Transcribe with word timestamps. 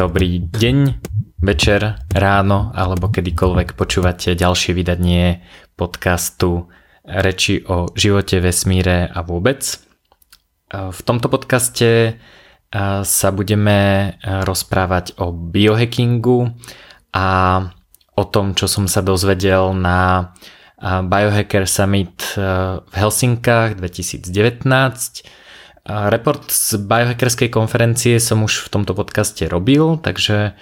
Dobrý 0.00 0.40
deň, 0.40 0.96
večer, 1.44 2.00
ráno 2.16 2.72
alebo 2.72 3.12
kedykoľvek 3.12 3.76
počúvate 3.76 4.32
ďalšie 4.32 4.72
vydanie 4.72 5.44
podcastu 5.76 6.72
Reči 7.04 7.60
o 7.68 7.84
živote, 7.92 8.40
vesmíre 8.40 9.12
a 9.12 9.20
vôbec. 9.20 9.60
V 10.72 11.00
tomto 11.04 11.28
podcaste 11.28 12.16
sa 13.04 13.28
budeme 13.28 14.16
rozprávať 14.24 15.20
o 15.20 15.36
biohackingu 15.36 16.48
a 17.12 17.28
o 18.16 18.24
tom, 18.24 18.56
čo 18.56 18.72
som 18.72 18.88
sa 18.88 19.04
dozvedel 19.04 19.76
na 19.76 20.32
Biohacker 20.80 21.68
Summit 21.68 22.40
v 22.40 22.94
Helsinkách 22.96 23.76
2019 23.76 24.32
Report 25.84 26.44
z 26.52 26.76
biohackerskej 26.76 27.48
konferencie 27.48 28.20
som 28.20 28.44
už 28.44 28.68
v 28.68 28.68
tomto 28.68 28.92
podcaste 28.92 29.48
robil, 29.48 29.96
takže 29.96 30.52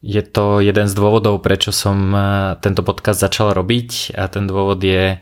je 0.00 0.22
to 0.22 0.44
jeden 0.62 0.86
z 0.86 0.94
dôvodov, 0.94 1.42
prečo 1.42 1.74
som 1.74 2.14
tento 2.62 2.86
podcast 2.86 3.18
začal 3.18 3.52
robiť. 3.52 4.14
A 4.16 4.30
ten 4.30 4.46
dôvod 4.46 4.80
je 4.80 5.18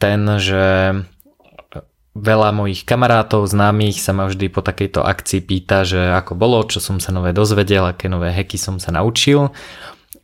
ten, 0.00 0.20
že 0.40 0.64
veľa 2.18 2.50
mojich 2.50 2.82
kamarátov, 2.82 3.46
známych 3.46 4.02
sa 4.02 4.10
ma 4.10 4.26
vždy 4.26 4.50
po 4.50 4.64
takejto 4.64 5.04
akcii 5.04 5.38
pýta, 5.44 5.86
že 5.86 6.00
ako 6.18 6.34
bolo, 6.34 6.64
čo 6.66 6.82
som 6.82 6.98
sa 6.98 7.14
nové 7.14 7.30
dozvedel, 7.30 7.86
aké 7.86 8.10
nové 8.10 8.34
hacky 8.34 8.58
som 8.58 8.82
sa 8.82 8.90
naučil 8.90 9.54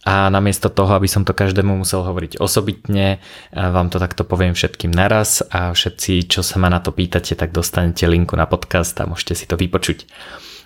a 0.04 0.28
namiesto 0.28 0.68
toho, 0.68 0.92
aby 1.00 1.08
som 1.08 1.24
to 1.24 1.32
každému 1.32 1.80
musel 1.80 2.04
hovoriť 2.04 2.36
osobitne, 2.36 3.24
vám 3.56 3.88
to 3.88 3.96
takto 3.96 4.28
poviem 4.28 4.52
všetkým 4.52 4.92
naraz 4.92 5.40
a 5.48 5.72
všetci, 5.72 6.28
čo 6.28 6.44
sa 6.44 6.61
ma 6.61 6.69
na 6.69 6.84
to 6.84 6.92
pýtate, 6.92 7.33
tak 7.33 7.56
dostanete 7.56 8.05
linku 8.05 8.36
na 8.36 8.44
podcast 8.44 8.92
a 9.00 9.08
môžete 9.08 9.34
si 9.34 9.44
to 9.48 9.56
vypočuť. 9.56 10.05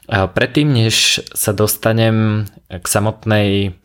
Predtým, 0.08 0.72
než 0.72 1.22
sa 1.36 1.54
dostanem 1.54 2.48
k 2.66 2.82
samotnej 2.82 3.78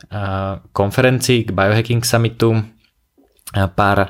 konferencii, 0.73 1.45
k 1.45 1.53
Biohacking 1.53 2.01
Summitu, 2.01 2.63
pár 3.53 4.09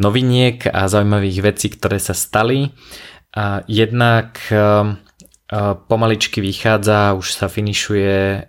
noviniek 0.00 0.64
a 0.64 0.88
zaujímavých 0.88 1.38
vecí, 1.44 1.68
ktoré 1.68 2.00
sa 2.00 2.16
stali. 2.16 2.72
Jednak 3.68 4.40
pomaličky 5.90 6.38
vychádza, 6.38 7.18
už 7.18 7.34
sa 7.34 7.50
finišuje 7.50 8.46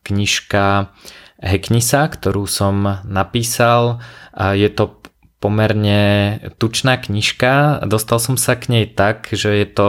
knižka 0.00 0.94
Hacknisa, 1.44 2.08
ktorú 2.08 2.48
som 2.48 3.04
napísal. 3.04 4.00
Je 4.32 4.72
to 4.72 4.96
pomerne 5.44 6.40
tučná 6.56 6.96
knižka. 6.96 7.84
Dostal 7.84 8.16
som 8.16 8.40
sa 8.40 8.56
k 8.56 8.72
nej 8.72 8.88
tak, 8.88 9.28
že 9.28 9.52
je 9.52 9.68
to 9.68 9.88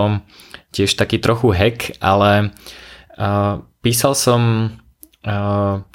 tiež 0.75 0.91
taký 0.99 1.23
trochu 1.23 1.55
hack, 1.55 1.95
ale 2.03 2.51
písal 3.79 4.19
som 4.19 4.75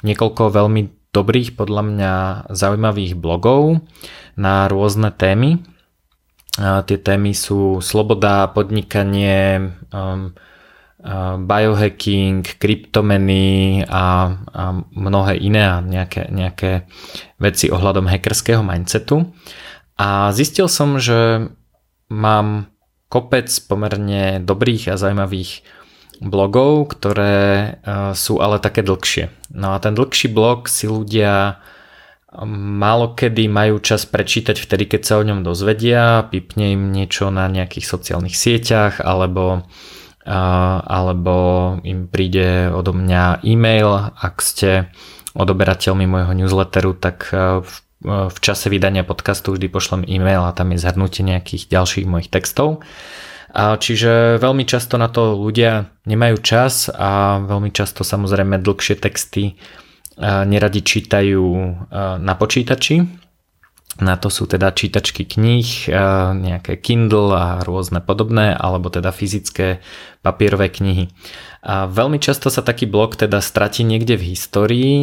niekoľko 0.01 0.49
veľmi 0.49 1.13
dobrých, 1.13 1.53
podľa 1.53 1.83
mňa 1.85 2.13
zaujímavých 2.49 3.13
blogov 3.13 3.85
na 4.33 4.65
rôzne 4.65 5.13
témy. 5.13 5.61
Tie 6.57 6.97
témy 6.99 7.31
sú 7.37 7.79
sloboda, 7.85 8.49
podnikanie, 8.49 9.71
biohacking, 11.41 12.45
kryptomeny 12.61 13.81
a, 13.89 14.37
a 14.37 14.63
mnohé 14.93 15.41
iné 15.41 15.65
a 15.65 15.81
nejaké, 15.81 16.29
nejaké 16.29 16.85
veci 17.41 17.73
ohľadom 17.73 18.05
hackerského 18.05 18.61
mindsetu. 18.61 19.33
A 19.97 20.29
zistil 20.33 20.69
som, 20.69 21.01
že 21.01 21.49
mám 22.09 22.69
kopec 23.09 23.49
pomerne 23.65 24.39
dobrých 24.39 24.93
a 24.93 24.99
zaujímavých 25.01 25.65
blogov, 26.21 26.93
ktoré 26.93 27.35
e, 27.35 27.69
sú 28.13 28.37
ale 28.37 28.61
také 28.61 28.85
dlhšie. 28.85 29.33
No 29.57 29.73
a 29.73 29.81
ten 29.81 29.97
dlhší 29.97 30.29
blog 30.29 30.69
si 30.69 30.85
ľudia 30.85 31.59
málo 32.47 33.11
majú 33.51 33.83
čas 33.83 34.07
prečítať 34.07 34.55
vtedy, 34.55 34.87
keď 34.87 35.01
sa 35.03 35.19
o 35.19 35.27
ňom 35.27 35.43
dozvedia, 35.43 36.23
pipne 36.31 36.71
im 36.71 36.95
niečo 36.95 37.27
na 37.27 37.51
nejakých 37.51 37.83
sociálnych 37.83 38.39
sieťach 38.39 39.03
alebo 39.03 39.67
alebo 40.25 41.77
im 41.81 42.05
príde 42.05 42.69
odo 42.69 42.93
mňa 42.93 43.41
e-mail, 43.41 44.13
ak 44.13 44.41
ste 44.41 44.93
odoberateľmi 45.33 46.05
môjho 46.07 46.33
newsletteru, 46.35 46.91
tak 46.97 47.31
e, 47.31 47.63
v, 47.63 47.73
e, 48.03 48.17
v 48.27 48.37
čase 48.43 48.67
vydania 48.67 49.07
podcastu 49.07 49.55
vždy 49.55 49.67
pošlem 49.71 50.03
e-mail 50.07 50.43
a 50.43 50.55
tam 50.55 50.75
je 50.75 50.83
zhrnutie 50.83 51.23
nejakých 51.23 51.71
ďalších 51.71 52.05
mojich 52.07 52.29
textov. 52.31 52.83
Čiže 53.51 54.39
veľmi 54.39 54.63
často 54.63 54.95
na 54.95 55.11
to 55.11 55.35
ľudia 55.35 55.91
nemajú 56.07 56.39
čas 56.39 56.87
a 56.87 57.43
veľmi 57.43 57.67
často 57.75 58.07
samozrejme 58.07 58.63
dlhšie 58.63 58.95
texty 58.95 59.43
e, 59.51 59.53
neradi 60.23 60.79
čítajú 60.79 61.43
na 62.19 62.33
počítači, 62.39 63.03
na 63.99 64.15
to 64.15 64.31
sú 64.31 64.47
teda 64.47 64.71
čítačky 64.71 65.27
kníh, 65.27 65.91
nejaké 66.37 66.79
Kindle 66.79 67.35
a 67.35 67.59
rôzne 67.65 67.99
podobné, 67.99 68.55
alebo 68.55 68.87
teda 68.87 69.11
fyzické 69.11 69.83
papierové 70.23 70.71
knihy. 70.71 71.11
A 71.61 71.91
veľmi 71.91 72.17
často 72.17 72.47
sa 72.47 72.63
taký 72.63 72.87
blog 72.87 73.19
teda 73.19 73.43
stratí 73.43 73.83
niekde 73.83 74.15
v 74.15 74.31
histórii, 74.31 74.99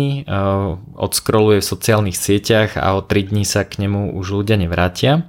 odskroluje 0.97 1.61
v 1.61 1.71
sociálnych 1.71 2.17
sieťach 2.17 2.81
a 2.81 2.97
o 2.97 3.05
3 3.05 3.31
dní 3.31 3.45
sa 3.45 3.69
k 3.69 3.85
nemu 3.85 4.17
už 4.17 4.43
ľudia 4.43 4.57
nevrátia. 4.57 5.29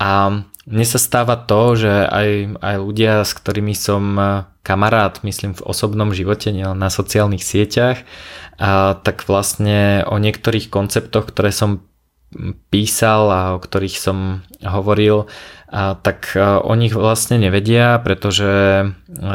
A 0.00 0.42
mne 0.64 0.86
sa 0.86 0.96
stáva 1.02 1.36
to, 1.36 1.76
že 1.76 1.92
aj, 2.08 2.56
aj 2.62 2.76
ľudia, 2.80 3.12
s 3.26 3.36
ktorými 3.36 3.76
som 3.76 4.16
kamarát, 4.64 5.20
myslím 5.26 5.52
v 5.52 5.64
osobnom 5.66 6.16
živote, 6.16 6.54
nielen 6.54 6.80
na 6.80 6.88
sociálnych 6.88 7.44
sieťach, 7.44 8.02
a 8.60 8.96
tak 9.00 9.24
vlastne 9.24 10.04
o 10.04 10.20
niektorých 10.20 10.68
konceptoch, 10.68 11.32
ktoré 11.32 11.48
som 11.48 11.84
písal 12.70 13.22
a 13.30 13.42
o 13.56 13.62
ktorých 13.62 13.96
som 13.98 14.46
hovoril, 14.62 15.26
a 15.70 15.94
tak 15.94 16.34
e, 16.34 16.42
o 16.42 16.74
nich 16.74 16.94
vlastne 16.98 17.38
nevedia, 17.38 18.02
pretože 18.02 18.50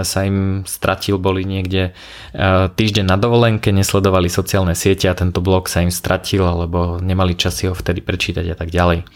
sa 0.04 0.20
im 0.28 0.68
stratil, 0.68 1.16
boli 1.16 1.48
niekde 1.48 1.92
e, 2.36 2.72
týždeň 2.76 3.08
na 3.08 3.16
dovolenke, 3.16 3.72
nesledovali 3.72 4.28
sociálne 4.28 4.76
siete 4.76 5.08
a 5.08 5.16
tento 5.16 5.40
blog 5.40 5.72
sa 5.72 5.80
im 5.80 5.92
stratil, 5.96 6.44
alebo 6.44 7.00
nemali 7.00 7.40
čas 7.40 7.64
si 7.64 7.72
ho 7.72 7.76
vtedy 7.76 8.04
prečítať 8.04 8.52
a 8.52 8.56
tak 8.56 8.68
ďalej. 8.68 9.08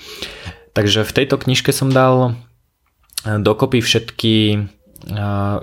Takže 0.71 1.03
v 1.03 1.15
tejto 1.15 1.35
knižke 1.35 1.75
som 1.75 1.91
dal 1.91 2.39
e, 3.27 3.39
dokopy 3.39 3.83
všetky 3.83 4.35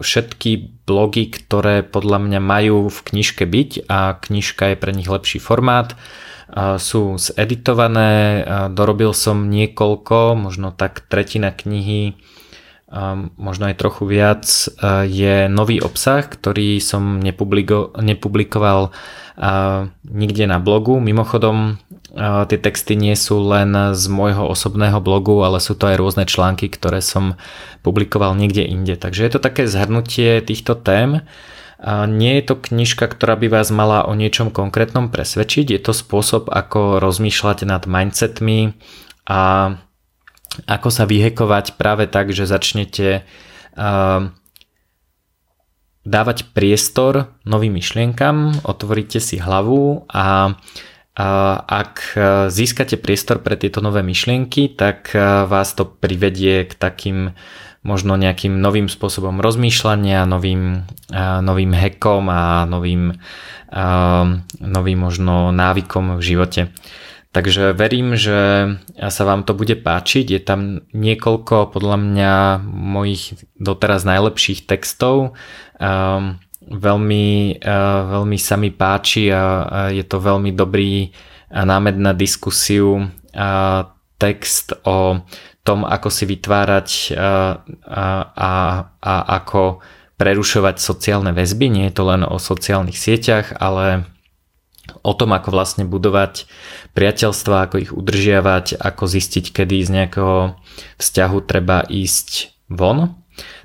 všetky 0.00 0.81
blogy, 0.88 1.28
ktoré 1.28 1.84
podľa 1.84 2.25
mňa 2.25 2.41
majú 2.41 2.88
v 2.88 2.98
knižke 3.04 3.44
byť 3.44 3.84
a 3.84 4.16
knižka 4.16 4.72
je 4.72 4.77
pre 4.81 4.97
nich 4.97 5.12
lepší 5.12 5.44
formát 5.44 5.93
sú 6.55 7.19
zeditované, 7.19 8.43
dorobil 8.71 9.11
som 9.11 9.51
niekoľko, 9.51 10.39
možno 10.39 10.71
tak 10.71 11.03
tretina 11.11 11.51
knihy, 11.51 12.15
možno 13.34 13.67
aj 13.67 13.83
trochu 13.83 14.07
viac, 14.07 14.47
je 15.11 15.51
nový 15.51 15.83
obsah, 15.83 16.23
ktorý 16.23 16.79
som 16.79 17.19
nepublikoval 17.99 18.95
nikde 20.07 20.45
na 20.47 20.62
blogu. 20.62 21.03
Mimochodom, 21.03 21.83
tie 22.47 22.59
texty 22.63 22.95
nie 22.95 23.19
sú 23.19 23.43
len 23.43 23.75
z 23.93 24.05
môjho 24.07 24.47
osobného 24.47 25.03
blogu, 25.03 25.43
ale 25.43 25.59
sú 25.59 25.75
to 25.75 25.91
aj 25.91 25.99
rôzne 25.99 26.25
články, 26.31 26.71
ktoré 26.71 27.03
som 27.03 27.34
publikoval 27.83 28.39
niekde 28.39 28.63
inde. 28.63 28.95
Takže 28.95 29.27
je 29.27 29.33
to 29.34 29.43
také 29.43 29.67
zhrnutie 29.67 30.39
týchto 30.47 30.78
tém. 30.78 31.27
Nie 31.85 32.41
je 32.41 32.45
to 32.49 32.57
knižka, 32.57 33.05
ktorá 33.05 33.37
by 33.37 33.53
vás 33.53 33.69
mala 33.69 34.09
o 34.09 34.17
niečom 34.17 34.49
konkrétnom 34.49 35.13
presvedčiť, 35.13 35.77
je 35.77 35.81
to 35.81 35.93
spôsob, 35.93 36.49
ako 36.49 37.05
rozmýšľať 37.05 37.69
nad 37.69 37.85
mindsetmi 37.85 38.73
a 39.28 39.41
ako 40.65 40.89
sa 40.89 41.05
vyhekovať 41.05 41.77
práve 41.77 42.09
tak, 42.09 42.33
že 42.33 42.49
začnete 42.49 43.28
dávať 46.07 46.39
priestor 46.57 47.37
novým 47.45 47.77
myšlienkam, 47.77 48.65
otvoríte 48.65 49.21
si 49.21 49.37
hlavu 49.37 50.09
a 50.09 50.57
ak 51.67 51.95
získate 52.53 52.97
priestor 52.97 53.45
pre 53.45 53.57
tieto 53.61 53.84
nové 53.84 54.01
myšlienky, 54.01 54.72
tak 54.77 55.13
vás 55.49 55.72
to 55.77 55.84
privedie 55.84 56.69
k 56.69 56.72
takým 56.72 57.37
možno 57.86 58.18
nejakým 58.18 58.59
novým 58.59 58.91
spôsobom 58.91 59.38
rozmýšľania, 59.38 60.27
novým, 60.27 60.83
novým 61.15 61.71
hekom 61.71 62.27
a 62.27 62.66
novým, 62.66 63.15
novým 64.59 64.98
možno 64.98 65.54
návykom 65.54 66.18
v 66.18 66.22
živote. 66.27 66.74
Takže 67.30 67.77
verím, 67.77 68.16
že 68.16 68.74
sa 68.97 69.22
vám 69.28 69.44
to 69.44 69.53
bude 69.53 69.77
páčiť. 69.84 70.27
Je 70.34 70.41
tam 70.41 70.80
niekoľko 70.91 71.68
podľa 71.71 71.97
mňa 72.00 72.33
mojich 72.66 73.36
doteraz 73.60 74.09
najlepších 74.09 74.65
textov. 74.65 75.36
Veľmi, 76.66 77.60
veľmi 78.09 78.38
sa 78.41 78.56
mi 78.56 78.72
páči 78.72 79.28
a 79.30 79.68
je 79.92 80.00
to 80.03 80.16
veľmi 80.16 80.56
dobrý 80.56 81.12
námed 81.53 82.00
na 82.00 82.16
diskusiu 82.16 83.12
text 84.16 84.72
o 84.88 85.21
tom, 85.66 85.83
ako 85.83 86.09
si 86.09 86.24
vytvárať 86.30 86.89
a, 87.18 87.59
a, 87.83 88.53
a 89.03 89.15
ako 89.42 89.83
prerušovať 90.16 90.78
sociálne 90.78 91.34
väzby. 91.34 91.66
Nie 91.68 91.84
je 91.91 91.97
to 91.98 92.04
len 92.07 92.22
o 92.22 92.39
sociálnych 92.39 92.97
sieťach, 92.97 93.59
ale 93.59 94.07
o 95.03 95.13
tom, 95.13 95.34
ako 95.34 95.51
vlastne 95.51 95.83
budovať 95.83 96.47
priateľstva, 96.95 97.66
ako 97.66 97.77
ich 97.83 97.92
udržiavať, 97.92 98.78
ako 98.78 99.04
zistiť, 99.10 99.51
kedy 99.51 99.77
z 99.83 99.91
nejakého 99.91 100.57
vzťahu 101.03 101.39
treba 101.45 101.83
ísť 101.84 102.54
von. 102.71 103.19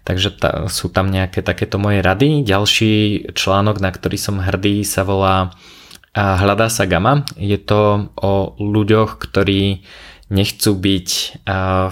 Takže 0.03 0.29
ta, 0.35 0.49
sú 0.67 0.91
tam 0.91 1.07
nejaké 1.07 1.45
takéto 1.45 1.79
moje 1.79 2.01
rady. 2.01 2.43
Ďalší 2.43 2.91
článok, 3.37 3.79
na 3.79 3.93
ktorý 3.93 4.17
som 4.17 4.41
hrdý, 4.41 4.83
sa 4.83 5.05
volá 5.05 5.53
Hľadá 6.11 6.67
sa 6.67 6.83
gama. 6.91 7.23
Je 7.39 7.55
to 7.55 8.11
o 8.19 8.59
ľuďoch, 8.59 9.15
ktorí 9.15 9.87
nechcú 10.31 10.71
byť 10.79 11.09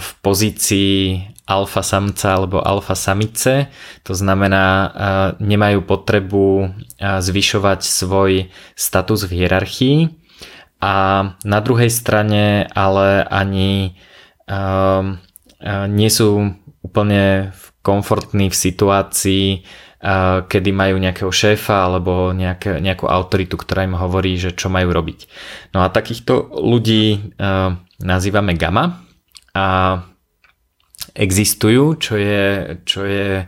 v 0.00 0.08
pozícii 0.24 1.20
alfa 1.44 1.82
samca 1.84 2.40
alebo 2.40 2.64
alfa 2.64 2.96
samice. 2.96 3.68
To 4.08 4.16
znamená, 4.16 4.90
nemajú 5.36 5.84
potrebu 5.84 6.72
zvyšovať 6.98 7.80
svoj 7.84 8.48
status 8.78 9.28
v 9.28 9.44
hierarchii. 9.44 9.98
A 10.80 10.94
na 11.44 11.58
druhej 11.60 11.92
strane 11.92 12.64
ale 12.72 13.28
ani 13.28 13.92
nie 15.90 16.10
sú 16.10 16.56
úplne 16.80 17.52
komfortní 17.84 18.48
v 18.48 18.56
situácii, 18.56 19.46
kedy 20.48 20.70
majú 20.72 20.96
nejakého 20.96 21.28
šéfa 21.28 21.84
alebo 21.84 22.32
nejaké, 22.32 22.80
nejakú 22.80 23.04
autoritu, 23.04 23.60
ktorá 23.60 23.84
im 23.84 24.00
hovorí, 24.00 24.40
že 24.40 24.56
čo 24.56 24.72
majú 24.72 24.96
robiť. 24.96 25.28
No 25.76 25.84
a 25.84 25.92
takýchto 25.92 26.56
ľudí 26.56 27.36
nazývame 28.04 28.56
gamma 28.56 29.04
a 29.54 29.66
existujú, 31.14 31.98
čo 31.98 32.14
je, 32.16 32.44
čo 32.84 33.02
je 33.04 33.44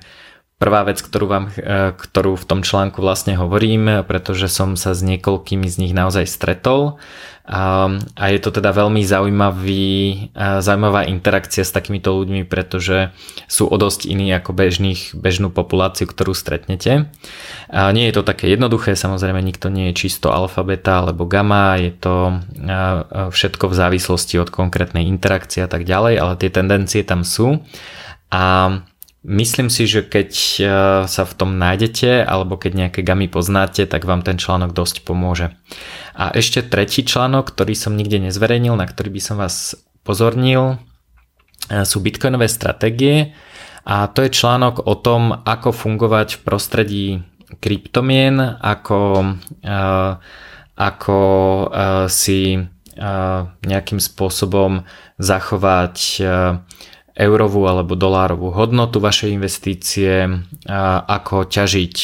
prvá 0.62 0.86
vec, 0.86 1.02
ktorú, 1.02 1.26
vám, 1.26 1.50
ktorú 1.98 2.38
v 2.38 2.46
tom 2.46 2.62
článku 2.62 3.02
vlastne 3.02 3.34
hovorím, 3.34 4.06
pretože 4.06 4.46
som 4.46 4.78
sa 4.78 4.94
s 4.94 5.02
niekoľkými 5.02 5.66
z 5.66 5.76
nich 5.82 5.90
naozaj 5.90 6.30
stretol 6.30 7.02
a 7.42 7.90
je 8.30 8.38
to 8.38 8.54
teda 8.54 8.70
veľmi 8.70 9.02
zaujímavý, 9.02 10.30
zaujímavá 10.38 11.10
interakcia 11.10 11.66
s 11.66 11.74
takýmito 11.74 12.14
ľuďmi, 12.14 12.46
pretože 12.46 13.10
sú 13.50 13.66
o 13.66 13.74
dosť 13.74 14.06
iní 14.06 14.30
ako 14.30 14.54
bežných, 14.54 15.18
bežnú 15.18 15.50
populáciu, 15.50 16.06
ktorú 16.06 16.38
stretnete. 16.38 17.10
A 17.66 17.90
nie 17.90 18.06
je 18.06 18.14
to 18.14 18.22
také 18.22 18.46
jednoduché, 18.46 18.94
samozrejme 18.94 19.42
nikto 19.42 19.74
nie 19.74 19.90
je 19.90 20.06
čisto 20.06 20.30
alfa, 20.30 20.62
beta 20.62 21.02
alebo 21.02 21.26
gamma, 21.26 21.82
je 21.82 21.90
to 21.98 22.14
všetko 23.34 23.66
v 23.66 23.74
závislosti 23.74 24.38
od 24.38 24.54
konkrétnej 24.54 25.10
interakcie 25.10 25.66
a 25.66 25.68
tak 25.68 25.82
ďalej, 25.82 26.22
ale 26.22 26.38
tie 26.38 26.54
tendencie 26.54 27.02
tam 27.02 27.26
sú. 27.26 27.58
A 28.30 28.70
Myslím 29.22 29.70
si, 29.70 29.86
že 29.86 30.02
keď 30.02 30.30
sa 31.06 31.22
v 31.22 31.36
tom 31.38 31.54
nájdete 31.54 32.26
alebo 32.26 32.58
keď 32.58 32.72
nejaké 32.74 33.00
gamy 33.06 33.30
poznáte, 33.30 33.86
tak 33.86 34.02
vám 34.02 34.26
ten 34.26 34.34
článok 34.34 34.74
dosť 34.74 35.06
pomôže. 35.06 35.54
A 36.18 36.34
ešte 36.34 36.58
tretí 36.66 37.06
článok, 37.06 37.54
ktorý 37.54 37.78
som 37.78 37.94
nikde 37.94 38.18
nezverejnil, 38.18 38.74
na 38.74 38.82
ktorý 38.82 39.14
by 39.14 39.22
som 39.22 39.38
vás 39.38 39.78
pozornil, 40.02 40.74
e, 41.70 41.86
sú 41.86 42.02
bitcoinové 42.02 42.50
stratégie 42.50 43.30
a 43.86 44.10
to 44.10 44.26
je 44.26 44.34
článok 44.34 44.90
o 44.90 44.98
tom, 44.98 45.30
ako 45.46 45.70
fungovať 45.70 46.28
v 46.36 46.42
prostredí 46.42 47.06
kryptomien, 47.62 48.42
ako, 48.58 49.38
e, 49.62 49.78
ako 50.82 51.20
si 52.10 52.58
nejakým 53.62 53.96
spôsobom 53.96 54.84
zachovať 55.16 55.96
eurovú 57.12 57.68
alebo 57.68 57.92
dolárovú 57.92 58.52
hodnotu 58.56 58.96
vašej 59.00 59.36
investície, 59.36 60.26
ako 61.08 61.44
ťažiť 61.44 61.96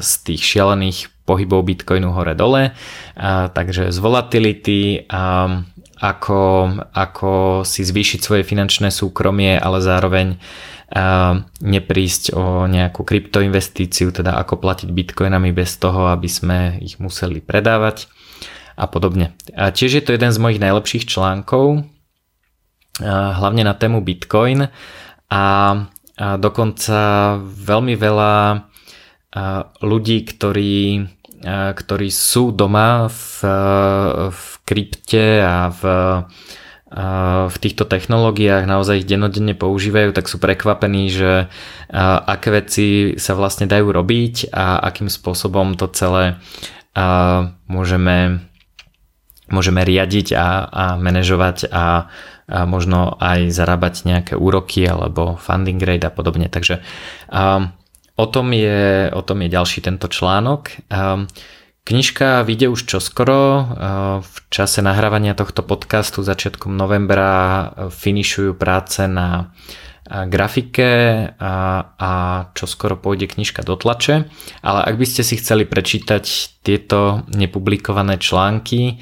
z 0.00 0.10
tých 0.24 0.42
šialených 0.42 1.12
pohybov 1.28 1.66
Bitcoinu 1.66 2.14
hore-dole, 2.14 2.72
takže 3.52 3.90
z 3.90 3.98
volatility, 3.98 5.10
ako, 5.96 6.42
ako 6.94 7.32
si 7.66 7.82
zvýšiť 7.82 8.20
svoje 8.22 8.42
finančné 8.46 8.88
súkromie, 8.94 9.58
ale 9.58 9.82
zároveň 9.84 10.38
neprísť 11.58 12.30
o 12.30 12.70
nejakú 12.70 13.02
kryptoinvestíciu, 13.02 14.14
teda 14.14 14.38
ako 14.38 14.62
platiť 14.62 14.86
bitcoinami 14.86 15.50
bez 15.50 15.74
toho, 15.82 16.14
aby 16.14 16.30
sme 16.30 16.78
ich 16.78 17.02
museli 17.02 17.42
predávať 17.42 18.06
a 18.78 18.86
podobne. 18.86 19.34
A 19.56 19.74
tiež 19.74 19.98
je 19.98 20.04
to 20.04 20.14
jeden 20.14 20.30
z 20.30 20.38
mojich 20.38 20.62
najlepších 20.62 21.10
článkov, 21.10 21.90
hlavne 23.02 23.62
na 23.66 23.74
tému 23.76 24.00
Bitcoin. 24.00 24.68
A, 25.28 25.44
dokonca 26.16 26.98
veľmi 27.44 27.92
veľa 27.92 28.34
ľudí, 29.84 30.18
ktorí 30.24 31.04
ktorí 31.46 32.08
sú 32.10 32.50
doma 32.50 33.12
v, 33.12 33.44
v 34.32 34.42
krypte 34.64 35.44
a 35.44 35.70
v, 35.70 35.82
v 37.46 37.56
týchto 37.60 37.84
technológiách 37.86 38.64
naozaj 38.64 39.04
ich 39.04 39.08
denodenne 39.08 39.52
používajú, 39.52 40.16
tak 40.16 40.26
sú 40.26 40.40
prekvapení, 40.40 41.12
že 41.12 41.46
aké 42.26 42.48
veci 42.50 42.86
sa 43.20 43.36
vlastne 43.36 43.68
dajú 43.68 43.94
robiť 43.94 44.50
a 44.50 44.80
akým 44.90 45.12
spôsobom 45.12 45.76
to 45.76 45.86
celé 45.92 46.40
môžeme, 47.68 48.48
môžeme 49.52 49.82
riadiť 49.84 50.32
a, 50.34 50.48
a 50.66 50.84
manažovať 50.96 51.68
a, 51.68 52.08
a 52.46 52.62
možno 52.66 53.18
aj 53.18 53.50
zarábať 53.50 54.06
nejaké 54.06 54.34
úroky 54.38 54.86
alebo 54.86 55.34
funding 55.38 55.82
rate 55.82 56.06
a 56.06 56.14
podobne. 56.14 56.46
Takže 56.46 56.82
um, 57.28 57.74
O 58.16 58.26
tom 58.26 58.52
je, 58.56 59.12
o 59.12 59.20
tom 59.20 59.44
je 59.44 59.52
ďalší 59.52 59.84
tento 59.84 60.08
článok. 60.08 60.72
Ehm, 60.88 61.28
knižka 61.84 62.48
vyjde 62.48 62.72
už 62.72 62.88
čoskoro. 62.88 63.36
Ehm, 63.36 63.66
v 64.24 64.36
čase 64.48 64.80
nahrávania 64.80 65.36
tohto 65.36 65.60
podcastu 65.60 66.24
začiatkom 66.24 66.72
novembra 66.72 67.32
e, 67.36 67.64
finišujú 67.92 68.56
práce 68.56 69.04
na 69.04 69.52
e, 70.08 70.24
grafike 70.32 70.90
a, 71.36 71.54
a 71.92 72.12
čoskoro 72.56 72.96
pôjde 72.96 73.28
knižka 73.28 73.60
do 73.60 73.76
tlače. 73.76 74.32
Ale 74.64 74.80
ak 74.80 74.96
by 74.96 75.04
ste 75.04 75.20
si 75.20 75.36
chceli 75.36 75.68
prečítať 75.68 76.24
tieto 76.64 77.20
nepublikované 77.36 78.16
články, 78.16 78.98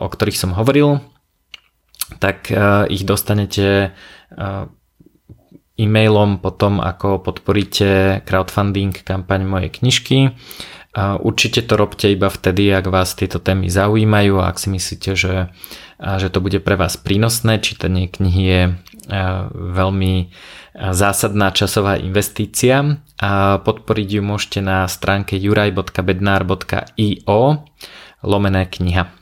o 0.00 0.08
ktorých 0.08 0.40
som 0.40 0.56
hovoril, 0.56 0.96
tak 2.16 2.48
ich 2.88 3.04
dostanete 3.04 3.92
e-mailom 5.78 6.42
potom, 6.42 6.80
ako 6.80 7.20
podporíte 7.22 8.22
crowdfunding 8.26 8.90
kampaň 9.04 9.44
mojej 9.46 9.70
knižky. 9.70 10.30
Určite 10.98 11.62
to 11.62 11.78
robte 11.78 12.10
iba 12.10 12.26
vtedy, 12.26 12.74
ak 12.74 12.90
vás 12.90 13.14
tieto 13.14 13.38
témy 13.38 13.70
zaujímajú 13.70 14.42
a 14.42 14.50
ak 14.50 14.58
si 14.58 14.74
myslíte, 14.74 15.14
že, 15.14 15.54
že 16.02 16.28
to 16.32 16.42
bude 16.42 16.58
pre 16.64 16.74
vás 16.74 16.96
prínosné. 16.98 17.62
Čítanie 17.62 18.10
knihy 18.10 18.42
je 18.42 18.74
veľmi 19.54 20.34
zásadná 20.74 21.54
časová 21.54 22.02
investícia 22.02 22.98
a 23.22 23.62
podporiť 23.62 24.18
ju 24.18 24.22
môžete 24.26 24.58
na 24.58 24.90
stránke 24.90 25.38
juraj.bednar.io 25.38 27.40
lomené 28.26 28.66
kniha. 28.66 29.14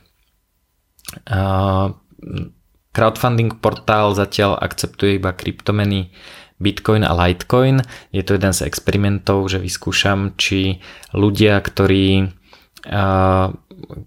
Crowdfunding 2.97 3.61
portál 3.61 4.17
zatiaľ 4.17 4.57
akceptuje 4.57 5.21
iba 5.21 5.29
kryptomeny 5.29 6.09
Bitcoin 6.57 7.05
a 7.05 7.13
Litecoin. 7.13 7.85
Je 8.09 8.25
to 8.25 8.33
jeden 8.33 8.49
z 8.49 8.65
experimentov, 8.65 9.45
že 9.53 9.61
vyskúšam, 9.61 10.33
či 10.33 10.81
ľudia, 11.13 11.61
ktorí, 11.61 12.33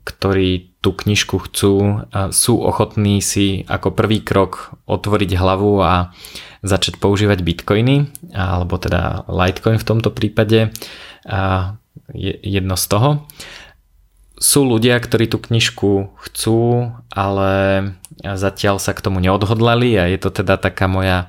ktorí 0.03 0.51
tú 0.83 0.91
knižku 0.91 1.39
chcú, 1.39 2.03
sú 2.35 2.55
ochotní 2.59 3.23
si 3.23 3.63
ako 3.71 3.95
prvý 3.95 4.27
krok 4.27 4.75
otvoriť 4.91 5.39
hlavu 5.39 5.79
a 5.79 6.11
začať 6.67 6.99
používať 6.99 7.47
bitcoiny, 7.47 8.11
alebo 8.35 8.75
teda 8.75 9.31
Litecoin 9.31 9.79
v 9.79 9.87
tomto 9.87 10.11
prípade, 10.11 10.75
jedno 12.43 12.75
z 12.75 12.85
toho. 12.91 13.31
Sú 14.41 14.67
ľudia, 14.67 14.99
ktorí 14.99 15.31
tú 15.31 15.39
knižku 15.39 16.17
chcú, 16.27 16.91
ale 17.13 17.53
zatiaľ 18.25 18.77
sa 18.81 18.93
k 18.93 19.05
tomu 19.05 19.19
neodhodlali 19.21 19.97
a 19.97 20.05
je 20.09 20.19
to 20.21 20.31
teda 20.31 20.61
taká 20.61 20.87
moja 20.87 21.29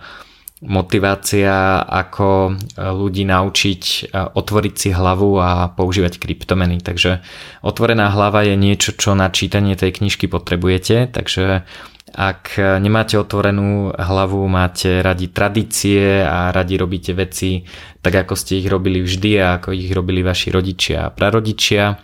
motivácia, 0.62 1.82
ako 1.82 2.28
e, 2.30 2.52
ľudí 2.78 3.26
naučiť 3.26 3.82
e, 3.82 4.00
otvoriť 4.14 4.74
si 4.78 4.90
hlavu 4.94 5.42
a 5.42 5.74
používať 5.74 6.22
kryptomeny. 6.22 6.78
Takže 6.78 7.26
otvorená 7.66 8.14
hlava 8.14 8.46
je 8.46 8.54
niečo, 8.54 8.94
čo 8.94 9.18
na 9.18 9.34
čítanie 9.34 9.74
tej 9.74 9.98
knižky 9.98 10.30
potrebujete, 10.30 11.10
takže 11.10 11.66
ak 12.12 12.60
nemáte 12.84 13.16
otvorenú 13.16 13.96
hlavu, 13.96 14.44
máte 14.52 15.00
radi 15.00 15.32
tradície 15.32 16.20
a 16.20 16.52
radi 16.52 16.76
robíte 16.76 17.16
veci 17.16 17.64
tak, 18.04 18.28
ako 18.28 18.36
ste 18.36 18.60
ich 18.60 18.68
robili 18.68 19.00
vždy 19.00 19.32
a 19.40 19.56
ako 19.56 19.72
ich 19.72 19.88
robili 19.96 20.20
vaši 20.20 20.52
rodičia 20.52 21.08
a 21.08 21.12
prarodičia, 21.16 21.96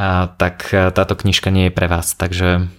a 0.00 0.30
tak 0.32 0.72
e, 0.72 0.88
táto 0.94 1.18
knižka 1.18 1.52
nie 1.52 1.68
je 1.68 1.76
pre 1.76 1.90
vás. 1.90 2.16
Takže 2.16 2.70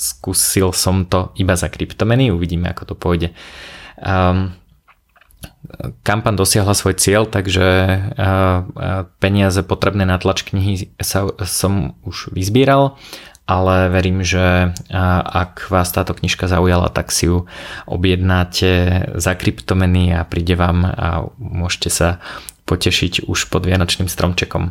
skúsil 0.00 0.72
som 0.72 1.04
to 1.04 1.36
iba 1.36 1.52
za 1.52 1.68
kryptomeny, 1.68 2.32
uvidíme 2.32 2.72
ako 2.72 2.82
to 2.88 2.94
pôjde. 2.96 3.28
Um, 4.00 4.56
kampaň 6.00 6.40
dosiahla 6.40 6.72
svoj 6.72 6.96
cieľ, 6.96 7.28
takže 7.28 7.64
peniaze 9.20 9.60
potrebné 9.60 10.08
na 10.08 10.16
tlač 10.16 10.44
knihy 10.44 10.96
sa, 11.00 11.28
som 11.44 11.96
už 12.04 12.32
vyzbíral 12.32 12.96
ale 13.50 13.90
verím, 13.90 14.22
že 14.22 14.70
ak 15.26 15.74
vás 15.74 15.90
táto 15.90 16.14
knižka 16.14 16.46
zaujala, 16.46 16.86
tak 16.86 17.10
si 17.10 17.26
ju 17.26 17.50
objednáte 17.90 18.70
za 19.18 19.34
kryptomeny 19.34 20.14
a 20.14 20.22
príde 20.22 20.54
vám 20.54 20.86
a 20.86 21.26
môžete 21.34 21.90
sa 21.90 22.08
potešiť 22.70 23.26
už 23.26 23.50
pod 23.50 23.66
Vianočným 23.66 24.06
stromčekom. 24.06 24.70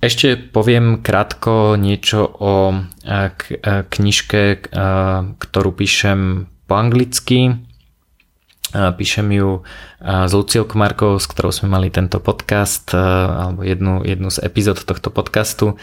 Ešte 0.00 0.40
poviem 0.40 1.04
krátko 1.04 1.76
niečo 1.76 2.24
o 2.24 2.72
knižke, 3.92 4.72
ktorú 5.36 5.70
píšem 5.76 6.48
po 6.64 6.72
anglicky. 6.80 7.60
Píšem 8.72 9.28
ju 9.34 9.60
s 10.00 10.32
Luciou 10.32 10.64
Komarkou, 10.64 11.20
s 11.20 11.28
ktorou 11.28 11.52
sme 11.52 11.76
mali 11.76 11.92
tento 11.92 12.16
podcast, 12.16 12.96
alebo 12.96 13.60
jednu, 13.60 14.00
jednu 14.06 14.32
z 14.32 14.40
epizód 14.40 14.80
tohto 14.80 15.12
podcastu. 15.12 15.76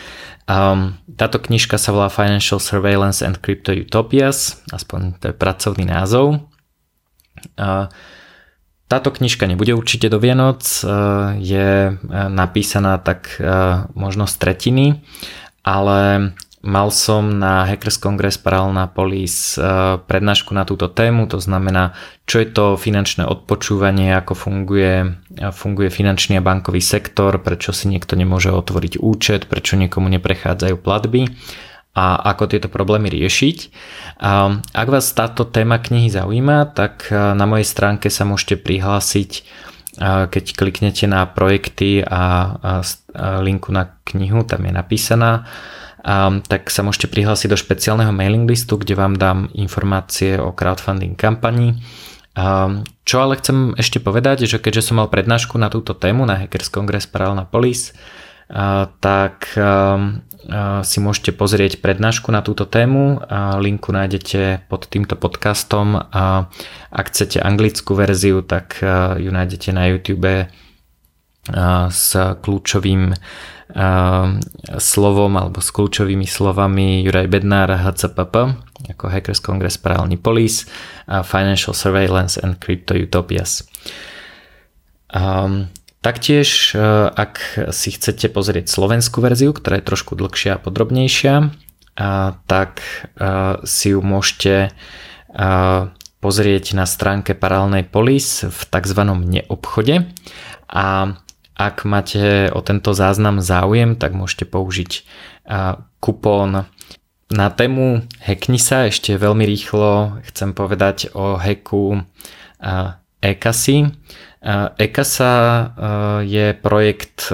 Táto 1.05 1.37
knižka 1.37 1.77
sa 1.77 1.93
volá 1.93 2.09
Financial 2.09 2.57
Surveillance 2.57 3.21
and 3.21 3.37
Crypto 3.37 3.69
Utopias, 3.75 4.65
aspoň 4.73 5.21
to 5.21 5.29
je 5.29 5.35
pracovný 5.37 5.85
názov. 5.85 6.41
Táto 8.87 9.11
knižka 9.11 9.43
nebude 9.51 9.75
určite 9.75 10.07
do 10.07 10.15
Vianoc, 10.15 10.63
je 11.35 11.69
napísaná 12.11 12.95
tak 13.03 13.35
možno 13.91 14.23
z 14.31 14.35
tretiny, 14.39 14.85
ale 15.59 16.31
Mal 16.67 16.89
som 16.89 17.37
na 17.37 17.63
Hackers 17.63 18.01
Congress 18.01 18.35
Parallel 18.41 18.89
Polis 18.91 19.55
prednášku 20.09 20.57
na 20.57 20.65
túto 20.65 20.89
tému, 20.89 21.29
to 21.29 21.39
znamená, 21.39 21.93
čo 22.25 22.41
je 22.43 22.49
to 22.49 22.75
finančné 22.75 23.23
odpočúvanie, 23.23 24.11
ako 24.17 24.33
funguje, 24.35 25.15
funguje 25.53 25.87
finančný 25.87 26.35
a 26.35 26.43
bankový 26.43 26.81
sektor, 26.81 27.39
prečo 27.39 27.71
si 27.71 27.87
niekto 27.87 28.17
nemôže 28.17 28.49
otvoriť 28.49 28.99
účet, 28.99 29.45
prečo 29.47 29.79
niekomu 29.79 30.09
neprechádzajú 30.17 30.75
platby 30.81 31.31
a 31.97 32.21
ako 32.29 32.53
tieto 32.53 32.69
problémy 32.69 33.09
riešiť. 33.09 33.57
Ak 34.77 34.87
vás 34.87 35.09
táto 35.17 35.49
téma 35.49 35.81
knihy 35.81 36.13
zaujíma, 36.13 36.77
tak 36.77 37.09
eh, 37.09 37.17
na 37.33 37.49
mojej 37.49 37.65
stránke 37.65 38.13
sa 38.13 38.29
môžete 38.29 38.61
prihlásiť 38.61 39.65
keď 40.29 40.53
kliknete 40.53 41.09
na 41.09 41.25
projekty 41.25 42.05
a 42.05 42.53
linku 43.41 43.73
na 43.73 43.97
knihu, 44.05 44.45
tam 44.45 44.69
je 44.69 44.69
napísaná 44.69 45.49
tak 46.47 46.71
sa 46.71 46.87
môžete 46.87 47.11
prihlásiť 47.11 47.51
do 47.51 47.59
špeciálneho 47.59 48.15
mailing 48.15 48.47
listu, 48.47 48.79
kde 48.79 48.95
vám 48.95 49.19
dám 49.19 49.51
informácie 49.51 50.39
o 50.39 50.55
crowdfunding 50.55 51.19
kampani. 51.19 51.83
Čo 53.03 53.15
ale 53.19 53.35
chcem 53.41 53.75
ešte 53.75 53.99
povedať, 53.99 54.47
že 54.47 54.61
keďže 54.61 54.93
som 54.93 55.03
mal 55.03 55.11
prednášku 55.11 55.59
na 55.59 55.67
túto 55.67 55.91
tému 55.91 56.23
na 56.23 56.39
Hackers 56.39 56.71
Congress 56.71 57.09
Parallel 57.09 57.49
Police, 57.51 57.91
tak 59.03 59.51
um, 59.59 60.23
si 60.87 60.97
môžete 61.03 61.35
pozrieť 61.35 61.83
prednášku 61.83 62.31
na 62.31 62.39
túto 62.39 62.63
tému. 62.63 63.19
Linku 63.59 63.91
nájdete 63.91 64.69
pod 64.71 64.87
týmto 64.87 65.19
podcastom 65.19 65.99
a 65.99 66.47
ak 66.87 67.05
chcete 67.11 67.43
anglickú 67.43 67.91
verziu, 67.99 68.39
tak 68.39 68.79
ju 69.19 69.27
nájdete 69.27 69.75
na 69.75 69.91
YouTube 69.91 70.47
s 71.91 72.09
kľúčovým 72.15 73.11
slovom 74.79 75.33
alebo 75.35 75.59
s 75.59 75.69
kľúčovými 75.75 76.23
slovami 76.23 77.03
Juraj 77.03 77.27
Bednár 77.27 77.75
HCPP 77.75 78.35
ako 78.95 79.11
Hackers 79.11 79.43
Congress 79.43 79.75
Paralelní 79.75 80.15
Police 80.15 80.63
Financial 81.27 81.75
Surveillance 81.75 82.39
and 82.39 82.63
Crypto 82.63 82.95
Utopias. 82.95 83.67
Um, 85.11 85.67
taktiež, 86.01 86.73
e, 86.73 86.79
ak 87.09 87.67
si 87.73 87.93
chcete 87.93 88.29
pozrieť 88.31 88.69
slovenskú 88.71 89.21
verziu, 89.21 89.51
ktorá 89.53 89.79
je 89.79 89.87
trošku 89.89 90.13
dlhšia 90.17 90.57
a 90.57 90.61
podrobnejšia, 90.61 91.35
tak 92.45 92.71
e, 92.81 93.25
si 93.65 93.97
ju 93.97 93.99
môžete 94.05 94.53
e, 94.65 94.69
pozrieť 96.21 96.65
na 96.77 96.85
stránke 96.85 97.33
Paralelnej 97.33 97.89
Police 97.89 98.45
v 98.45 98.59
tzv. 98.69 99.01
neobchode 99.05 100.05
a 100.69 100.87
ak 101.57 101.89
máte 101.89 102.53
o 102.53 102.61
tento 102.61 102.93
záznam 102.93 103.41
záujem, 103.41 103.97
tak 103.97 104.13
môžete 104.13 104.45
použiť 104.45 105.09
kupón 105.97 106.69
na 107.27 107.51
tému 107.51 108.07
Hackni 108.23 108.55
sa 108.55 108.87
ešte 108.87 109.19
veľmi 109.19 109.43
rýchlo 109.43 110.23
chcem 110.31 110.55
povedať 110.55 111.11
o 111.11 111.35
hacku 111.35 112.07
Ekasy. 113.19 113.91
Ekasa 114.79 115.35
je 116.23 116.55
projekt 116.55 117.27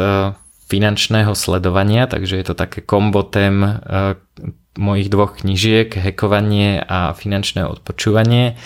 finančného 0.65 1.37
sledovania, 1.37 2.09
takže 2.09 2.41
je 2.41 2.45
to 2.49 2.55
také 2.57 2.81
kombotém 2.81 3.61
mojich 4.73 5.13
dvoch 5.13 5.37
knižiek, 5.37 5.93
hackovanie 5.93 6.81
a 6.81 7.13
finančné 7.13 7.61
odpočúvanie. 7.69 8.57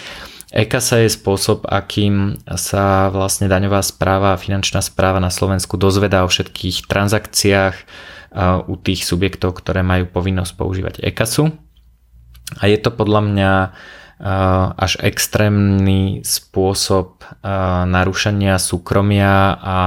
EKASA 0.56 1.04
je 1.04 1.12
spôsob, 1.12 1.68
akým 1.68 2.39
sa 2.56 3.12
vlastne 3.12 3.51
daňová 3.51 3.84
správa 3.84 4.32
a 4.32 4.39
finančná 4.39 4.80
správa 4.80 5.20
na 5.20 5.27
Slovensku 5.27 5.75
dozvedá 5.75 6.24
o 6.24 6.32
všetkých 6.32 6.88
transakciách 6.88 7.75
u 8.72 8.74
tých 8.80 9.04
subjektov, 9.04 9.60
ktoré 9.60 9.84
majú 9.84 10.08
povinnosť 10.08 10.51
používať 10.56 10.96
EKASu. 11.04 11.51
A 12.63 12.72
je 12.72 12.80
to 12.80 12.96
podľa 12.96 13.22
mňa 13.27 13.51
až 14.19 14.97
extrémny 15.01 16.25
spôsob 16.25 17.21
narušenia 17.86 18.57
súkromia 18.57 19.53
a 19.57 19.77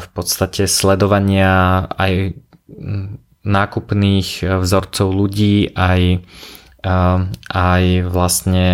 v 0.00 0.08
podstate 0.16 0.64
sledovania 0.64 1.84
aj 1.94 2.40
nákupných 3.44 4.28
vzorcov 4.64 5.08
ľudí, 5.12 5.72
aj 5.76 6.24
aj 7.48 7.84
vlastne 8.12 8.68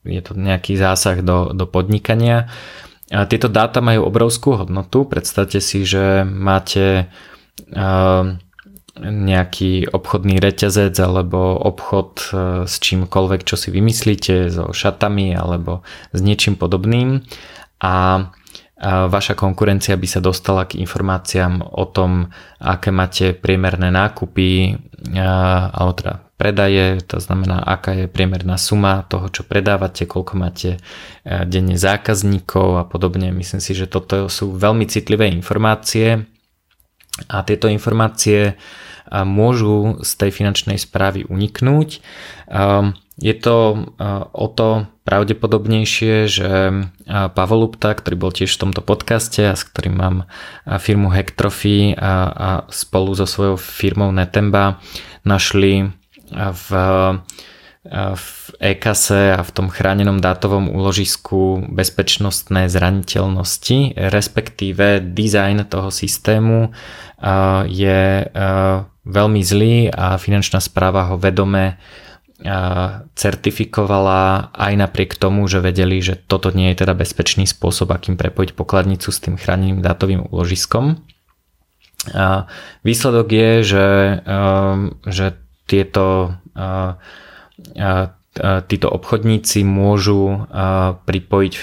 je 0.00 0.20
to 0.24 0.32
nejaký 0.32 0.80
zásah 0.80 1.20
do, 1.20 1.52
do 1.52 1.68
podnikania. 1.68 2.48
A 3.12 3.28
tieto 3.28 3.52
dáta 3.52 3.84
majú 3.84 4.08
obrovskú 4.08 4.56
hodnotu. 4.56 5.04
Predstavte 5.04 5.60
si, 5.60 5.84
že 5.84 6.24
máte 6.24 7.12
nejaký 9.00 9.88
obchodný 9.88 10.36
reťazec 10.38 10.92
alebo 11.00 11.56
obchod 11.56 12.10
e, 12.20 12.24
s 12.68 12.74
čímkoľvek, 12.78 13.40
čo 13.48 13.56
si 13.56 13.72
vymyslíte, 13.72 14.52
so 14.52 14.70
šatami 14.70 15.32
alebo 15.32 15.80
s 16.12 16.20
niečím 16.20 16.60
podobným 16.60 17.24
a 17.80 18.28
vaša 18.84 19.36
konkurencia 19.36 19.92
by 20.00 20.08
sa 20.08 20.24
dostala 20.24 20.64
k 20.64 20.80
informáciám 20.80 21.60
o 21.60 21.84
tom, 21.84 22.32
aké 22.56 22.88
máte 22.88 23.36
priemerné 23.36 23.92
nákupy 23.92 24.80
alebo 25.20 25.92
teda 25.92 26.24
predaje, 26.40 27.04
to 27.04 27.20
znamená, 27.20 27.60
aká 27.60 27.92
je 27.92 28.06
priemerná 28.08 28.56
suma 28.56 29.04
toho, 29.04 29.28
čo 29.28 29.44
predávate, 29.44 30.08
koľko 30.08 30.32
máte 30.40 30.70
denne 31.24 31.76
zákazníkov 31.76 32.80
a 32.80 32.84
podobne. 32.88 33.28
Myslím 33.36 33.60
si, 33.60 33.76
že 33.76 33.84
toto 33.84 34.32
sú 34.32 34.56
veľmi 34.56 34.88
citlivé 34.88 35.28
informácie 35.28 36.24
a 37.28 37.44
tieto 37.44 37.68
informácie 37.68 38.56
môžu 39.08 40.02
z 40.04 40.10
tej 40.20 40.30
finančnej 40.34 40.76
správy 40.76 41.24
uniknúť. 41.24 42.02
Je 43.20 43.34
to 43.36 43.56
o 44.32 44.46
to 44.48 44.68
pravdepodobnejšie, 45.04 46.14
že 46.30 46.50
Pavel 47.04 47.58
Lupta, 47.66 47.92
ktorý 47.92 48.16
bol 48.16 48.32
tiež 48.32 48.56
v 48.56 48.62
tomto 48.68 48.80
podcaste 48.80 49.44
a 49.44 49.58
s 49.58 49.66
ktorým 49.68 49.96
mám 49.98 50.16
firmu 50.80 51.12
Hacktrophy 51.12 51.98
a, 51.98 52.14
a 52.30 52.50
spolu 52.72 53.12
so 53.12 53.28
svojou 53.28 53.60
firmou 53.60 54.08
Netemba 54.14 54.80
našli 55.26 55.92
v, 56.32 56.68
v 57.88 58.28
e-kase 58.60 59.32
a 59.32 59.40
v 59.40 59.50
tom 59.56 59.72
chránenom 59.72 60.20
dátovom 60.20 60.68
úložisku 60.68 61.64
bezpečnostné 61.72 62.68
zraniteľnosti, 62.68 63.96
respektíve 63.96 65.00
design 65.16 65.64
toho 65.64 65.88
systému 65.88 66.76
je 67.64 68.28
veľmi 69.00 69.40
zlý 69.40 69.88
a 69.88 70.20
finančná 70.20 70.60
správa 70.60 71.08
ho 71.08 71.16
vedome 71.16 71.80
certifikovala 73.16 74.52
aj 74.52 74.72
napriek 74.76 75.16
tomu, 75.16 75.48
že 75.48 75.64
vedeli, 75.64 76.04
že 76.04 76.20
toto 76.20 76.52
nie 76.52 76.72
je 76.72 76.84
teda 76.84 76.92
bezpečný 76.92 77.48
spôsob, 77.48 77.96
akým 77.96 78.20
prepojiť 78.20 78.56
pokladnicu 78.56 79.08
s 79.08 79.24
tým 79.24 79.40
chráneným 79.40 79.80
dátovým 79.80 80.28
úložiskom. 80.28 81.00
Výsledok 82.84 83.28
je, 83.28 83.50
že, 83.64 83.88
že 85.04 85.26
tieto 85.64 86.36
títo 88.70 88.88
obchodníci 88.88 89.66
môžu 89.66 90.46
pripojiť 91.02 91.54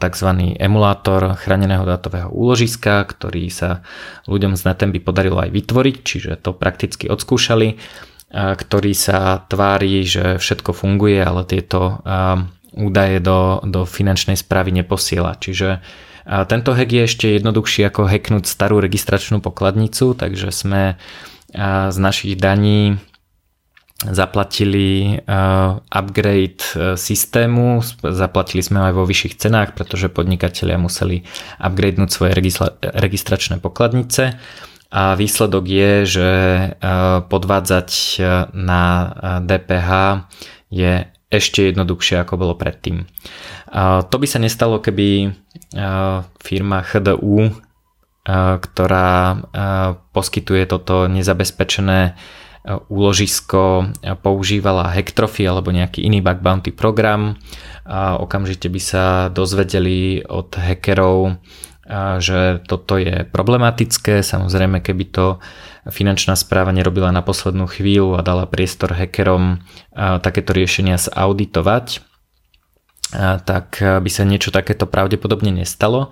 tzv. 0.00 0.28
emulátor 0.56 1.36
chráneného 1.36 1.84
dátového 1.84 2.32
úložiska, 2.32 3.04
ktorý 3.04 3.52
sa 3.52 3.84
ľuďom 4.24 4.56
z 4.56 4.62
Netemby 4.64 5.04
podarilo 5.04 5.44
aj 5.44 5.52
vytvoriť, 5.52 5.96
čiže 6.00 6.32
to 6.40 6.56
prakticky 6.56 7.12
odskúšali 7.12 7.76
ktorý 8.34 8.92
sa 8.98 9.46
tvári, 9.46 10.02
že 10.02 10.42
všetko 10.42 10.74
funguje, 10.74 11.22
ale 11.22 11.46
tieto 11.46 12.02
údaje 12.74 13.22
do, 13.22 13.62
do 13.62 13.86
finančnej 13.86 14.34
správy 14.34 14.74
neposiela. 14.74 15.38
Čiže 15.38 15.78
tento 16.50 16.74
hack 16.74 16.90
je 16.90 17.06
ešte 17.06 17.26
jednoduchší 17.38 17.86
ako 17.86 18.10
hacknúť 18.10 18.50
starú 18.50 18.82
registračnú 18.82 19.38
pokladnicu, 19.38 20.18
takže 20.18 20.50
sme 20.50 20.98
z 21.94 21.96
našich 22.02 22.34
daní 22.34 22.98
zaplatili 24.02 25.22
upgrade 25.88 26.62
e, 26.74 26.98
systému, 26.98 27.80
zaplatili 28.02 28.60
sme 28.60 28.90
aj 28.90 28.94
vo 28.98 29.06
vyšších 29.06 29.38
cenách, 29.38 29.78
pretože 29.78 30.10
podnikatelia 30.10 30.76
museli 30.76 31.22
upgradenúť 31.62 32.10
svoje 32.10 32.32
registračné 32.82 33.62
pokladnice 33.62 34.34
a 34.90 35.14
výsledok 35.14 35.64
je, 35.64 35.92
že 36.04 36.30
e, 36.30 36.66
podvádzať 37.22 37.90
na 38.52 38.82
DPH 39.40 39.90
je 40.74 40.92
ešte 41.30 41.70
jednoduchšie 41.70 42.22
ako 42.22 42.34
bolo 42.38 42.54
predtým. 42.54 43.10
To 43.74 44.16
by 44.22 44.26
sa 44.30 44.38
nestalo, 44.38 44.78
keby 44.78 45.34
firma 46.38 46.78
HDU, 46.86 47.50
ktorá 48.62 49.10
poskytuje 50.14 50.62
toto 50.70 51.10
nezabezpečené 51.10 52.14
úložisko 52.64 53.92
používala 54.24 54.88
Hektrofy 54.88 55.44
alebo 55.44 55.68
nejaký 55.68 56.00
iný 56.00 56.24
bug 56.24 56.40
bounty 56.40 56.72
program 56.72 57.36
a 57.84 58.16
okamžite 58.16 58.72
by 58.72 58.80
sa 58.80 59.28
dozvedeli 59.28 60.24
od 60.24 60.56
hackerov, 60.56 61.36
že 62.24 62.64
toto 62.64 62.96
je 62.96 63.28
problematické. 63.28 64.24
Samozrejme, 64.24 64.80
keby 64.80 65.04
to 65.12 65.26
finančná 65.84 66.32
správa 66.32 66.72
nerobila 66.72 67.12
na 67.12 67.20
poslednú 67.20 67.68
chvíľu 67.68 68.16
a 68.16 68.24
dala 68.24 68.48
priestor 68.48 68.96
hackerom 68.96 69.60
takéto 70.24 70.56
riešenia 70.56 70.96
zauditovať, 70.96 72.00
tak 73.44 73.78
by 73.78 74.08
sa 74.08 74.24
niečo 74.24 74.48
takéto 74.48 74.88
pravdepodobne 74.88 75.52
nestalo. 75.52 76.08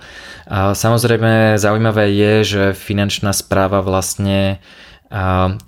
Samozrejme 0.53 1.57
zaujímavé 1.57 2.13
je, 2.13 2.33
že 2.45 2.63
finančná 2.77 3.33
správa 3.33 3.81
vlastne 3.81 4.61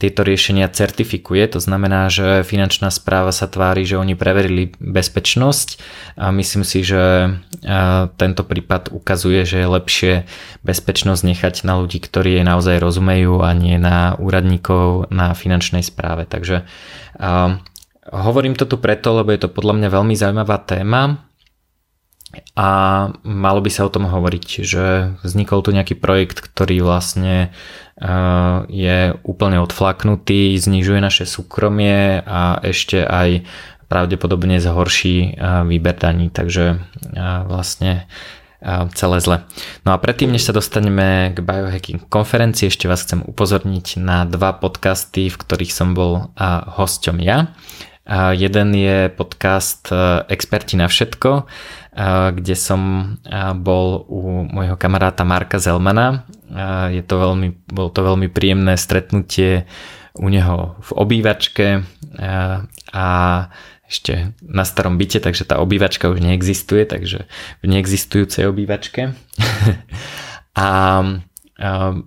tieto 0.01 0.25
riešenia 0.25 0.73
certifikuje. 0.73 1.45
To 1.53 1.61
znamená, 1.61 2.09
že 2.09 2.41
finančná 2.49 2.89
správa 2.89 3.29
sa 3.29 3.45
tvári, 3.45 3.85
že 3.85 4.01
oni 4.01 4.17
preverili 4.17 4.73
bezpečnosť 4.81 5.69
a 6.17 6.33
myslím 6.33 6.65
si, 6.65 6.81
že 6.81 7.37
tento 8.17 8.43
prípad 8.49 8.89
ukazuje, 8.97 9.45
že 9.45 9.61
je 9.61 9.69
lepšie 9.69 10.13
bezpečnosť 10.65 11.23
nechať 11.29 11.55
na 11.69 11.77
ľudí, 11.77 12.01
ktorí 12.01 12.41
jej 12.41 12.45
naozaj 12.49 12.81
rozumejú 12.81 13.45
a 13.45 13.53
nie 13.53 13.77
na 13.77 14.17
úradníkov 14.17 15.13
na 15.13 15.37
finančnej 15.37 15.85
správe. 15.85 16.25
Takže 16.25 16.65
hovorím 18.09 18.57
to 18.57 18.65
tu 18.65 18.81
preto, 18.81 19.13
lebo 19.13 19.29
je 19.29 19.45
to 19.45 19.53
podľa 19.53 19.77
mňa 19.77 19.89
veľmi 19.93 20.15
zaujímavá 20.17 20.57
téma 20.65 21.21
a 22.55 22.69
malo 23.23 23.61
by 23.63 23.71
sa 23.71 23.87
o 23.87 23.93
tom 23.93 24.07
hovoriť, 24.07 24.47
že 24.63 25.17
vznikol 25.23 25.63
tu 25.63 25.71
nejaký 25.75 25.99
projekt, 25.99 26.41
ktorý 26.43 26.83
vlastne 26.83 27.55
je 28.69 28.99
úplne 29.23 29.63
odflaknutý, 29.63 30.59
znižuje 30.59 30.99
naše 30.99 31.25
súkromie 31.31 32.23
a 32.27 32.59
ešte 32.63 33.07
aj 33.07 33.47
pravdepodobne 33.87 34.59
zhorší 34.59 35.39
výber 35.71 35.95
daní, 35.95 36.33
takže 36.33 36.83
vlastne 37.47 38.11
celé 38.97 39.21
zle. 39.21 39.45
No 39.85 39.93
a 39.93 40.01
predtým, 40.01 40.33
než 40.33 40.49
sa 40.49 40.57
dostaneme 40.57 41.37
k 41.37 41.39
biohacking 41.45 42.01
konferencii, 42.09 42.73
ešte 42.73 42.89
vás 42.89 43.05
chcem 43.05 43.21
upozorniť 43.21 44.01
na 44.01 44.25
dva 44.25 44.57
podcasty, 44.57 45.29
v 45.29 45.37
ktorých 45.37 45.69
som 45.69 45.93
bol 45.93 46.33
hosťom 46.81 47.21
ja. 47.21 47.53
Jeden 48.13 48.69
je 48.77 49.09
podcast 49.09 49.89
Experti 50.29 50.77
na 50.77 50.93
všetko, 50.93 51.49
kde 52.37 52.55
som 52.57 53.15
bol 53.57 54.05
u 54.05 54.45
môjho 54.45 54.77
kamaráta 54.77 55.25
Marka 55.25 55.57
Zelmana. 55.57 56.29
Je 56.93 57.01
to 57.01 57.17
veľmi, 57.17 57.65
bolo 57.65 57.89
to 57.89 58.05
veľmi 58.05 58.29
príjemné 58.29 58.77
stretnutie 58.77 59.65
u 60.21 60.29
neho 60.29 60.77
v 60.85 60.91
obývačke 61.01 61.81
a 62.93 63.07
ešte 63.89 64.37
na 64.41 64.65
starom 64.69 65.01
byte, 65.01 65.25
takže 65.25 65.49
tá 65.49 65.61
obývačka 65.61 66.13
už 66.13 66.21
neexistuje, 66.21 66.85
takže 66.89 67.25
v 67.61 67.65
neexistujúcej 67.69 68.49
obývačke. 68.49 69.17
a 70.57 70.69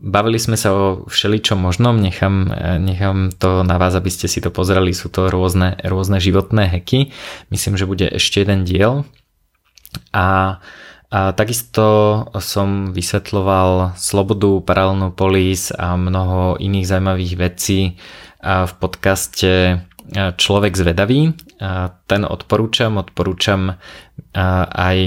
Bavili 0.03 0.39
sme 0.43 0.59
sa 0.59 0.75
o 0.75 1.07
všeličom 1.07 1.55
možnom, 1.55 1.95
nechám, 2.03 2.51
nechám 2.83 3.31
to 3.31 3.63
na 3.63 3.79
vás, 3.79 3.95
aby 3.95 4.11
ste 4.11 4.27
si 4.27 4.43
to 4.43 4.51
pozreli, 4.51 4.91
sú 4.91 5.07
to 5.07 5.31
rôzne, 5.31 5.79
rôzne 5.87 6.19
životné 6.19 6.67
heky. 6.67 7.15
Myslím, 7.47 7.79
že 7.79 7.87
bude 7.87 8.11
ešte 8.11 8.43
jeden 8.43 8.67
diel, 8.67 9.07
a, 10.11 10.59
a 11.09 11.19
takisto 11.33 11.85
som 12.43 12.91
vysvetloval 12.91 13.95
slobodu, 13.95 14.61
paralelnú 14.61 15.15
polis 15.15 15.71
a 15.71 15.95
mnoho 15.95 16.59
iných 16.59 16.87
zaujímavých 16.87 17.33
vecí 17.39 17.95
v 18.43 18.73
podcaste 18.77 19.81
Človek 20.13 20.73
zvedavý. 20.77 21.35
Ten 22.07 22.21
odporúčam, 22.23 22.95
odporúčam 22.95 23.75
aj 24.71 24.97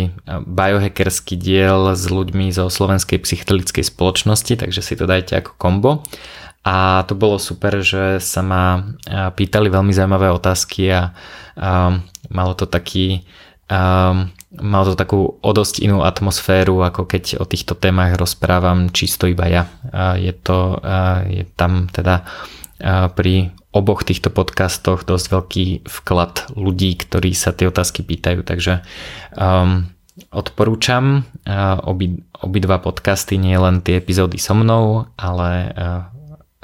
biohackerský 0.45 1.41
diel 1.41 1.97
s 1.97 2.05
ľuďmi 2.09 2.53
zo 2.53 2.69
Slovenskej 2.69 3.25
psychedelickej 3.25 3.85
spoločnosti, 3.89 4.61
takže 4.61 4.81
si 4.85 4.95
to 5.01 5.09
dajte 5.09 5.41
ako 5.41 5.53
kombo. 5.57 5.91
A 6.61 7.09
to 7.09 7.17
bolo 7.17 7.41
super, 7.41 7.81
že 7.81 8.21
sa 8.21 8.45
ma 8.45 8.93
pýtali 9.09 9.73
veľmi 9.73 9.97
zaujímavé 9.97 10.29
otázky 10.29 10.93
a, 10.93 11.17
a 11.57 11.97
malo 12.29 12.53
to 12.53 12.69
taký 12.69 13.25
um, 13.73 14.29
mal 14.51 14.83
to 14.83 14.99
takú 14.99 15.39
o 15.39 15.51
dosť 15.55 15.87
inú 15.87 16.03
atmosféru, 16.03 16.83
ako 16.83 17.07
keď 17.07 17.39
o 17.39 17.47
týchto 17.47 17.79
témach 17.79 18.19
rozprávam 18.19 18.91
čisto 18.91 19.31
iba 19.31 19.47
ja. 19.47 19.65
Je, 20.19 20.35
to, 20.35 20.83
je 21.31 21.47
tam 21.55 21.87
teda 21.87 22.27
pri 23.15 23.55
oboch 23.71 24.03
týchto 24.03 24.35
podcastoch 24.35 25.07
dosť 25.07 25.27
veľký 25.31 25.67
vklad 25.87 26.59
ľudí, 26.59 26.99
ktorí 26.99 27.31
sa 27.35 27.55
tie 27.55 27.71
otázky 27.71 28.03
pýtajú, 28.03 28.43
takže 28.43 28.83
um, 29.39 29.87
odporúčam 30.35 31.23
uh, 31.47 31.79
obi, 31.87 32.19
obidva 32.43 32.83
podcasty, 32.83 33.39
nie 33.39 33.55
len 33.55 33.79
tie 33.79 34.03
epizódy 34.03 34.43
so 34.43 34.59
mnou, 34.59 35.07
ale 35.15 35.71
uh, 35.71 36.03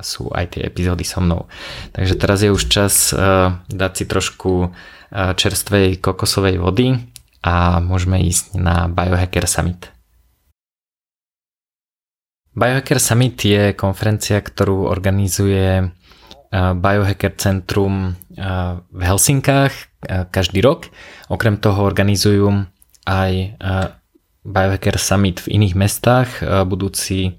sú 0.02 0.28
aj 0.34 0.58
tie 0.58 0.62
epizódy 0.66 1.06
so 1.06 1.22
mnou. 1.22 1.46
Takže 1.94 2.14
teraz 2.18 2.42
je 2.42 2.50
už 2.50 2.62
čas 2.66 3.14
uh, 3.14 3.54
dať 3.70 3.92
si 4.02 4.04
trošku 4.10 4.52
uh, 4.66 4.70
čerstvej 5.38 6.02
kokosovej 6.02 6.58
vody 6.58 6.98
a 7.46 7.78
môžeme 7.78 8.18
ísť 8.18 8.58
na 8.58 8.90
Biohacker 8.90 9.46
Summit. 9.46 9.94
Biohacker 12.56 12.98
Summit 12.98 13.38
je 13.46 13.76
konferencia, 13.78 14.42
ktorú 14.42 14.88
organizuje 14.90 15.92
Biohacker 16.54 17.34
Centrum 17.36 18.14
v 18.90 19.00
Helsinkách 19.00 19.74
každý 20.30 20.62
rok. 20.62 20.90
Okrem 21.26 21.58
toho 21.58 21.82
organizujú 21.82 22.66
aj 23.06 23.32
Biohacker 24.46 24.96
Summit 24.98 25.42
v 25.42 25.58
iných 25.58 25.74
mestách. 25.74 26.28
Budúci 26.66 27.34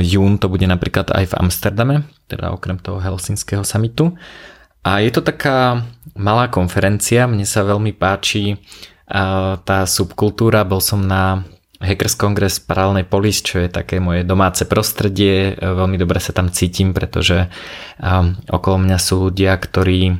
jún 0.00 0.40
to 0.40 0.48
bude 0.48 0.64
napríklad 0.64 1.12
aj 1.12 1.32
v 1.32 1.36
Amsterdame, 1.36 1.96
teda 2.30 2.54
okrem 2.56 2.80
toho 2.80 2.96
Helsinského 3.02 3.60
summitu. 3.60 4.16
A 4.86 5.02
je 5.02 5.10
to 5.10 5.20
taká 5.20 5.84
malá 6.14 6.46
konferencia, 6.48 7.26
mne 7.26 7.44
sa 7.44 7.66
veľmi 7.66 7.92
páči 7.92 8.56
tá 9.66 9.78
subkultúra, 9.84 10.64
bol 10.66 10.80
som 10.80 11.02
na 11.02 11.42
Hackers 11.76 12.16
Congress 12.16 12.56
Paralelnej 12.60 13.04
Polis, 13.04 13.44
čo 13.44 13.60
je 13.60 13.68
také 13.68 14.00
moje 14.00 14.24
domáce 14.24 14.64
prostredie, 14.64 15.52
veľmi 15.60 16.00
dobre 16.00 16.20
sa 16.24 16.32
tam 16.32 16.48
cítim, 16.48 16.96
pretože 16.96 17.52
okolo 18.48 18.76
mňa 18.80 18.98
sú 19.00 19.28
ľudia, 19.28 19.52
ktorí 19.60 20.16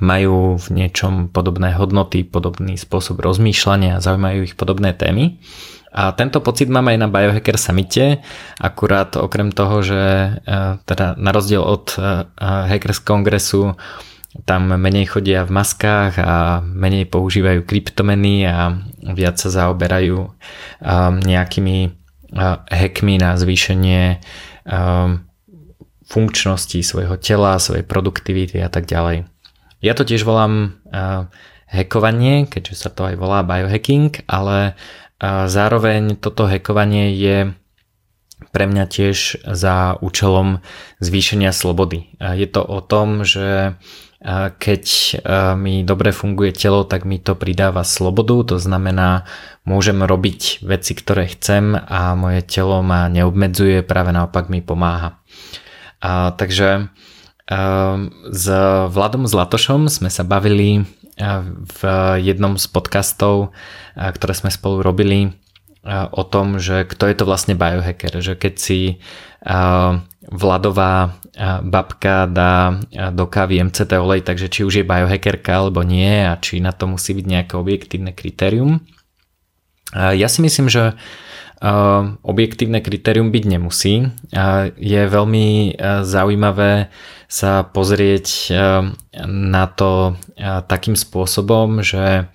majú 0.00 0.56
v 0.56 0.66
niečom 0.72 1.28
podobné 1.28 1.76
hodnoty, 1.76 2.24
podobný 2.24 2.80
spôsob 2.80 3.20
rozmýšľania 3.20 4.00
zaujímajú 4.00 4.48
ich 4.48 4.56
podobné 4.56 4.96
témy. 4.96 5.40
A 5.90 6.14
tento 6.14 6.38
pocit 6.38 6.70
mám 6.70 6.86
aj 6.86 6.96
na 7.02 7.08
Biohacker 7.10 7.58
Summite, 7.58 8.22
akurát 8.62 9.18
okrem 9.18 9.50
toho, 9.50 9.82
že 9.82 10.00
teda 10.86 11.18
na 11.18 11.34
rozdiel 11.34 11.60
od 11.60 11.98
Hackers 12.40 13.02
Kongresu 13.02 13.74
tam 14.30 14.70
menej 14.70 15.10
chodia 15.10 15.42
v 15.42 15.50
maskách 15.58 16.14
a 16.22 16.62
menej 16.62 17.10
používajú 17.10 17.66
kryptomeny 17.66 18.46
a 18.46 18.78
viac 19.10 19.42
sa 19.42 19.50
zaoberajú 19.50 20.18
um, 20.22 20.30
nejakými 21.18 21.90
uh, 22.38 22.62
hackmi 22.70 23.18
na 23.18 23.34
zvýšenie 23.34 24.22
um, 24.70 25.26
funkčnosti 26.06 26.78
svojho 26.78 27.18
tela, 27.18 27.58
svojej 27.58 27.82
produktivity 27.82 28.62
a 28.62 28.70
tak 28.70 28.86
ďalej. 28.86 29.26
Ja 29.82 29.98
to 29.98 30.06
tiež 30.06 30.22
volám 30.22 30.78
uh, 30.94 31.26
hackovanie, 31.66 32.46
keďže 32.46 32.86
sa 32.86 32.90
to 32.94 33.10
aj 33.10 33.18
volá 33.18 33.42
biohacking, 33.42 34.14
ale 34.30 34.78
uh, 34.78 35.50
zároveň 35.50 36.14
toto 36.14 36.46
hackovanie 36.46 37.18
je 37.18 37.50
pre 38.54 38.64
mňa 38.66 38.84
tiež 38.86 39.42
za 39.42 40.00
účelom 40.00 40.64
zvýšenia 40.98 41.52
slobody. 41.52 42.08
Je 42.18 42.48
to 42.48 42.64
o 42.64 42.80
tom, 42.80 43.22
že 43.22 43.76
keď 44.60 44.84
mi 45.56 45.80
dobre 45.80 46.12
funguje 46.12 46.52
telo, 46.52 46.84
tak 46.84 47.08
mi 47.08 47.16
to 47.16 47.32
pridáva 47.32 47.88
slobodu, 47.88 48.52
to 48.52 48.56
znamená, 48.60 49.24
môžem 49.64 49.96
robiť 50.04 50.60
veci, 50.60 50.92
ktoré 50.92 51.24
chcem 51.32 51.72
a 51.72 52.12
moje 52.12 52.44
telo 52.44 52.84
ma 52.84 53.08
neobmedzuje, 53.08 53.80
práve 53.80 54.12
naopak 54.12 54.52
mi 54.52 54.60
pomáha. 54.60 55.16
A, 56.04 56.36
takže 56.36 56.92
a, 57.48 57.58
s 58.28 58.44
Vladom 58.92 59.24
Zlatošom 59.24 59.88
sme 59.88 60.12
sa 60.12 60.20
bavili 60.20 60.84
v 61.60 61.80
jednom 62.20 62.56
z 62.56 62.64
podcastov, 62.72 63.52
ktoré 63.96 64.32
sme 64.32 64.48
spolu 64.48 64.80
robili 64.80 65.36
o 65.88 66.22
tom, 66.28 66.60
že 66.60 66.84
kto 66.84 67.08
je 67.08 67.16
to 67.16 67.24
vlastne 67.24 67.56
biohacker, 67.56 68.20
že 68.20 68.36
keď 68.36 68.54
si 68.60 68.80
Vladová 70.30 71.16
babka 71.64 72.28
dá 72.28 72.76
do 73.10 73.24
kávy 73.24 73.64
MCT 73.64 73.96
olej, 73.96 74.20
takže 74.20 74.52
či 74.52 74.68
už 74.68 74.74
je 74.80 74.84
biohackerka 74.84 75.56
alebo 75.56 75.80
nie 75.80 76.28
a 76.28 76.36
či 76.36 76.60
na 76.60 76.76
to 76.76 76.84
musí 76.84 77.16
byť 77.16 77.26
nejaké 77.26 77.54
objektívne 77.56 78.12
kritérium. 78.12 78.84
Ja 79.96 80.28
si 80.28 80.44
myslím, 80.44 80.68
že 80.68 81.00
objektívne 82.20 82.84
kritérium 82.84 83.32
byť 83.32 83.44
nemusí. 83.48 84.12
Je 84.76 85.02
veľmi 85.08 85.76
zaujímavé 86.04 86.92
sa 87.28 87.64
pozrieť 87.64 88.52
na 89.24 89.64
to 89.72 90.20
takým 90.68 90.96
spôsobom, 90.96 91.80
že 91.80 92.28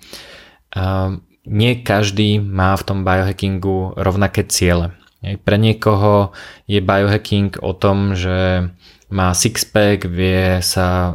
nie 1.46 1.80
každý 1.80 2.42
má 2.42 2.74
v 2.76 2.82
tom 2.82 2.98
biohackingu 3.06 3.94
rovnaké 3.96 4.44
ciele. 4.44 4.92
Pre 5.22 5.56
niekoho 5.58 6.36
je 6.70 6.78
biohacking 6.78 7.56
o 7.62 7.72
tom, 7.72 8.14
že 8.14 8.68
má 9.06 9.30
sixpack, 9.30 10.02
vie 10.10 10.58
sa 10.66 10.86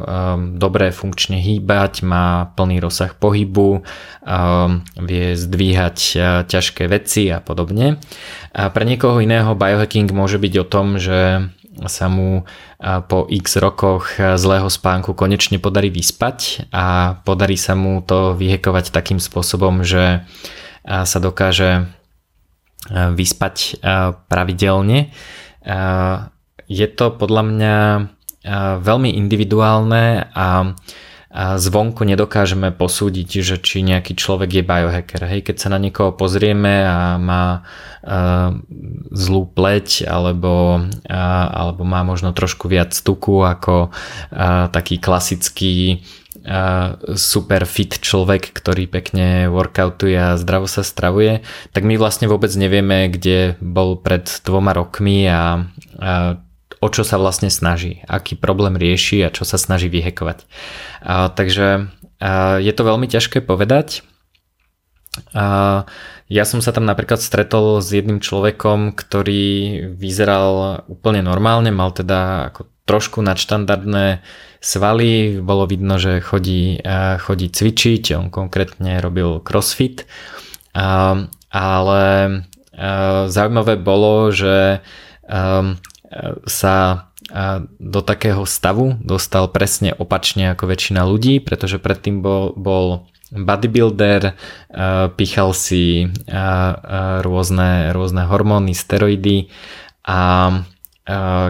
dobre 0.56 0.88
funkčne 0.96 1.36
hýbať, 1.36 2.08
má 2.08 2.48
plný 2.56 2.80
rozsah 2.80 3.12
pohybu, 3.12 3.84
um, 4.24 4.80
vie 4.96 5.36
zdvíhať 5.36 5.98
uh, 6.16 6.20
ťažké 6.48 6.88
veci 6.88 7.28
a 7.28 7.44
podobne. 7.44 8.00
A 8.56 8.72
pre 8.72 8.88
niekoho 8.88 9.20
iného 9.20 9.52
biohacking 9.52 10.08
môže 10.08 10.40
byť 10.40 10.54
o 10.56 10.64
tom, 10.64 10.96
že 10.96 11.52
sa 11.88 12.06
mu 12.12 12.44
po 12.80 13.24
x 13.32 13.56
rokoch 13.56 14.16
zlého 14.18 14.68
spánku 14.68 15.16
konečne 15.16 15.56
podarí 15.56 15.88
vyspať 15.88 16.68
a 16.68 17.16
podarí 17.24 17.56
sa 17.56 17.72
mu 17.72 18.04
to 18.04 18.36
vyhekovať 18.36 18.92
takým 18.92 19.16
spôsobom, 19.16 19.80
že 19.80 20.26
sa 20.84 21.18
dokáže 21.22 21.88
vyspať 22.92 23.80
pravidelne. 24.28 25.14
Je 26.68 26.86
to 26.92 27.06
podľa 27.16 27.42
mňa 27.46 27.76
veľmi 28.82 29.10
individuálne 29.14 30.28
a 30.34 30.74
zvonku 31.32 32.04
nedokážeme 32.04 32.76
posúdiť, 32.76 33.40
že 33.40 33.56
či 33.56 33.80
nejaký 33.80 34.12
človek 34.12 34.60
je 34.60 34.68
biohacker. 34.68 35.24
Hej, 35.24 35.48
keď 35.48 35.56
sa 35.56 35.72
na 35.72 35.80
niekoho 35.80 36.12
pozrieme 36.12 36.84
a 36.84 37.16
má 37.16 37.64
zlú 39.08 39.48
pleť 39.48 40.04
alebo, 40.04 40.84
alebo 41.08 41.82
má 41.88 42.04
možno 42.04 42.36
trošku 42.36 42.68
viac 42.68 42.92
tuku 42.92 43.40
ako 43.40 43.88
taký 44.68 45.00
klasický 45.00 46.04
super 47.14 47.62
fit 47.70 48.02
človek, 48.02 48.50
ktorý 48.50 48.90
pekne 48.90 49.46
workoutuje 49.46 50.18
a 50.18 50.34
zdravo 50.34 50.66
sa 50.66 50.82
stravuje, 50.82 51.40
tak 51.70 51.86
my 51.86 51.94
vlastne 51.94 52.26
vôbec 52.26 52.50
nevieme, 52.58 53.06
kde 53.06 53.54
bol 53.62 53.94
pred 53.94 54.26
dvoma 54.42 54.74
rokmi 54.74 55.30
a, 55.30 55.64
a 56.02 56.42
o 56.82 56.86
čo 56.90 57.06
sa 57.06 57.14
vlastne 57.14 57.46
snaží, 57.46 58.02
aký 58.10 58.34
problém 58.34 58.74
rieši 58.74 59.22
a 59.22 59.30
čo 59.30 59.46
sa 59.46 59.54
snaží 59.54 59.86
vyhekovať. 59.86 60.42
A, 61.06 61.30
takže 61.30 61.86
a, 62.18 62.58
je 62.58 62.72
to 62.74 62.82
veľmi 62.82 63.06
ťažké 63.06 63.38
povedať. 63.46 64.02
A, 65.30 65.86
ja 66.26 66.44
som 66.48 66.58
sa 66.58 66.74
tam 66.74 66.88
napríklad 66.88 67.22
stretol 67.22 67.78
s 67.78 67.94
jedným 67.94 68.18
človekom, 68.18 68.98
ktorý 68.98 69.44
vyzeral 69.94 70.82
úplne 70.90 71.22
normálne, 71.22 71.70
mal 71.70 71.94
teda 71.94 72.50
ako 72.50 72.72
trošku 72.82 73.22
nadštandardné 73.22 74.26
svaly, 74.58 75.38
bolo 75.38 75.70
vidno, 75.70 76.02
že 76.02 76.18
chodí, 76.18 76.82
chodí 77.22 77.46
cvičiť, 77.46 78.16
on 78.18 78.26
konkrétne 78.32 78.98
robil 78.98 79.38
crossfit, 79.38 80.08
ale 81.52 82.02
zaujímavé 83.28 83.74
bolo, 83.78 84.32
že 84.34 84.82
sa 86.44 87.08
do 87.80 88.00
takého 88.04 88.44
stavu 88.44 89.00
dostal 89.00 89.48
presne 89.48 89.96
opačne 89.96 90.52
ako 90.52 90.68
väčšina 90.68 91.08
ľudí, 91.08 91.40
pretože 91.40 91.80
predtým 91.80 92.20
bol, 92.20 92.52
bol 92.52 93.08
bodybuilder, 93.32 94.36
pichal 95.16 95.56
si 95.56 96.12
rôzne, 97.24 97.96
rôzne 97.96 98.22
hormóny, 98.28 98.76
steroidy 98.76 99.48
a 100.04 100.20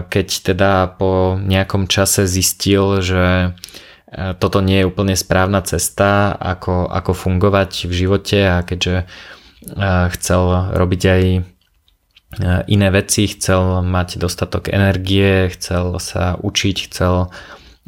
keď 0.07 0.27
teda 0.53 0.95
po 0.95 1.35
nejakom 1.37 1.91
čase 1.91 2.23
zistil, 2.25 3.03
že 3.03 3.53
toto 4.13 4.61
nie 4.61 4.81
je 4.81 4.89
úplne 4.89 5.17
správna 5.17 5.59
cesta, 5.65 6.31
ako, 6.37 6.87
ako 6.87 7.11
fungovať 7.11 7.89
v 7.89 7.93
živote 7.93 8.39
a 8.45 8.61
keďže 8.61 9.09
chcel 10.13 10.43
robiť 10.75 11.01
aj 11.03 11.23
iné 12.67 12.87
veci, 12.89 13.27
chcel 13.29 13.85
mať 13.85 14.17
dostatok 14.17 14.69
energie, 14.73 15.49
chcel 15.53 15.99
sa 15.99 16.37
učiť, 16.39 16.77
chcel 16.89 17.29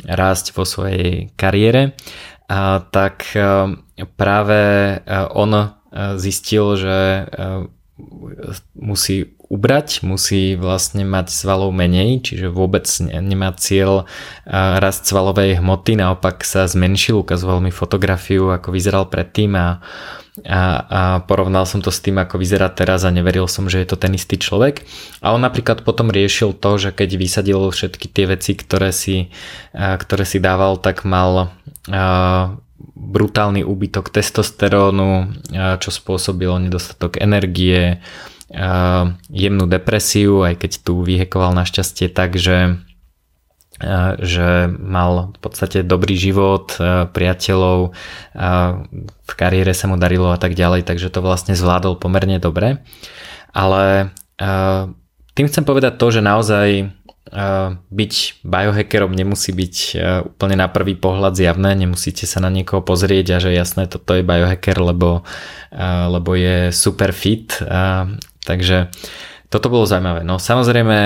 rásť 0.05 0.53
vo 0.53 0.67
svojej 0.67 1.31
kariére, 1.39 1.95
tak 2.91 3.25
práve 4.19 4.61
on 5.33 5.51
zistil, 6.19 6.75
že 6.75 6.97
musí 8.75 9.31
ubrať, 9.45 10.01
musí 10.03 10.57
vlastne 10.57 11.05
mať 11.05 11.31
svalov 11.31 11.71
menej, 11.71 12.19
čiže 12.25 12.49
vôbec 12.51 12.83
nemá 13.05 13.53
cieľ 13.55 14.09
rast 14.49 15.05
svalovej 15.05 15.61
hmoty, 15.61 15.95
naopak 15.95 16.43
sa 16.43 16.67
zmenšil, 16.67 17.21
ukazoval 17.21 17.61
mi 17.61 17.71
fotografiu, 17.71 18.51
ako 18.51 18.73
vyzeral 18.73 19.05
predtým 19.07 19.55
a, 19.55 19.79
a, 20.43 20.61
a 20.83 21.01
porovnal 21.23 21.63
som 21.63 21.79
to 21.79 21.87
s 21.87 22.03
tým, 22.03 22.19
ako 22.19 22.35
vyzerá 22.35 22.67
teraz 22.67 23.07
a 23.07 23.13
neveril 23.13 23.47
som, 23.47 23.71
že 23.71 23.79
je 23.79 23.87
to 23.87 23.95
ten 23.95 24.11
istý 24.11 24.35
človek. 24.35 24.83
A 25.23 25.31
on 25.31 25.39
napríklad 25.39 25.87
potom 25.87 26.11
riešil 26.11 26.51
to, 26.59 26.75
že 26.75 26.91
keď 26.91 27.09
vysadil 27.15 27.71
všetky 27.71 28.11
tie 28.11 28.27
veci, 28.27 28.51
ktoré 28.59 28.91
si, 28.91 29.31
ktoré 29.71 30.27
si 30.27 30.43
dával, 30.43 30.75
tak 30.75 31.07
mal 31.07 31.55
brutálny 32.95 33.63
úbytok 33.63 34.11
testosterónu, 34.11 35.39
čo 35.79 35.89
spôsobilo 35.91 36.59
nedostatok 36.59 37.15
energie, 37.15 38.03
jemnú 39.31 39.65
depresiu, 39.71 40.43
aj 40.43 40.67
keď 40.67 40.71
tu 40.83 40.99
vyhekoval 40.99 41.55
našťastie 41.55 42.11
tak, 42.11 42.35
že 42.35 42.83
že 44.23 44.71
mal 44.71 45.35
v 45.35 45.39
podstate 45.43 45.83
dobrý 45.83 46.15
život, 46.15 46.71
priateľov, 47.11 47.91
v 49.05 49.33
kariére 49.35 49.75
sa 49.75 49.91
mu 49.91 49.99
darilo 49.99 50.31
a 50.31 50.39
tak 50.39 50.55
ďalej, 50.55 50.87
takže 50.87 51.11
to 51.11 51.19
vlastne 51.19 51.59
zvládol 51.59 51.99
pomerne 51.99 52.39
dobre. 52.39 52.79
Ale 53.51 54.15
tým 55.35 55.45
chcem 55.51 55.63
povedať 55.67 55.99
to, 55.99 56.07
že 56.07 56.21
naozaj 56.23 56.67
byť 57.91 58.13
biohackerom 58.47 59.11
nemusí 59.11 59.51
byť 59.51 59.75
úplne 60.23 60.55
na 60.55 60.71
prvý 60.71 60.95
pohľad 60.95 61.35
zjavné, 61.35 61.75
nemusíte 61.75 62.23
sa 62.23 62.39
na 62.39 62.47
niekoho 62.47 62.79
pozrieť 62.85 63.35
a 63.35 63.37
že 63.43 63.51
jasné, 63.51 63.91
toto 63.91 64.15
je 64.15 64.23
biohacker, 64.23 64.77
lebo, 64.79 65.27
lebo 66.09 66.31
je 66.37 66.71
super 66.71 67.11
fit 67.11 67.59
Takže 68.45 68.93
toto 69.49 69.67
bolo 69.69 69.85
zaujímavé. 69.85 70.25
No 70.25 70.41
samozrejme 70.41 70.97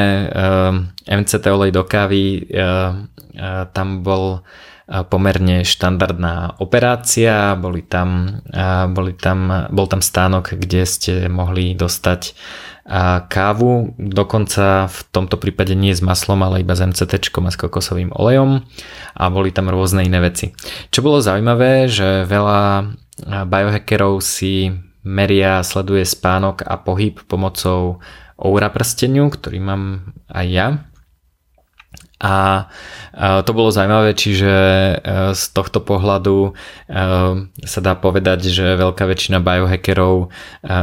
MCT 1.06 1.46
ehm, 1.46 1.56
olej 1.56 1.72
do 1.76 1.84
kávy, 1.86 2.46
ehm, 2.50 3.08
ehm, 3.36 3.66
tam 3.74 4.04
bol 4.06 4.44
pomerne 4.90 5.62
štandardná 5.62 6.58
operácia, 6.58 7.54
boli 7.54 7.86
tam, 7.86 8.42
boli 8.90 9.14
tam, 9.14 9.70
bol 9.70 9.86
tam 9.86 10.02
stánok, 10.02 10.58
kde 10.58 10.82
ste 10.90 11.14
mohli 11.30 11.78
dostať 11.78 12.34
kávu, 13.30 13.94
dokonca 14.02 14.90
v 14.90 15.00
tomto 15.14 15.38
prípade 15.38 15.78
nie 15.78 15.94
s 15.94 16.02
maslom, 16.02 16.42
ale 16.42 16.66
iba 16.66 16.74
s 16.74 16.82
MCT 16.82 17.22
a 17.22 17.52
s 17.54 17.62
kokosovým 17.62 18.10
olejom 18.18 18.66
a 19.14 19.24
boli 19.30 19.54
tam 19.54 19.70
rôzne 19.70 20.10
iné 20.10 20.18
veci. 20.18 20.58
Čo 20.90 21.06
bolo 21.06 21.22
zaujímavé, 21.22 21.86
že 21.86 22.26
veľa 22.26 22.90
biohackerov 23.46 24.26
si 24.26 24.74
meria 25.06 25.62
sleduje 25.62 26.02
spánok 26.02 26.66
a 26.66 26.82
pohyb 26.82 27.22
pomocou 27.30 28.02
Oura 28.40 28.72
prsteniu, 28.72 29.28
ktorý 29.28 29.60
mám 29.60 30.16
aj 30.32 30.48
ja. 30.48 30.68
A 32.20 32.68
to 33.48 33.56
bolo 33.56 33.72
zaujímavé, 33.72 34.12
čiže 34.12 34.52
e, 34.52 34.94
z 35.32 35.44
tohto 35.56 35.80
pohľadu 35.80 36.52
e, 36.52 37.02
sa 37.64 37.80
dá 37.80 37.96
povedať, 37.96 38.52
že 38.52 38.76
veľká 38.76 39.08
väčšina 39.08 39.40
biohackerov 39.40 40.28
e, 40.28 40.78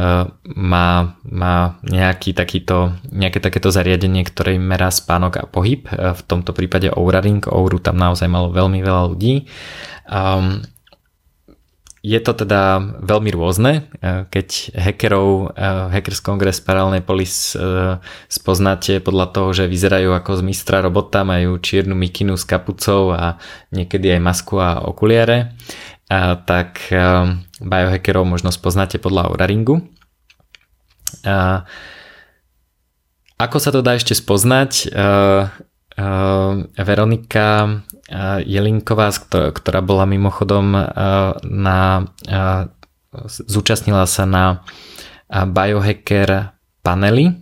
má, 0.57 0.87
má 1.29 1.55
nejaký 1.85 2.33
takýto, 2.33 2.97
nejaké 3.13 3.37
takéto 3.37 3.69
zariadenie, 3.69 4.25
ktoré 4.25 4.57
im 4.57 4.65
merá 4.65 4.89
spánok 4.89 5.33
a 5.37 5.45
pohyb. 5.45 5.85
V 5.93 6.21
tomto 6.25 6.57
prípade 6.57 6.89
Oura 6.89 7.21
Ring. 7.21 7.45
Ouru 7.45 7.77
tam 7.77 8.01
naozaj 8.01 8.25
malo 8.25 8.49
veľmi 8.49 8.81
veľa 8.81 9.03
ľudí. 9.13 9.45
Je 12.07 12.19
to 12.23 12.31
teda 12.31 12.79
veľmi 13.03 13.35
rôzne. 13.35 13.91
E, 13.99 14.23
keď 14.31 14.47
hackerov 14.79 15.51
e, 15.51 15.67
Hackers 15.91 16.23
Congress 16.23 16.63
Parallel 16.63 17.03
Police 17.03 17.51
e, 17.51 17.99
spoznáte 18.31 19.03
podľa 19.03 19.35
toho, 19.35 19.51
že 19.51 19.67
vyzerajú 19.67 20.15
ako 20.15 20.39
z 20.39 20.41
mistra 20.47 20.79
robota, 20.79 21.27
majú 21.27 21.59
čiernu 21.59 21.99
mikinu 21.99 22.39
s 22.39 22.47
kapucou 22.47 23.11
a 23.11 23.35
niekedy 23.75 24.15
aj 24.15 24.21
masku 24.23 24.55
a 24.55 24.79
okuliare, 24.87 25.51
tak 26.47 26.87
biohackerov 27.59 28.23
možno 28.23 28.47
spoznáte 28.47 28.95
podľa 28.95 29.27
Auraringu. 29.27 29.83
Ako 33.35 33.57
sa 33.59 33.75
to 33.75 33.83
dá 33.83 33.99
ešte 33.99 34.15
spoznať? 34.15 34.95
Veronika 36.79 37.83
Jelinková, 38.43 39.11
ktorá 39.29 39.83
bola 39.83 40.07
mimochodom 40.07 40.71
na, 41.43 41.79
zúčastnila 43.27 44.07
sa 44.07 44.23
na 44.23 44.63
biohacker 45.27 46.55
panely 46.79 47.35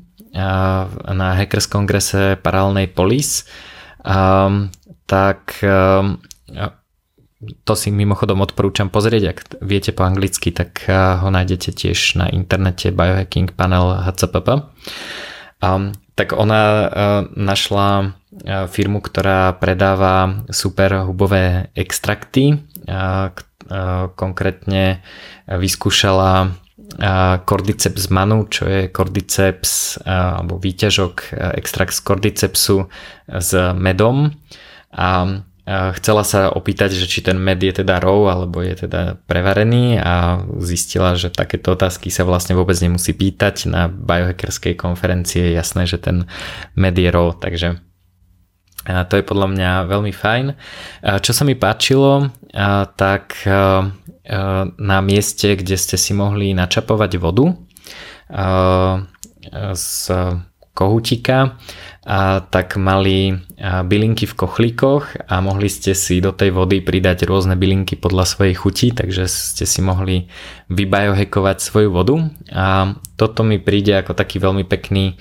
na 1.06 1.28
Hackers 1.38 1.70
kongrese 1.70 2.36
Paralelnej 2.42 2.90
Police, 2.90 3.46
tak 5.06 5.40
to 7.62 7.74
si 7.78 7.94
mimochodom 7.94 8.42
odporúčam 8.42 8.90
pozrieť, 8.90 9.24
ak 9.30 9.38
viete 9.62 9.94
po 9.94 10.02
anglicky, 10.02 10.50
tak 10.50 10.90
ho 10.90 11.30
nájdete 11.30 11.78
tiež 11.78 12.18
na 12.18 12.26
internete 12.26 12.90
Biohacking 12.90 13.54
Panel 13.54 14.02
HCPP. 14.02 14.66
Tak 16.16 16.32
ona 16.32 16.62
našla 17.36 18.16
firmu, 18.72 19.04
ktorá 19.04 19.52
predáva 19.60 20.48
super 20.48 21.04
hubové 21.04 21.68
extrakty. 21.76 22.64
Konkrétne 24.16 25.04
vyskúšala 25.50 26.56
Cordyceps 27.44 28.08
manu, 28.14 28.48
čo 28.48 28.70
je 28.70 28.88
Cordyceps 28.88 30.00
alebo 30.08 30.56
výťažok 30.56 31.36
extrakt 31.60 31.92
z 31.98 32.02
Cordycepsu 32.06 32.88
s 33.28 33.52
medom 33.76 34.32
a 34.96 35.42
chcela 35.66 36.22
sa 36.22 36.54
opýtať, 36.54 36.94
že 36.94 37.10
či 37.10 37.26
ten 37.26 37.42
med 37.42 37.58
je 37.58 37.74
teda 37.82 37.98
raw 37.98 38.38
alebo 38.38 38.62
je 38.62 38.86
teda 38.86 39.18
prevarený 39.26 39.98
a 39.98 40.46
zistila, 40.62 41.18
že 41.18 41.34
takéto 41.34 41.74
otázky 41.74 42.14
sa 42.14 42.22
vlastne 42.22 42.54
vôbec 42.54 42.78
nemusí 42.78 43.18
pýtať 43.18 43.66
na 43.74 43.90
biohackerskej 43.90 44.78
konferencii 44.78 45.50
je 45.50 45.58
jasné, 45.58 45.90
že 45.90 45.98
ten 45.98 46.30
med 46.78 46.94
je 46.94 47.10
raw, 47.10 47.34
takže 47.34 47.82
a 48.86 49.02
to 49.10 49.18
je 49.18 49.26
podľa 49.26 49.50
mňa 49.50 49.90
veľmi 49.90 50.14
fajn. 50.14 50.46
A 51.02 51.18
čo 51.18 51.34
sa 51.34 51.42
mi 51.42 51.58
páčilo, 51.58 52.30
tak 52.94 53.42
na 54.78 54.98
mieste, 55.02 55.58
kde 55.58 55.74
ste 55.74 55.98
si 55.98 56.14
mohli 56.14 56.54
načapovať 56.54 57.12
vodu 57.18 57.58
z 59.74 59.90
kohutika, 60.78 61.58
a 62.06 62.46
tak 62.46 62.78
mali 62.78 63.34
bylinky 63.58 64.30
v 64.30 64.38
kochlíkoch 64.38 65.26
a 65.26 65.42
mohli 65.42 65.74
ste 65.74 65.98
si 65.98 66.22
do 66.22 66.30
tej 66.30 66.54
vody 66.54 66.86
pridať 66.86 67.26
rôzne 67.26 67.58
bylinky 67.58 67.98
podľa 67.98 68.30
svojej 68.30 68.54
chuti, 68.54 68.94
takže 68.94 69.26
ste 69.26 69.66
si 69.66 69.82
mohli 69.82 70.30
vybiohekovať 70.70 71.58
svoju 71.66 71.90
vodu 71.90 72.30
a 72.54 72.94
toto 73.18 73.42
mi 73.42 73.58
príde 73.58 73.98
ako 73.98 74.14
taký 74.14 74.38
veľmi 74.38 74.70
pekný 74.70 75.18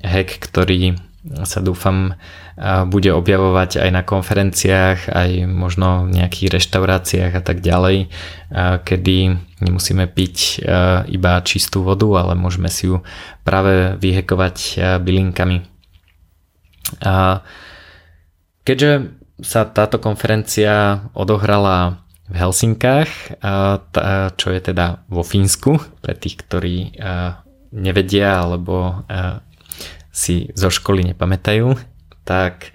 hack, 0.00 0.40
ktorý 0.40 0.96
sa 1.44 1.60
dúfam 1.60 2.16
bude 2.86 3.10
objavovať 3.10 3.82
aj 3.82 3.90
na 3.90 4.06
konferenciách, 4.06 5.10
aj 5.10 5.30
možno 5.50 6.06
v 6.06 6.22
nejakých 6.22 6.54
reštauráciách 6.54 7.32
a 7.34 7.42
tak 7.42 7.60
ďalej, 7.60 8.08
kedy 8.86 9.16
nemusíme 9.58 10.06
piť 10.06 10.62
iba 11.10 11.32
čistú 11.42 11.82
vodu, 11.82 12.06
ale 12.14 12.38
môžeme 12.38 12.70
si 12.70 12.88
ju 12.88 13.02
práve 13.42 13.98
vyhekovať 13.98 14.78
bylinkami. 15.02 15.73
Keďže 18.64 18.92
sa 19.42 19.66
táto 19.66 19.98
konferencia 19.98 21.04
odohrala 21.12 22.00
v 22.24 22.34
Helsinkách, 22.40 23.10
čo 24.38 24.48
je 24.48 24.60
teda 24.62 25.04
vo 25.12 25.20
Fínsku, 25.20 25.76
pre 26.00 26.14
tých, 26.16 26.40
ktorí 26.40 26.96
nevedia 27.74 28.40
alebo 28.40 29.04
si 30.14 30.48
zo 30.54 30.70
školy 30.70 31.12
nepamätajú, 31.12 31.74
tak 32.24 32.72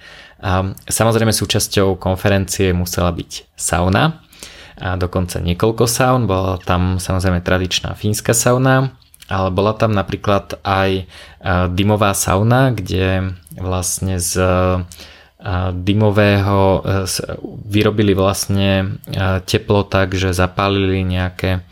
samozrejme 0.85 1.31
súčasťou 1.31 1.97
konferencie 1.97 2.75
musela 2.75 3.09
byť 3.09 3.55
sauna 3.55 4.21
a 4.79 4.95
dokonca 4.95 5.43
niekoľko 5.43 5.83
saun, 5.87 6.23
bola 6.23 6.55
tam 6.63 7.01
samozrejme 7.01 7.43
tradičná 7.43 7.95
fínska 7.99 8.31
sauna, 8.31 8.95
ale 9.29 9.53
bola 9.53 9.77
tam 9.77 9.93
napríklad 9.93 10.57
aj 10.65 11.05
uh, 11.05 11.69
dymová 11.69 12.17
sauna, 12.17 12.73
kde 12.73 13.37
vlastne 13.55 14.17
z 14.17 14.33
uh, 14.41 14.81
dymového 15.71 16.81
uh, 16.81 17.07
vyrobili 17.63 18.11
vlastne 18.17 18.99
teplo 19.47 19.87
tak, 19.87 20.17
že 20.17 20.35
zapálili 20.35 21.05
nejaké 21.05 21.63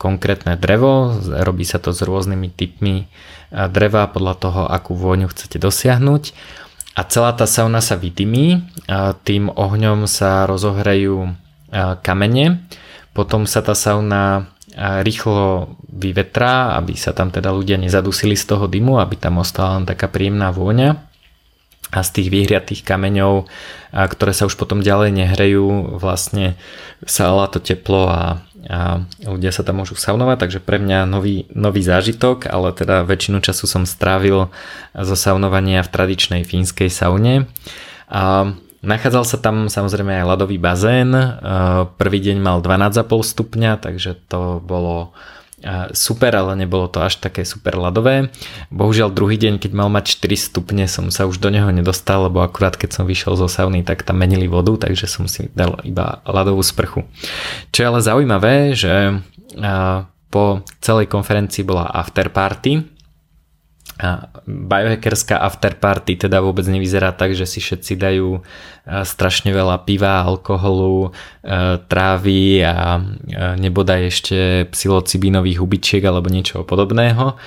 konkrétne 0.00 0.56
drevo, 0.56 1.12
robí 1.44 1.62
sa 1.62 1.78
to 1.78 1.94
s 1.94 2.02
rôznymi 2.02 2.48
typmi 2.50 3.06
dreva 3.52 4.08
podľa 4.10 4.34
toho, 4.34 4.62
akú 4.66 4.96
vôňu 4.96 5.30
chcete 5.30 5.62
dosiahnuť. 5.62 6.32
A 6.98 7.06
celá 7.06 7.30
tá 7.36 7.46
sauna 7.46 7.78
sa 7.78 7.94
vydymí, 7.94 8.66
tým 9.22 9.52
ohňom 9.52 10.10
sa 10.10 10.42
rozohrajú 10.50 11.38
kamene, 12.02 12.66
potom 13.14 13.46
sa 13.46 13.62
tá 13.62 13.78
sauna 13.78 14.50
rýchlo 14.76 15.76
vyvetrá, 15.88 16.76
aby 16.80 16.96
sa 16.96 17.12
tam 17.12 17.28
teda 17.28 17.52
ľudia 17.52 17.76
nezadusili 17.76 18.36
z 18.36 18.44
toho 18.48 18.64
dymu, 18.68 18.96
aby 18.98 19.20
tam 19.20 19.40
ostala 19.40 19.76
len 19.80 19.84
taká 19.84 20.08
príjemná 20.08 20.48
vôňa 20.52 20.96
a 21.92 22.00
z 22.00 22.10
tých 22.16 22.28
vyhriatých 22.32 22.88
kameňov, 22.88 23.44
ktoré 23.92 24.32
sa 24.32 24.48
už 24.48 24.56
potom 24.56 24.80
ďalej 24.80 25.12
nehrejú, 25.12 26.00
vlastne 26.00 26.56
sa 27.04 27.28
to 27.52 27.60
teplo 27.60 28.08
a 28.08 28.40
a 28.70 29.02
ľudia 29.26 29.50
sa 29.50 29.66
tam 29.66 29.82
môžu 29.82 29.98
saunovať, 29.98 30.38
takže 30.38 30.60
pre 30.62 30.78
mňa 30.78 31.02
nový, 31.02 31.50
nový 31.50 31.82
zážitok, 31.82 32.46
ale 32.46 32.70
teda 32.70 33.02
väčšinu 33.02 33.42
času 33.42 33.66
som 33.66 33.82
strávil 33.82 34.54
zo 34.94 35.16
saunovania 35.18 35.82
v 35.82 35.90
tradičnej 35.90 36.42
fínskej 36.46 36.86
saune. 36.86 37.50
A 38.06 38.54
nachádzal 38.82 39.24
sa 39.24 39.38
tam 39.38 39.70
samozrejme 39.70 40.20
aj 40.20 40.28
ľadový 40.28 40.58
bazén, 40.58 41.14
prvý 41.96 42.18
deň 42.18 42.36
mal 42.42 42.58
12,5 42.60 43.06
stupňa, 43.08 43.78
takže 43.78 44.18
to 44.26 44.58
bolo 44.62 45.14
super, 45.94 46.34
ale 46.34 46.58
nebolo 46.58 46.90
to 46.90 46.98
až 47.06 47.22
také 47.22 47.46
super 47.46 47.78
ľadové. 47.78 48.34
Bohužiaľ 48.74 49.14
druhý 49.14 49.38
deň, 49.38 49.62
keď 49.62 49.70
mal 49.78 49.86
mať 49.94 50.18
4 50.18 50.34
stupne, 50.34 50.90
som 50.90 51.06
sa 51.14 51.30
už 51.30 51.38
do 51.38 51.54
neho 51.54 51.70
nedostal, 51.70 52.26
lebo 52.26 52.42
akurát 52.42 52.74
keď 52.74 52.98
som 52.98 53.06
vyšiel 53.06 53.38
zo 53.38 53.46
sauny, 53.46 53.86
tak 53.86 54.02
tam 54.02 54.18
menili 54.18 54.50
vodu, 54.50 54.74
takže 54.74 55.06
som 55.06 55.30
si 55.30 55.54
dal 55.54 55.78
iba 55.86 56.18
ľadovú 56.26 56.66
sprchu. 56.66 57.06
Čo 57.70 57.78
je 57.78 57.86
ale 57.86 58.02
zaujímavé, 58.02 58.74
že 58.74 59.22
po 60.34 60.66
celej 60.82 61.06
konferencii 61.06 61.62
bola 61.62 61.86
afterparty, 64.00 64.26
biohackerská 64.48 65.36
afterparty 65.42 66.16
teda 66.16 66.40
vôbec 66.40 66.64
nevyzerá 66.66 67.12
tak, 67.12 67.36
že 67.36 67.44
si 67.44 67.60
všetci 67.60 67.92
dajú 68.00 68.40
strašne 69.06 69.54
veľa 69.54 69.86
piva, 69.86 70.26
alkoholu, 70.26 71.14
trávy 71.86 72.66
a 72.66 72.98
nebodaj 73.60 74.00
ešte 74.10 74.38
psilocibínových 74.74 75.62
hubičiek 75.62 76.02
alebo 76.02 76.26
niečo 76.32 76.66
podobného 76.66 77.38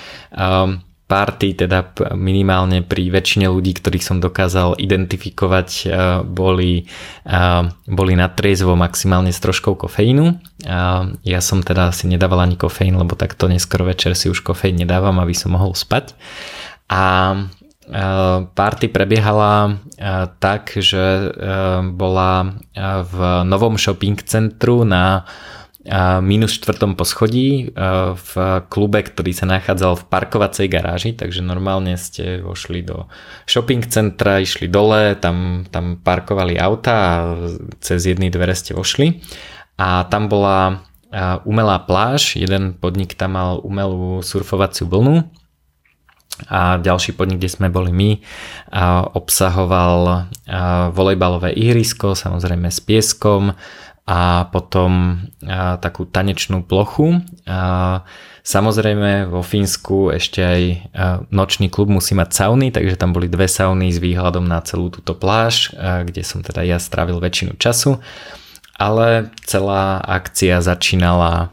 party, 1.06 1.54
teda 1.54 1.86
minimálne 2.18 2.82
pri 2.82 3.14
väčšine 3.14 3.46
ľudí, 3.46 3.78
ktorých 3.78 4.02
som 4.02 4.18
dokázal 4.18 4.74
identifikovať, 4.82 5.68
eh, 5.86 5.90
boli, 6.26 6.82
eh, 7.22 7.62
boli 7.86 8.12
na 8.18 8.26
triezvo 8.26 8.74
maximálne 8.74 9.30
s 9.30 9.38
troškou 9.38 9.78
kofeínu. 9.78 10.58
Ja 11.22 11.40
som 11.44 11.62
teda 11.62 11.94
si 11.94 12.10
nedával 12.10 12.42
ani 12.42 12.58
kofeín, 12.58 12.98
lebo 12.98 13.14
takto 13.14 13.46
neskoro 13.46 13.86
večer 13.86 14.18
si 14.18 14.26
už 14.26 14.42
kofeín 14.42 14.82
nedávam, 14.82 15.22
aby 15.22 15.30
som 15.30 15.54
mohol 15.54 15.78
spať. 15.78 16.18
A 16.90 17.36
eh, 17.86 18.38
party 18.50 18.90
prebiehala 18.90 19.78
tak, 20.42 20.76
že 20.76 21.32
bola 21.96 22.52
v 23.00 23.16
novom 23.48 23.80
shopping 23.80 24.20
centru 24.20 24.84
na 24.84 25.24
minus 26.22 26.58
štvrtom 26.58 26.98
poschodí 26.98 27.70
v 28.14 28.32
klube, 28.66 29.06
ktorý 29.06 29.30
sa 29.30 29.46
nachádzal 29.46 30.02
v 30.02 30.06
parkovacej 30.10 30.66
garáži, 30.66 31.10
takže 31.14 31.46
normálne 31.46 31.94
ste 31.94 32.42
vošli 32.42 32.82
do 32.82 33.06
shopping 33.46 33.86
centra, 33.86 34.42
išli 34.42 34.66
dole, 34.66 35.14
tam, 35.14 35.62
tam 35.70 36.02
parkovali 36.02 36.58
auta 36.58 36.94
a 36.94 37.14
cez 37.78 38.02
jedny 38.02 38.34
dvere 38.34 38.58
ste 38.58 38.74
vošli. 38.74 39.22
A 39.78 40.10
tam 40.10 40.26
bola 40.26 40.82
umelá 41.46 41.78
pláž, 41.86 42.34
jeden 42.34 42.74
podnik 42.74 43.14
tam 43.14 43.38
mal 43.38 43.62
umelú 43.62 44.26
surfovaciu 44.26 44.90
vlnu 44.90 45.22
a 46.52 46.76
ďalší 46.76 47.16
podnik, 47.16 47.40
kde 47.40 47.48
sme 47.48 47.68
boli 47.72 47.94
my, 47.96 48.20
obsahoval 49.16 50.28
volejbalové 50.92 51.56
ihrisko, 51.56 52.12
samozrejme 52.12 52.68
s 52.68 52.84
pieskom 52.84 53.56
a 54.06 54.46
potom 54.54 55.18
takú 55.82 56.06
tanečnú 56.06 56.62
plochu. 56.62 57.26
Samozrejme 58.46 59.26
vo 59.26 59.42
Fínsku 59.42 60.14
ešte 60.14 60.40
aj 60.46 60.62
nočný 61.34 61.66
klub 61.66 61.90
musí 61.90 62.14
mať 62.14 62.30
sauny, 62.30 62.70
takže 62.70 62.94
tam 62.94 63.10
boli 63.10 63.26
dve 63.26 63.50
sauny 63.50 63.90
s 63.90 63.98
výhľadom 63.98 64.46
na 64.46 64.62
celú 64.62 64.94
túto 64.94 65.18
pláž, 65.18 65.74
kde 65.78 66.22
som 66.22 66.46
teda 66.46 66.62
ja 66.62 66.78
strávil 66.78 67.18
väčšinu 67.18 67.58
času. 67.58 67.98
Ale 68.78 69.34
celá 69.42 69.98
akcia 69.98 70.62
začínala 70.62 71.50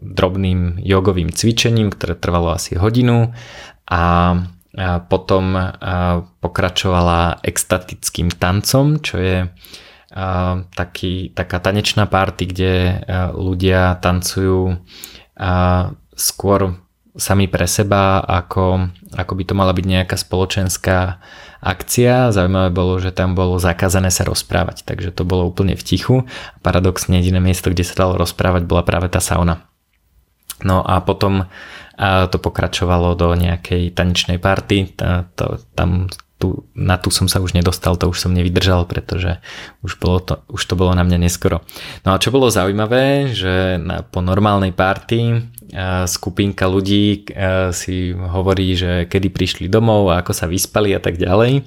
drobným 0.00 0.82
jogovým 0.82 1.30
cvičením, 1.30 1.94
ktoré 1.94 2.18
trvalo 2.18 2.50
asi 2.56 2.74
hodinu 2.74 3.30
a 3.86 4.34
potom 5.06 5.54
pokračovala 6.42 7.46
extatickým 7.46 8.34
tancom, 8.34 8.98
čo 8.98 9.20
je 9.20 9.38
taký, 10.74 11.30
taká 11.32 11.62
tanečná 11.62 12.10
party, 12.10 12.44
kde 12.50 12.74
ľudia 13.34 13.94
tancujú 14.02 14.82
skôr 16.18 16.60
sami 17.14 17.50
pre 17.50 17.66
seba, 17.66 18.22
ako, 18.22 18.90
ako 19.18 19.32
by 19.34 19.42
to 19.42 19.54
mala 19.58 19.74
byť 19.74 19.86
nejaká 19.86 20.16
spoločenská 20.18 21.18
akcia. 21.58 22.30
Zaujímavé 22.30 22.70
bolo, 22.70 23.02
že 23.02 23.10
tam 23.10 23.34
bolo 23.34 23.58
zakázané 23.58 24.14
sa 24.14 24.22
rozprávať, 24.22 24.86
takže 24.86 25.10
to 25.10 25.26
bolo 25.26 25.50
úplne 25.50 25.74
v 25.74 25.82
tichu. 25.82 26.16
Paradoxne 26.62 27.18
jediné 27.18 27.42
miesto, 27.42 27.70
kde 27.70 27.82
sa 27.82 27.98
dalo 27.98 28.14
rozprávať, 28.18 28.62
bola 28.66 28.86
práve 28.86 29.10
tá 29.10 29.18
sauna. 29.18 29.66
No 30.62 30.86
a 30.86 31.02
potom 31.02 31.50
to 32.00 32.36
pokračovalo 32.40 33.18
do 33.18 33.34
nejakej 33.34 33.92
tanečnej 33.92 34.38
party, 34.40 34.94
tam 35.76 36.08
tu, 36.40 36.64
na 36.72 36.96
tu 36.96 37.12
som 37.12 37.28
sa 37.28 37.44
už 37.44 37.52
nedostal, 37.52 38.00
to 38.00 38.08
už 38.08 38.16
som 38.16 38.32
nevydržal, 38.32 38.88
pretože 38.88 39.36
už, 39.84 40.00
bolo 40.00 40.24
to, 40.24 40.40
už 40.48 40.64
to 40.64 40.74
bolo 40.74 40.96
na 40.96 41.04
mňa 41.04 41.28
neskoro. 41.28 41.60
No 42.08 42.16
a 42.16 42.20
čo 42.20 42.32
bolo 42.32 42.48
zaujímavé, 42.48 43.36
že 43.36 43.76
na, 43.76 44.00
po 44.00 44.24
normálnej 44.24 44.72
party 44.72 45.44
skupinka 46.06 46.66
ľudí 46.66 47.30
si 47.70 48.10
hovorí, 48.12 48.74
že 48.74 49.06
kedy 49.06 49.28
prišli 49.30 49.66
domov 49.70 50.10
a 50.10 50.20
ako 50.20 50.32
sa 50.34 50.50
vyspali 50.50 50.92
a 50.92 51.00
tak 51.00 51.16
ďalej. 51.16 51.62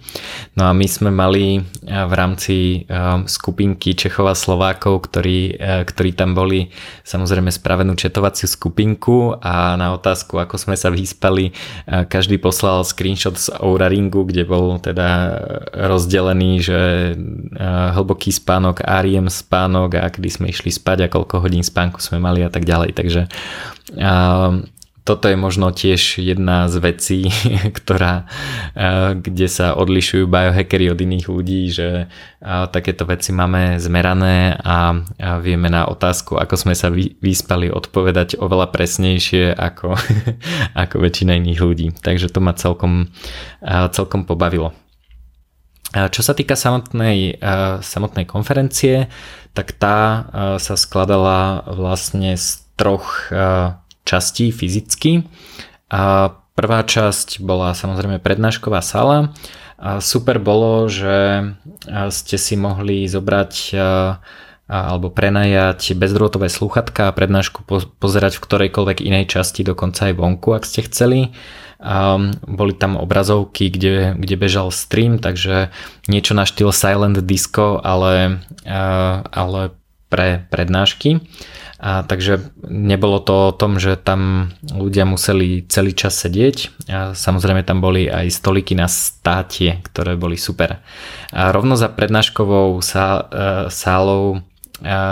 No 0.59 0.67
a 0.67 0.71
my 0.75 0.87
sme 0.87 1.09
mali 1.09 1.63
v 1.83 2.13
rámci 2.13 2.85
skupinky 3.25 3.95
Čechov 3.95 4.27
a 4.27 4.35
Slovákov, 4.35 5.07
ktorí, 5.07 5.55
ktorí 5.87 6.11
tam 6.13 6.35
boli 6.35 6.69
samozrejme 7.07 7.49
spravenú 7.49 7.95
četovaciu 7.95 8.47
skupinku 8.47 9.39
a 9.39 9.79
na 9.79 9.95
otázku, 9.95 10.39
ako 10.39 10.59
sme 10.59 10.75
sa 10.75 10.91
vyspali, 10.91 11.55
každý 11.87 12.37
poslal 12.37 12.83
screenshot 12.83 13.39
z 13.39 13.51
Oura 13.63 13.87
Ringu, 13.87 14.27
kde 14.27 14.43
bol 14.43 14.79
teda 14.83 15.39
rozdelený, 15.71 16.51
že 16.59 16.79
hlboký 17.95 18.35
spánok, 18.35 18.83
Ariem 18.83 19.31
spánok 19.31 19.95
a 19.99 20.11
kedy 20.11 20.29
sme 20.29 20.47
išli 20.51 20.73
spať 20.73 21.07
a 21.07 21.11
koľko 21.11 21.39
hodín 21.39 21.63
spánku 21.63 22.03
sme 22.03 22.19
mali 22.19 22.43
a 22.43 22.51
tak 22.51 22.67
ďalej. 22.67 22.91
Takže 22.97 23.21
toto 25.03 25.27
je 25.27 25.35
možno 25.35 25.75
tiež 25.75 26.23
jedna 26.23 26.71
z 26.71 26.75
vecí, 26.79 27.19
ktorá, 27.77 28.23
kde 29.19 29.47
sa 29.51 29.75
odlišujú 29.75 30.31
biohackery 30.31 30.87
od 30.87 30.99
iných 30.99 31.27
ľudí, 31.27 31.67
že 31.67 32.07
takéto 32.71 33.03
veci 33.03 33.35
máme 33.35 33.83
zmerané 33.83 34.55
a 34.63 34.95
vieme 35.43 35.67
na 35.67 35.91
otázku, 35.91 36.39
ako 36.39 36.55
sme 36.55 36.73
sa 36.75 36.87
vyspali, 37.19 37.67
odpovedať 37.67 38.39
oveľa 38.39 38.71
presnejšie 38.71 39.51
ako, 39.51 39.99
ako 40.87 40.95
väčšina 41.03 41.35
iných 41.35 41.59
ľudí. 41.59 41.87
Takže 41.99 42.31
to 42.31 42.39
ma 42.39 42.55
celkom, 42.55 43.11
celkom 43.91 44.23
pobavilo. 44.23 44.71
Čo 45.93 46.25
sa 46.25 46.33
týka 46.33 46.57
samotnej, 46.57 47.37
samotnej 47.85 48.25
konferencie, 48.25 49.13
tak 49.53 49.77
tá 49.77 50.25
sa 50.57 50.73
skladala 50.73 51.69
vlastne 51.69 52.33
z 52.33 52.65
troch 52.73 53.29
častí 54.03 54.51
fyzicky. 54.51 55.27
A 55.91 56.35
prvá 56.53 56.85
časť 56.85 57.41
bola 57.41 57.73
samozrejme 57.73 58.21
prednášková 58.21 58.79
sala. 58.83 59.33
A 59.83 59.99
super 59.99 60.39
bolo, 60.39 60.87
že 60.87 61.51
ste 62.07 62.37
si 62.39 62.55
mohli 62.55 63.03
zobrať 63.09 63.75
alebo 64.63 65.11
prenajať 65.11 65.91
bezdrôtové 65.99 66.47
sluchatka 66.47 67.11
a 67.11 67.15
prednášku 67.15 67.67
pozerať 67.99 68.39
v 68.39 68.43
ktorejkoľvek 68.47 69.03
inej 69.03 69.27
časti, 69.27 69.61
dokonca 69.67 70.07
aj 70.07 70.13
vonku, 70.15 70.55
ak 70.55 70.63
ste 70.63 70.87
chceli. 70.87 71.35
Boli 72.47 72.73
tam 72.79 72.95
obrazovky, 72.95 73.67
kde, 73.67 74.15
kde 74.15 74.35
bežal 74.39 74.71
stream, 74.71 75.19
takže 75.19 75.67
niečo 76.07 76.31
na 76.31 76.47
štýl 76.47 76.71
silent 76.71 77.19
disco, 77.27 77.75
ale, 77.83 78.39
ale 79.35 79.75
pre 80.07 80.47
prednášky. 80.47 81.19
A 81.83 81.99
takže 82.07 82.39
nebolo 82.63 83.19
to 83.19 83.51
o 83.51 83.55
tom, 83.55 83.75
že 83.75 83.99
tam 83.99 84.55
ľudia 84.71 85.03
museli 85.03 85.67
celý 85.67 85.91
čas 85.91 86.15
sedieť. 86.15 86.87
A 86.87 87.11
samozrejme 87.11 87.59
tam 87.67 87.83
boli 87.83 88.07
aj 88.07 88.31
stoliky 88.31 88.71
na 88.71 88.87
státie, 88.87 89.83
ktoré 89.91 90.15
boli 90.15 90.39
super. 90.39 90.79
A 91.35 91.51
rovno 91.51 91.75
za 91.75 91.91
prednáškovou 91.91 92.79
e, 92.79 92.81
sálou 93.67 94.23
e, 94.31 94.39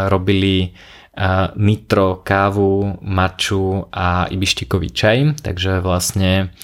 robili 0.07 0.55
e, 0.63 0.67
nitro, 1.59 2.23
kávu, 2.23 3.03
maču 3.03 3.91
a 3.91 4.31
ibištikový 4.31 4.89
čaj, 4.95 5.17
takže 5.43 5.83
vlastne 5.83 6.55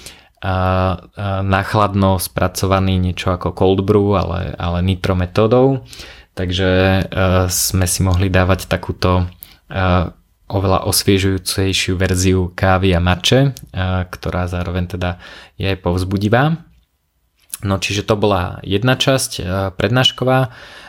nachladno 1.42 2.22
spracovaný 2.22 3.02
niečo 3.02 3.34
ako 3.34 3.58
cold 3.58 3.82
brew, 3.82 4.22
ale, 4.22 4.54
ale 4.54 4.86
nitro 4.86 5.18
metódou. 5.18 5.82
Takže 6.38 6.70
sme 7.50 7.86
si 7.90 8.06
mohli 8.06 8.30
dávať 8.30 8.70
takúto 8.70 9.26
oveľa 10.48 10.80
osviežujúcejšiu 10.88 12.00
verziu 12.00 12.56
kávy 12.56 12.96
a 12.96 13.04
mače, 13.04 13.52
ktorá 14.12 14.48
zároveň 14.48 14.96
teda 14.96 15.20
je 15.60 15.76
povzbudivá. 15.76 16.64
No 17.68 17.82
čiže 17.82 18.06
to 18.06 18.14
bola 18.16 18.62
jedna 18.62 18.96
časť 18.96 19.44
prednášková 19.76 20.40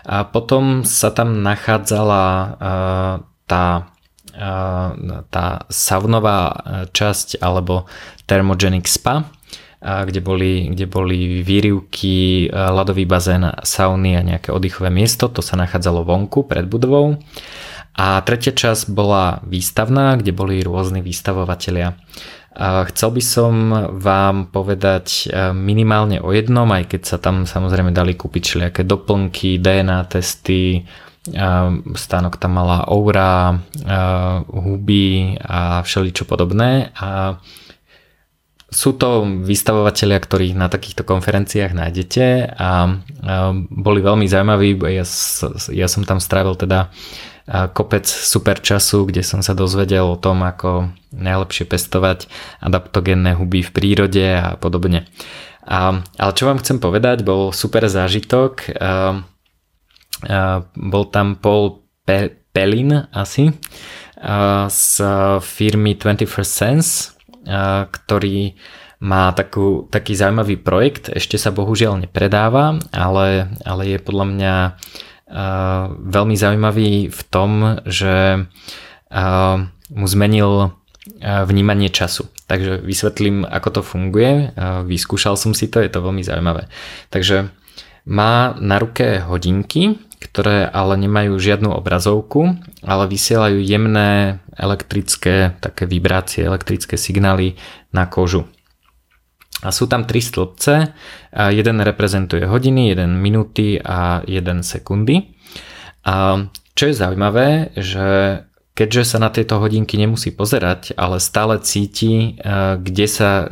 a 0.05 0.17
potom 0.29 0.85
sa 0.85 1.09
tam 1.11 1.41
nachádzala 1.41 2.25
tá, 3.49 3.65
tá 5.33 5.47
saunová 5.73 6.41
časť 6.93 7.41
alebo 7.41 7.89
thermogenic 8.29 8.85
spa, 8.85 9.25
kde 9.81 10.21
boli, 10.21 10.69
kde 10.75 10.87
boli 10.91 11.41
výrivky, 11.41 12.51
ľadový 12.53 13.09
bazén, 13.09 13.49
sauny 13.65 14.19
a 14.19 14.27
nejaké 14.27 14.53
oddychové 14.53 14.93
miesto, 14.93 15.33
to 15.33 15.41
sa 15.41 15.57
nachádzalo 15.57 16.05
vonku 16.05 16.45
pred 16.45 16.69
budovou. 16.69 17.17
A 17.99 18.23
tretia 18.23 18.55
časť 18.55 18.95
bola 18.95 19.43
výstavná, 19.43 20.15
kde 20.15 20.31
boli 20.31 20.63
rôzni 20.63 21.03
výstavovatelia. 21.03 21.99
Chcel 22.59 23.11
by 23.15 23.23
som 23.23 23.53
vám 24.03 24.51
povedať 24.51 25.31
e, 25.31 25.55
minimálne 25.55 26.19
o 26.19 26.35
jednom, 26.35 26.67
aj 26.75 26.91
keď 26.91 27.03
sa 27.07 27.19
tam 27.23 27.47
samozrejme 27.47 27.95
dali 27.95 28.19
kúpiť 28.19 28.43
všelijaké 28.43 28.83
doplnky, 28.83 29.63
DNA 29.63 30.11
testy, 30.11 30.83
e, 30.83 30.83
stánok 31.95 32.35
tam 32.35 32.59
mala 32.59 32.83
aura, 32.83 33.55
e, 33.55 33.57
huby 34.51 35.39
a 35.39 35.87
všeličo 35.87 36.27
podobné. 36.27 36.91
A 36.99 37.39
sú 38.69 38.93
to 39.01 39.25
vystavovateľia, 39.25 40.19
ktorých 40.21 40.55
na 40.55 40.69
takýchto 40.69 41.01
konferenciách 41.09 41.73
nájdete 41.73 42.53
a 42.53 43.01
boli 43.73 44.01
veľmi 44.05 44.29
zaujímaví. 44.29 44.77
Ja, 44.93 45.09
ja 45.73 45.87
som 45.89 46.05
tam 46.05 46.21
strávil 46.21 46.53
teda 46.53 46.93
kopec 47.49 48.05
super 48.05 48.61
času, 48.61 49.09
kde 49.09 49.25
som 49.25 49.41
sa 49.41 49.57
dozvedel 49.57 50.05
o 50.05 50.21
tom, 50.21 50.45
ako 50.45 50.93
najlepšie 51.17 51.65
pestovať 51.65 52.29
adaptogénne 52.61 53.33
huby 53.41 53.65
v 53.65 53.73
prírode 53.73 54.27
a 54.37 54.61
podobne. 54.61 55.09
A, 55.65 56.05
ale 56.05 56.33
čo 56.37 56.45
vám 56.49 56.61
chcem 56.61 56.77
povedať, 56.81 57.25
bol 57.25 57.53
super 57.57 57.89
zážitok. 57.89 58.53
A, 58.69 58.69
a, 58.69 60.61
bol 60.77 61.05
tam 61.09 61.41
Paul 61.41 61.85
Pe- 62.05 62.37
Pelin 62.53 63.09
asi 63.17 63.53
a, 64.21 64.69
z 64.69 65.01
firmy 65.41 65.97
21st 65.97 66.53
Sense, 66.53 66.93
ktorý 67.91 68.55
má 68.99 69.31
takú, 69.33 69.89
taký 69.89 70.19
zaujímavý 70.19 70.59
projekt, 70.59 71.09
ešte 71.09 71.39
sa 71.39 71.55
bohužiaľ 71.55 72.05
nepredáva, 72.05 72.83
ale, 72.93 73.49
ale 73.63 73.83
je 73.95 73.99
podľa 74.03 74.27
mňa 74.27 74.55
veľmi 76.03 76.37
zaujímavý 76.37 77.09
v 77.09 77.21
tom, 77.33 77.81
že 77.89 78.49
mu 79.89 80.07
zmenil 80.09 80.77
vnímanie 81.25 81.89
času. 81.89 82.29
Takže 82.49 82.81
vysvetlím, 82.81 83.45
ako 83.45 83.81
to 83.81 83.83
funguje. 83.85 84.57
Vyskúšal 84.89 85.37
som 85.37 85.53
si 85.53 85.69
to, 85.69 85.85
je 85.85 85.93
to 85.93 86.01
veľmi 86.01 86.25
zaujímavé. 86.25 86.69
Takže 87.13 87.53
má 88.09 88.57
na 88.57 88.81
ruke 88.81 89.21
hodinky, 89.21 90.01
ktoré 90.19 90.65
ale 90.65 90.97
nemajú 90.97 91.37
žiadnu 91.37 91.71
obrazovku, 91.77 92.57
ale 92.83 93.05
vysielajú 93.07 93.61
jemné 93.61 94.41
elektrické 94.57 95.55
také 95.61 95.85
vibrácie, 95.87 96.43
elektrické 96.43 96.97
signály 96.97 97.55
na 97.93 98.09
kožu. 98.09 98.49
A 99.63 99.75
sú 99.75 99.87
tam 99.91 100.07
tri 100.07 100.23
stĺpce, 100.23 100.95
jeden 101.35 101.77
reprezentuje 101.83 102.47
hodiny, 102.47 102.95
jeden 102.95 103.19
minúty 103.19 103.79
a 103.79 104.23
jeden 104.27 104.63
sekundy. 104.63 105.35
A 106.07 106.47
čo 106.79 106.85
je 106.91 106.95
zaujímavé, 106.95 107.75
že 107.75 108.43
keďže 108.79 109.03
sa 109.03 109.19
na 109.19 109.35
tieto 109.35 109.59
hodinky 109.59 109.99
nemusí 109.99 110.31
pozerať, 110.31 110.95
ale 110.95 111.19
stále 111.19 111.59
cíti, 111.59 112.39
kde 112.79 113.07
sa, 113.11 113.51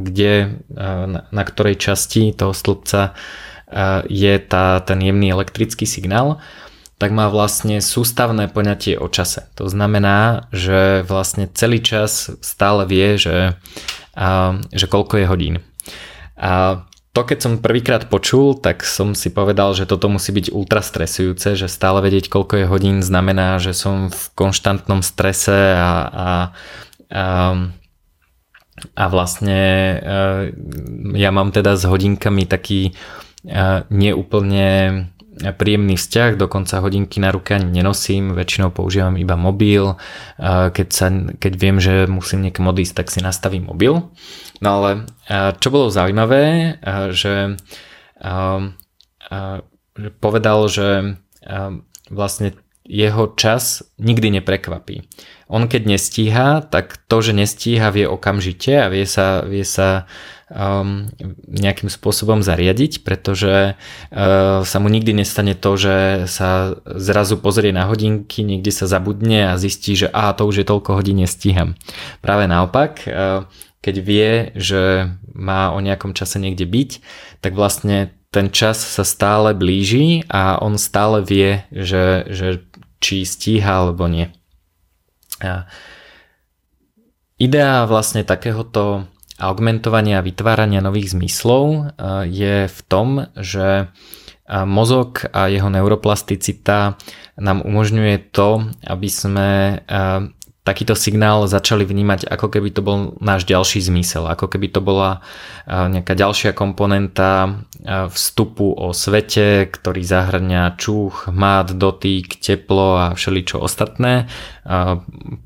kde, 0.00 0.64
na 1.28 1.42
ktorej 1.44 1.76
časti 1.76 2.32
toho 2.32 2.56
stĺpca 2.56 3.12
je 4.08 4.34
tá, 4.38 4.80
ten 4.80 4.98
jemný 5.00 5.32
elektrický 5.32 5.84
signál, 5.84 6.40
tak 6.98 7.14
má 7.14 7.30
vlastne 7.30 7.78
sústavné 7.78 8.50
poňatie 8.50 8.98
o 8.98 9.06
čase. 9.06 9.46
To 9.54 9.70
znamená, 9.70 10.50
že 10.50 11.06
vlastne 11.06 11.46
celý 11.46 11.78
čas 11.78 12.34
stále 12.42 12.88
vie, 12.90 13.14
že, 13.14 13.54
a, 14.18 14.58
že 14.74 14.86
koľko 14.90 15.22
je 15.22 15.26
hodín. 15.30 15.54
A 16.34 16.82
to 17.14 17.22
keď 17.22 17.38
som 17.38 17.62
prvýkrát 17.62 18.10
počul, 18.10 18.58
tak 18.58 18.82
som 18.82 19.14
si 19.14 19.30
povedal, 19.30 19.74
že 19.78 19.86
toto 19.86 20.10
musí 20.10 20.34
byť 20.34 20.50
ultra 20.50 20.82
stresujúce, 20.82 21.54
že 21.54 21.70
stále 21.70 22.02
vedieť 22.02 22.30
koľko 22.30 22.62
je 22.62 22.66
hodín 22.66 22.98
znamená, 23.02 23.62
že 23.62 23.74
som 23.74 24.10
v 24.10 24.22
konštantnom 24.34 25.02
strese 25.02 25.78
a, 25.78 25.90
a, 26.08 26.28
a 27.10 27.24
a 28.94 29.10
vlastne 29.10 29.62
ja 31.18 31.30
mám 31.34 31.50
teda 31.50 31.74
s 31.74 31.82
hodinkami 31.82 32.46
taký 32.46 32.94
neúplne 33.88 34.68
príjemný 35.38 35.94
vzťah, 35.94 36.34
dokonca 36.34 36.82
hodinky 36.82 37.22
na 37.22 37.30
ruke 37.30 37.54
ani 37.54 37.70
nenosím, 37.70 38.34
väčšinou 38.34 38.74
používam 38.74 39.14
iba 39.14 39.38
mobil, 39.38 39.94
keď, 40.42 40.88
sa, 40.90 41.14
keď 41.14 41.52
viem, 41.54 41.78
že 41.78 42.10
musím 42.10 42.42
niekam 42.42 42.66
odísť, 42.66 42.94
tak 42.98 43.06
si 43.14 43.22
nastavím 43.22 43.70
mobil. 43.70 44.10
No 44.58 44.68
ale 44.82 45.06
čo 45.62 45.70
bolo 45.70 45.94
zaujímavé, 45.94 46.74
že 47.14 47.54
povedal, 50.18 50.58
že 50.66 51.22
vlastne 52.10 52.58
jeho 52.88 53.30
čas 53.36 53.84
nikdy 54.00 54.40
neprekvapí. 54.40 55.06
On 55.52 55.68
keď 55.68 55.82
nestíha, 55.86 56.48
tak 56.66 56.96
to, 57.04 57.20
že 57.20 57.36
nestíha 57.36 57.92
vie 57.92 58.08
okamžite 58.08 58.74
a 58.74 58.88
vie 58.88 59.04
sa, 59.04 59.44
vie 59.44 59.60
sa 59.60 60.08
um, 60.52 61.08
nejakým 61.48 61.88
spôsobom 61.92 62.40
zariadiť, 62.40 63.04
pretože 63.04 63.74
uh, 63.74 64.60
sa 64.64 64.78
mu 64.80 64.88
nikdy 64.88 65.12
nestane 65.16 65.52
to, 65.54 65.76
že 65.76 65.96
sa 66.28 66.76
zrazu 66.84 67.40
pozrie 67.40 67.72
na 67.72 67.88
hodinky, 67.88 68.44
niekde 68.44 68.72
sa 68.72 68.88
zabudne 68.88 69.52
a 69.52 69.60
zistí, 69.60 69.94
že 69.96 70.08
a 70.12 70.32
to 70.32 70.48
už 70.48 70.64
je 70.64 70.66
toľko 70.68 71.00
hodín 71.00 71.20
nestíham. 71.20 71.76
Práve 72.24 72.48
naopak, 72.48 73.04
uh, 73.04 73.44
keď 73.80 73.94
vie, 74.02 74.30
že 74.58 75.12
má 75.32 75.70
o 75.70 75.78
nejakom 75.78 76.12
čase 76.12 76.42
niekde 76.42 76.66
byť, 76.66 76.90
tak 77.40 77.54
vlastne 77.54 78.10
ten 78.28 78.52
čas 78.52 78.76
sa 78.76 79.06
stále 79.06 79.56
blíži 79.56 80.26
a 80.28 80.60
on 80.60 80.76
stále 80.76 81.24
vie, 81.24 81.64
že, 81.72 82.28
že 82.28 82.48
či 83.00 83.24
stíha 83.24 83.86
alebo 83.86 84.04
nie. 84.10 84.28
A 85.38 85.70
idea 87.38 87.86
vlastne 87.86 88.26
takéhoto 88.26 89.06
augmentovania 89.38 90.18
a 90.18 90.26
vytvárania 90.26 90.82
nových 90.82 91.14
zmyslov 91.14 91.64
e, 91.70 91.78
je 92.26 92.56
v 92.66 92.80
tom, 92.90 93.30
že 93.38 93.86
e, 93.86 94.54
mozog 94.66 95.22
a 95.30 95.46
jeho 95.46 95.70
neuroplasticita 95.70 96.98
nám 97.38 97.62
umožňuje 97.62 98.34
to, 98.34 98.66
aby 98.82 99.08
sme 99.08 99.48
e, 99.48 99.74
takýto 100.66 100.92
signál 100.92 101.48
začali 101.48 101.86
vnímať 101.86 102.28
ako 102.28 102.52
keby 102.52 102.68
to 102.74 102.84
bol 102.84 103.16
náš 103.24 103.48
ďalší 103.48 103.80
zmysel, 103.80 104.28
ako 104.28 104.52
keby 104.52 104.68
to 104.68 104.84
bola 104.84 105.24
nejaká 105.64 106.12
ďalšia 106.12 106.52
komponenta 106.52 107.64
vstupu 107.88 108.76
o 108.76 108.92
svete, 108.92 109.64
ktorý 109.64 110.04
zahrňa 110.04 110.76
čuch, 110.76 111.32
mát, 111.32 111.72
dotyk, 111.72 112.36
teplo 112.36 113.00
a 113.00 113.06
všeličo 113.16 113.64
ostatné, 113.64 114.28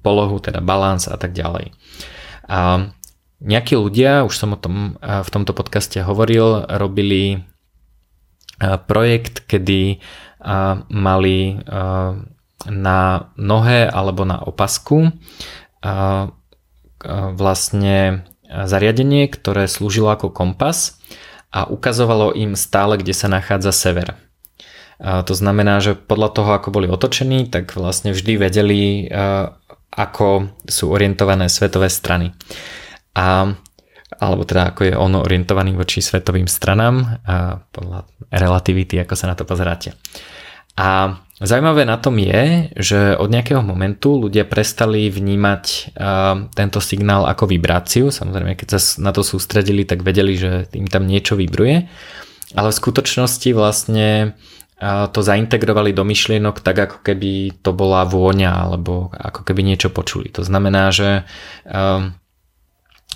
polohu, 0.02 0.42
teda 0.42 0.58
balans 0.58 1.06
a 1.06 1.14
tak 1.14 1.38
ďalej. 1.38 1.70
A 2.50 2.90
Nejakí 3.42 3.74
ľudia, 3.74 4.22
už 4.22 4.34
som 4.38 4.54
o 4.54 4.58
tom 4.58 4.96
v 5.02 5.28
tomto 5.34 5.50
podcaste 5.50 5.98
hovoril, 5.98 6.62
robili 6.70 7.42
projekt, 8.86 9.42
kedy 9.50 9.98
mali 10.86 11.58
na 12.62 12.98
nohe 13.34 13.80
alebo 13.90 14.22
na 14.22 14.38
opasku 14.38 15.10
vlastne 17.34 18.22
zariadenie, 18.46 19.26
ktoré 19.26 19.66
slúžilo 19.66 20.14
ako 20.14 20.30
kompas 20.30 21.02
a 21.50 21.66
ukazovalo 21.66 22.30
im 22.38 22.54
stále, 22.54 22.94
kde 22.94 23.10
sa 23.10 23.26
nachádza 23.26 23.74
sever. 23.74 24.14
To 25.02 25.34
znamená, 25.34 25.82
že 25.82 25.98
podľa 25.98 26.30
toho, 26.30 26.50
ako 26.54 26.70
boli 26.70 26.86
otočení, 26.86 27.50
tak 27.50 27.74
vlastne 27.74 28.14
vždy 28.14 28.38
vedeli, 28.38 29.10
ako 29.90 30.54
sú 30.70 30.94
orientované 30.94 31.50
svetové 31.50 31.90
strany 31.90 32.30
a 33.16 33.52
alebo 34.12 34.44
teda 34.44 34.70
ako 34.70 34.80
je 34.86 34.94
on 34.94 35.16
orientovaný 35.16 35.72
voči 35.72 36.04
svetovým 36.04 36.44
stranám 36.44 37.24
a 37.24 37.64
podľa 37.72 38.04
relativity, 38.28 39.00
ako 39.00 39.14
sa 39.16 39.32
na 39.32 39.34
to 39.34 39.48
pozeráte. 39.48 39.96
A 40.76 41.20
zaujímavé 41.40 41.84
na 41.88 41.96
tom 41.96 42.16
je, 42.16 42.72
že 42.76 43.16
od 43.16 43.28
nejakého 43.28 43.64
momentu 43.64 44.20
ľudia 44.20 44.44
prestali 44.44 45.08
vnímať 45.08 45.96
tento 46.52 46.80
signál 46.80 47.24
ako 47.28 47.48
vibráciu. 47.48 48.12
Samozrejme, 48.12 48.56
keď 48.56 48.68
sa 48.76 48.80
na 49.00 49.12
to 49.16 49.24
sústredili, 49.24 49.88
tak 49.88 50.04
vedeli, 50.04 50.36
že 50.36 50.68
im 50.76 50.88
tam 50.88 51.08
niečo 51.08 51.36
vibruje. 51.36 51.88
Ale 52.52 52.68
v 52.68 52.80
skutočnosti 52.84 53.48
vlastne 53.56 54.36
to 55.12 55.20
zaintegrovali 55.24 55.96
do 55.96 56.04
myšlienok 56.04 56.60
tak, 56.60 56.76
ako 56.78 56.98
keby 57.00 57.60
to 57.64 57.70
bola 57.72 58.04
vôňa 58.04 58.66
alebo 58.68 59.08
ako 59.12 59.40
keby 59.44 59.64
niečo 59.64 59.88
počuli. 59.88 60.28
To 60.36 60.44
znamená, 60.44 60.92
že 60.92 61.24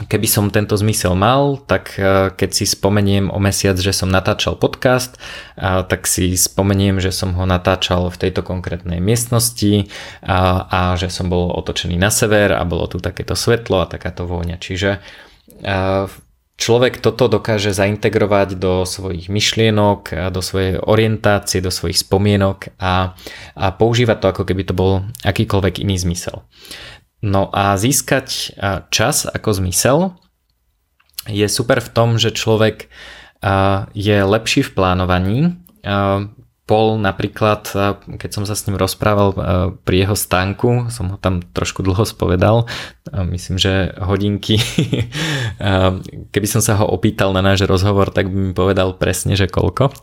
keby 0.05 0.29
som 0.29 0.53
tento 0.53 0.77
zmysel 0.77 1.17
mal, 1.17 1.57
tak 1.65 1.97
e, 1.97 2.29
keď 2.37 2.51
si 2.53 2.69
spomeniem 2.69 3.33
o 3.33 3.41
mesiac, 3.41 3.81
že 3.81 3.97
som 3.97 4.13
natáčal 4.13 4.61
podcast, 4.61 5.17
tak 5.57 6.05
si 6.05 6.37
spomeniem, 6.37 7.01
že 7.01 7.09
som 7.09 7.33
ho 7.33 7.49
natáčal 7.49 8.13
v 8.13 8.21
tejto 8.29 8.45
konkrétnej 8.45 9.01
miestnosti 9.01 9.89
a, 10.21 10.69
a 10.69 10.81
že 11.01 11.09
som 11.09 11.33
bol 11.33 11.49
otočený 11.57 11.97
na 11.97 12.13
sever 12.13 12.53
a 12.53 12.61
bolo 12.69 12.85
tu 12.93 13.01
takéto 13.01 13.33
svetlo 13.33 13.81
a 13.81 13.89
takáto 13.89 14.29
vôňa. 14.29 14.61
Čiže 14.61 15.01
človek 16.57 17.01
toto 17.01 17.29
dokáže 17.29 17.73
zaintegrovať 17.73 18.57
do 18.57 18.85
svojich 18.89 19.29
myšlienok, 19.29 20.33
do 20.33 20.41
svojej 20.41 20.81
orientácie, 20.81 21.61
do 21.61 21.73
svojich 21.73 22.01
spomienok 22.01 22.77
a, 22.81 23.17
a 23.57 23.67
používať 23.73 24.17
to 24.21 24.27
ako 24.33 24.43
keby 24.45 24.63
to 24.65 24.75
bol 24.77 25.05
akýkoľvek 25.25 25.85
iný 25.85 25.97
zmysel. 26.01 26.45
No 27.27 27.51
a 27.51 27.75
získať 27.75 28.55
čas 28.95 29.27
ako 29.27 29.51
zmysel 29.59 30.15
je 31.27 31.47
super 31.51 31.83
v 31.83 31.91
tom, 31.91 32.23
že 32.23 32.31
človek 32.31 32.87
je 33.99 34.17
lepší 34.23 34.63
v 34.63 34.71
plánovaní. 34.71 35.39
Paul 36.67 36.99
napríklad, 36.99 37.63
keď 38.19 38.31
som 38.31 38.43
sa 38.43 38.59
s 38.59 38.67
ním 38.67 38.75
rozprával 38.75 39.35
pri 39.87 40.07
jeho 40.07 40.19
stánku, 40.19 40.91
som 40.91 41.15
ho 41.15 41.19
tam 41.19 41.43
trošku 41.43 41.83
dlho 41.83 42.03
spovedal, 42.03 42.67
myslím, 43.11 43.55
že 43.55 43.95
hodinky, 44.03 44.59
keby 46.35 46.47
som 46.51 46.59
sa 46.63 46.79
ho 46.83 46.91
opýtal 46.91 47.31
na 47.31 47.43
náš 47.43 47.67
rozhovor, 47.71 48.11
tak 48.11 48.27
by 48.31 48.51
mi 48.51 48.55
povedal 48.55 48.99
presne, 48.99 49.35
že 49.35 49.51
koľko. 49.51 49.91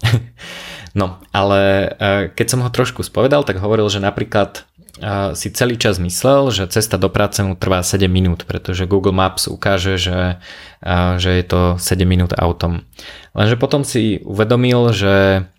No, 0.94 1.18
ale 1.34 1.90
keď 2.38 2.48
som 2.54 2.62
ho 2.62 2.70
trošku 2.70 3.02
spovedal, 3.02 3.42
tak 3.42 3.58
hovoril, 3.58 3.90
že 3.90 3.98
napríklad 3.98 4.70
si 5.34 5.50
celý 5.50 5.82
čas 5.82 5.98
myslel, 5.98 6.54
že 6.54 6.70
cesta 6.70 7.02
do 7.02 7.10
práce 7.10 7.42
mu 7.42 7.58
trvá 7.58 7.82
7 7.82 8.06
minút, 8.06 8.46
pretože 8.46 8.86
Google 8.86 9.18
Maps 9.18 9.50
ukáže, 9.50 9.98
že, 9.98 10.38
že 11.18 11.32
je 11.34 11.46
to 11.50 11.62
7 11.82 12.06
minút 12.06 12.38
autom. 12.38 12.86
Lenže 13.34 13.58
potom 13.58 13.82
si 13.82 14.22
uvedomil, 14.22 14.94
že 14.94 15.50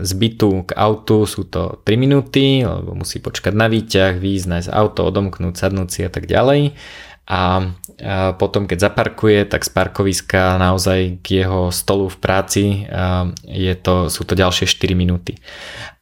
z 0.00 0.12
bytu 0.14 0.70
k 0.70 0.78
autu 0.78 1.26
sú 1.26 1.44
to 1.44 1.82
3 1.82 1.98
minúty, 1.98 2.62
lebo 2.62 2.94
musí 2.94 3.18
počkať 3.18 3.52
na 3.52 3.66
výťah, 3.66 4.16
výjsť, 4.16 4.46
nájsť 4.46 4.70
auto, 4.70 5.04
odomknúť, 5.10 5.58
sadnúť 5.58 5.88
si 5.90 6.00
a 6.06 6.10
tak 6.14 6.30
ďalej. 6.30 6.78
a 7.28 7.74
potom 8.38 8.64
keď 8.64 8.88
zaparkuje, 8.88 9.44
tak 9.50 9.66
z 9.66 9.70
parkoviska 9.74 10.56
naozaj 10.56 11.18
k 11.20 11.44
jeho 11.44 11.74
stolu 11.74 12.06
v 12.08 12.16
práci 12.16 12.64
je 13.44 13.74
to, 13.74 14.06
sú 14.08 14.22
to 14.22 14.38
ďalšie 14.38 14.70
4 14.70 14.94
minúty. 14.94 15.36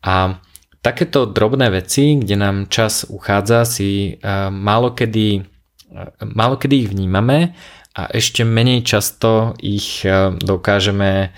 A 0.04 0.38
takéto 0.86 1.26
drobné 1.26 1.66
veci, 1.74 2.14
kde 2.14 2.38
nám 2.38 2.70
čas 2.70 3.02
uchádza, 3.10 3.66
si 3.66 4.22
málo 4.54 4.94
kedy, 4.94 5.42
málo 6.30 6.54
kedy 6.54 6.86
ich 6.86 6.90
vnímame 6.94 7.58
a 7.98 8.06
ešte 8.14 8.46
menej 8.46 8.86
často 8.86 9.58
ich 9.58 10.06
dokážeme 10.38 11.34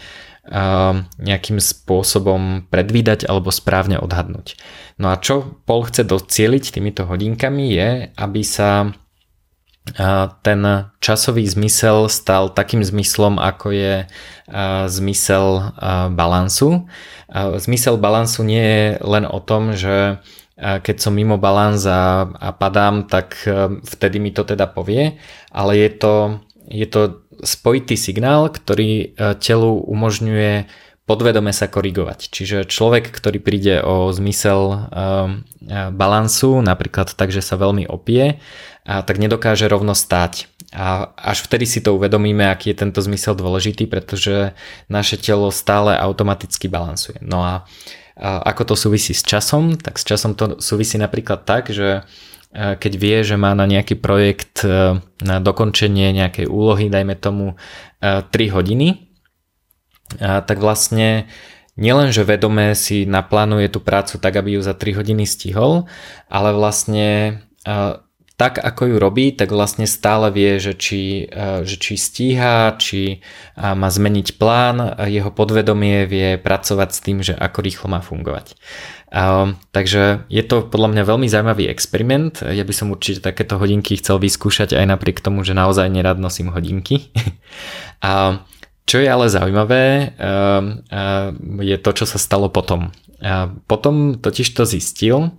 nejakým 1.16 1.60
spôsobom 1.60 2.68
predvídať 2.68 3.24
alebo 3.24 3.48
správne 3.48 3.96
odhadnúť. 3.96 4.60
No 5.00 5.08
a 5.12 5.16
čo 5.16 5.60
Paul 5.64 5.88
chce 5.88 6.04
docieliť 6.04 6.76
týmito 6.76 7.08
hodinkami 7.08 7.72
je, 7.72 7.88
aby 8.16 8.40
sa 8.44 8.92
ten 10.42 10.60
časový 11.00 11.44
zmysel 11.48 12.12
stal 12.12 12.52
takým 12.52 12.84
zmyslom, 12.84 13.40
ako 13.40 13.72
je 13.72 13.94
zmysel 14.88 15.72
balansu. 16.12 16.88
Zmysel 17.34 17.96
balansu 17.96 18.44
nie 18.44 18.64
je 18.64 18.86
len 19.00 19.24
o 19.24 19.40
tom, 19.40 19.72
že 19.72 20.20
keď 20.58 20.96
som 20.98 21.14
mimo 21.14 21.38
balans 21.38 21.86
a, 21.86 22.26
a 22.26 22.48
padám, 22.50 23.06
tak 23.06 23.38
vtedy 23.86 24.18
mi 24.18 24.34
to 24.34 24.42
teda 24.42 24.66
povie, 24.66 25.16
ale 25.54 25.78
je 25.78 25.90
to, 25.94 26.14
je 26.66 26.86
to 26.90 27.22
spojitý 27.46 27.94
signál, 27.94 28.50
ktorý 28.50 29.14
telu 29.38 29.78
umožňuje 29.86 30.66
podvedome 31.08 31.56
sa 31.56 31.72
korigovať. 31.72 32.28
Čiže 32.28 32.68
človek, 32.68 33.08
ktorý 33.08 33.40
príde 33.40 33.80
o 33.80 34.12
zmysel 34.12 34.92
balansu, 35.96 36.60
napríklad 36.60 37.16
tak, 37.16 37.32
že 37.32 37.40
sa 37.40 37.56
veľmi 37.56 37.88
opie, 37.88 38.36
a 38.88 39.04
tak 39.04 39.20
nedokáže 39.20 39.68
rovno 39.68 39.92
stáť. 39.92 40.48
A 40.72 41.12
až 41.12 41.44
vtedy 41.44 41.68
si 41.68 41.84
to 41.84 41.92
uvedomíme, 41.92 42.48
aký 42.48 42.72
je 42.72 42.80
tento 42.80 43.04
zmysel 43.04 43.36
dôležitý, 43.36 43.84
pretože 43.84 44.56
naše 44.88 45.20
telo 45.20 45.52
stále 45.52 45.92
automaticky 45.92 46.72
balansuje. 46.72 47.20
No 47.20 47.44
a 47.44 47.68
ako 48.18 48.72
to 48.72 48.74
súvisí 48.74 49.12
s 49.12 49.20
časom, 49.20 49.76
tak 49.76 50.00
s 50.00 50.08
časom 50.08 50.32
to 50.32 50.56
súvisí 50.58 50.96
napríklad 50.96 51.44
tak, 51.44 51.68
že 51.68 52.08
keď 52.56 52.92
vie, 52.96 53.18
že 53.22 53.36
má 53.36 53.52
na 53.52 53.68
nejaký 53.68 54.00
projekt 54.00 54.64
e, 54.64 54.96
na 55.20 55.36
dokončenie 55.36 56.16
nejakej 56.16 56.48
úlohy, 56.48 56.88
dajme 56.88 57.12
tomu 57.20 57.60
3 58.00 58.24
e, 58.32 58.48
hodiny, 58.48 58.88
tak 60.16 60.56
vlastne 60.56 61.28
nielen, 61.76 62.08
že 62.08 62.24
vedome 62.24 62.72
si 62.72 63.04
naplánuje 63.04 63.68
tú 63.68 63.84
prácu 63.84 64.16
tak, 64.16 64.40
aby 64.40 64.56
ju 64.56 64.64
za 64.64 64.72
3 64.72 64.96
hodiny 64.96 65.28
stihol, 65.28 65.84
ale 66.32 66.56
vlastne 66.56 67.44
e, 67.68 68.00
tak 68.38 68.62
ako 68.62 68.94
ju 68.94 68.96
robí, 69.02 69.34
tak 69.34 69.50
vlastne 69.50 69.82
stále 69.90 70.30
vie, 70.30 70.62
že 70.62 70.78
či, 70.78 71.26
e, 71.26 71.66
že 71.66 71.74
či 71.74 71.98
stíha, 71.98 72.78
či 72.78 73.18
má 73.58 73.90
zmeniť 73.90 74.38
plán, 74.38 74.94
jeho 75.10 75.34
podvedomie 75.34 76.06
vie 76.06 76.38
pracovať 76.38 76.88
s 76.94 77.02
tým, 77.02 77.18
že 77.26 77.34
ako 77.34 77.58
rýchlo 77.66 77.90
má 77.90 77.98
fungovať. 77.98 78.54
Takže 79.72 80.28
je 80.28 80.42
to 80.44 80.68
podľa 80.68 80.88
mňa 80.92 81.02
veľmi 81.08 81.26
zaujímavý 81.32 81.64
experiment. 81.72 82.44
Ja 82.44 82.60
by 82.60 82.74
som 82.76 82.92
určite 82.92 83.24
takéto 83.24 83.56
hodinky 83.56 83.96
chcel 83.96 84.20
vyskúšať 84.20 84.76
aj 84.76 84.84
napriek 84.84 85.24
tomu, 85.24 85.42
že 85.48 85.56
naozaj 85.56 85.88
nerad 85.88 86.20
nosím 86.20 86.52
hodinky. 86.52 87.08
A 88.04 88.44
čo 88.88 89.04
je 89.04 89.08
ale 89.08 89.28
zaujímavé, 89.28 90.16
je 91.60 91.76
to, 91.76 91.90
čo 91.92 92.04
sa 92.08 92.16
stalo 92.16 92.48
potom. 92.48 92.88
Potom 93.68 94.16
totiž 94.16 94.48
to 94.56 94.64
zistil, 94.64 95.36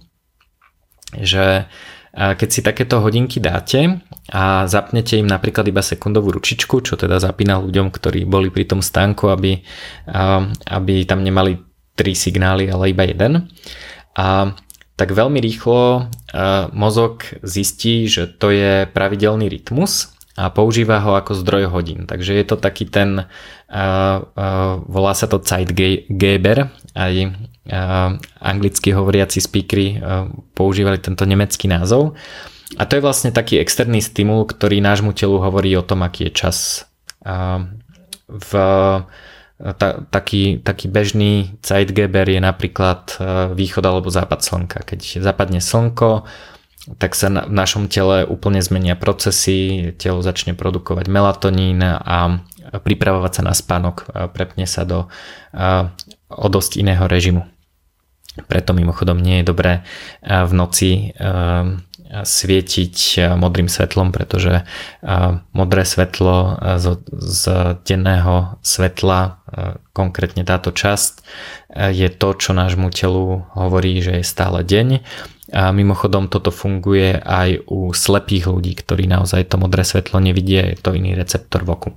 že 1.18 1.66
keď 2.14 2.49
si 2.49 2.66
takéto 2.66 2.99
hodinky 3.05 3.38
dáte 3.38 4.01
a 4.34 4.66
zapnete 4.66 5.18
im 5.22 5.30
napríklad 5.30 5.70
iba 5.70 5.86
sekundovú 5.86 6.34
ručičku, 6.34 6.82
čo 6.82 6.97
teda 6.97 7.22
zapína 7.22 7.62
ľuďom, 7.62 7.93
ktorí 7.93 8.26
boli 8.26 8.49
pri 8.49 8.66
tom 8.66 8.82
stánku, 8.82 9.30
aby, 9.30 9.62
aby 10.70 10.93
tam 11.05 11.22
nemali 11.22 11.62
tri 11.93 12.18
signály, 12.18 12.72
ale 12.72 12.95
iba 12.95 13.05
jeden. 13.05 13.51
A 14.18 14.55
tak 14.99 15.16
veľmi 15.16 15.39
rýchlo 15.39 16.12
mozog 16.76 17.24
zistí, 17.39 18.10
že 18.10 18.28
to 18.28 18.51
je 18.51 18.84
pravidelný 18.89 19.47
rytmus 19.47 20.12
a 20.39 20.51
používa 20.51 21.03
ho 21.03 21.16
ako 21.20 21.36
zdroj 21.36 21.72
hodín. 21.72 22.07
Takže 22.07 22.36
je 22.36 22.45
to 22.47 22.55
taký 22.60 22.88
ten, 22.88 23.28
volá 24.88 25.14
sa 25.16 25.28
to 25.28 25.39
Zeitgeber, 25.39 26.72
aj 26.95 27.14
anglicky 28.41 28.91
hovoriaci 28.91 29.39
speakery 29.41 30.01
používali 30.57 30.97
tento 30.97 31.24
nemecký 31.26 31.70
názov. 31.70 32.17
A 32.78 32.86
to 32.86 32.97
je 32.97 33.05
vlastne 33.05 33.34
taký 33.34 33.57
externý 33.57 34.01
stimul, 34.01 34.45
ktorý 34.45 34.78
nášmu 34.82 35.13
telu 35.17 35.41
hovorí 35.41 35.74
o 35.74 35.86
tom, 35.86 36.05
aký 36.05 36.30
je 36.30 36.32
čas. 36.38 36.57
V 38.30 38.51
ta, 39.59 39.88
taký, 40.07 40.63
taký 40.63 40.88
bežný 40.88 41.59
Zeitgeber 41.59 42.30
je 42.32 42.39
napríklad 42.39 43.20
východ 43.51 43.84
alebo 43.84 44.07
západ 44.07 44.39
slnka. 44.39 44.80
Keď 44.88 45.20
zapadne 45.20 45.59
slnko, 45.59 46.24
tak 46.95 47.11
sa 47.11 47.28
v 47.28 47.51
našom 47.51 47.91
tele 47.91 48.24
úplne 48.24 48.63
zmenia 48.63 48.95
procesy, 48.95 49.91
telo 49.99 50.24
začne 50.24 50.55
produkovať 50.55 51.11
melatonín 51.11 51.84
a 51.84 52.39
pripravovať 52.70 53.32
sa 53.36 53.43
na 53.43 53.53
spánok, 53.53 54.07
prepne 54.32 54.63
sa 54.63 54.88
do 54.88 55.11
o 56.30 56.47
dosť 56.47 56.80
iného 56.80 57.03
režimu. 57.09 57.43
Preto 58.48 58.72
mimochodom 58.78 59.20
nie 59.20 59.42
je 59.42 59.50
dobré 59.50 59.74
v 60.24 60.52
noci 60.54 61.12
svietiť 62.10 62.98
modrým 63.38 63.70
svetlom, 63.70 64.10
pretože 64.10 64.66
modré 65.54 65.86
svetlo 65.86 66.58
z, 66.82 67.44
denného 67.86 68.58
svetla, 68.66 69.38
konkrétne 69.94 70.42
táto 70.42 70.74
časť, 70.74 71.22
je 71.94 72.10
to, 72.10 72.34
čo 72.34 72.58
nášmu 72.58 72.90
telu 72.90 73.46
hovorí, 73.54 74.02
že 74.02 74.22
je 74.22 74.26
stále 74.26 74.66
deň 74.66 75.06
a 75.54 75.70
mimochodom 75.70 76.30
toto 76.30 76.50
funguje 76.50 77.14
aj 77.18 77.70
u 77.70 77.94
slepých 77.94 78.50
ľudí, 78.50 78.74
ktorí 78.78 79.06
naozaj 79.06 79.50
to 79.50 79.62
modré 79.62 79.86
svetlo 79.86 80.22
nevidia, 80.22 80.66
je 80.66 80.78
to 80.82 80.98
iný 80.98 81.14
receptor 81.14 81.62
v 81.62 81.74
oku. 81.74 81.90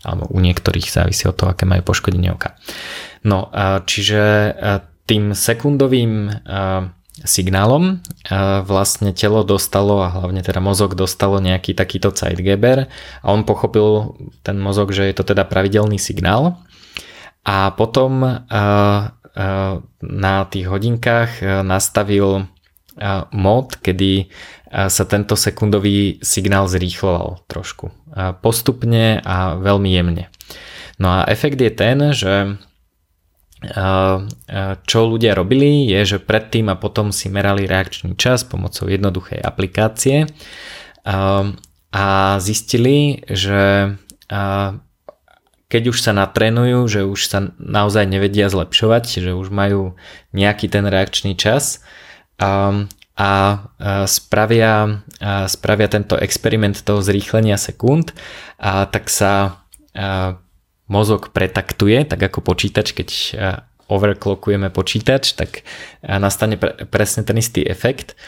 Alebo 0.00 0.32
u 0.32 0.40
niektorých 0.40 0.88
závisí 0.88 1.28
od 1.28 1.36
toho, 1.36 1.52
aké 1.52 1.68
majú 1.68 1.84
poškodenie 1.84 2.32
oka. 2.32 2.56
No, 3.28 3.52
čiže 3.84 4.52
tým 5.10 5.34
sekundovým 5.34 6.30
signálom 7.26 7.98
vlastne 8.62 9.10
telo 9.10 9.42
dostalo 9.42 10.00
a 10.06 10.08
hlavne 10.08 10.40
teda 10.40 10.62
mozog 10.62 10.94
dostalo 10.94 11.42
nejaký 11.42 11.74
takýto 11.74 12.14
Zeitgeber 12.14 12.86
a 13.20 13.26
on 13.26 13.42
pochopil 13.42 14.14
ten 14.46 14.56
mozog, 14.56 14.94
že 14.94 15.10
je 15.10 15.14
to 15.18 15.34
teda 15.34 15.44
pravidelný 15.50 15.98
signál 15.98 16.62
a 17.42 17.74
potom 17.74 18.22
na 20.00 20.36
tých 20.48 20.66
hodinkách 20.70 21.62
nastavil 21.66 22.46
mod, 23.34 23.66
kedy 23.82 24.30
sa 24.70 25.04
tento 25.04 25.34
sekundový 25.34 26.22
signál 26.22 26.70
zrýchloval 26.70 27.42
trošku. 27.50 27.90
Postupne 28.40 29.18
a 29.26 29.58
veľmi 29.58 29.90
jemne. 29.90 30.30
No 31.02 31.10
a 31.10 31.26
efekt 31.26 31.58
je 31.58 31.72
ten, 31.74 31.98
že 32.14 32.60
čo 34.84 34.98
ľudia 35.04 35.36
robili 35.36 35.84
je, 35.92 36.16
že 36.16 36.18
predtým 36.18 36.72
a 36.72 36.80
potom 36.80 37.12
si 37.12 37.28
merali 37.28 37.68
reakčný 37.68 38.16
čas 38.16 38.40
pomocou 38.40 38.88
jednoduchej 38.88 39.36
aplikácie 39.36 40.24
a 41.92 42.06
zistili, 42.40 43.20
že 43.28 43.96
keď 45.70 45.82
už 45.92 45.98
sa 46.00 46.16
natrénujú, 46.16 46.88
že 46.88 47.00
už 47.04 47.20
sa 47.28 47.52
naozaj 47.60 48.08
nevedia 48.08 48.48
zlepšovať, 48.48 49.22
že 49.22 49.36
už 49.36 49.52
majú 49.52 49.94
nejaký 50.32 50.72
ten 50.72 50.88
reakčný 50.88 51.36
čas, 51.36 51.84
a 53.20 53.60
spravia, 54.08 55.04
spravia 55.44 55.88
tento 55.92 56.16
experiment 56.16 56.80
toho 56.80 57.04
zrýchlenia 57.04 57.60
sekúnd, 57.60 58.16
a 58.56 58.88
tak 58.88 59.12
sa 59.12 59.60
mozog 60.90 61.30
pretaktuje, 61.30 62.02
tak 62.02 62.18
ako 62.18 62.42
počítač, 62.42 62.92
keď 62.92 63.08
overclockujeme 63.86 64.70
počítač, 64.70 65.34
tak 65.38 65.62
nastane 66.02 66.58
pre, 66.58 66.74
presne 66.90 67.22
ten 67.22 67.38
istý 67.38 67.62
efekt 67.62 68.18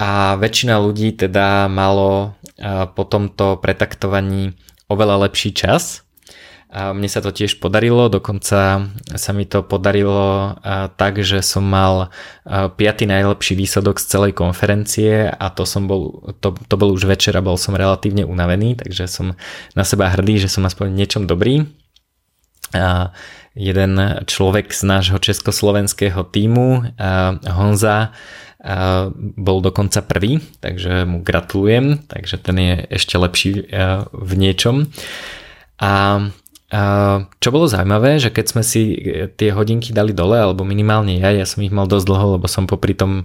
a 0.00 0.36
väčšina 0.40 0.78
ľudí 0.80 1.16
teda 1.16 1.68
malo 1.68 2.36
po 2.96 3.02
tomto 3.04 3.60
pretaktovaní 3.60 4.56
oveľa 4.88 5.28
lepší 5.28 5.52
čas 5.52 6.08
a 6.68 6.92
mne 6.92 7.08
sa 7.08 7.24
to 7.24 7.32
tiež 7.32 7.64
podarilo, 7.64 8.12
dokonca 8.12 8.84
sa 9.16 9.30
mi 9.32 9.48
to 9.48 9.64
podarilo 9.64 10.52
tak, 11.00 11.24
že 11.24 11.40
som 11.40 11.64
mal 11.64 12.12
piaty 12.76 13.08
najlepší 13.08 13.56
výsledok 13.56 13.96
z 13.96 14.04
celej 14.04 14.32
konferencie 14.36 15.32
a 15.32 15.48
to 15.48 15.64
som 15.64 15.88
bol, 15.88 16.28
to, 16.44 16.52
to 16.68 16.74
bol 16.76 16.92
už 16.92 17.08
večer 17.08 17.32
a 17.40 17.44
bol 17.44 17.56
som 17.56 17.72
relatívne 17.72 18.28
unavený, 18.28 18.76
takže 18.76 19.08
som 19.08 19.32
na 19.72 19.84
seba 19.88 20.12
hrdý, 20.12 20.44
že 20.44 20.52
som 20.52 20.68
aspoň 20.68 20.92
niečom 20.92 21.24
dobrý. 21.24 21.64
Jeden 23.58 23.92
človek 24.22 24.70
z 24.70 24.82
nášho 24.86 25.18
československého 25.18 26.22
týmu, 26.30 26.94
Honza, 27.48 28.14
bol 29.38 29.58
dokonca 29.62 30.02
prvý, 30.02 30.42
takže 30.62 31.06
mu 31.06 31.22
gratulujem, 31.22 32.02
takže 32.06 32.36
ten 32.38 32.56
je 32.58 32.74
ešte 32.90 33.14
lepší 33.18 33.66
v 34.14 34.32
niečom. 34.34 34.90
A 35.78 35.92
čo 37.38 37.48
bolo 37.48 37.64
zaujímavé, 37.64 38.20
že 38.20 38.28
keď 38.28 38.46
sme 38.46 38.60
si 38.60 38.92
tie 39.40 39.50
hodinky 39.56 39.96
dali 39.96 40.12
dole, 40.12 40.36
alebo 40.36 40.68
minimálne 40.68 41.16
ja, 41.16 41.32
ja 41.32 41.48
som 41.48 41.64
ich 41.64 41.72
mal 41.72 41.88
dosť 41.88 42.04
dlho, 42.04 42.26
lebo 42.36 42.44
som 42.44 42.68
popri 42.68 42.92
tom 42.92 43.24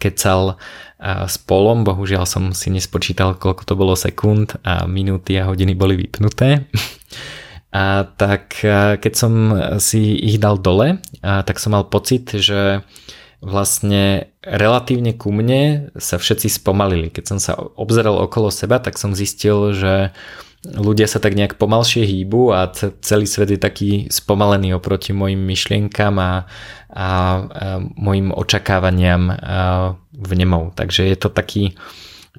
kecal 0.00 0.56
s 1.02 1.36
polom, 1.36 1.84
bohužiaľ 1.84 2.24
som 2.24 2.56
si 2.56 2.72
nespočítal, 2.72 3.36
koľko 3.36 3.62
to 3.68 3.74
bolo 3.76 3.92
sekúnd 3.92 4.56
a 4.64 4.88
minúty 4.88 5.36
a 5.36 5.52
hodiny 5.52 5.76
boli 5.76 6.00
vypnuté. 6.00 6.64
A 7.72 8.04
tak 8.04 8.60
keď 9.00 9.12
som 9.16 9.32
si 9.80 10.12
ich 10.20 10.36
dal 10.36 10.60
dole, 10.60 11.00
tak 11.24 11.56
som 11.56 11.72
mal 11.72 11.88
pocit, 11.88 12.28
že 12.36 12.84
vlastne 13.40 14.30
relatívne 14.44 15.16
ku 15.16 15.32
mne 15.34 15.90
sa 15.98 16.20
všetci 16.20 16.52
spomalili. 16.52 17.08
Keď 17.08 17.24
som 17.26 17.38
sa 17.40 17.56
obzeral 17.56 18.20
okolo 18.20 18.52
seba, 18.52 18.78
tak 18.78 19.00
som 19.00 19.16
zistil, 19.16 19.72
že 19.72 20.12
ľudia 20.62 21.10
sa 21.10 21.18
tak 21.18 21.34
nejak 21.34 21.58
pomalšie 21.58 22.06
hýbu 22.06 22.54
a 22.54 22.70
celý 23.02 23.26
svet 23.26 23.50
je 23.50 23.58
taký 23.58 24.06
spomalený 24.14 24.78
oproti 24.78 25.10
mojim 25.10 25.42
myšlienkam 25.42 26.22
a, 26.22 26.22
a, 26.22 26.30
a 26.94 27.08
mojim 27.98 28.30
očakávaniam 28.30 29.32
vnemov. 30.14 30.78
Takže 30.78 31.10
je 31.10 31.16
to 31.18 31.34
taký 31.34 31.74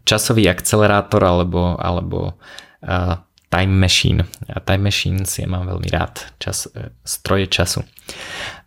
časový 0.08 0.48
akcelerátor 0.48 1.20
alebo, 1.20 1.76
alebo 1.76 2.40
a, 2.80 3.28
time 3.54 3.78
machine. 3.78 4.26
A 4.50 4.58
time 4.58 4.90
machine 4.90 5.30
si 5.30 5.46
mám 5.46 5.70
veľmi 5.70 5.94
rád. 5.94 6.26
Čas, 6.42 6.66
e, 6.74 6.90
stroje 7.06 7.46
času. 7.46 7.86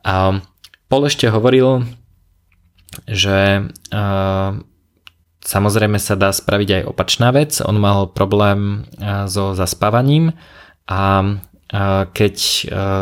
A 0.06 0.38
Paul 0.86 1.10
ešte 1.10 1.26
hovoril, 1.26 1.82
že 3.10 3.66
a, 3.90 4.54
Samozrejme 5.46 6.02
sa 6.02 6.18
dá 6.18 6.34
spraviť 6.34 6.82
aj 6.82 6.82
opačná 6.90 7.30
vec. 7.30 7.62
On 7.62 7.78
mal 7.78 8.10
problém 8.10 8.82
so 9.30 9.54
zaspávaním 9.54 10.34
a 10.90 11.22
keď 12.10 12.34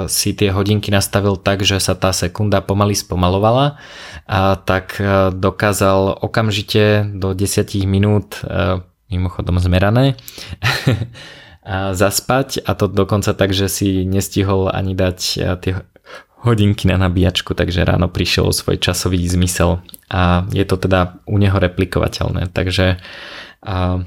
si 0.08 0.30
tie 0.36 0.48
hodinky 0.52 0.92
nastavil 0.92 1.40
tak, 1.40 1.64
že 1.64 1.80
sa 1.80 1.96
tá 1.96 2.12
sekunda 2.12 2.60
pomaly 2.60 2.92
spomalovala, 2.92 3.80
tak 4.68 5.00
dokázal 5.32 6.20
okamžite 6.20 7.08
do 7.16 7.32
10 7.32 7.64
minút, 7.88 8.40
mimochodom 9.08 9.56
zmerané, 9.60 10.16
zaspať 11.66 12.60
a 12.60 12.76
to 12.76 12.92
dokonca 12.92 13.32
tak, 13.32 13.56
že 13.56 13.72
si 13.72 14.04
nestihol 14.04 14.68
ani 14.68 14.92
dať 14.92 15.18
tie 15.64 15.74
hodinky 16.44 16.84
na 16.84 17.00
nabíjačku, 17.00 17.56
takže 17.56 17.88
ráno 17.88 18.12
prišiel 18.12 18.52
svoj 18.52 18.76
časový 18.76 19.16
zmysel 19.24 19.80
a 20.12 20.44
je 20.52 20.64
to 20.68 20.76
teda 20.76 21.16
u 21.24 21.40
neho 21.40 21.56
replikovateľné. 21.56 22.52
Takže 22.52 23.00
a, 23.64 24.04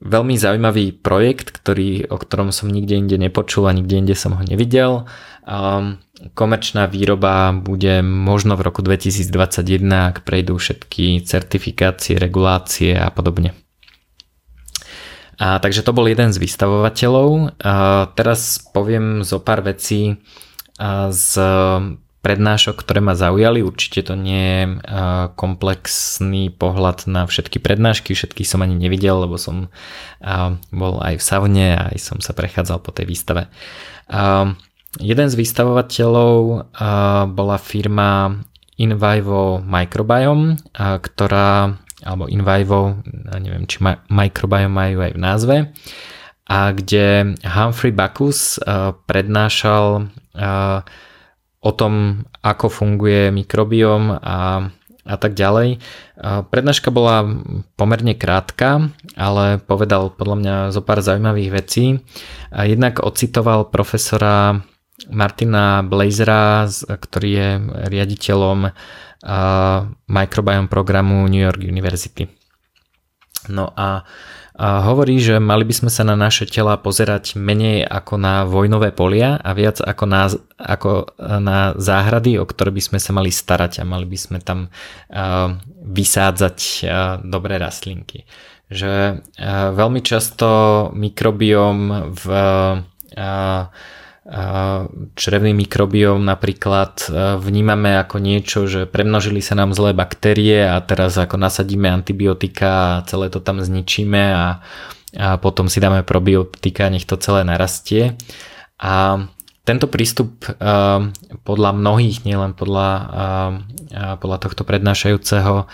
veľmi 0.00 0.34
zaujímavý 0.40 0.96
projekt, 0.96 1.52
ktorý, 1.52 2.08
o 2.08 2.16
ktorom 2.16 2.56
som 2.56 2.72
nikde 2.72 2.96
inde 2.96 3.16
nepočul 3.20 3.68
a 3.68 3.76
nikde 3.76 4.00
inde 4.00 4.16
som 4.16 4.32
ho 4.32 4.40
nevidel. 4.40 5.04
A, 5.44 5.92
komerčná 6.32 6.88
výroba 6.88 7.52
bude 7.52 8.00
možno 8.00 8.56
v 8.56 8.64
roku 8.64 8.80
2021, 8.80 9.84
ak 9.92 10.16
prejdú 10.24 10.56
všetky 10.56 11.20
certifikácie, 11.20 12.16
regulácie 12.16 12.96
a 12.96 13.12
podobne. 13.12 13.52
A, 15.38 15.62
takže 15.62 15.86
to 15.86 15.94
bol 15.94 16.10
jeden 16.10 16.34
z 16.34 16.42
vystavovateľov. 16.42 17.56
A, 17.62 18.10
teraz 18.18 18.58
poviem 18.74 19.22
zo 19.22 19.38
pár 19.38 19.62
vecí, 19.62 20.18
z 21.10 21.30
prednášok, 22.18 22.82
ktoré 22.82 22.98
ma 23.02 23.14
zaujali. 23.14 23.62
Určite 23.62 24.10
to 24.10 24.14
nie 24.18 24.46
je 24.46 24.62
komplexný 25.38 26.50
pohľad 26.54 27.06
na 27.10 27.26
všetky 27.26 27.58
prednášky, 27.62 28.14
všetky 28.14 28.42
som 28.46 28.62
ani 28.62 28.74
nevidel, 28.78 29.22
lebo 29.22 29.38
som 29.38 29.70
bol 30.70 31.02
aj 31.02 31.18
v 31.18 31.22
saune 31.22 31.66
a 31.74 31.90
aj 31.94 31.98
som 31.98 32.18
sa 32.22 32.34
prechádzal 32.34 32.78
po 32.82 32.90
tej 32.90 33.10
výstave. 33.10 33.50
Jeden 34.98 35.26
z 35.30 35.34
vystavovateľov 35.34 36.70
bola 37.34 37.56
firma 37.58 38.38
Invivo 38.78 39.58
Microbiome, 39.62 40.62
ktorá 40.78 41.74
alebo 42.06 42.30
Invivo, 42.30 43.00
neviem 43.38 43.66
či 43.66 43.82
Microbiome 44.10 44.70
majú 44.70 45.02
aj 45.02 45.12
v 45.14 45.20
názve, 45.20 45.56
a 46.48 46.72
kde 46.72 47.36
Humphrey 47.44 47.92
Bacchus 47.92 48.56
prednášal 49.04 50.08
o 51.58 51.70
tom, 51.74 52.24
ako 52.40 52.66
funguje 52.70 53.28
mikrobióm 53.34 54.16
a, 54.16 54.70
a 55.04 55.16
tak 55.18 55.36
ďalej. 55.36 55.82
Prednáška 56.48 56.88
bola 56.88 57.26
pomerne 57.76 58.16
krátka, 58.16 58.94
ale 59.18 59.60
povedal 59.60 60.14
podľa 60.14 60.36
mňa 60.38 60.56
zo 60.72 60.80
pár 60.80 61.04
zaujímavých 61.04 61.50
vecí. 61.52 62.00
Jednak 62.54 63.04
ocitoval 63.04 63.68
profesora 63.68 64.62
Martina 65.06 65.86
Blazera, 65.86 66.66
ktorý 66.82 67.30
je 67.30 67.48
riaditeľom 67.86 68.74
microbiome 70.10 70.66
programu 70.66 71.22
New 71.30 71.42
York 71.42 71.62
University. 71.62 72.26
No 73.46 73.70
a 73.78 74.02
hovorí, 74.58 75.22
že 75.22 75.38
mali 75.38 75.62
by 75.62 75.74
sme 75.74 75.90
sa 75.90 76.02
na 76.02 76.18
naše 76.18 76.42
tela 76.50 76.74
pozerať 76.74 77.38
menej 77.38 77.86
ako 77.86 78.18
na 78.18 78.42
vojnové 78.42 78.90
polia 78.90 79.38
a 79.38 79.54
viac 79.54 79.78
ako 79.78 80.04
na, 80.10 80.26
ako 80.58 80.90
na 81.38 81.78
záhrady, 81.78 82.42
o 82.42 82.44
ktoré 82.46 82.74
by 82.74 82.82
sme 82.82 82.98
sa 82.98 83.14
mali 83.14 83.30
starať 83.30 83.78
a 83.78 83.86
mali 83.86 84.02
by 84.02 84.18
sme 84.18 84.38
tam 84.42 84.66
uh, 84.66 85.54
vysádzať 85.86 86.58
uh, 86.58 87.22
dobré 87.22 87.62
rastlinky. 87.62 88.26
Že 88.66 89.22
uh, 89.22 89.70
veľmi 89.78 90.02
často 90.02 90.90
mikrobióm 90.90 92.10
v 92.18 92.26
uh, 93.14 93.70
črevný 95.16 95.56
mikrobióm 95.56 96.20
napríklad 96.20 97.08
vnímame 97.40 97.96
ako 97.96 98.20
niečo, 98.20 98.68
že 98.68 98.84
premnožili 98.84 99.40
sa 99.40 99.56
nám 99.56 99.72
zlé 99.72 99.96
baktérie 99.96 100.68
a 100.68 100.76
teraz 100.84 101.16
ako 101.16 101.40
nasadíme 101.40 101.88
antibiotika 101.88 103.00
a 103.00 103.02
celé 103.08 103.32
to 103.32 103.40
tam 103.40 103.64
zničíme 103.64 104.22
a, 104.36 104.60
a 105.16 105.28
potom 105.40 105.72
si 105.72 105.80
dáme 105.80 106.04
probiotika, 106.04 106.92
nech 106.92 107.08
to 107.08 107.16
celé 107.16 107.40
narastie. 107.40 108.20
A 108.76 109.24
tento 109.64 109.88
prístup 109.88 110.44
podľa 111.44 111.70
mnohých, 111.72 112.24
nielen 112.28 112.52
podľa, 112.52 112.90
podľa 114.20 114.38
tohto 114.44 114.64
prednášajúceho, 114.64 115.68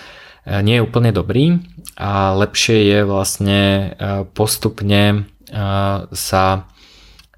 nie 0.63 0.79
je 0.79 0.85
úplne 0.87 1.11
dobrý 1.11 1.59
a 1.99 2.39
lepšie 2.39 2.87
je 2.87 2.99
vlastne 3.03 3.61
postupne 4.35 5.27
sa 6.11 6.45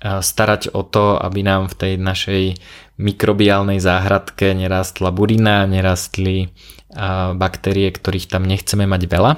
starať 0.02 0.76
o 0.76 0.84
to, 0.84 1.16
aby 1.16 1.40
nám 1.40 1.72
v 1.72 1.74
tej 1.74 1.92
našej 1.96 2.42
mikrobiálnej 2.96 3.80
záhradke 3.80 4.52
nerastla 4.56 5.12
burina, 5.12 5.64
nerastli 5.64 6.52
baktérie, 7.36 7.92
ktorých 7.92 8.28
tam 8.28 8.48
nechceme 8.48 8.88
mať 8.88 9.02
veľa. 9.08 9.32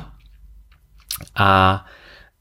A, 1.35 1.83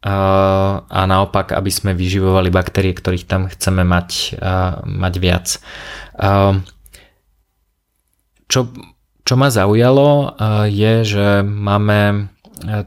a 0.05 1.01
naopak, 1.09 1.57
aby 1.57 1.71
sme 1.73 1.97
vyživovali 1.97 2.53
baktérie, 2.53 2.93
ktorých 2.93 3.25
tam 3.25 3.49
chceme 3.49 3.81
mať, 3.81 4.37
mať 4.85 5.13
viac. 5.17 5.47
Čo, 8.47 8.59
čo 9.25 9.33
ma 9.33 9.49
zaujalo 9.49 10.37
je, 10.69 10.93
že 11.01 11.27
máme 11.41 12.29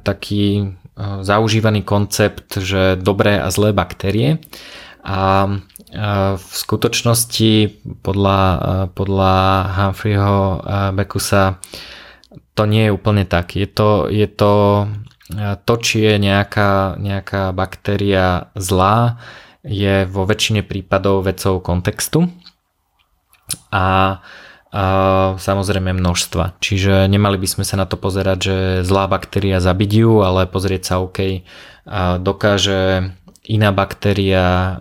taký 0.06 0.74
zaužívaný 1.00 1.82
koncept, 1.82 2.60
že 2.60 2.94
dobré 2.94 3.40
a 3.42 3.50
zlé 3.50 3.74
baktérie 3.74 4.38
a 5.04 5.48
v 6.36 6.46
skutočnosti 6.54 7.82
podľa, 8.04 8.40
podľa 8.94 9.34
Humphreyho 9.74 10.38
Bekusa 10.94 11.58
to 12.54 12.62
nie 12.68 12.86
je 12.86 12.94
úplne 12.94 13.24
tak. 13.24 13.56
Je 13.56 13.66
to, 13.66 14.06
je 14.12 14.28
to, 14.28 14.86
to 15.64 15.74
či 15.80 15.96
je 16.04 16.14
nejaká, 16.20 17.00
nejaká 17.00 17.56
baktéria 17.56 18.52
zlá, 18.54 19.18
je 19.60 20.08
vo 20.08 20.24
väčšine 20.24 20.64
prípadov 20.64 21.28
vecou 21.28 21.60
kontextu 21.60 22.32
a, 23.68 24.20
a 24.72 24.84
samozrejme 25.36 25.92
množstva. 25.92 26.60
Čiže 26.64 27.08
nemali 27.12 27.36
by 27.36 27.48
sme 27.48 27.64
sa 27.64 27.76
na 27.76 27.84
to 27.84 28.00
pozerať, 28.00 28.38
že 28.40 28.56
zlá 28.88 29.04
baktéria 29.04 29.60
zabiť 29.60 29.90
ju, 30.00 30.24
ale 30.24 30.48
pozrieť 30.48 30.82
sa, 30.84 30.94
OK, 31.04 31.44
dokáže 32.24 33.12
iná 33.48 33.72
baktéria 33.72 34.78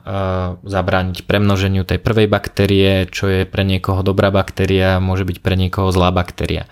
zabrániť 0.61 1.23
premnoženiu 1.23 1.87
tej 1.87 1.99
prvej 2.03 2.27
baktérie, 2.27 3.07
čo 3.07 3.31
je 3.31 3.47
pre 3.47 3.63
niekoho 3.63 4.03
dobrá 4.03 4.29
baktéria, 4.29 4.99
môže 4.99 5.23
byť 5.23 5.37
pre 5.39 5.55
niekoho 5.55 5.89
zlá 5.95 6.11
baktéria. 6.11 6.67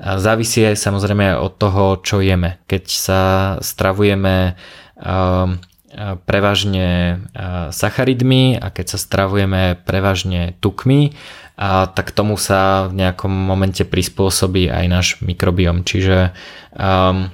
Závisí 0.00 0.64
aj 0.64 0.80
samozrejme 0.80 1.36
od 1.36 1.52
toho, 1.56 2.00
čo 2.00 2.24
jeme. 2.24 2.58
Keď 2.66 2.84
sa 2.88 3.22
stravujeme 3.60 4.56
prevažne 6.24 6.88
sacharidmi 7.72 8.56
a 8.56 8.66
keď 8.72 8.86
sa 8.96 8.98
stravujeme 8.98 9.80
prevažne 9.84 10.56
tukmi, 10.60 11.12
a 11.56 11.88
tak 11.88 12.12
tomu 12.12 12.36
sa 12.36 12.84
v 12.92 13.00
nejakom 13.00 13.32
momente 13.32 13.80
prispôsobí 13.88 14.68
aj 14.68 14.84
náš 14.92 15.16
mikrobiom. 15.24 15.88
Čiže 15.88 16.36
um, 16.76 17.32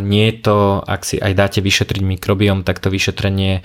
nie 0.00 0.32
je 0.32 0.34
to, 0.40 0.80
ak 0.80 1.04
si 1.04 1.20
aj 1.20 1.36
dáte 1.36 1.60
vyšetriť 1.60 2.00
mikrobiom, 2.00 2.64
tak 2.64 2.80
to 2.80 2.88
vyšetrenie 2.88 3.60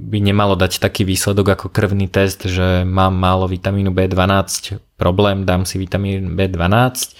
by 0.00 0.18
nemalo 0.24 0.56
dať 0.56 0.80
taký 0.80 1.04
výsledok 1.04 1.60
ako 1.60 1.66
krvný 1.68 2.08
test, 2.08 2.48
že 2.48 2.80
mám 2.88 3.12
málo 3.12 3.44
vitamínu 3.44 3.92
B12, 3.92 4.80
problém, 4.96 5.44
dám 5.44 5.68
si 5.68 5.76
vitamín 5.76 6.32
B12 6.32 7.12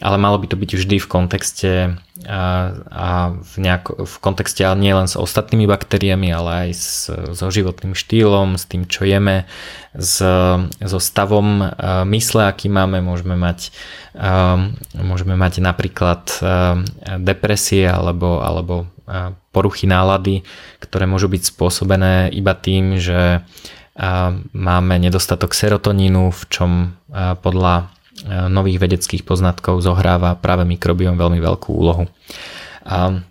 ale 0.00 0.16
malo 0.16 0.40
by 0.40 0.48
to 0.48 0.56
byť 0.56 0.70
vždy 0.72 0.96
v 1.04 1.10
kontexte 1.10 1.72
a, 2.24 2.40
a 2.88 3.06
v, 3.36 3.54
nejako, 3.60 4.08
v 4.08 4.16
kontexte 4.24 4.64
nie 4.72 4.88
len 4.88 5.04
s 5.04 5.20
ostatnými 5.20 5.68
baktériami, 5.68 6.32
ale 6.32 6.50
aj 6.64 6.70
s, 6.72 6.88
so 7.12 7.46
životným 7.52 7.92
štýlom, 7.92 8.56
s 8.56 8.64
tým, 8.64 8.88
čo 8.88 9.04
jeme, 9.04 9.44
s, 9.92 10.24
so 10.80 10.98
stavom 11.02 11.76
mysle, 12.08 12.48
aký 12.48 12.72
máme. 12.72 13.04
Môžeme 13.04 13.36
mať, 13.36 13.68
môžeme 14.96 15.36
mať 15.36 15.60
napríklad 15.60 16.24
depresie 17.20 17.84
alebo, 17.84 18.40
alebo 18.40 18.88
poruchy 19.52 19.84
nálady, 19.84 20.40
ktoré 20.80 21.04
môžu 21.04 21.28
byť 21.28 21.52
spôsobené 21.52 22.32
iba 22.32 22.56
tým, 22.56 22.96
že 22.96 23.44
máme 24.56 24.94
nedostatok 24.96 25.52
serotonínu, 25.52 26.32
v 26.32 26.42
čom 26.48 26.96
podľa 27.44 27.92
nových 28.28 28.78
vedeckých 28.78 29.24
poznatkov 29.26 29.82
zohráva 29.82 30.36
práve 30.38 30.68
mikrobiom 30.68 31.16
veľmi 31.18 31.40
veľkú 31.42 31.70
úlohu. 31.72 32.06
A 32.86 33.24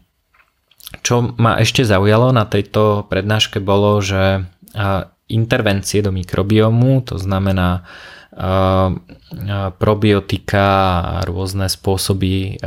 čo 1.02 1.34
ma 1.40 1.56
ešte 1.62 1.88
zaujalo 1.88 2.36
na 2.36 2.44
tejto 2.44 3.08
prednáške 3.08 3.64
bolo, 3.64 4.04
že 4.04 4.44
intervencie 5.32 6.04
do 6.04 6.12
mikrobiomu, 6.12 7.00
to 7.08 7.16
znamená 7.16 7.88
probiotika 9.80 10.68
a 11.00 11.16
rôzne 11.24 11.72
spôsoby, 11.72 12.60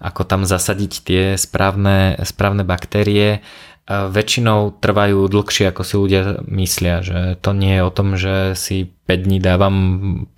ako 0.00 0.22
tam 0.24 0.46
zasadiť 0.46 0.92
tie 1.02 1.22
správne, 1.34 2.16
správne 2.22 2.62
baktérie, 2.62 3.42
väčšinou 3.88 4.78
trvajú 4.78 5.26
dlhšie, 5.26 5.70
ako 5.70 5.82
si 5.82 5.94
ľudia 5.98 6.22
myslia, 6.46 7.02
že 7.02 7.34
to 7.42 7.50
nie 7.50 7.78
je 7.78 7.82
o 7.82 7.94
tom, 7.94 8.14
že 8.14 8.54
si 8.54 8.90
5 9.10 9.26
dní 9.26 9.38
dávam 9.42 9.76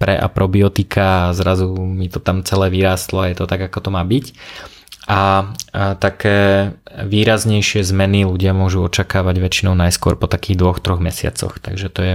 pre 0.00 0.16
a 0.16 0.28
probiotika 0.32 1.28
a 1.28 1.34
zrazu 1.36 1.68
mi 1.76 2.08
to 2.08 2.16
tam 2.16 2.40
celé 2.46 2.72
vyrástlo 2.72 3.20
a 3.20 3.28
je 3.28 3.36
to 3.36 3.44
tak, 3.44 3.68
ako 3.68 3.78
to 3.84 3.90
má 3.92 4.00
byť. 4.08 4.32
A, 5.02 5.50
a 5.74 5.98
také 5.98 6.70
výraznejšie 6.94 7.82
zmeny 7.82 8.22
ľudia 8.22 8.54
môžu 8.54 8.86
očakávať 8.86 9.42
väčšinou 9.42 9.74
najskôr 9.74 10.14
po 10.14 10.30
takých 10.30 10.62
dvoch, 10.62 10.78
troch 10.78 11.02
mesiacoch. 11.02 11.58
Takže 11.58 11.86
to 11.90 12.00
je 12.00 12.14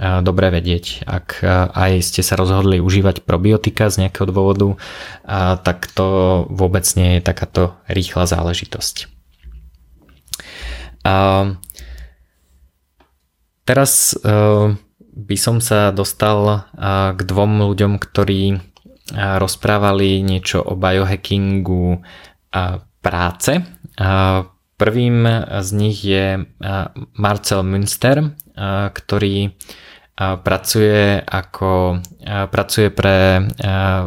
dobré 0.00 0.48
vedieť. 0.48 1.04
Ak 1.04 1.44
aj 1.76 2.00
ste 2.00 2.24
sa 2.24 2.40
rozhodli 2.40 2.80
užívať 2.80 3.28
probiotika 3.28 3.92
z 3.92 4.08
nejakého 4.08 4.32
dôvodu, 4.32 4.80
tak 5.60 5.92
to 5.92 6.06
vôbec 6.48 6.88
nie 6.96 7.20
je 7.20 7.26
takáto 7.28 7.76
rýchla 7.84 8.24
záležitosť. 8.24 9.11
A 11.02 11.46
teraz 13.66 14.14
uh, 14.22 14.74
by 15.00 15.36
som 15.38 15.58
sa 15.58 15.90
dostal 15.90 16.38
uh, 16.46 17.12
k 17.14 17.20
dvom 17.22 17.62
ľuďom, 17.66 17.98
ktorí 17.98 18.42
uh, 18.54 18.60
rozprávali 19.38 20.22
niečo 20.22 20.62
o 20.62 20.78
biohackingu 20.78 22.02
práce. 23.00 23.64
Prvým 24.76 25.16
z 25.64 25.68
nich 25.72 26.04
je 26.04 26.44
Marcel 27.16 27.64
Münster, 27.64 28.36
ktorý 28.92 29.56
pracuje 30.20 31.16
ako 31.16 31.96
pracuje 32.52 32.92
pre 32.92 33.48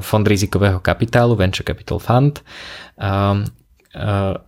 fond 0.05 0.25
rizikového 0.29 0.77
kapitálu 0.77 1.33
Venture 1.33 1.65
Capital 1.65 1.97
Fund 1.97 2.45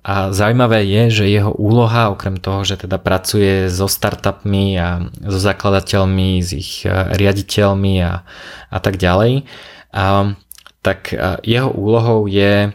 a 0.03 0.35
zaujímavé 0.35 0.83
je, 0.83 1.23
že 1.23 1.31
jeho 1.31 1.55
úloha, 1.55 2.11
okrem 2.11 2.35
toho, 2.35 2.67
že 2.67 2.83
teda 2.83 2.99
pracuje 2.99 3.71
so 3.71 3.87
startupmi 3.87 4.75
a 4.75 5.07
so 5.23 5.39
zakladateľmi, 5.39 6.43
s 6.43 6.51
ich 6.51 6.71
e, 6.83 6.91
riaditeľmi 6.91 8.03
a, 8.03 8.27
a 8.67 8.77
tak 8.83 8.99
ďalej, 8.99 9.47
a, 9.95 10.35
tak 10.83 11.15
e, 11.15 11.39
jeho 11.47 11.71
úlohou 11.71 12.27
je 12.27 12.67
e, 12.67 12.69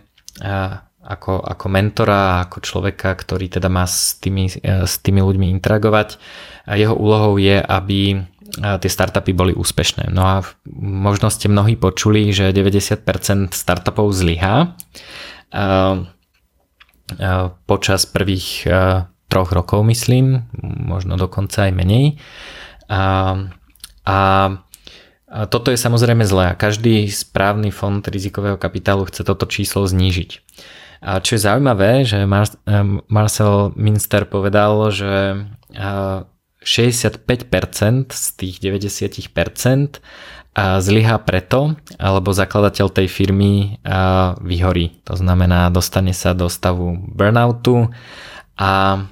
ako, 1.05 1.45
ako 1.45 1.67
mentora, 1.69 2.49
ako 2.49 2.65
človeka, 2.65 3.13
ktorý 3.21 3.53
teda 3.53 3.69
má 3.69 3.85
s 3.85 4.17
tými, 4.17 4.49
s 4.65 4.97
tými 5.03 5.21
ľuďmi 5.21 5.51
interagovať. 5.61 6.17
A 6.65 6.79
jeho 6.79 6.95
úlohou 6.95 7.43
je, 7.43 7.59
aby 7.59 8.23
tie 8.55 8.87
startupy 8.87 9.35
boli 9.35 9.51
úspešné. 9.51 10.15
No 10.15 10.23
a 10.23 10.47
možno 10.79 11.27
ste 11.27 11.51
mnohí 11.51 11.75
počuli, 11.75 12.31
že 12.31 12.55
90% 12.55 13.03
startupov 13.51 14.15
zlyhá 14.15 14.79
počas 17.67 18.07
prvých 18.07 18.71
troch 19.33 19.57
rokov, 19.57 19.81
myslím, 19.89 20.45
možno 20.63 21.17
dokonca 21.17 21.65
aj 21.69 21.73
menej. 21.73 22.21
A, 22.93 23.37
a 24.05 24.19
toto 25.49 25.73
je 25.73 25.81
samozrejme 25.81 26.29
zlé 26.29 26.53
každý 26.61 27.09
správny 27.09 27.73
fond 27.73 28.05
rizikového 28.05 28.61
kapitálu 28.61 29.09
chce 29.09 29.25
toto 29.25 29.49
číslo 29.49 29.89
znížiť. 29.89 30.31
A 31.03 31.19
čo 31.25 31.35
je 31.35 31.45
zaujímavé, 31.49 32.05
že 32.05 32.29
Mar- 32.29 32.61
Marcel 33.09 33.73
Minster 33.75 34.29
povedal, 34.29 34.93
že 34.93 35.49
65% 35.73 38.13
z 38.13 38.25
tých 38.39 38.61
90% 38.61 40.05
zlyhá 40.57 41.17
preto, 41.25 41.81
alebo 41.97 42.37
zakladateľ 42.37 42.93
tej 42.93 43.09
firmy 43.09 43.81
vyhorí. 44.45 45.01
To 45.09 45.17
znamená, 45.17 45.73
dostane 45.73 46.13
sa 46.13 46.37
do 46.37 46.53
stavu 46.53 46.93
burnoutu 47.13 47.89
a 48.61 49.05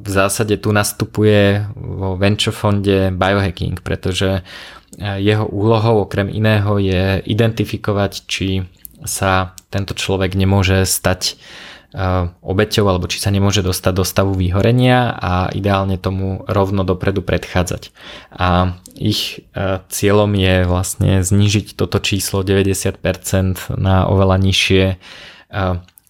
v 0.00 0.08
zásade 0.08 0.56
tu 0.56 0.72
nastupuje 0.72 1.60
vo 1.76 2.16
venture 2.16 2.56
fonde 2.56 3.12
biohacking, 3.12 3.84
pretože 3.84 4.40
jeho 4.96 5.44
úlohou 5.44 6.08
okrem 6.08 6.32
iného 6.32 6.80
je 6.80 7.20
identifikovať, 7.28 8.12
či 8.24 8.64
sa 9.04 9.52
tento 9.68 9.92
človek 9.92 10.32
nemôže 10.36 10.88
stať 10.88 11.36
obeťou 12.40 12.86
alebo 12.86 13.10
či 13.10 13.18
sa 13.18 13.34
nemôže 13.34 13.66
dostať 13.66 13.92
do 13.94 14.04
stavu 14.06 14.38
vyhorenia 14.38 15.10
a 15.10 15.50
ideálne 15.50 15.98
tomu 15.98 16.46
rovno 16.46 16.86
dopredu 16.86 17.22
predchádzať. 17.26 17.90
A 18.30 18.78
ich 18.94 19.42
cieľom 19.90 20.30
je 20.38 20.54
vlastne 20.70 21.26
znižiť 21.26 21.74
toto 21.74 21.98
číslo 21.98 22.46
90% 22.46 23.74
na 23.74 24.06
oveľa 24.06 24.36
nižšie 24.38 24.84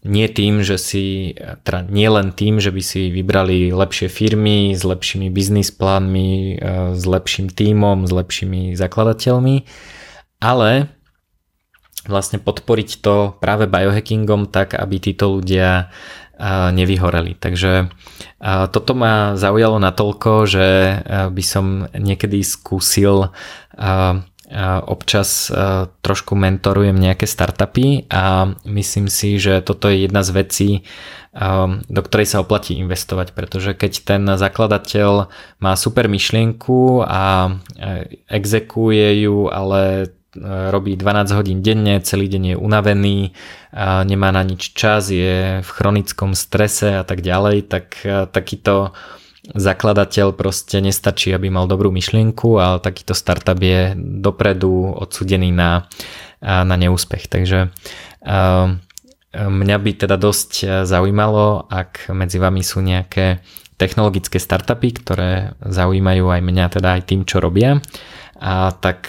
nie 0.00 0.26
tým, 0.32 0.64
že 0.64 0.80
si, 0.80 1.36
teda 1.36 1.84
nie 1.84 2.08
len 2.08 2.32
tým, 2.32 2.56
že 2.56 2.72
by 2.72 2.80
si 2.80 3.12
vybrali 3.12 3.68
lepšie 3.68 4.08
firmy 4.08 4.72
s 4.72 4.80
lepšími 4.80 5.28
biznis 5.28 5.68
plánmi, 5.68 6.56
s 6.96 7.04
lepším 7.04 7.52
tímom, 7.52 8.08
s 8.08 8.12
lepšími 8.12 8.80
zakladateľmi, 8.80 9.68
ale 10.40 10.88
vlastne 12.08 12.40
podporiť 12.40 12.90
to 13.04 13.36
práve 13.40 13.68
biohackingom 13.68 14.48
tak, 14.48 14.78
aby 14.78 14.96
títo 15.00 15.36
ľudia 15.36 15.92
nevyhoreli. 16.72 17.36
Takže 17.36 17.92
toto 18.72 18.92
ma 18.96 19.36
zaujalo 19.36 19.76
natoľko, 19.76 20.48
že 20.48 20.68
by 21.28 21.42
som 21.44 21.84
niekedy 21.92 22.40
skúsil 22.40 23.28
občas 24.88 25.52
trošku 26.00 26.34
mentorujem 26.34 26.96
nejaké 26.96 27.28
startupy 27.28 28.08
a 28.08 28.56
myslím 28.66 29.06
si, 29.12 29.36
že 29.36 29.60
toto 29.60 29.92
je 29.92 30.08
jedna 30.08 30.24
z 30.24 30.30
vecí, 30.32 30.70
do 31.86 32.00
ktorej 32.02 32.26
sa 32.26 32.42
oplatí 32.42 32.74
investovať, 32.80 33.36
pretože 33.36 33.78
keď 33.78 33.92
ten 34.02 34.22
zakladateľ 34.26 35.30
má 35.62 35.72
super 35.78 36.10
myšlienku 36.10 37.06
a 37.06 37.54
exekuje 38.26 39.28
ju, 39.28 39.46
ale 39.46 40.10
robí 40.70 40.94
12 40.94 41.34
hodín 41.34 41.58
denne, 41.62 41.98
celý 42.00 42.30
deň 42.30 42.54
je 42.54 42.56
unavený, 42.56 43.18
a 43.74 44.06
nemá 44.06 44.30
na 44.30 44.46
nič 44.46 44.74
čas, 44.74 45.10
je 45.10 45.62
v 45.62 45.70
chronickom 45.70 46.38
strese 46.38 46.98
a 46.98 47.04
tak 47.06 47.22
ďalej, 47.22 47.66
tak 47.66 47.98
takýto 48.30 48.94
zakladateľ 49.50 50.36
proste 50.36 50.78
nestačí, 50.78 51.34
aby 51.34 51.50
mal 51.50 51.66
dobrú 51.66 51.90
myšlienku, 51.90 52.60
ale 52.62 52.78
takýto 52.78 53.16
startup 53.16 53.58
je 53.58 53.96
dopredu 53.98 54.94
odsudený 54.94 55.50
na, 55.50 55.90
na 56.42 56.76
neúspech. 56.76 57.26
Takže 57.26 57.74
mňa 59.34 59.76
by 59.82 59.90
teda 59.96 60.16
dosť 60.20 60.84
zaujímalo, 60.86 61.66
ak 61.66 62.10
medzi 62.14 62.38
vami 62.38 62.62
sú 62.62 62.84
nejaké 62.84 63.42
technologické 63.80 64.36
startupy, 64.36 64.92
ktoré 64.92 65.56
zaujímajú 65.64 66.28
aj 66.28 66.40
mňa, 66.44 66.64
teda 66.68 66.88
aj 67.00 67.02
tým, 67.08 67.24
čo 67.24 67.40
robia 67.40 67.80
a 68.36 68.72
tak 68.76 69.08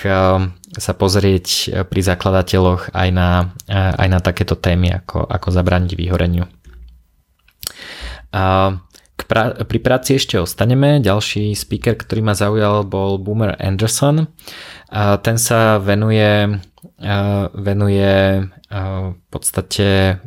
sa 0.78 0.93
pozrieť 0.95 1.47
pri 1.91 2.01
zakladateľoch 2.03 2.95
aj 2.95 3.09
na, 3.11 3.51
aj 3.72 4.07
na 4.07 4.19
takéto 4.24 4.55
témy, 4.55 5.03
ako, 5.03 5.28
ako 5.28 5.47
zabrániť 5.51 5.91
vyhoreniu. 5.99 6.45
K 8.32 9.22
k 9.22 9.30
pra- 9.30 9.53
pri 9.53 9.80
práci 9.80 10.17
ešte 10.17 10.41
ostaneme. 10.41 10.97
Ďalší 10.97 11.53
speaker, 11.53 11.93
ktorý 11.93 12.26
ma 12.26 12.34
zaujal, 12.34 12.82
bol 12.89 13.22
Boomer 13.22 13.53
Anderson. 13.61 14.26
A 14.89 15.22
ten 15.22 15.38
sa 15.38 15.78
venuje, 15.78 16.57
venuje 17.53 18.13
v 19.13 19.22
podstate 19.30 20.17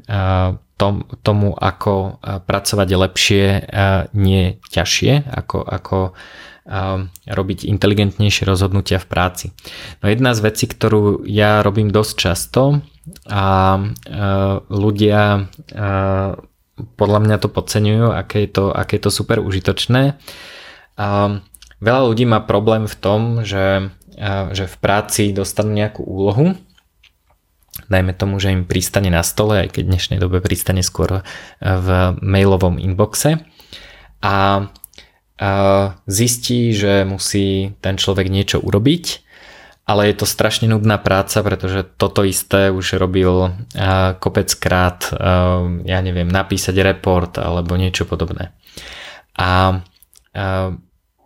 tom, 0.78 0.94
tomu, 1.26 1.58
ako 1.58 2.22
pracovať 2.22 2.88
lepšie, 2.94 3.46
nie 4.14 4.62
ťažšie, 4.70 5.26
ako, 5.26 5.58
ako 5.66 5.98
robiť 7.28 7.68
inteligentnejšie 7.68 8.48
rozhodnutia 8.48 8.96
v 8.96 9.06
práci. 9.06 9.46
No 10.00 10.08
jedna 10.08 10.32
z 10.32 10.40
vecí, 10.48 10.64
ktorú 10.64 11.28
ja 11.28 11.60
robím 11.60 11.92
dosť 11.92 12.14
často 12.16 12.80
a 13.28 13.44
ľudia 14.72 15.52
podľa 16.74 17.20
mňa 17.22 17.36
to 17.38 17.48
podceňujú, 17.52 18.06
aké 18.16 18.48
je 18.48 18.50
to, 18.50 18.64
aké 18.74 18.98
je 18.98 19.02
to 19.06 19.12
super 19.12 19.38
užitočné. 19.38 20.18
A 20.98 21.08
veľa 21.78 22.02
ľudí 22.08 22.24
má 22.26 22.42
problém 22.42 22.90
v 22.90 22.96
tom, 22.98 23.20
že, 23.46 23.94
že 24.50 24.64
v 24.66 24.76
práci 24.80 25.30
dostanú 25.30 25.70
nejakú 25.70 26.02
úlohu, 26.02 26.58
dajme 27.86 28.16
tomu, 28.16 28.40
že 28.40 28.56
im 28.56 28.64
pristane 28.64 29.12
na 29.12 29.22
stole, 29.22 29.68
aj 29.68 29.76
keď 29.76 29.82
v 29.84 29.90
dnešnej 29.92 30.18
dobe 30.18 30.40
pristane 30.40 30.80
skôr 30.80 31.22
v 31.60 31.88
mailovom 32.24 32.80
inboxe 32.80 33.44
a 34.24 34.66
zistí, 36.06 36.70
že 36.70 37.02
musí 37.02 37.74
ten 37.82 37.98
človek 37.98 38.30
niečo 38.30 38.62
urobiť 38.62 39.24
ale 39.84 40.08
je 40.08 40.16
to 40.16 40.26
strašne 40.26 40.72
nudná 40.72 40.96
práca, 40.96 41.44
pretože 41.44 41.84
toto 42.00 42.24
isté 42.24 42.72
už 42.72 42.96
robil 42.96 43.52
kopec 44.16 44.48
krát, 44.56 45.12
ja 45.84 45.98
neviem, 46.00 46.28
napísať 46.28 46.80
report 46.80 47.36
alebo 47.36 47.76
niečo 47.76 48.08
podobné. 48.08 48.56
A 49.36 49.84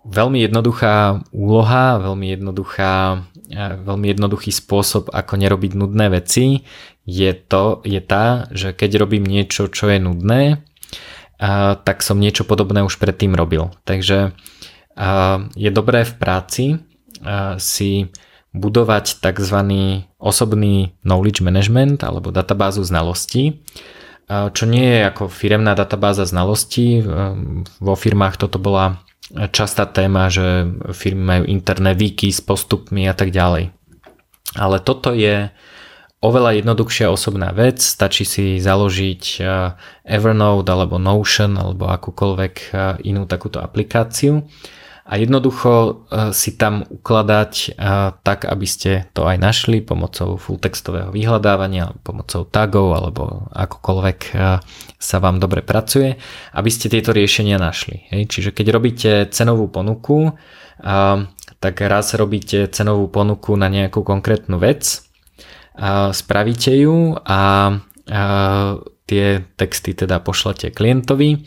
veľmi 0.03 0.39
jednoduchá 0.43 1.23
úloha, 1.31 2.03
veľmi, 2.03 2.35
jednoduchá, 2.35 3.23
veľmi 3.79 4.07
jednoduchý 4.11 4.51
spôsob, 4.51 5.15
ako 5.15 5.39
nerobiť 5.39 5.73
nudné 5.79 6.11
veci, 6.11 6.67
je, 7.09 7.33
to, 7.33 7.81
je 7.87 8.03
tá, 8.03 8.51
že 8.51 8.75
keď 8.75 9.07
robím 9.07 9.25
niečo, 9.25 9.71
čo 9.71 9.87
je 9.87 10.03
nudné, 10.03 10.67
tak 11.39 12.03
som 12.03 12.19
niečo 12.19 12.43
podobné 12.43 12.83
už 12.83 12.99
predtým 12.99 13.39
robil. 13.39 13.71
Takže 13.87 14.35
je 15.55 15.71
dobré 15.71 16.03
v 16.03 16.15
práci 16.19 16.65
si 17.63 18.11
budovať 18.51 19.23
tzv. 19.23 19.59
osobný 20.19 20.99
knowledge 21.07 21.41
management 21.47 22.03
alebo 22.03 22.35
databázu 22.35 22.83
znalostí, 22.83 23.63
čo 24.29 24.65
nie 24.67 24.99
je 24.99 25.01
ako 25.07 25.31
firemná 25.31 25.79
databáza 25.79 26.27
znalostí. 26.27 27.07
Vo 27.79 27.95
firmách 27.95 28.35
toto 28.37 28.59
bola 28.59 29.01
častá 29.55 29.87
téma, 29.87 30.33
že 30.33 30.67
firmy 30.91 31.23
majú 31.23 31.45
interné 31.47 31.95
wiki 31.95 32.35
s 32.35 32.43
postupmi 32.43 33.07
a 33.07 33.15
tak 33.15 33.31
ďalej. 33.31 33.71
Ale 34.57 34.77
toto 34.81 35.13
je 35.13 35.53
oveľa 36.19 36.59
jednoduchšia 36.63 37.07
osobná 37.11 37.55
vec, 37.55 37.79
stačí 37.79 38.27
si 38.27 38.59
založiť 38.59 39.43
Evernote 40.03 40.71
alebo 40.71 40.99
Notion 40.99 41.55
alebo 41.55 41.87
akúkoľvek 41.91 42.75
inú 43.07 43.25
takúto 43.31 43.63
aplikáciu 43.63 44.43
a 45.09 45.17
jednoducho 45.17 45.73
e, 45.73 45.93
si 46.37 46.61
tam 46.61 46.85
ukladať 46.85 47.81
tak, 48.21 48.45
aby 48.45 48.67
ste 48.69 49.09
to 49.17 49.25
aj 49.25 49.41
našli 49.41 49.81
pomocou 49.81 50.37
full 50.37 50.61
textového 50.61 51.09
vyhľadávania, 51.09 51.97
pomocou 52.05 52.45
tagov 52.45 52.93
alebo 52.93 53.49
akokoľvek 53.57 54.19
sa 55.01 55.17
vám 55.17 55.41
dobre 55.41 55.65
pracuje, 55.65 56.21
aby 56.53 56.69
ste 56.69 56.93
tieto 56.93 57.17
riešenia 57.17 57.57
našli. 57.57 58.05
Hej. 58.13 58.23
Čiže 58.29 58.51
keď 58.53 58.67
robíte 58.69 59.11
cenovú 59.33 59.73
ponuku, 59.73 60.37
tak 61.59 61.75
raz 61.81 62.13
robíte 62.13 62.69
cenovú 62.69 63.09
ponuku 63.09 63.57
na 63.57 63.73
nejakú 63.73 64.05
konkrétnu 64.05 64.61
vec, 64.61 65.08
spravíte 66.13 66.75
ju 66.75 67.15
a 67.23 67.71
tie 69.09 69.27
texty 69.57 69.95
teda 69.95 70.21
pošlete 70.21 70.75
klientovi 70.75 71.47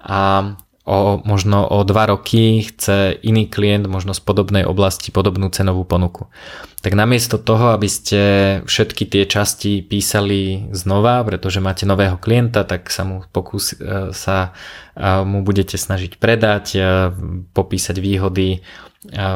a 0.00 0.54
o 0.82 1.22
možno 1.22 1.62
o 1.62 1.86
dva 1.86 2.10
roky 2.10 2.66
chce 2.66 3.14
iný 3.22 3.46
klient 3.46 3.86
možno 3.86 4.18
z 4.18 4.22
podobnej 4.22 4.66
oblasti 4.66 5.14
podobnú 5.14 5.46
cenovú 5.54 5.86
ponuku. 5.86 6.26
Tak 6.82 6.98
namiesto 6.98 7.38
toho, 7.38 7.70
aby 7.70 7.86
ste 7.86 8.20
všetky 8.66 9.06
tie 9.06 9.30
časti 9.30 9.86
písali 9.86 10.66
znova, 10.74 11.22
pretože 11.22 11.62
máte 11.62 11.86
nového 11.86 12.18
klienta, 12.18 12.66
tak 12.66 12.90
sa 12.90 13.06
mu 13.06 13.22
pokus, 13.30 13.78
e, 13.78 14.10
sa 14.10 14.50
e, 14.98 15.22
mu 15.22 15.46
budete 15.46 15.78
snažiť 15.78 16.18
predať, 16.18 16.64
e, 16.74 16.80
popísať 17.54 18.02
výhody 18.02 18.66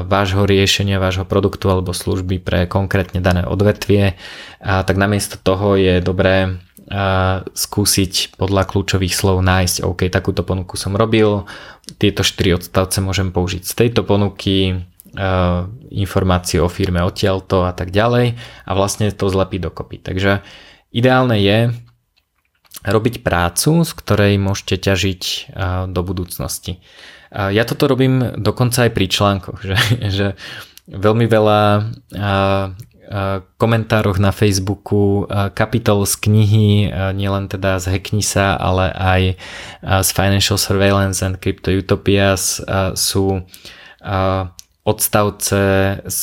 vášho 0.07 0.47
riešenia, 0.47 1.03
vášho 1.03 1.27
produktu 1.27 1.67
alebo 1.67 1.91
služby 1.91 2.39
pre 2.39 2.71
konkrétne 2.71 3.19
dané 3.19 3.43
odvetvie. 3.43 4.15
Tak 4.63 4.95
namiesto 4.95 5.43
toho 5.43 5.75
je 5.75 5.99
dobré 5.99 6.63
skúsiť 7.51 8.39
podľa 8.39 8.63
kľúčových 8.71 9.11
slov 9.11 9.43
nájsť, 9.43 9.83
OK, 9.83 10.07
takúto 10.07 10.47
ponuku 10.47 10.79
som 10.79 10.95
robil, 10.95 11.43
tieto 11.99 12.23
4 12.23 12.63
odstavce 12.63 13.03
môžem 13.03 13.35
použiť 13.35 13.67
z 13.67 13.75
tejto 13.75 14.07
ponuky, 14.07 14.87
informácie 15.91 16.63
o 16.63 16.71
firme 16.71 17.03
odtiaľto 17.03 17.67
a 17.67 17.75
tak 17.75 17.91
ďalej 17.91 18.39
a 18.39 18.71
vlastne 18.77 19.11
to 19.11 19.27
zlepiť 19.27 19.61
dokopy. 19.67 19.99
Takže 19.99 20.47
ideálne 20.95 21.43
je 21.43 21.75
robiť 22.87 23.27
prácu, 23.27 23.83
z 23.83 23.91
ktorej 23.91 24.39
môžete 24.39 24.79
ťažiť 24.79 25.23
do 25.91 26.01
budúcnosti. 26.07 26.79
Ja 27.33 27.65
toto 27.67 27.91
robím 27.91 28.39
dokonca 28.39 28.87
aj 28.87 28.93
pri 28.95 29.07
článkoch, 29.11 29.59
že, 29.69 29.79
že 30.07 30.27
veľmi 30.87 31.27
veľa 31.27 31.61
komentároch 33.57 34.19
na 34.19 34.35
Facebooku, 34.35 35.31
kapitol 35.55 36.03
z 36.11 36.15
knihy, 36.27 36.69
nielen 37.15 37.47
teda 37.47 37.79
z 37.79 37.95
Hackni 37.95 38.23
sa, 38.23 38.59
ale 38.59 38.91
aj 38.91 39.23
z 40.03 40.09
Financial 40.11 40.59
Surveillance 40.59 41.23
and 41.23 41.39
Crypto 41.39 41.71
Utopias 41.71 42.59
sú 42.99 43.47
odstavce 44.87 45.63
z 46.03 46.23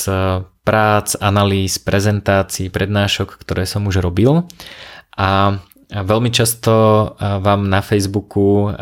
prác, 0.64 1.20
analýz, 1.20 1.80
prezentácií, 1.80 2.72
prednášok, 2.72 3.36
ktoré 3.44 3.68
som 3.68 3.84
už 3.88 4.00
robil. 4.00 4.48
A 5.20 5.60
veľmi 5.94 6.34
často 6.34 6.74
vám 7.22 7.70
na 7.70 7.86
Facebooku 7.86 8.74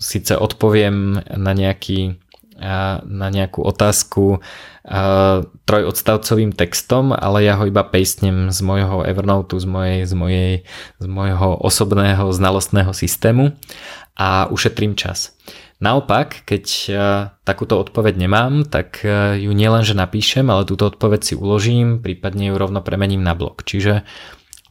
síce 0.00 0.32
odpoviem 0.32 1.20
na 1.36 1.52
nejaký 1.52 2.16
na 3.04 3.28
nejakú 3.28 3.60
otázku 3.60 4.40
trojodstavcovým 5.68 6.56
textom, 6.56 7.12
ale 7.12 7.44
ja 7.44 7.60
ho 7.60 7.68
iba 7.68 7.84
pastnem 7.84 8.48
z 8.48 8.64
môjho 8.64 9.04
Evernote, 9.04 9.60
z, 9.60 9.68
mojej, 9.68 9.98
z, 10.08 10.14
mojej, 10.16 10.52
z 10.96 11.06
mojho 11.06 11.52
osobného 11.60 12.32
znalostného 12.32 12.96
systému 12.96 13.52
a 14.16 14.48
ušetrím 14.48 14.96
čas. 14.96 15.36
Naopak, 15.84 16.48
keď 16.48 16.64
takúto 17.44 17.76
odpoveď 17.76 18.24
nemám, 18.24 18.64
tak 18.64 19.04
ju 19.36 19.52
nielenže 19.52 19.92
napíšem, 19.92 20.48
ale 20.48 20.64
túto 20.64 20.88
odpoveď 20.88 21.20
si 21.20 21.34
uložím, 21.36 22.00
prípadne 22.00 22.48
ju 22.48 22.56
rovno 22.56 22.80
premením 22.80 23.20
na 23.20 23.36
blog. 23.36 23.68
Čiže 23.68 24.00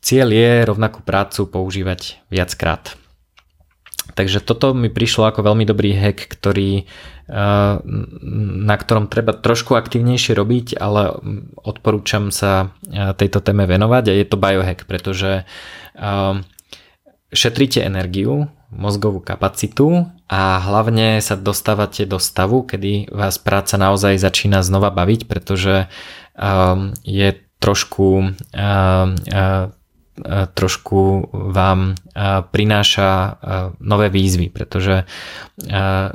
cieľ 0.06 0.30
je 0.30 0.70
rovnakú 0.70 1.02
prácu 1.02 1.50
používať 1.50 2.22
viackrát. 2.30 2.94
Takže 4.14 4.38
toto 4.38 4.78
mi 4.78 4.94
prišlo 4.94 5.26
ako 5.26 5.42
veľmi 5.42 5.66
dobrý 5.66 5.98
hack, 5.98 6.30
ktorý 6.30 6.86
na 7.26 8.76
ktorom 8.78 9.10
treba 9.10 9.34
trošku 9.34 9.74
aktivnejšie 9.74 10.38
robiť, 10.38 10.78
ale 10.78 11.10
odporúčam 11.58 12.30
sa 12.30 12.70
tejto 13.18 13.42
téme 13.42 13.66
venovať 13.66 14.14
a 14.14 14.14
je 14.14 14.26
to 14.30 14.38
biohack, 14.38 14.86
pretože 14.86 15.42
šetríte 17.34 17.82
energiu, 17.82 18.54
mozgovú 18.70 19.26
kapacitu 19.26 20.06
a 20.30 20.62
hlavne 20.62 21.18
sa 21.18 21.34
dostávate 21.34 22.06
do 22.06 22.22
stavu, 22.22 22.62
kedy 22.62 23.10
vás 23.10 23.42
práca 23.42 23.82
naozaj 23.82 24.22
začína 24.22 24.62
znova 24.62 24.94
baviť, 24.94 25.26
pretože 25.26 25.90
je 27.02 27.30
trošku 27.58 28.38
trošku 30.56 31.28
vám 31.32 32.00
prináša 32.56 33.36
nové 33.84 34.08
výzvy, 34.08 34.48
pretože 34.48 35.04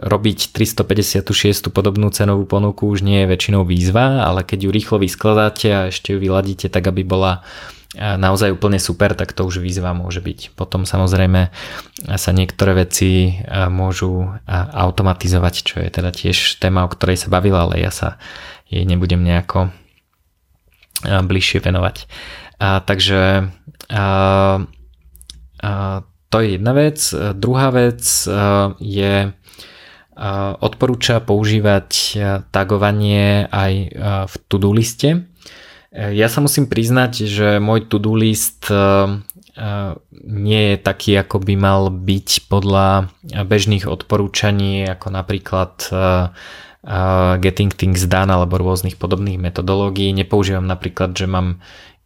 robiť 0.00 0.38
356 0.56 1.68
podobnú 1.68 2.08
cenovú 2.08 2.48
ponuku 2.48 2.88
už 2.88 3.04
nie 3.04 3.24
je 3.24 3.30
väčšinou 3.30 3.68
výzva, 3.68 4.24
ale 4.24 4.40
keď 4.40 4.58
ju 4.64 4.70
rýchlo 4.72 4.96
vyskladáte 4.96 5.68
a 5.68 5.80
ešte 5.92 6.16
ju 6.16 6.18
vyladíte 6.18 6.72
tak, 6.72 6.88
aby 6.88 7.04
bola 7.04 7.44
naozaj 7.98 8.54
úplne 8.54 8.78
super, 8.78 9.18
tak 9.18 9.34
to 9.34 9.42
už 9.42 9.58
výzva 9.58 9.90
môže 9.90 10.22
byť. 10.22 10.54
Potom 10.54 10.86
samozrejme 10.86 11.50
sa 12.06 12.30
niektoré 12.30 12.86
veci 12.86 13.42
môžu 13.50 14.30
automatizovať, 14.48 15.54
čo 15.66 15.82
je 15.82 15.90
teda 15.90 16.14
tiež 16.14 16.62
téma, 16.62 16.86
o 16.86 16.92
ktorej 16.92 17.18
sa 17.18 17.34
bavila, 17.34 17.66
ale 17.66 17.82
ja 17.82 17.90
sa 17.90 18.16
jej 18.70 18.86
nebudem 18.86 19.20
nejako 19.26 19.74
bližšie 21.02 21.66
venovať. 21.66 22.06
A, 22.60 22.78
takže 22.84 23.50
a, 23.90 24.62
a, 25.60 25.72
to 26.30 26.36
je 26.38 26.56
jedna 26.56 26.72
vec. 26.72 26.98
Druhá 27.34 27.74
vec 27.74 28.06
je 28.78 29.14
odporúča 30.60 31.18
používať 31.24 31.90
tagovanie 32.54 33.50
aj 33.50 33.72
v 34.30 34.34
to-do 34.46 34.70
liste. 34.70 35.26
Ja 35.90 36.30
sa 36.30 36.38
musím 36.38 36.70
priznať, 36.70 37.26
že 37.26 37.58
môj 37.58 37.90
to-do 37.90 38.14
list 38.14 38.70
nie 40.22 40.62
je 40.70 40.76
taký, 40.78 41.18
ako 41.18 41.42
by 41.42 41.54
mal 41.58 41.90
byť 41.90 42.46
podľa 42.46 43.10
bežných 43.42 43.90
odporúčaní, 43.90 44.86
ako 44.86 45.06
napríklad 45.10 45.90
Getting 47.42 47.72
Things 47.74 48.06
Done 48.06 48.30
alebo 48.30 48.60
rôznych 48.60 49.02
podobných 49.02 49.40
metodológií. 49.40 50.14
Nepoužívam 50.14 50.64
napríklad, 50.64 51.16
že 51.16 51.26
mám 51.26 51.58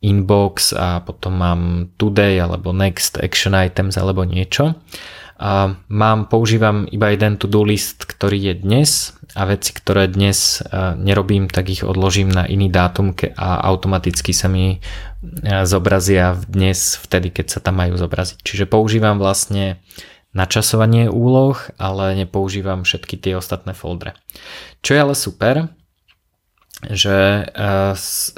inbox 0.05 0.77
a 0.77 1.01
potom 1.01 1.41
mám 1.41 1.61
today 1.97 2.37
alebo 2.37 2.77
next 2.77 3.17
action 3.17 3.57
items 3.57 3.97
alebo 3.97 4.29
niečo. 4.29 4.77
A 5.35 5.75
mám, 5.91 6.31
používam 6.31 6.87
iba 6.95 7.11
jeden 7.11 7.35
to-do 7.41 7.67
list, 7.67 8.07
ktorý 8.07 8.39
je 8.39 8.55
dnes 8.55 8.91
a 9.35 9.51
veci, 9.51 9.75
ktoré 9.75 10.07
dnes 10.07 10.63
nerobím, 10.95 11.51
tak 11.51 11.75
ich 11.75 11.83
odložím 11.83 12.31
na 12.31 12.47
iný 12.47 12.71
dátum 12.71 13.11
a 13.35 13.67
automaticky 13.67 14.31
sa 14.31 14.47
mi 14.47 14.79
zobrazia 15.67 16.39
dnes 16.47 17.01
vtedy, 17.03 17.35
keď 17.35 17.47
sa 17.51 17.59
tam 17.59 17.83
majú 17.83 17.99
zobraziť. 17.99 18.47
Čiže 18.47 18.71
používam 18.71 19.19
vlastne 19.19 19.83
načasovanie 20.39 21.11
úloh, 21.11 21.59
ale 21.83 22.15
nepoužívam 22.15 22.87
všetky 22.87 23.19
tie 23.19 23.35
ostatné 23.35 23.75
foldre. 23.75 24.15
Čo 24.87 24.91
je 24.95 25.03
ale 25.03 25.15
super, 25.19 25.67
že, 26.83 27.49
eh, 27.49 27.93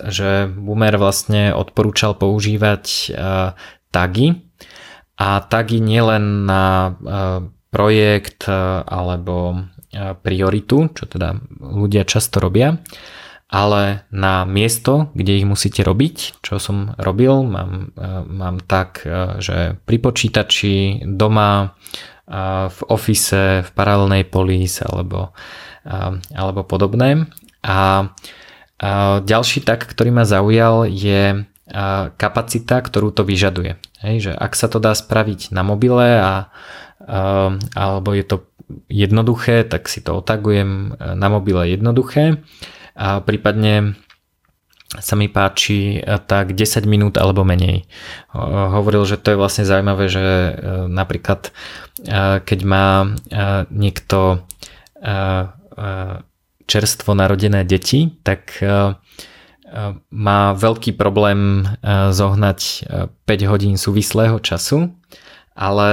že 0.06 0.30
Boomer 0.50 0.94
vlastne 1.00 1.56
odporúčal 1.56 2.14
používať 2.14 2.84
eh, 3.10 3.50
tagy. 3.90 4.26
A 5.16 5.40
tagy 5.40 5.80
nielen 5.80 6.44
na 6.44 6.92
eh, 6.92 7.38
projekt 7.72 8.48
alebo 8.48 9.64
prioritu, 9.96 10.92
čo 10.92 11.04
teda 11.08 11.40
ľudia 11.60 12.04
často 12.04 12.36
robia, 12.40 12.80
ale 13.48 14.04
na 14.12 14.44
miesto, 14.44 15.08
kde 15.16 15.40
ich 15.40 15.48
musíte 15.48 15.80
robiť, 15.84 16.40
čo 16.40 16.60
som 16.60 16.92
robil, 17.00 17.44
mám, 17.44 17.96
mám 18.28 18.60
tak, 18.64 19.04
že 19.40 19.80
pri 19.88 19.98
počítači, 20.00 21.04
doma, 21.04 21.76
v 22.68 22.80
ofise, 22.92 23.64
v 23.64 23.70
paralelnej 23.72 24.28
polis 24.28 24.84
alebo, 24.84 25.32
alebo 26.32 26.60
podobné 26.64 27.24
a 27.66 28.14
ďalší 29.26 29.66
tak, 29.66 29.90
ktorý 29.90 30.14
ma 30.14 30.22
zaujal 30.22 30.86
je 30.86 31.42
kapacita, 32.14 32.78
ktorú 32.78 33.10
to 33.10 33.26
vyžaduje. 33.26 33.74
Hej, 33.98 34.30
že 34.30 34.32
ak 34.38 34.54
sa 34.54 34.70
to 34.70 34.78
dá 34.78 34.94
spraviť 34.94 35.50
na 35.50 35.66
mobile 35.66 36.22
a, 36.22 36.54
alebo 37.74 38.14
je 38.14 38.22
to 38.22 38.36
jednoduché, 38.86 39.66
tak 39.66 39.90
si 39.90 39.98
to 39.98 40.22
otagujem 40.22 40.94
na 40.94 41.26
mobile 41.26 41.66
jednoduché 41.66 42.38
a 42.94 43.18
prípadne 43.18 43.98
sa 44.86 45.18
mi 45.18 45.26
páči 45.26 45.98
tak 46.30 46.54
10 46.54 46.86
minút 46.86 47.18
alebo 47.18 47.42
menej. 47.42 47.90
Hovoril, 48.38 49.02
že 49.02 49.18
to 49.18 49.34
je 49.34 49.40
vlastne 49.40 49.66
zaujímavé, 49.66 50.06
že 50.06 50.22
e, 50.22 50.52
napríklad 50.86 51.50
keď 52.46 52.60
má 52.62 53.10
niekto 53.74 54.46
čerstvo 56.66 57.14
narodené 57.14 57.62
deti, 57.62 58.10
tak 58.26 58.58
e, 58.58 58.66
e, 58.66 58.72
má 60.10 60.40
veľký 60.54 60.98
problém 60.98 61.62
e, 61.62 62.12
zohnať 62.12 62.60
5 63.24 63.50
hodín 63.50 63.78
súvislého 63.78 64.42
času, 64.42 64.90
ale 65.56 65.88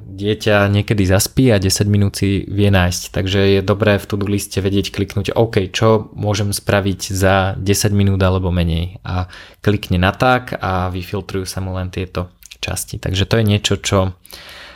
dieťa 0.00 0.72
niekedy 0.72 1.04
zaspí 1.04 1.52
a 1.52 1.60
10 1.60 1.84
minút 1.84 2.24
si 2.24 2.48
vie 2.48 2.72
nájsť. 2.72 3.12
Takže 3.12 3.40
je 3.52 3.60
dobré 3.60 4.00
v 4.00 4.08
to-do 4.08 4.24
liste 4.24 4.56
vedieť 4.56 4.88
kliknúť 4.88 5.36
OK, 5.36 5.68
čo 5.68 6.08
môžem 6.16 6.48
spraviť 6.48 7.12
za 7.12 7.60
10 7.60 7.92
minút 7.92 8.24
alebo 8.24 8.48
menej. 8.48 9.04
A 9.04 9.28
klikne 9.60 10.00
na 10.00 10.16
tak 10.16 10.56
a 10.56 10.88
vyfiltrujú 10.88 11.44
sa 11.44 11.60
mu 11.60 11.76
len 11.76 11.92
tieto 11.92 12.32
časti. 12.64 12.96
Takže 12.96 13.28
to 13.28 13.36
je 13.36 13.44
niečo, 13.44 13.74
čo 13.84 14.16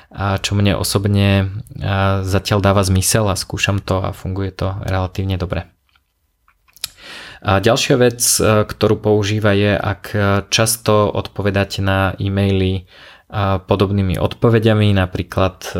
a 0.09 0.41
čo 0.41 0.57
mne 0.57 0.81
osobne 0.81 1.53
zatiaľ 2.25 2.65
dáva 2.65 2.81
zmysel 2.81 3.29
a 3.29 3.37
skúšam 3.37 3.77
to 3.81 4.01
a 4.01 4.17
funguje 4.17 4.57
to 4.57 4.73
relatívne 4.89 5.37
dobre. 5.37 5.69
A 7.39 7.63
ďalšia 7.63 7.97
vec, 8.03 8.19
e, 8.19 8.67
ktorú 8.67 8.99
používa 8.99 9.55
je, 9.55 9.79
ak 9.79 10.03
často 10.51 11.07
odpovedáte 11.07 11.79
na 11.79 12.19
e-maily 12.19 12.91
podobnými 13.69 14.17
odpovediami, 14.17 14.97
napríklad 14.97 15.57
e, 15.69 15.73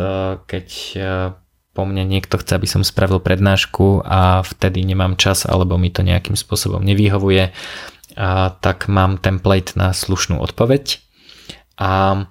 keď 0.45 0.67
e, 0.69 0.99
po 1.73 1.81
mne 1.83 2.05
niekto 2.05 2.37
chce, 2.37 2.53
aby 2.55 2.67
som 2.69 2.85
spravil 2.85 3.17
prednášku 3.17 4.05
a 4.05 4.45
vtedy 4.45 4.85
nemám 4.85 5.17
čas 5.17 5.49
alebo 5.49 5.75
mi 5.81 5.89
to 5.89 6.05
nejakým 6.05 6.37
spôsobom 6.37 6.83
nevyhovuje, 6.83 7.55
tak 8.59 8.91
mám 8.91 9.15
template 9.15 9.79
na 9.79 9.95
slušnú 9.95 10.43
odpoveď. 10.43 10.99
A 11.79 12.25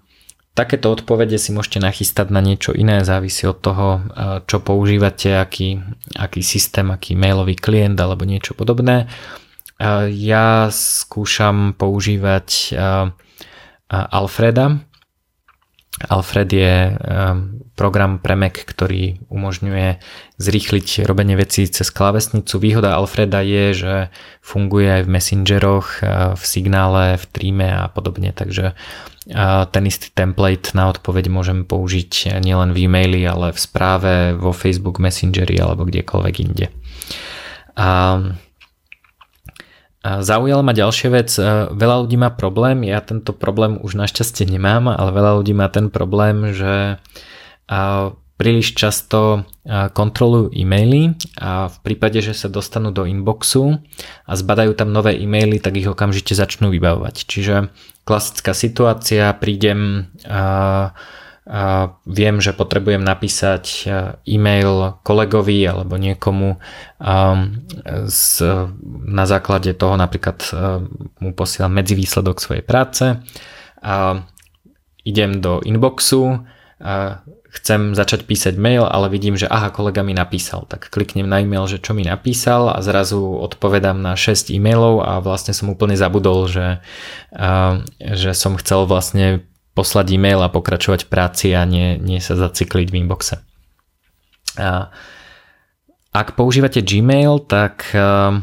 Takéto 0.58 0.90
odpovede 0.90 1.38
si 1.38 1.54
môžete 1.54 1.78
nachystať 1.78 2.34
na 2.34 2.42
niečo 2.42 2.74
iné, 2.74 3.06
závisí 3.06 3.46
od 3.46 3.62
toho, 3.62 4.02
čo 4.50 4.58
používate, 4.58 5.38
aký, 5.38 5.78
aký 6.18 6.42
systém, 6.42 6.90
aký 6.90 7.14
mailový 7.14 7.54
klient 7.54 7.94
alebo 7.94 8.26
niečo 8.26 8.58
podobné. 8.58 9.06
Ja 10.10 10.66
skúšam 10.74 11.78
používať 11.78 12.74
Alfreda, 13.86 14.82
Alfred 16.06 16.46
je 16.46 16.94
ehm, 16.94 17.58
program 17.74 18.22
pre 18.22 18.38
Mac, 18.38 18.58
ktorý 18.62 19.18
umožňuje 19.30 19.98
zrýchliť 20.38 21.06
robenie 21.06 21.34
vecí 21.34 21.66
cez 21.66 21.90
klávesnicu. 21.90 22.58
Výhoda 22.58 22.94
Alfreda 22.94 23.42
je, 23.42 23.64
že 23.74 23.94
funguje 24.38 24.86
aj 24.86 25.02
v 25.06 25.12
messengeroch, 25.14 25.86
eh, 26.02 26.06
v 26.38 26.42
signále, 26.42 27.18
v 27.18 27.24
Tríme 27.30 27.68
a 27.70 27.90
podobne, 27.90 28.30
takže 28.30 28.74
eh, 28.74 29.62
ten 29.70 29.84
istý 29.86 30.10
template 30.14 30.74
na 30.78 30.90
odpoveď 30.90 31.30
môžem 31.30 31.66
použiť 31.66 32.42
nielen 32.42 32.74
v 32.74 32.86
e-maili, 32.86 33.22
ale 33.26 33.50
v 33.50 33.58
správe, 33.58 34.38
vo 34.38 34.54
Facebook 34.54 35.02
Messengeri 35.02 35.58
alebo 35.58 35.86
kdekoľvek 35.86 36.34
inde. 36.42 36.66
A 37.78 38.18
Zaujala 40.02 40.62
ma 40.62 40.70
ďalšia 40.70 41.08
vec, 41.10 41.30
e, 41.34 41.42
veľa 41.74 42.06
ľudí 42.06 42.14
má 42.14 42.30
problém, 42.30 42.86
ja 42.86 43.02
tento 43.02 43.34
problém 43.34 43.82
už 43.82 43.98
našťastie 43.98 44.46
nemám, 44.46 44.86
ale 44.86 45.10
veľa 45.10 45.42
ľudí 45.42 45.52
má 45.58 45.66
ten 45.66 45.90
problém, 45.90 46.54
že 46.54 47.02
príliš 48.38 48.72
často 48.72 49.44
kontrolujú 49.68 50.54
e-maily 50.56 51.18
a 51.36 51.68
v 51.68 51.76
prípade, 51.84 52.24
že 52.24 52.32
sa 52.32 52.48
dostanú 52.48 52.94
do 52.94 53.04
inboxu 53.04 53.82
a 54.24 54.32
zbadajú 54.32 54.72
tam 54.72 54.88
nové 54.94 55.20
e-maily, 55.20 55.60
tak 55.60 55.76
ich 55.76 55.84
okamžite 55.84 56.32
začnú 56.32 56.72
vybavovať. 56.72 57.28
Čiže 57.28 57.68
klasická 58.08 58.56
situácia, 58.56 59.36
prídem 59.36 60.08
viem, 62.04 62.36
že 62.44 62.52
potrebujem 62.52 63.00
napísať 63.00 63.64
e, 63.64 63.80
e-mail 64.36 65.00
kolegovi 65.00 65.64
alebo 65.64 65.96
niekomu 65.96 66.60
z, 68.04 68.24
na 69.08 69.24
základe 69.24 69.72
toho 69.72 69.96
napríklad 69.96 70.44
e, 70.44 70.52
mu 71.24 71.30
posielam 71.32 71.72
medzivýsledok 71.72 72.36
svojej 72.36 72.60
práce. 72.60 73.16
A 73.80 74.20
idem 75.08 75.40
do 75.40 75.64
inboxu 75.64 76.44
a 76.84 77.24
chcem 77.48 77.96
začať 77.96 78.28
písať 78.28 78.54
mail, 78.60 78.84
ale 78.84 79.08
vidím, 79.08 79.32
že 79.34 79.48
aha, 79.48 79.72
kolega 79.72 80.04
mi 80.04 80.12
napísal, 80.12 80.68
tak 80.68 80.92
kliknem 80.92 81.24
na 81.24 81.40
e-mail, 81.40 81.64
že 81.64 81.80
čo 81.80 81.96
mi 81.96 82.04
napísal 82.04 82.68
a 82.68 82.78
zrazu 82.84 83.24
odpovedám 83.24 83.96
na 83.96 84.20
6 84.20 84.52
e-mailov 84.52 85.00
a 85.00 85.24
vlastne 85.24 85.56
som 85.56 85.72
úplne 85.72 85.96
zabudol, 85.96 86.44
že, 86.44 86.84
že 87.98 88.30
som 88.36 88.60
chcel 88.60 88.84
vlastne 88.84 89.48
poslať 89.78 90.18
e-mail 90.18 90.42
a 90.42 90.50
pokračovať 90.50 91.06
v 91.06 91.10
práci 91.14 91.46
a 91.54 91.62
nie, 91.62 91.94
nie 92.02 92.18
sa 92.18 92.34
zacykliť 92.34 92.90
v 92.90 92.98
inboxe. 92.98 93.38
A 94.58 94.90
ak 96.10 96.34
používate 96.34 96.82
Gmail, 96.82 97.46
tak 97.46 97.94
uh, 97.94 98.42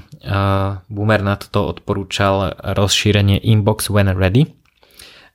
Boomer 0.87 1.21
na 1.25 1.35
toto 1.35 1.67
odporúčal 1.67 2.55
rozšírenie 2.63 3.43
Inbox 3.43 3.91
When 3.91 4.15
Ready. 4.15 4.47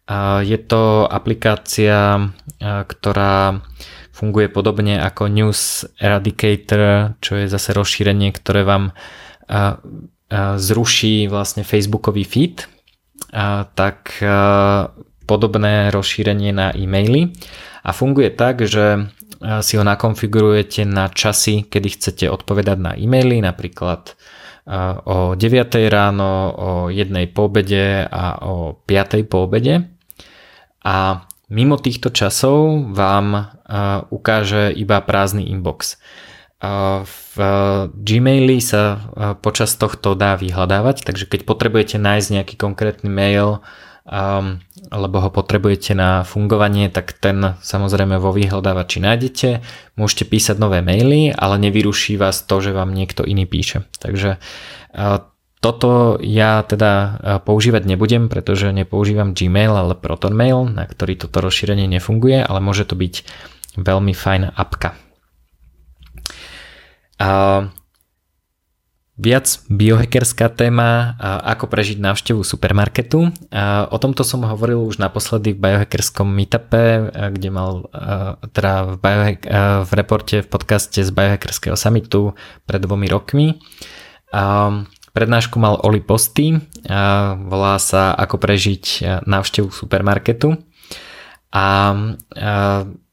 Uh, 0.08 0.40
je 0.40 0.56
to 0.56 1.04
aplikácia, 1.04 2.16
uh, 2.16 2.82
ktorá 2.88 3.60
funguje 4.16 4.48
podobne 4.48 5.04
ako 5.04 5.28
News 5.28 5.84
Eradicator, 6.00 7.12
čo 7.20 7.44
je 7.44 7.52
zase 7.52 7.76
rozšírenie, 7.76 8.32
ktoré 8.32 8.64
vám 8.64 8.96
uh, 8.96 9.76
zruší 10.56 11.26
vlastne 11.26 11.66
Facebookový 11.66 12.22
feed. 12.22 12.70
Tak 13.74 14.22
podobné 15.30 15.94
rozšírenie 15.94 16.50
na 16.50 16.74
e-maily 16.74 17.30
a 17.86 17.94
funguje 17.94 18.34
tak, 18.34 18.66
že 18.66 18.98
e, 18.98 19.00
si 19.62 19.78
ho 19.78 19.86
nakonfigurujete 19.86 20.82
na 20.82 21.06
časy, 21.06 21.70
kedy 21.70 21.88
chcete 21.94 22.26
odpovedať 22.26 22.78
na 22.82 22.92
e-maily, 22.98 23.38
napríklad 23.38 24.10
e, 24.10 24.12
o 25.06 25.38
9 25.38 25.46
ráno, 25.86 26.30
o 26.50 26.70
1 26.90 27.14
po 27.30 27.46
obede 27.46 28.02
a 28.10 28.42
o 28.42 28.74
5 28.74 29.30
po 29.30 29.46
obede. 29.46 29.86
A 30.82 31.22
mimo 31.46 31.78
týchto 31.78 32.08
časov 32.08 32.88
vám 32.96 33.52
ukáže 34.08 34.72
iba 34.72 34.96
prázdny 35.04 35.52
inbox. 35.52 36.00
V 37.04 37.36
Gmaili 37.92 38.64
sa 38.64 39.12
počas 39.44 39.76
tohto 39.76 40.16
dá 40.16 40.40
vyhľadávať, 40.40 41.04
takže 41.04 41.28
keď 41.28 41.44
potrebujete 41.44 41.96
nájsť 42.00 42.28
nejaký 42.32 42.54
konkrétny 42.56 43.12
mail, 43.12 43.60
um, 44.06 44.60
lebo 44.92 45.16
ho 45.20 45.30
potrebujete 45.32 45.96
na 45.96 46.24
fungovanie, 46.24 46.88
tak 46.88 47.16
ten 47.16 47.56
samozrejme 47.60 48.20
vo 48.20 48.32
vyhľadávači 48.32 48.98
nájdete. 49.00 49.48
Môžete 49.96 50.24
písať 50.28 50.56
nové 50.60 50.80
maily, 50.80 51.32
ale 51.32 51.60
nevyruší 51.60 52.16
vás 52.16 52.44
to, 52.44 52.60
že 52.60 52.76
vám 52.76 52.92
niekto 52.92 53.24
iný 53.24 53.44
píše. 53.44 53.84
Takže 54.00 54.40
uh, 54.40 55.30
toto 55.60 56.16
ja 56.24 56.64
teda 56.64 57.20
používať 57.44 57.84
nebudem, 57.84 58.32
pretože 58.32 58.72
nepoužívam 58.72 59.36
Gmail, 59.36 59.76
ale 59.76 59.92
ProtonMail, 59.92 60.72
na 60.72 60.88
ktorý 60.88 61.20
toto 61.20 61.44
rozšírenie 61.44 61.84
nefunguje, 61.84 62.40
ale 62.40 62.64
môže 62.64 62.88
to 62.88 62.96
byť 62.96 63.28
veľmi 63.76 64.16
fajn 64.16 64.56
apka. 64.56 64.96
A 67.20 67.28
viac 69.20 69.60
biohackerská 69.68 70.48
téma, 70.48 71.12
ako 71.20 71.68
prežiť 71.68 72.00
návštevu 72.00 72.40
supermarketu. 72.40 73.28
O 73.92 73.96
tomto 74.00 74.24
som 74.24 74.48
hovoril 74.48 74.80
už 74.80 74.96
naposledy 74.96 75.52
v 75.52 75.60
biohackerskom 75.60 76.24
meetupe, 76.24 77.12
kde 77.12 77.48
mal 77.52 77.84
teda 78.56 78.88
v, 78.88 78.92
biohack, 78.96 79.40
v 79.84 79.90
reporte 79.92 80.40
v 80.40 80.48
podcaste 80.48 81.04
z 81.04 81.10
biohackerského 81.12 81.76
summitu 81.76 82.32
pred 82.64 82.80
dvomi 82.80 83.12
rokmi. 83.12 83.60
Prednášku 85.10 85.60
mal 85.60 85.76
Oli 85.84 86.00
Posty, 86.00 86.56
volá 87.44 87.76
sa 87.76 88.16
Ako 88.16 88.40
prežiť 88.40 89.04
návštevu 89.28 89.68
supermarketu. 89.68 90.56
A 91.52 91.66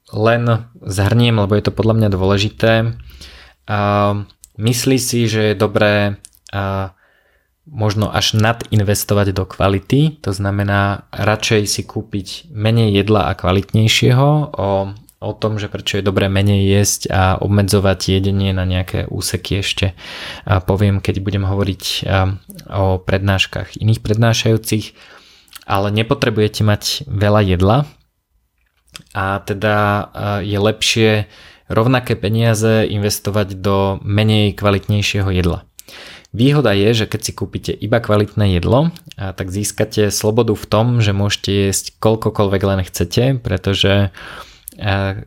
len 0.08 0.44
zhrniem, 0.88 1.36
lebo 1.36 1.52
je 1.58 1.64
to 1.68 1.76
podľa 1.76 1.94
mňa 2.00 2.10
dôležité 2.16 2.96
myslí 4.58 4.98
si, 4.98 5.26
že 5.30 5.54
je 5.54 5.56
dobré 5.56 6.18
možno 7.68 8.08
až 8.08 8.40
nadinvestovať 8.40 9.36
do 9.36 9.44
kvality, 9.44 10.24
to 10.24 10.32
znamená 10.32 11.12
radšej 11.12 11.62
si 11.68 11.82
kúpiť 11.84 12.48
menej 12.56 12.96
jedla 12.96 13.28
a 13.28 13.36
kvalitnejšieho 13.36 14.30
o, 14.56 14.70
o 15.20 15.32
tom, 15.36 15.60
že 15.60 15.68
prečo 15.68 16.00
je 16.00 16.08
dobré 16.08 16.32
menej 16.32 16.64
jesť 16.64 17.02
a 17.12 17.22
obmedzovať 17.44 18.00
jedenie 18.16 18.56
na 18.56 18.64
nejaké 18.64 19.12
úseky 19.12 19.60
ešte. 19.60 20.00
A 20.48 20.64
poviem, 20.64 21.04
keď 21.04 21.20
budem 21.20 21.44
hovoriť 21.44 22.08
o 22.72 23.04
prednáškach 23.04 23.76
iných 23.84 24.00
prednášajúcich, 24.00 24.96
ale 25.68 25.92
nepotrebujete 25.92 26.64
mať 26.64 27.04
veľa 27.12 27.42
jedla. 27.52 27.78
A 29.12 29.44
teda 29.44 29.76
je 30.40 30.56
lepšie 30.56 31.28
rovnaké 31.68 32.16
peniaze 32.16 32.88
investovať 32.88 33.60
do 33.60 34.00
menej 34.04 34.56
kvalitnejšieho 34.56 35.30
jedla. 35.32 35.68
Výhoda 36.36 36.76
je, 36.76 37.04
že 37.04 37.06
keď 37.08 37.22
si 37.24 37.32
kúpite 37.32 37.72
iba 37.72 38.04
kvalitné 38.04 38.60
jedlo, 38.60 38.92
tak 39.16 39.48
získate 39.48 40.12
slobodu 40.12 40.54
v 40.54 40.66
tom, 40.68 40.86
že 41.00 41.16
môžete 41.16 41.72
jesť 41.72 41.96
koľkokoľvek 42.04 42.62
len 42.68 42.82
chcete, 42.84 43.24
pretože 43.40 44.12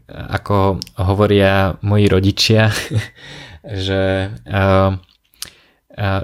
ako 0.07 0.79
hovoria 1.01 1.81
moji 1.83 2.07
rodičia, 2.07 2.71
že 3.89 4.31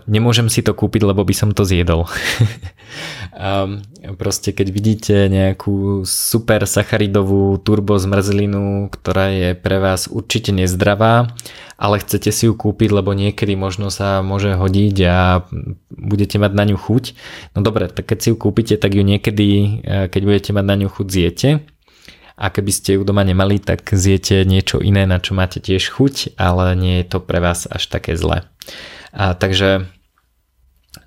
nemôžem 0.08 0.48
si 0.48 0.64
to 0.64 0.72
kúpiť, 0.72 1.04
lebo 1.04 1.20
by 1.20 1.34
som 1.36 1.52
to 1.52 1.68
zjedol. 1.68 2.08
proste 4.16 4.56
keď 4.56 4.66
vidíte 4.72 5.16
nejakú 5.28 6.08
super 6.08 6.64
sacharidovú 6.64 7.60
turbo 7.60 8.00
zmrzlinu, 8.00 8.88
ktorá 8.88 9.28
je 9.28 9.50
pre 9.52 9.76
vás 9.76 10.08
určite 10.08 10.56
nezdravá, 10.56 11.28
ale 11.76 12.00
chcete 12.00 12.32
si 12.32 12.48
ju 12.48 12.56
kúpiť, 12.56 12.88
lebo 12.88 13.12
niekedy 13.12 13.52
možno 13.52 13.92
sa 13.92 14.24
môže 14.24 14.56
hodiť 14.56 14.96
a 15.04 15.44
budete 15.92 16.40
mať 16.40 16.52
na 16.56 16.64
ňu 16.72 16.80
chuť. 16.80 17.04
No 17.52 17.60
dobre, 17.60 17.92
tak 17.92 18.08
keď 18.08 18.18
si 18.24 18.28
ju 18.32 18.36
kúpite, 18.40 18.80
tak 18.80 18.96
ju 18.96 19.04
niekedy, 19.04 19.48
e, 19.84 20.08
keď 20.08 20.22
budete 20.24 20.50
mať 20.56 20.64
na 20.64 20.76
ňu 20.80 20.88
chuť, 20.88 21.06
zjete. 21.12 21.48
A 22.36 22.52
keby 22.52 22.72
ste 22.72 22.96
ju 22.96 23.04
doma 23.04 23.24
nemali, 23.24 23.60
tak 23.60 23.84
zjete 23.92 24.44
niečo 24.48 24.80
iné, 24.80 25.04
na 25.04 25.20
čo 25.20 25.36
máte 25.36 25.60
tiež 25.60 25.92
chuť, 25.92 26.36
ale 26.36 26.76
nie 26.76 27.00
je 27.00 27.16
to 27.16 27.18
pre 27.20 27.40
vás 27.40 27.68
až 27.68 27.88
také 27.88 28.16
zlé. 28.16 28.44
A, 29.16 29.32
takže 29.32 29.88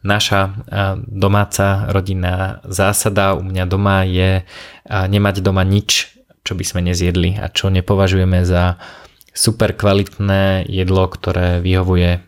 naša 0.01 0.57
domáca 1.05 1.85
rodinná 1.93 2.65
zásada 2.65 3.37
u 3.37 3.45
mňa 3.45 3.63
doma 3.69 4.01
je 4.07 4.41
nemať 4.89 5.45
doma 5.45 5.61
nič, 5.61 6.17
čo 6.41 6.57
by 6.57 6.63
sme 6.65 6.81
nezjedli 6.89 7.37
a 7.37 7.51
čo 7.51 7.69
nepovažujeme 7.69 8.41
za 8.47 8.81
super 9.29 9.75
kvalitné 9.77 10.65
jedlo, 10.65 11.05
ktoré 11.05 11.61
vyhovuje 11.61 12.23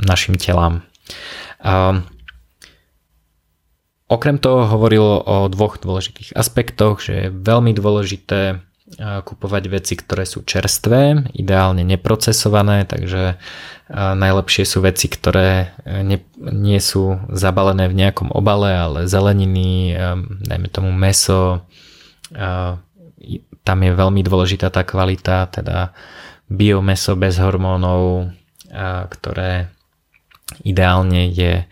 našim 0.00 0.34
telám. 0.40 0.82
Okrem 4.08 4.36
toho 4.40 4.66
hovoril 4.66 5.04
o 5.22 5.46
dvoch 5.52 5.78
dôležitých 5.78 6.34
aspektoch, 6.34 7.00
že 7.04 7.12
je 7.12 7.34
veľmi 7.34 7.76
dôležité 7.76 8.64
kupovať 9.00 9.64
veci, 9.72 9.94
ktoré 9.96 10.28
sú 10.28 10.44
čerstvé, 10.44 11.32
ideálne 11.32 11.80
neprocesované, 11.86 12.84
takže 12.84 13.40
najlepšie 13.92 14.64
sú 14.64 14.80
veci, 14.80 15.08
ktoré 15.08 15.76
e, 15.84 16.00
ne, 16.00 16.18
nie 16.40 16.80
sú 16.80 17.20
zabalené 17.28 17.92
v 17.92 17.98
nejakom 17.98 18.32
obale, 18.32 18.72
ale 18.72 19.04
zeleniny, 19.04 19.92
dajme 20.48 20.68
tomu 20.72 20.88
meso, 20.92 21.68
tam 23.62 23.78
je 23.78 23.92
veľmi 23.92 24.20
dôležitá 24.24 24.72
tá 24.72 24.82
kvalita, 24.82 25.52
teda 25.52 25.92
biomeso 26.48 27.14
bez 27.14 27.36
hormónov, 27.36 28.32
ktoré 29.12 29.68
ideálne 30.64 31.28
je 31.28 31.64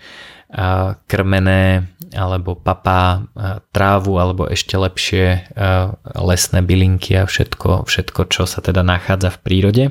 krmené 1.07 1.87
alebo 2.11 2.59
papá 2.59 3.23
trávu 3.71 4.19
alebo 4.19 4.51
ešte 4.51 4.75
lepšie 4.75 5.47
lesné 6.19 6.61
bylinky 6.67 7.23
a 7.23 7.25
všetko, 7.25 7.87
všetko, 7.87 8.21
čo 8.27 8.51
sa 8.51 8.59
teda 8.59 8.83
nachádza 8.83 9.31
v 9.31 9.39
prírode 9.47 9.85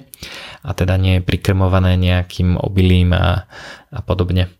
a 0.59 0.69
teda 0.75 0.99
nie 0.99 1.19
je 1.19 1.27
prikrmované 1.27 1.95
nejakým 1.95 2.59
obilím 2.59 3.15
a, 3.15 3.47
a 3.87 3.99
podobne. 4.03 4.51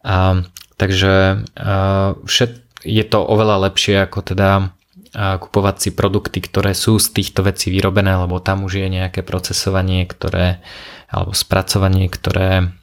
A, 0.00 0.40
takže 0.80 1.44
a, 1.52 2.16
všet, 2.24 2.52
je 2.88 3.04
to 3.04 3.20
oveľa 3.20 3.68
lepšie 3.68 4.08
ako 4.08 4.24
teda 4.24 4.72
kupovať 5.16 5.76
si 5.80 5.90
produkty, 5.96 6.44
ktoré 6.44 6.76
sú 6.76 7.00
z 7.00 7.08
týchto 7.12 7.40
vecí 7.40 7.72
vyrobené, 7.72 8.20
lebo 8.20 8.36
tam 8.36 8.68
už 8.68 8.84
je 8.84 8.88
nejaké 9.00 9.24
procesovanie, 9.24 10.04
ktoré, 10.04 10.60
alebo 11.08 11.32
spracovanie, 11.32 12.12
ktoré 12.12 12.76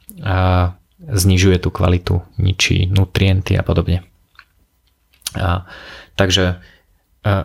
znižuje 1.08 1.58
tú 1.60 1.70
kvalitu, 1.70 2.22
ničí 2.40 2.88
nutrienty 2.88 3.56
a 3.58 3.62
podobne. 3.62 4.04
A, 5.34 5.66
takže 6.16 6.60
a, 7.24 7.44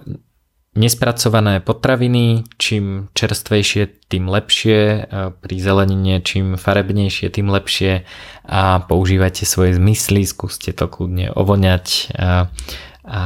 nespracované 0.79 1.59
potraviny, 1.59 2.45
čím 2.55 3.09
čerstvejšie, 3.11 4.07
tým 4.07 4.29
lepšie, 4.29 5.09
pri 5.41 5.55
zelenine 5.59 6.21
čím 6.21 6.55
farebnejšie, 6.55 7.27
tým 7.33 7.49
lepšie 7.49 8.05
a 8.45 8.79
používajte 8.85 9.43
svoje 9.43 9.75
zmysly, 9.75 10.23
skúste 10.23 10.71
to 10.71 10.85
kľudne 10.85 11.33
ovoňať 11.33 12.13
a, 12.15 12.47
a, 13.03 13.23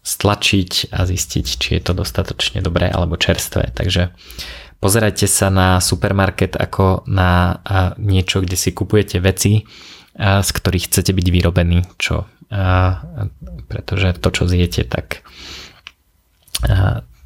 stlačiť 0.00 0.94
a 0.94 1.00
zistiť, 1.04 1.46
či 1.58 1.68
je 1.78 1.82
to 1.82 1.92
dostatočne 1.92 2.62
dobré 2.62 2.86
alebo 2.88 3.18
čerstvé. 3.18 3.74
Takže 3.74 4.14
Pozerajte 4.82 5.30
sa 5.30 5.46
na 5.46 5.78
supermarket 5.78 6.58
ako 6.58 7.06
na 7.06 7.62
niečo, 8.02 8.42
kde 8.42 8.58
si 8.58 8.74
kupujete 8.74 9.22
veci, 9.22 9.62
z 10.18 10.50
ktorých 10.50 10.90
chcete 10.90 11.14
byť 11.14 11.26
vyrobení, 11.30 11.86
čo, 12.02 12.26
pretože 13.70 14.18
to, 14.18 14.28
čo 14.34 14.50
zjete, 14.50 14.82
tak 14.82 15.22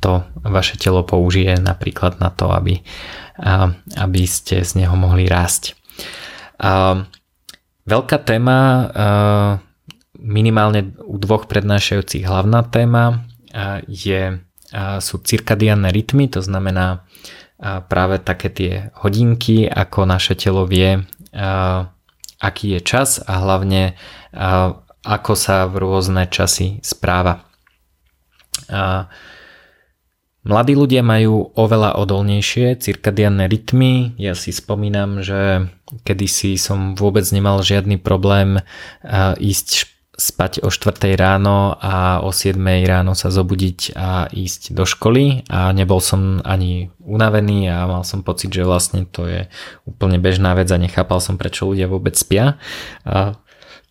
to 0.05 0.13
vaše 0.45 0.77
telo 0.77 1.01
použije 1.01 1.57
napríklad 1.57 2.21
na 2.21 2.29
to, 2.29 2.53
aby, 2.53 2.85
aby 3.97 4.23
ste 4.29 4.61
z 4.61 4.85
neho 4.85 4.93
mohli 4.93 5.25
rásť. 5.25 5.73
Veľká 7.89 8.19
téma, 8.21 8.59
minimálne 10.21 10.93
u 11.01 11.17
dvoch 11.17 11.49
prednášajúcich 11.49 12.29
hlavná 12.29 12.69
téma 12.69 13.25
je, 13.89 14.45
sú 15.01 15.15
cirkadiánne 15.25 15.89
rytmy, 15.89 16.29
to 16.29 16.45
znamená 16.45 17.03
práve 17.63 18.21
také 18.21 18.49
tie 18.53 18.73
hodinky, 19.01 19.65
ako 19.65 20.05
naše 20.05 20.37
telo 20.37 20.69
vie, 20.69 21.01
aký 22.37 22.77
je 22.77 22.81
čas 22.85 23.21
a 23.25 23.41
hlavne 23.41 23.97
ako 25.07 25.33
sa 25.39 25.65
v 25.71 25.81
rôzne 25.81 26.29
časy 26.29 26.85
správa. 26.85 27.49
Mladí 30.47 30.79
ľudia 30.79 31.03
majú 31.03 31.59
oveľa 31.59 31.99
odolnejšie 31.99 32.79
cirkadianné 32.79 33.51
rytmy. 33.51 34.15
Ja 34.15 34.39
si 34.39 34.55
spomínam, 34.55 35.19
že 35.25 35.73
kedysi 36.07 36.55
som 36.55 36.95
vôbec 36.95 37.27
nemal 37.35 37.67
žiadny 37.67 37.99
problém 37.99 38.63
ísť 39.43 39.96
spať 40.17 40.65
o 40.65 40.73
4 40.73 41.13
ráno 41.15 41.77
a 41.77 42.25
o 42.25 42.33
7 42.33 42.57
ráno 42.89 43.13
sa 43.13 43.29
zobudiť 43.29 43.93
a 43.93 44.33
ísť 44.33 44.73
do 44.73 44.89
školy 44.89 45.45
a 45.53 45.71
nebol 45.77 46.01
som 46.01 46.41
ani 46.41 46.89
unavený 47.05 47.69
a 47.69 47.85
mal 47.85 48.03
som 48.03 48.25
pocit, 48.25 48.49
že 48.49 48.65
vlastne 48.65 49.05
to 49.05 49.29
je 49.29 49.45
úplne 49.85 50.17
bežná 50.17 50.57
vec 50.57 50.73
a 50.73 50.81
nechápal 50.81 51.21
som, 51.21 51.37
prečo 51.37 51.69
ľudia 51.69 51.85
vôbec 51.85 52.17
spia. 52.17 52.57
A 53.05 53.37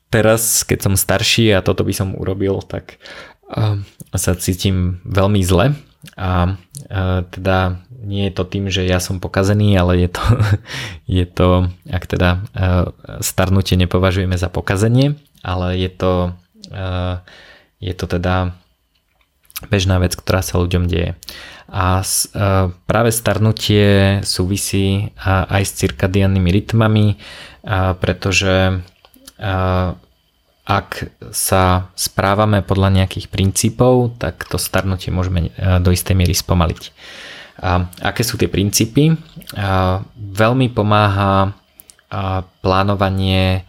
teraz, 0.10 0.66
keď 0.66 0.90
som 0.90 0.94
starší 0.98 1.54
a 1.54 1.62
toto 1.62 1.86
by 1.86 1.94
som 1.94 2.18
urobil, 2.18 2.58
tak 2.66 2.98
sa 4.10 4.34
cítim 4.34 5.06
veľmi 5.06 5.46
zle 5.46 5.78
a 6.14 6.62
teda 7.34 7.82
nie 8.06 8.30
je 8.30 8.34
to 8.38 8.44
tým, 8.46 8.70
že 8.70 8.86
ja 8.86 9.02
som 9.02 9.18
pokazený, 9.18 9.74
ale 9.74 10.06
je 10.06 10.10
to, 10.14 10.24
je 11.20 11.26
to 11.26 11.48
ak 11.90 12.04
teda 12.06 12.46
starnutie 13.26 13.76
nepovažujeme 13.82 14.38
za 14.38 14.54
pokazenie, 14.54 15.18
ale 15.42 15.82
je 15.82 15.90
to, 15.90 16.14
je 17.82 17.94
to 17.98 18.06
teda 18.06 18.54
bežná 19.72 19.98
vec, 19.98 20.14
ktorá 20.14 20.46
sa 20.46 20.62
ľuďom 20.62 20.86
deje. 20.86 21.18
A 21.66 22.06
práve 22.86 23.10
starnutie 23.10 24.22
súvisí 24.22 25.16
aj 25.26 25.64
s 25.66 25.72
cirkadiannými 25.82 26.50
rytmami, 26.54 27.18
pretože 27.98 28.86
ak 30.66 31.14
sa 31.30 31.94
správame 31.94 32.66
podľa 32.66 32.90
nejakých 33.02 33.30
princípov, 33.30 34.18
tak 34.18 34.50
to 34.50 34.58
starnutie 34.58 35.14
môžeme 35.14 35.54
e, 35.54 35.80
do 35.80 35.94
istej 35.94 36.18
miery 36.18 36.34
spomaliť. 36.34 36.84
A 37.62 37.88
aké 38.04 38.26
sú 38.26 38.36
tie 38.36 38.52
princípy? 38.52 39.16
A 39.56 40.04
veľmi 40.18 40.68
pomáha 40.76 41.56
plánovanie, 42.62 43.66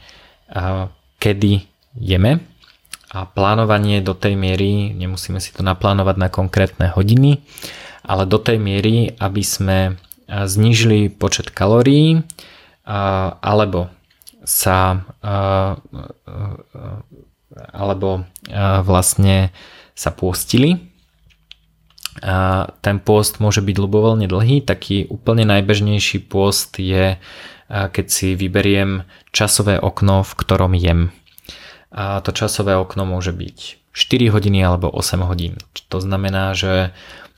kedy 1.19 1.53
jeme 1.97 2.33
a 3.11 3.25
plánovanie 3.25 4.05
do 4.05 4.13
tej 4.13 4.37
miery, 4.37 4.93
nemusíme 4.93 5.41
si 5.41 5.55
to 5.55 5.65
naplánovať 5.65 6.17
na 6.21 6.29
konkrétne 6.29 6.87
hodiny, 6.93 7.43
ale 8.05 8.29
do 8.29 8.39
tej 8.39 8.61
miery, 8.61 9.17
aby 9.19 9.43
sme 9.43 9.79
znížili 10.27 11.11
počet 11.11 11.51
kalórií 11.55 12.23
alebo 13.41 13.91
sa 14.47 15.03
alebo 17.75 18.23
vlastne 18.87 19.51
sa 19.99 20.11
pôstili. 20.15 20.95
Ten 22.81 22.97
pôst 23.05 23.43
môže 23.43 23.61
byť 23.61 23.77
ľubovoľne 23.77 24.25
dlhý, 24.31 24.65
taký 24.65 25.05
úplne 25.11 25.45
najbežnejší 25.45 26.25
pôst 26.31 26.79
je, 26.81 27.19
keď 27.69 28.07
si 28.07 28.33
vyberiem 28.39 29.05
časové 29.35 29.77
okno, 29.77 30.23
v 30.25 30.33
ktorom 30.33 30.73
jem. 30.79 31.13
A 31.93 32.23
to 32.23 32.33
časové 32.33 32.79
okno 32.79 33.05
môže 33.05 33.35
byť 33.37 33.91
4 33.93 34.33
hodiny 34.33 34.61
alebo 34.65 34.89
8 34.93 35.25
hodín. 35.25 35.57
To 35.89 35.99
znamená, 36.01 36.53
že 36.53 36.93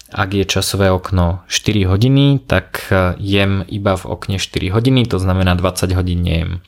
ak 0.09 0.31
je 0.33 0.45
časové 0.49 0.89
okno 0.89 1.45
4 1.53 1.85
hodiny, 1.85 2.41
tak 2.49 2.89
e, 2.89 3.15
jem 3.21 3.61
iba 3.69 3.93
v 3.97 4.05
okne 4.09 4.37
4 4.41 4.73
hodiny, 4.73 5.05
to 5.05 5.21
znamená 5.21 5.53
20 5.53 5.93
hodín 5.93 6.25
nejem. 6.25 6.65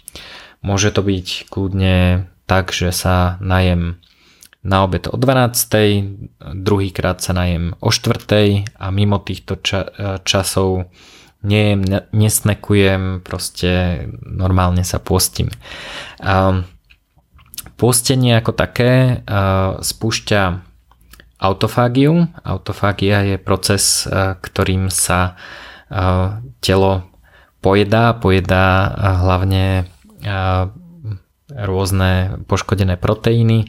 Môže 0.60 0.92
to 0.92 1.00
byť 1.00 1.48
kľudne 1.48 2.28
tak, 2.44 2.76
že 2.76 2.92
sa 2.92 3.40
najem 3.40 3.96
na 4.60 4.84
obed 4.84 5.08
o 5.08 5.16
12. 5.16 6.36
druhýkrát 6.52 7.24
sa 7.24 7.32
najem 7.32 7.72
o 7.80 7.88
4. 7.88 8.68
a 8.76 8.86
mimo 8.92 9.16
týchto 9.24 9.56
ča- 9.64 9.88
e, 9.88 10.20
časov 10.20 10.92
nejem, 11.40 11.80
nesnekujem, 12.12 13.24
proste 13.24 14.04
normálne 14.20 14.84
sa 14.84 15.00
postím. 15.00 15.48
Postenie 17.80 18.36
ako 18.36 18.52
také 18.52 19.24
uh, 19.24 19.80
spúšťa 19.80 20.69
autofágiu. 21.40 22.28
Autofágia 22.44 23.24
je 23.24 23.36
proces, 23.40 24.04
e, 24.04 24.36
ktorým 24.36 24.92
sa 24.92 25.40
e, 25.88 25.96
telo 26.60 27.08
pojedá, 27.64 28.12
pojedá 28.12 28.92
hlavne 29.24 29.88
e, 30.20 30.32
rôzne 31.50 32.44
poškodené 32.46 32.94
proteíny. 32.94 33.66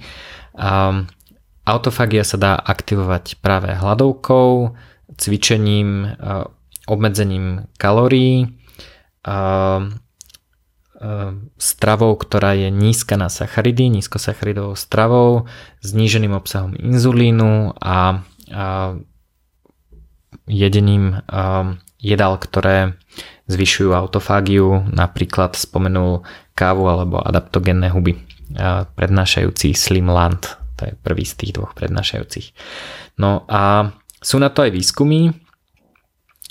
Autofágia 1.65 2.21
sa 2.21 2.37
dá 2.37 2.53
aktivovať 2.61 3.41
práve 3.41 3.73
hladovkou, 3.73 4.77
cvičením, 5.17 6.13
obmedzením 6.85 7.65
kalórií, 7.81 8.53
stravou, 11.57 12.13
ktorá 12.13 12.53
je 12.53 12.69
nízka 12.69 13.17
na 13.17 13.25
sacharidy, 13.25 13.89
nízkosacharidovou 13.89 14.77
stravou, 14.77 15.49
zníženým 15.81 16.37
obsahom 16.37 16.77
inzulínu 16.77 17.73
a, 17.81 18.21
a 18.53 18.65
jedením 20.45 21.25
um, 21.25 21.81
jedál, 21.97 22.37
ktoré 22.37 22.97
zvyšujú 23.49 23.97
autofágiu, 23.97 24.85
napríklad 24.93 25.57
spomenul 25.57 26.21
kávu 26.53 26.85
alebo 26.85 27.17
adaptogénne 27.21 27.89
huby, 27.89 28.21
a 28.57 28.85
prednášajúci 28.85 29.73
Slim 29.73 30.11
Land, 30.11 30.59
to 30.77 30.91
je 30.91 30.93
prvý 31.01 31.23
z 31.25 31.33
tých 31.39 31.51
dvoch 31.57 31.73
prednášajúcich. 31.73 32.53
No 33.17 33.47
a 33.49 33.93
sú 34.21 34.37
na 34.37 34.53
to 34.53 34.65
aj 34.65 34.71
výskumy, 34.75 35.33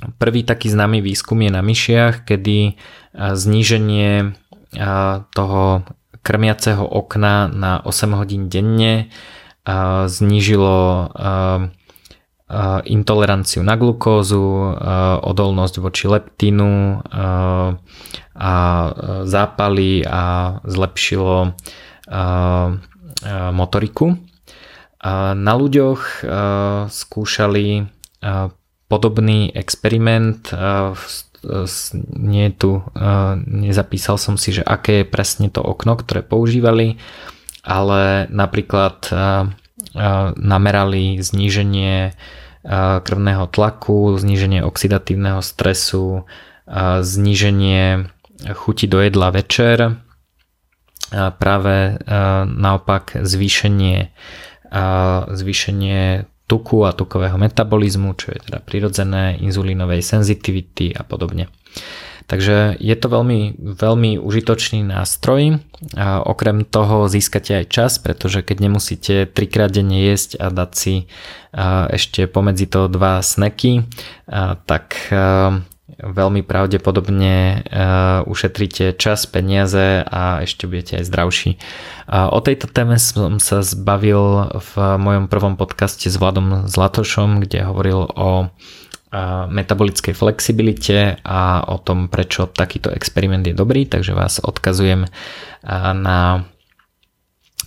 Prvý 0.01 0.49
taký 0.49 0.73
známy 0.73 1.05
výskum 1.05 1.37
je 1.45 1.51
na 1.53 1.61
myšiach, 1.61 2.25
kedy 2.25 2.81
zníženie 3.13 4.33
toho 5.37 5.65
krmiaceho 6.25 6.85
okna 6.85 7.49
na 7.53 7.85
8 7.85 8.17
hodín 8.17 8.49
denne 8.49 9.13
znížilo 10.09 11.09
intoleranciu 12.85 13.63
na 13.63 13.77
glukózu, 13.77 14.75
odolnosť 15.23 15.75
voči 15.79 16.09
leptínu 16.11 17.05
a 18.41 18.55
zápaly 19.25 20.03
a 20.09 20.23
zlepšilo 20.65 21.55
motoriku. 23.53 24.07
Na 25.37 25.53
ľuďoch 25.57 26.25
skúšali 26.89 27.67
podobný 28.91 29.55
experiment. 29.55 30.51
Nie 32.13 32.53
tu, 32.53 32.85
nezapísal 33.47 34.21
som 34.21 34.37
si, 34.37 34.53
že 34.53 34.67
aké 34.67 35.01
je 35.01 35.09
presne 35.09 35.49
to 35.49 35.65
okno, 35.65 35.97
ktoré 35.97 36.21
používali, 36.21 37.01
ale 37.65 38.27
napríklad 38.29 39.09
namerali 40.37 41.17
zníženie 41.23 42.13
krvného 43.07 43.49
tlaku, 43.49 44.21
zníženie 44.21 44.61
oxidatívneho 44.61 45.41
stresu, 45.41 46.29
zníženie 47.01 48.13
chuti 48.53 48.85
do 48.85 49.01
jedla 49.01 49.33
večer, 49.33 49.97
práve 51.11 51.97
naopak 52.45 53.17
zvýšenie, 53.17 54.13
zvýšenie 55.33 56.29
tuku 56.51 56.83
a 56.83 56.91
tukového 56.91 57.39
metabolizmu, 57.39 58.19
čo 58.19 58.35
je 58.35 58.43
teda 58.51 58.59
prirodzené, 58.59 59.39
inzulínovej 59.39 60.03
senzitivity 60.03 60.91
a 60.91 61.07
podobne. 61.07 61.47
Takže 62.27 62.79
je 62.79 62.95
to 62.95 63.11
veľmi, 63.11 63.59
veľmi 63.59 64.23
užitočný 64.23 64.87
nástroj. 64.87 65.59
A 65.99 66.23
okrem 66.23 66.63
toho 66.63 67.11
získate 67.11 67.63
aj 67.63 67.67
čas, 67.67 67.93
pretože 67.99 68.47
keď 68.47 68.71
nemusíte 68.71 69.15
trikrát 69.27 69.75
denne 69.75 69.99
jesť 69.99 70.39
a 70.39 70.47
dať 70.55 70.71
si 70.71 70.95
ešte 71.91 72.31
pomedzi 72.31 72.71
to 72.71 72.87
dva 72.87 73.19
sneky, 73.19 73.83
tak 74.67 75.11
veľmi 76.01 76.41
pravdepodobne 76.43 77.61
uh, 77.61 78.25
ušetríte 78.25 78.97
čas, 78.97 79.29
peniaze 79.29 80.01
a 80.03 80.41
ešte 80.41 80.65
budete 80.65 81.01
aj 81.01 81.05
zdravší. 81.07 81.51
O 82.11 82.43
tejto 82.43 82.67
téme 82.67 82.99
som 82.99 83.39
sa 83.39 83.63
zbavil 83.63 84.51
v 84.51 84.73
mojom 84.99 85.31
prvom 85.31 85.55
podcaste 85.55 86.11
s 86.11 86.19
Vladom 86.19 86.67
Zlatošom, 86.67 87.39
kde 87.47 87.63
hovoril 87.63 88.03
o 88.03 88.31
uh, 88.45 88.49
metabolickej 89.47 90.19
flexibilite 90.19 91.23
a 91.23 91.63
o 91.71 91.79
tom, 91.79 92.11
prečo 92.11 92.51
takýto 92.51 92.91
experiment 92.91 93.47
je 93.47 93.55
dobrý, 93.55 93.87
takže 93.87 94.17
vás 94.17 94.43
odkazujem 94.43 95.07
uh, 95.07 95.93
na 95.95 96.49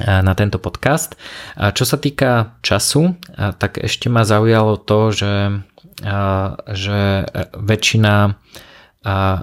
na 0.02 0.34
tento 0.34 0.58
podcast. 0.58 1.14
Čo 1.54 1.86
sa 1.86 2.02
týka 2.02 2.58
času, 2.66 3.14
tak 3.62 3.78
ešte 3.78 4.10
ma 4.10 4.26
zaujalo 4.26 4.82
to, 4.82 5.14
že 5.14 5.32
že 6.68 7.02
väčšina 7.56 8.36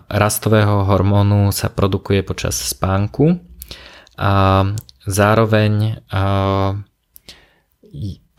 rastového 0.09 0.85
hormónu 0.85 1.53
sa 1.53 1.73
produkuje 1.73 2.20
počas 2.23 2.61
spánku 2.61 3.41
a 4.20 4.65
zároveň 5.09 6.01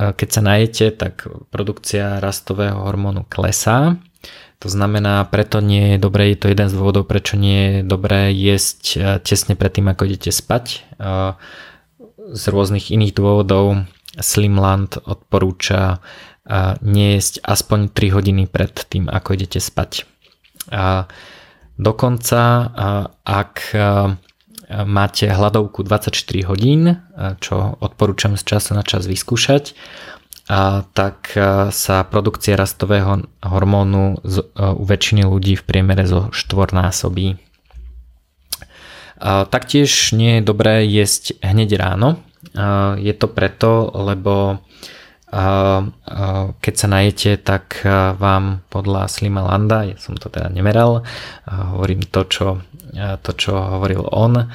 keď 0.01 0.29
sa 0.33 0.41
najete, 0.41 0.97
tak 0.97 1.29
produkcia 1.53 2.17
rastového 2.17 2.73
hormónu 2.73 3.21
klesá. 3.29 4.01
To 4.61 4.69
znamená, 4.69 5.25
preto 5.29 5.61
nie 5.61 5.93
je 5.93 5.97
dobré, 6.01 6.33
je 6.33 6.41
to 6.41 6.49
jeden 6.49 6.69
z 6.69 6.77
dôvodov, 6.77 7.05
prečo 7.05 7.37
nie 7.37 7.81
je 7.81 7.85
dobré 7.85 8.33
jesť 8.33 9.17
tesne 9.21 9.53
predtým, 9.53 9.89
ako 9.89 10.09
idete 10.09 10.33
spať 10.33 10.85
z 12.33 12.43
rôznych 12.49 12.89
iných 12.93 13.13
dôvodov 13.13 13.85
Slimland 14.17 14.97
odporúča 15.05 16.01
nejesť 16.81 17.45
aspoň 17.45 17.93
3 17.93 18.15
hodiny 18.17 18.43
pred 18.49 18.73
tým, 18.73 19.05
ako 19.09 19.37
idete 19.37 19.61
spať. 19.61 20.09
Dokonca, 21.77 22.41
ak 23.21 23.53
máte 24.71 25.25
hladovku 25.27 25.83
24 25.83 26.49
hodín, 26.49 27.01
čo 27.43 27.75
odporúčam 27.83 28.39
z 28.39 28.43
času 28.47 28.73
na 28.73 28.87
čas 28.87 29.05
vyskúšať, 29.05 29.75
tak 30.97 31.31
sa 31.71 31.95
produkcia 32.07 32.59
rastového 32.59 33.23
hormónu 33.45 34.19
u 34.57 34.83
väčšiny 34.83 35.23
ľudí 35.23 35.55
v 35.55 35.63
priemere 35.63 36.03
zo 36.09 36.33
štvornásobí. 36.33 37.37
Taktiež 39.21 40.17
nie 40.17 40.41
je 40.41 40.47
dobré 40.47 40.83
jesť 40.89 41.37
hneď 41.45 41.69
ráno. 41.77 42.17
Je 42.97 43.13
to 43.13 43.29
preto, 43.29 43.93
lebo 43.93 44.65
keď 45.31 46.73
sa 46.75 46.87
najete, 46.91 47.39
tak 47.39 47.87
vám 48.19 48.67
podľa 48.67 49.07
Slima 49.07 49.47
Landa, 49.47 49.87
ja 49.87 49.95
som 49.95 50.19
to 50.19 50.27
teda 50.27 50.51
nemeral, 50.51 51.07
hovorím 51.47 52.03
to, 52.03 52.27
čo, 52.27 52.59
to, 53.23 53.31
čo 53.39 53.55
hovoril 53.55 54.03
on, 54.11 54.51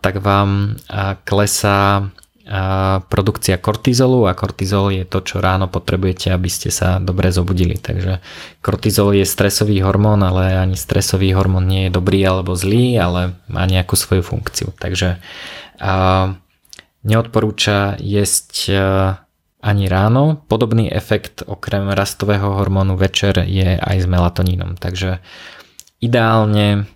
tak 0.00 0.24
vám 0.24 0.80
klesá 1.28 2.08
produkcia 3.06 3.62
kortizolu 3.62 4.26
a 4.26 4.34
kortizol 4.34 4.90
je 4.90 5.04
to, 5.06 5.22
čo 5.22 5.38
ráno 5.38 5.70
potrebujete, 5.70 6.34
aby 6.34 6.50
ste 6.50 6.72
sa 6.74 6.98
dobre 6.98 7.30
zobudili. 7.30 7.78
Takže 7.78 8.18
kortizol 8.58 9.14
je 9.14 9.22
stresový 9.22 9.84
hormón, 9.86 10.24
ale 10.26 10.58
ani 10.58 10.74
stresový 10.74 11.30
hormón 11.30 11.70
nie 11.70 11.86
je 11.86 11.94
dobrý 11.94 12.18
alebo 12.26 12.58
zlý, 12.58 12.98
ale 12.98 13.38
má 13.46 13.68
nejakú 13.70 13.94
svoju 13.94 14.26
funkciu. 14.26 14.74
Takže 14.74 15.22
neodporúča 17.06 18.00
jesť 18.02 18.50
ani 19.60 19.88
ráno. 19.88 20.40
Podobný 20.48 20.88
efekt 20.88 21.44
okrem 21.46 21.92
rastového 21.92 22.56
hormónu 22.56 22.96
večer 22.96 23.44
je 23.44 23.76
aj 23.76 23.96
s 24.02 24.06
melatonínom. 24.08 24.80
Takže 24.80 25.20
ideálne 26.00 26.88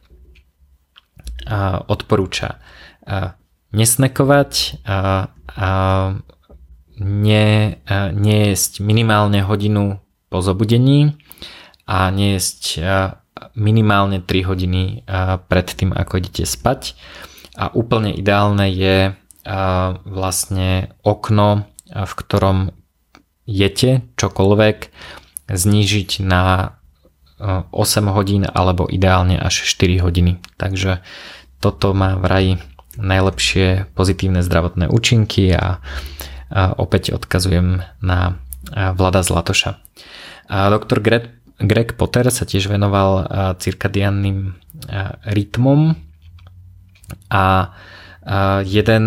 odporúča 1.88 2.56
nesnekovať 3.68 4.80
a, 4.88 5.28
a 5.52 5.68
nie, 7.04 7.48
nejesť 8.16 8.80
minimálne 8.80 9.44
hodinu 9.44 10.00
po 10.32 10.40
zobudení 10.40 11.20
a 11.84 12.08
nejesť 12.08 12.80
minimálne 13.52 14.24
3 14.24 14.48
hodiny 14.48 15.04
pred 15.52 15.66
tým, 15.68 15.92
ako 15.92 16.22
idete 16.22 16.48
spať. 16.48 16.96
A 17.60 17.68
úplne 17.76 18.14
ideálne 18.14 18.72
je 18.72 19.12
vlastne 20.08 20.96
okno 21.04 21.68
v 21.94 22.12
ktorom 22.18 22.74
jete 23.46 24.02
čokoľvek, 24.18 24.90
znížiť 25.46 26.10
na 26.26 26.74
8 27.38 27.70
hodín 28.10 28.42
alebo 28.48 28.90
ideálne 28.90 29.38
až 29.38 29.62
4 29.62 30.02
hodiny. 30.02 30.42
Takže 30.58 31.00
toto 31.62 31.94
má 31.94 32.18
vraj 32.18 32.58
najlepšie 32.98 33.90
pozitívne 33.94 34.42
zdravotné 34.42 34.86
účinky 34.90 35.54
a, 35.54 35.78
opäť 36.78 37.14
odkazujem 37.14 37.82
na 38.02 38.38
Vlada 38.70 39.20
Zlatoša. 39.26 39.76
Doktor 40.48 40.98
Greg, 41.02 41.88
Potter 41.98 42.30
sa 42.30 42.46
tiež 42.46 42.70
venoval 42.70 43.28
cirkadianným 43.58 44.54
rytmom 45.26 45.98
a 47.28 47.44
Jeden 48.64 49.04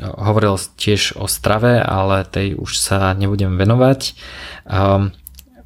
hovoril 0.00 0.54
tiež 0.76 1.16
o 1.16 1.24
strave, 1.24 1.80
ale 1.80 2.28
tej 2.28 2.60
už 2.60 2.76
sa 2.76 3.16
nebudem 3.16 3.56
venovať. 3.56 4.12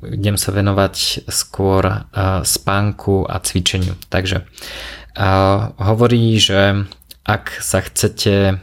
Idem 0.00 0.36
sa 0.38 0.54
venovať 0.54 1.26
skôr 1.26 2.08
spánku 2.46 3.26
a 3.26 3.36
cvičeniu. 3.42 3.98
Takže 4.08 4.46
hovorí, 5.76 6.38
že 6.38 6.86
ak 7.26 7.60
sa 7.60 7.82
chcete, 7.84 8.62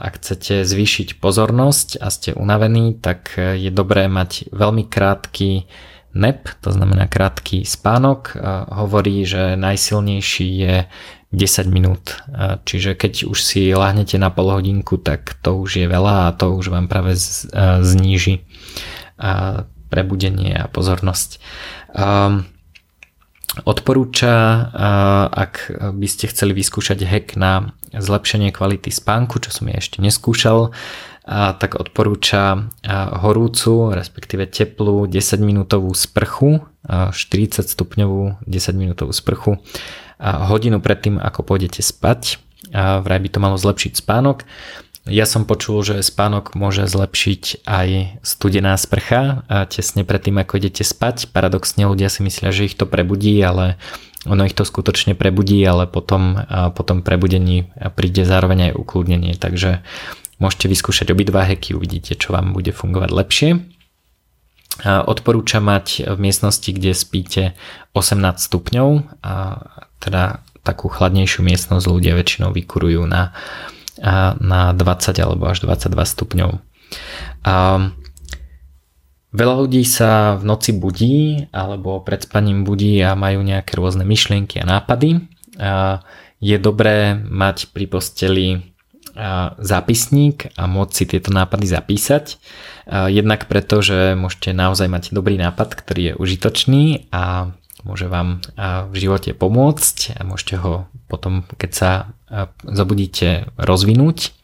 ak 0.00 0.12
chcete 0.18 0.64
zvýšiť 0.64 1.20
pozornosť 1.20 2.00
a 2.00 2.08
ste 2.10 2.34
unavení, 2.34 2.96
tak 2.98 3.36
je 3.38 3.70
dobré 3.70 4.08
mať 4.10 4.48
veľmi 4.50 4.88
krátky 4.88 5.68
nap, 6.14 6.46
to 6.58 6.74
znamená 6.74 7.06
krátky 7.06 7.62
spánok. 7.62 8.34
Hovorí, 8.70 9.22
že 9.22 9.54
najsilnejší 9.54 10.48
je 10.58 10.76
10 11.34 11.66
minút. 11.66 12.22
Čiže 12.64 12.94
keď 12.94 13.26
už 13.26 13.38
si 13.42 13.74
láhnete 13.74 14.14
na 14.16 14.30
pol 14.30 14.54
hodinku, 14.54 14.96
tak 15.02 15.34
to 15.42 15.58
už 15.58 15.82
je 15.82 15.86
veľa 15.90 16.30
a 16.30 16.34
to 16.38 16.54
už 16.54 16.70
vám 16.70 16.86
práve 16.86 17.18
zníži 17.82 18.46
prebudenie 19.90 20.54
a 20.54 20.70
pozornosť. 20.70 21.42
Odporúča, 23.54 24.34
ak 25.30 25.70
by 25.94 26.06
ste 26.10 26.26
chceli 26.26 26.58
vyskúšať 26.58 27.06
hack 27.06 27.38
na 27.38 27.70
zlepšenie 27.94 28.50
kvality 28.50 28.90
spánku, 28.90 29.38
čo 29.38 29.54
som 29.54 29.70
ja 29.70 29.78
ešte 29.78 30.02
neskúšal, 30.02 30.74
tak 31.24 31.78
odporúča 31.78 32.68
horúcu, 33.22 33.94
respektíve 33.94 34.50
teplú 34.50 35.06
10 35.06 35.38
minútovú 35.38 35.94
sprchu, 35.94 36.66
40 36.84 37.64
stupňovú 37.64 38.44
10 38.44 38.74
minútovú 38.74 39.14
sprchu 39.14 39.62
hodinu 40.20 40.78
predtým, 40.80 41.18
ako 41.18 41.42
pôjdete 41.42 41.80
spať. 41.82 42.38
A 42.74 42.98
vraj 43.04 43.20
by 43.20 43.28
to 43.28 43.38
malo 43.38 43.56
zlepšiť 43.60 43.92
spánok. 44.00 44.48
Ja 45.04 45.28
som 45.28 45.44
počul, 45.44 45.84
že 45.84 46.00
spánok 46.00 46.56
môže 46.56 46.88
zlepšiť 46.88 47.68
aj 47.68 47.88
studená 48.24 48.72
sprcha 48.80 49.44
a 49.52 49.68
tesne 49.68 50.00
predtým, 50.00 50.40
ako 50.40 50.56
idete 50.64 50.80
spať. 50.80 51.28
Paradoxne 51.28 51.84
ľudia 51.84 52.08
si 52.08 52.24
myslia, 52.24 52.48
že 52.56 52.72
ich 52.72 52.76
to 52.80 52.88
prebudí, 52.88 53.36
ale 53.44 53.76
ono 54.24 54.48
ich 54.48 54.56
to 54.56 54.64
skutočne 54.64 55.12
prebudí, 55.12 55.60
ale 55.60 55.84
potom, 55.84 56.40
potom 56.72 57.04
prebudení 57.04 57.68
príde 57.92 58.24
zároveň 58.24 58.72
aj 58.72 58.80
ukludnenie. 58.80 59.36
Takže 59.36 59.84
môžete 60.40 60.72
vyskúšať 60.72 61.12
obidva 61.12 61.44
heky, 61.44 61.76
uvidíte, 61.76 62.16
čo 62.16 62.32
vám 62.32 62.56
bude 62.56 62.72
fungovať 62.72 63.10
lepšie. 63.12 63.50
Odporúča 64.82 65.62
mať 65.62 66.02
v 66.02 66.18
miestnosti, 66.18 66.66
kde 66.66 66.98
spíte 66.98 67.42
18 67.94 68.42
stupňov, 68.42 68.88
a 69.22 69.62
teda 70.02 70.42
takú 70.66 70.90
chladnejšiu 70.90 71.46
miestnosť 71.46 71.86
ľudia 71.86 72.18
väčšinou 72.18 72.50
vykurujú 72.50 73.06
na, 73.06 73.30
na 74.40 74.74
20 74.74 75.14
alebo 75.22 75.46
až 75.46 75.62
22 75.62 75.94
stupňov. 75.94 76.50
A 77.46 77.54
veľa 79.30 79.54
ľudí 79.62 79.86
sa 79.86 80.34
v 80.40 80.42
noci 80.42 80.74
budí 80.74 81.46
alebo 81.54 82.02
pred 82.02 82.26
spaním 82.26 82.66
budí 82.66 82.98
a 83.04 83.14
majú 83.14 83.46
nejaké 83.46 83.78
rôzne 83.78 84.02
myšlienky 84.02 84.58
a 84.58 84.66
nápady. 84.66 85.22
A 85.60 86.02
je 86.42 86.56
dobré 86.58 87.14
mať 87.14 87.70
pri 87.70 87.86
posteli 87.86 88.73
zápisník 89.58 90.50
a 90.58 90.66
môcť 90.66 90.92
si 90.94 91.04
tieto 91.06 91.30
nápady 91.30 91.70
zapísať. 91.70 92.24
Jednak 92.90 93.46
preto, 93.46 93.80
že 93.80 94.18
môžete 94.18 94.50
naozaj 94.52 94.90
mať 94.90 95.14
dobrý 95.14 95.38
nápad, 95.38 95.78
ktorý 95.78 96.02
je 96.02 96.18
užitočný 96.18 96.84
a 97.14 97.54
môže 97.86 98.10
vám 98.10 98.42
v 98.90 98.94
živote 98.98 99.32
pomôcť 99.32 100.18
a 100.18 100.20
môžete 100.26 100.58
ho 100.60 100.90
potom, 101.06 101.46
keď 101.56 101.70
sa 101.70 101.90
zobudíte, 102.66 103.54
rozvinúť 103.54 104.34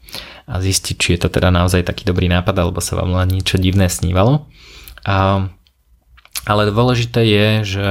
a 0.46 0.62
zistiť, 0.62 0.94
či 0.98 1.08
je 1.14 1.20
to 1.22 1.28
teda 1.30 1.50
naozaj 1.50 1.82
taký 1.82 2.06
dobrý 2.06 2.30
nápad, 2.30 2.54
alebo 2.54 2.78
sa 2.78 2.98
vám 2.98 3.14
len 3.14 3.30
niečo 3.30 3.58
divné 3.58 3.90
snívalo. 3.90 4.46
Ale 6.46 6.62
dôležité 6.72 7.20
je, 7.26 7.46
že 7.64 7.88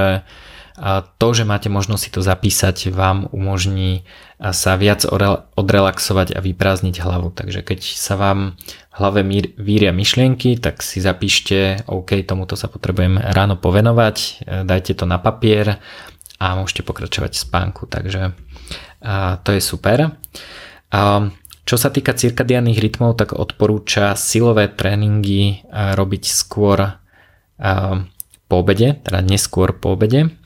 to, 1.19 1.27
že 1.35 1.43
máte 1.43 1.68
možnosť 1.68 2.01
si 2.01 2.10
to 2.15 2.22
zapísať, 2.23 2.95
vám 2.95 3.27
umožní 3.35 4.07
sa 4.39 4.80
viac 4.80 5.03
odrelaxovať 5.60 6.31
a 6.31 6.39
vyprázdniť 6.39 6.95
hlavu. 7.03 7.35
Takže 7.35 7.60
keď 7.60 7.80
sa 7.84 8.15
vám 8.15 8.56
v 8.88 8.95
hlave 8.95 9.22
víria 9.60 9.91
myšlienky, 9.91 10.56
tak 10.56 10.80
si 10.80 11.03
zapíšte, 11.03 11.84
OK, 11.91 12.23
tomuto 12.23 12.56
sa 12.56 12.72
potrebujem 12.72 13.19
ráno 13.19 13.60
povenovať, 13.60 14.15
e, 14.15 14.30
dajte 14.64 14.95
to 14.95 15.03
na 15.03 15.19
papier 15.19 15.84
a 16.39 16.56
môžete 16.56 16.88
pokračovať 16.88 17.35
v 17.35 17.43
spánku. 17.43 17.84
Takže 17.91 18.31
to 19.43 19.49
je 19.56 19.61
super. 19.64 20.15
Čo 21.64 21.76
sa 21.77 21.89
týka 21.91 22.15
cirkadiánnych 22.15 22.80
rytmov, 22.80 23.15
tak 23.15 23.35
odporúča 23.35 24.15
silové 24.15 24.68
tréningy 24.72 25.64
robiť 25.72 26.23
skôr 26.27 26.99
po 28.49 28.56
obede, 28.56 28.97
teda 29.06 29.19
neskôr 29.22 29.76
po 29.77 29.93
obede 29.93 30.39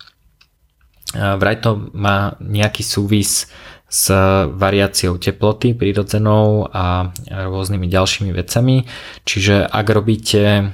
Vraj 1.14 1.61
to 1.61 1.94
má 1.94 2.34
nejaký 2.41 2.81
súvis 2.81 3.45
s 3.94 4.10
variáciou 4.57 5.22
teploty 5.22 5.77
prirodzenou 5.77 6.65
a 6.73 7.14
rôznymi 7.30 7.85
ďalšími 7.85 8.34
vecami. 8.34 8.90
Čiže 9.22 9.69
ak 9.69 9.88
robíte 9.94 10.73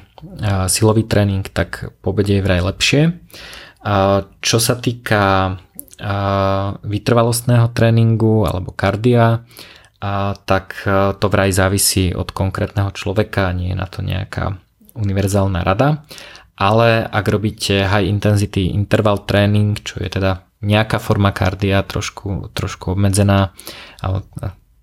silový 0.72 1.04
tréning, 1.04 1.44
tak 1.52 1.92
po 2.00 2.16
je 2.16 2.40
vraj 2.40 2.64
lepšie. 2.64 3.20
Čo 4.40 4.58
sa 4.64 4.76
týka 4.80 5.56
vytrvalostného 6.80 7.68
tréningu 7.76 8.48
alebo 8.48 8.72
kardia, 8.72 9.44
tak 10.48 10.80
to 11.20 11.26
vraj 11.28 11.52
závisí 11.52 12.16
od 12.16 12.32
konkrétneho 12.32 12.96
človeka, 12.96 13.52
nie 13.52 13.76
je 13.76 13.80
na 13.80 13.88
to 13.92 14.00
nejaká 14.00 14.56
univerzálna 14.96 15.60
rada. 15.68 16.08
Ale 16.60 17.08
ak 17.08 17.26
robíte 17.32 17.88
high 17.88 18.04
intensity 18.12 18.76
interval 18.76 19.24
training, 19.24 19.80
čo 19.80 20.04
je 20.04 20.12
teda 20.12 20.44
nejaká 20.60 21.00
forma 21.00 21.32
kardia, 21.32 21.80
trošku, 21.88 22.52
trošku 22.52 23.00
obmedzená, 23.00 23.56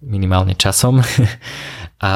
minimálne 0.00 0.56
časom, 0.56 1.04
a, 1.04 1.12
a, 2.00 2.12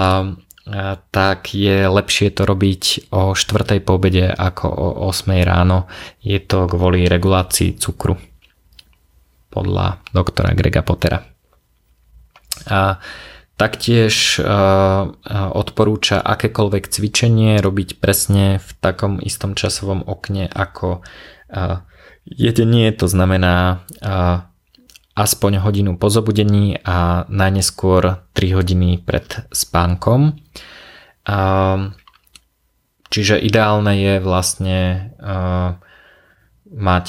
tak 1.13 1.53
je 1.53 1.85
lepšie 1.85 2.33
to 2.33 2.49
robiť 2.49 3.13
o 3.13 3.37
4. 3.37 3.85
po 3.85 4.01
obede 4.01 4.33
ako 4.33 4.67
o 4.73 4.89
8. 5.13 5.29
ráno. 5.45 5.85
Je 6.25 6.41
to 6.41 6.65
kvôli 6.65 7.05
regulácii 7.05 7.77
cukru 7.77 8.17
podľa 9.53 10.01
doktora 10.17 10.57
Grega 10.57 10.81
Pottera. 10.81 11.21
A 12.71 12.97
taktiež 13.61 14.41
odporúča 15.53 16.25
akékoľvek 16.25 16.89
cvičenie 16.89 17.61
robiť 17.61 18.01
presne 18.01 18.57
v 18.57 18.69
takom 18.81 19.21
istom 19.21 19.53
časovom 19.53 20.01
okne 20.01 20.49
ako 20.49 21.05
jedenie, 22.25 22.89
to 22.97 23.05
znamená 23.05 23.85
aspoň 25.13 25.61
hodinu 25.61 26.01
po 26.01 26.09
zobudení 26.09 26.81
a 26.81 27.29
najneskôr 27.29 28.25
3 28.33 28.57
hodiny 28.57 28.97
pred 29.05 29.45
spánkom. 29.53 30.41
Čiže 33.11 33.37
ideálne 33.43 33.93
je 34.01 34.15
vlastne 34.25 35.13
mať 36.71 37.07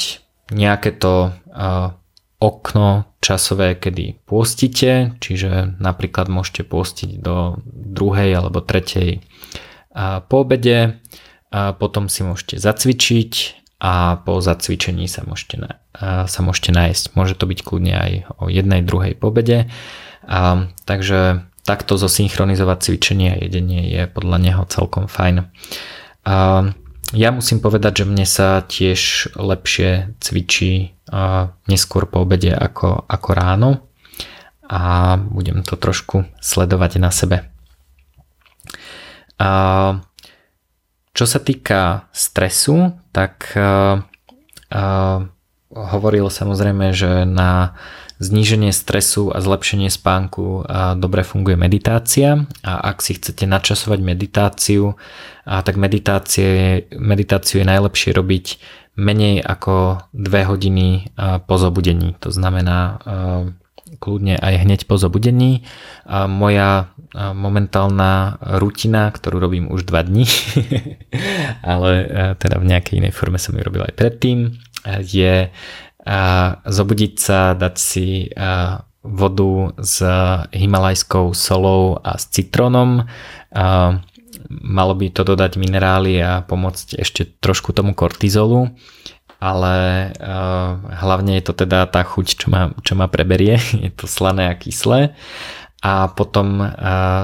nejaké 0.52 0.92
to 1.00 1.32
okno 2.42 3.06
časové, 3.22 3.78
kedy 3.78 4.26
pôstate, 4.26 5.14
čiže 5.22 5.78
napríklad 5.78 6.26
môžete 6.26 6.66
pôstiť 6.66 7.22
do 7.22 7.62
druhej 7.70 8.34
alebo 8.34 8.66
tretej 8.66 9.22
po 10.26 10.42
obede, 10.42 10.98
potom 11.54 12.10
si 12.10 12.26
môžete 12.26 12.58
zacvičiť 12.58 13.34
a 13.78 14.18
po 14.26 14.42
zacvičení 14.42 15.06
sa 15.06 15.22
môžete, 15.22 15.70
sa 16.02 16.40
môžete 16.42 16.74
nájsť. 16.74 17.04
Môže 17.14 17.38
to 17.38 17.46
byť 17.46 17.60
kľudne 17.62 17.94
aj 17.94 18.12
o 18.42 18.50
jednej, 18.50 18.82
druhej 18.82 19.14
pobede. 19.14 19.70
Takže 20.86 21.46
takto 21.62 21.94
zosynchronizovať 21.94 22.78
cvičenie 22.82 23.30
a 23.34 23.42
jedenie 23.42 23.86
je 23.86 24.10
podľa 24.10 24.38
neho 24.42 24.64
celkom 24.66 25.06
fajn. 25.06 25.46
Ja 27.12 27.30
musím 27.32 27.60
povedať, 27.60 28.04
že 28.04 28.10
mne 28.10 28.26
sa 28.28 28.64
tiež 28.64 29.34
lepšie 29.36 30.16
cvičí 30.24 30.96
neskôr 31.68 32.08
po 32.08 32.24
obede 32.24 32.56
ako, 32.56 33.04
ako 33.08 33.30
ráno 33.36 33.72
a 34.64 35.16
budem 35.20 35.68
to 35.68 35.76
trošku 35.76 36.24
sledovať 36.40 36.92
na 37.04 37.12
sebe. 37.12 37.52
Čo 41.12 41.26
sa 41.28 41.40
týka 41.44 42.08
stresu, 42.16 42.96
tak 43.12 43.52
hovoril 45.72 46.26
samozrejme, 46.32 46.96
že 46.96 47.28
na 47.28 47.76
zníženie 48.22 48.70
stresu 48.70 49.34
a 49.34 49.42
zlepšenie 49.42 49.90
spánku 49.90 50.70
dobre 51.02 51.26
funguje 51.26 51.58
meditácia 51.58 52.46
a 52.62 52.74
ak 52.94 53.02
si 53.02 53.18
chcete 53.18 53.50
načasovať 53.50 54.00
meditáciu, 54.06 54.94
tak 55.42 55.74
meditácie, 55.82 56.86
meditáciu 56.94 57.66
je 57.66 57.68
najlepšie 57.68 58.14
robiť 58.14 58.46
menej 58.94 59.42
ako 59.42 60.06
2 60.14 60.52
hodiny 60.54 61.18
po 61.50 61.56
zobudení. 61.58 62.14
To 62.22 62.30
znamená 62.30 63.02
kľudne 63.98 64.38
aj 64.38 64.70
hneď 64.70 64.80
po 64.86 65.02
zobudení. 65.02 65.66
Moja 66.30 66.94
momentálna 67.18 68.38
rutina, 68.62 69.10
ktorú 69.10 69.42
robím 69.42 69.66
už 69.74 69.82
2 69.90 70.08
dní, 70.08 70.26
ale 71.74 71.92
teda 72.38 72.62
v 72.62 72.70
nejakej 72.70 73.02
inej 73.02 73.18
forme 73.18 73.42
som 73.42 73.58
ju 73.58 73.66
robil 73.66 73.82
aj 73.82 73.98
predtým, 73.98 74.62
je 75.02 75.50
a 75.50 75.91
zobudiť 76.66 77.14
sa, 77.18 77.54
dať 77.54 77.76
si 77.78 78.30
vodu 79.02 79.74
s 79.82 80.02
himalajskou 80.54 81.34
solou 81.34 81.98
a 82.02 82.18
s 82.18 82.30
citrónom. 82.30 83.10
Malo 84.52 84.94
by 84.94 85.08
to 85.10 85.26
dodať 85.26 85.58
minerály 85.58 86.22
a 86.22 86.46
pomôcť 86.46 87.02
ešte 87.02 87.26
trošku 87.42 87.74
tomu 87.74 87.98
kortizolu, 87.98 88.70
ale 89.42 89.76
hlavne 91.02 91.42
je 91.42 91.44
to 91.50 91.54
teda 91.66 91.90
tá 91.90 92.06
chuť, 92.06 92.28
čo 92.38 92.48
ma, 92.54 92.74
čo 92.86 92.94
ma 92.94 93.10
preberie, 93.10 93.58
je 93.86 93.92
to 93.94 94.06
slané 94.06 94.54
a 94.54 94.58
kyslé. 94.58 95.18
A 95.82 96.14
potom 96.14 96.62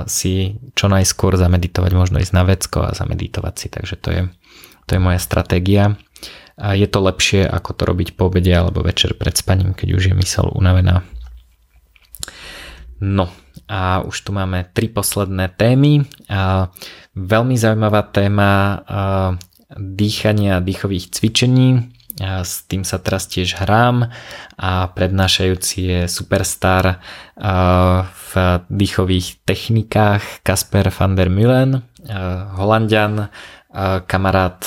si 0.09 0.57
čo 0.73 0.89
najskôr 0.89 1.37
zameditovať, 1.37 1.91
možno 1.93 2.17
ísť 2.17 2.33
na 2.33 2.41
vecko 2.41 2.89
a 2.89 2.95
zameditovať 2.97 3.53
si, 3.53 3.67
takže 3.69 3.95
to 4.01 4.09
je, 4.09 4.21
to 4.89 4.97
je 4.97 4.99
moja 5.01 5.21
stratégia 5.21 5.93
a 6.57 6.73
je 6.73 6.89
to 6.89 6.99
lepšie 6.99 7.45
ako 7.45 7.71
to 7.77 7.83
robiť 7.85 8.17
po 8.17 8.33
obede 8.33 8.49
alebo 8.49 8.81
večer 8.81 9.13
pred 9.13 9.37
spaním, 9.37 9.77
keď 9.77 9.87
už 9.93 10.03
je 10.09 10.15
mysel 10.17 10.49
unavená. 10.51 11.05
No 12.97 13.29
a 13.69 14.01
už 14.01 14.25
tu 14.25 14.31
máme 14.33 14.65
tri 14.73 14.89
posledné 14.89 15.53
témy. 15.53 16.07
A 16.33 16.73
veľmi 17.13 17.53
zaujímavá 17.53 18.09
téma 18.09 18.81
dýchania 19.77 20.57
a 20.57 20.65
dýchových 20.65 21.13
cvičení. 21.13 21.93
A 22.17 22.41
s 22.41 22.65
tým 22.65 22.81
sa 22.81 22.97
teraz 22.97 23.29
tiež 23.29 23.61
hrám 23.61 24.09
a 24.57 24.89
prednášajúci 24.89 25.77
je 25.85 26.01
superstar 26.09 26.97
v 28.09 28.31
dýchových 28.73 29.45
technikách 29.45 30.41
Kasper 30.41 30.89
van 30.89 31.13
der 31.13 31.29
Müllen, 31.29 31.85
holandian, 32.57 33.29
kamarát 34.09 34.65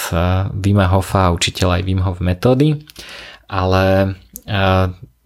Vima 0.55 0.87
Hofa 0.87 1.27
a 1.27 1.35
učiteľ 1.35 1.81
aj 1.81 1.83
Wim 1.83 2.01
Hof 2.07 2.23
metódy, 2.23 2.87
ale 3.51 4.15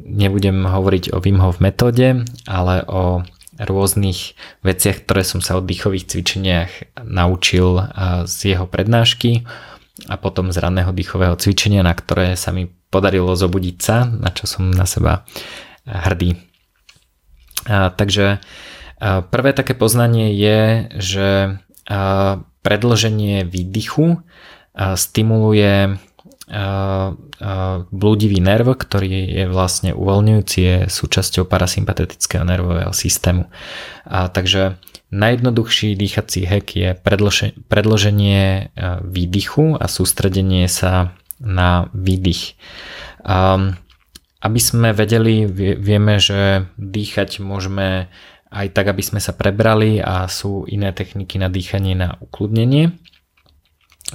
nebudem 0.01 0.65
hovoriť 0.65 1.13
o 1.13 1.21
Wim 1.21 1.39
Hof 1.45 1.61
metóde, 1.61 2.25
ale 2.49 2.81
o 2.89 3.21
rôznych 3.55 4.35
veciach, 4.67 5.07
ktoré 5.07 5.23
som 5.23 5.39
sa 5.39 5.61
o 5.61 5.63
dýchových 5.63 6.11
cvičeniach 6.11 6.99
naučil 7.07 7.87
z 8.27 8.57
jeho 8.57 8.67
prednášky 8.67 9.47
a 10.11 10.19
potom 10.19 10.51
z 10.51 10.59
ranného 10.59 10.91
dýchového 10.91 11.39
cvičenia, 11.39 11.87
na 11.87 11.95
ktoré 11.95 12.35
sa 12.35 12.51
mi 12.51 12.67
podarilo 12.67 13.37
zobudiť 13.39 13.77
sa, 13.79 14.11
na 14.11 14.35
čo 14.35 14.51
som 14.51 14.75
na 14.75 14.91
seba 14.91 15.23
hrdý. 15.87 16.35
Takže 17.71 18.43
prvé 19.31 19.51
také 19.55 19.79
poznanie 19.79 20.35
je, 20.35 20.61
že 20.99 21.29
predlženie 22.65 23.45
výdychu 23.45 24.25
stimuluje 24.97 26.01
blúdivý 27.89 28.39
nerv, 28.41 28.77
ktorý 28.77 29.09
je 29.33 29.45
vlastne 29.49 29.93
uvoľňujúci, 29.97 30.59
je 30.61 30.77
súčasťou 30.89 31.49
parasympatetického 31.49 32.45
nervového 32.45 32.93
systému. 32.93 33.49
A 34.05 34.29
takže 34.29 34.77
najjednoduchší 35.09 35.97
dýchací 35.97 36.45
hek 36.45 36.67
je 36.77 36.89
predloženie 37.69 38.75
výdychu 39.05 39.77
a 39.79 39.89
sústredenie 39.89 40.69
sa 40.69 41.17
na 41.41 41.89
výdych. 41.97 42.61
Aby 44.45 44.61
sme 44.61 44.93
vedeli, 44.93 45.49
vieme, 45.81 46.21
že 46.21 46.69
dýchať 46.77 47.41
môžeme 47.41 48.13
aj 48.55 48.71
tak, 48.71 48.87
aby 48.95 49.03
sme 49.03 49.19
sa 49.19 49.35
prebrali 49.35 49.99
a 49.99 50.31
sú 50.31 50.63
iné 50.71 50.95
techniky 50.95 51.43
na 51.43 51.51
dýchanie 51.51 51.99
na 51.99 52.15
ukludnenie. 52.23 52.95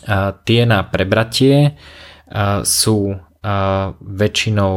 A 0.07 0.31
tie 0.31 0.63
na 0.63 0.87
prebratie 0.87 1.75
sú 2.63 3.19
väčšinou 3.99 4.73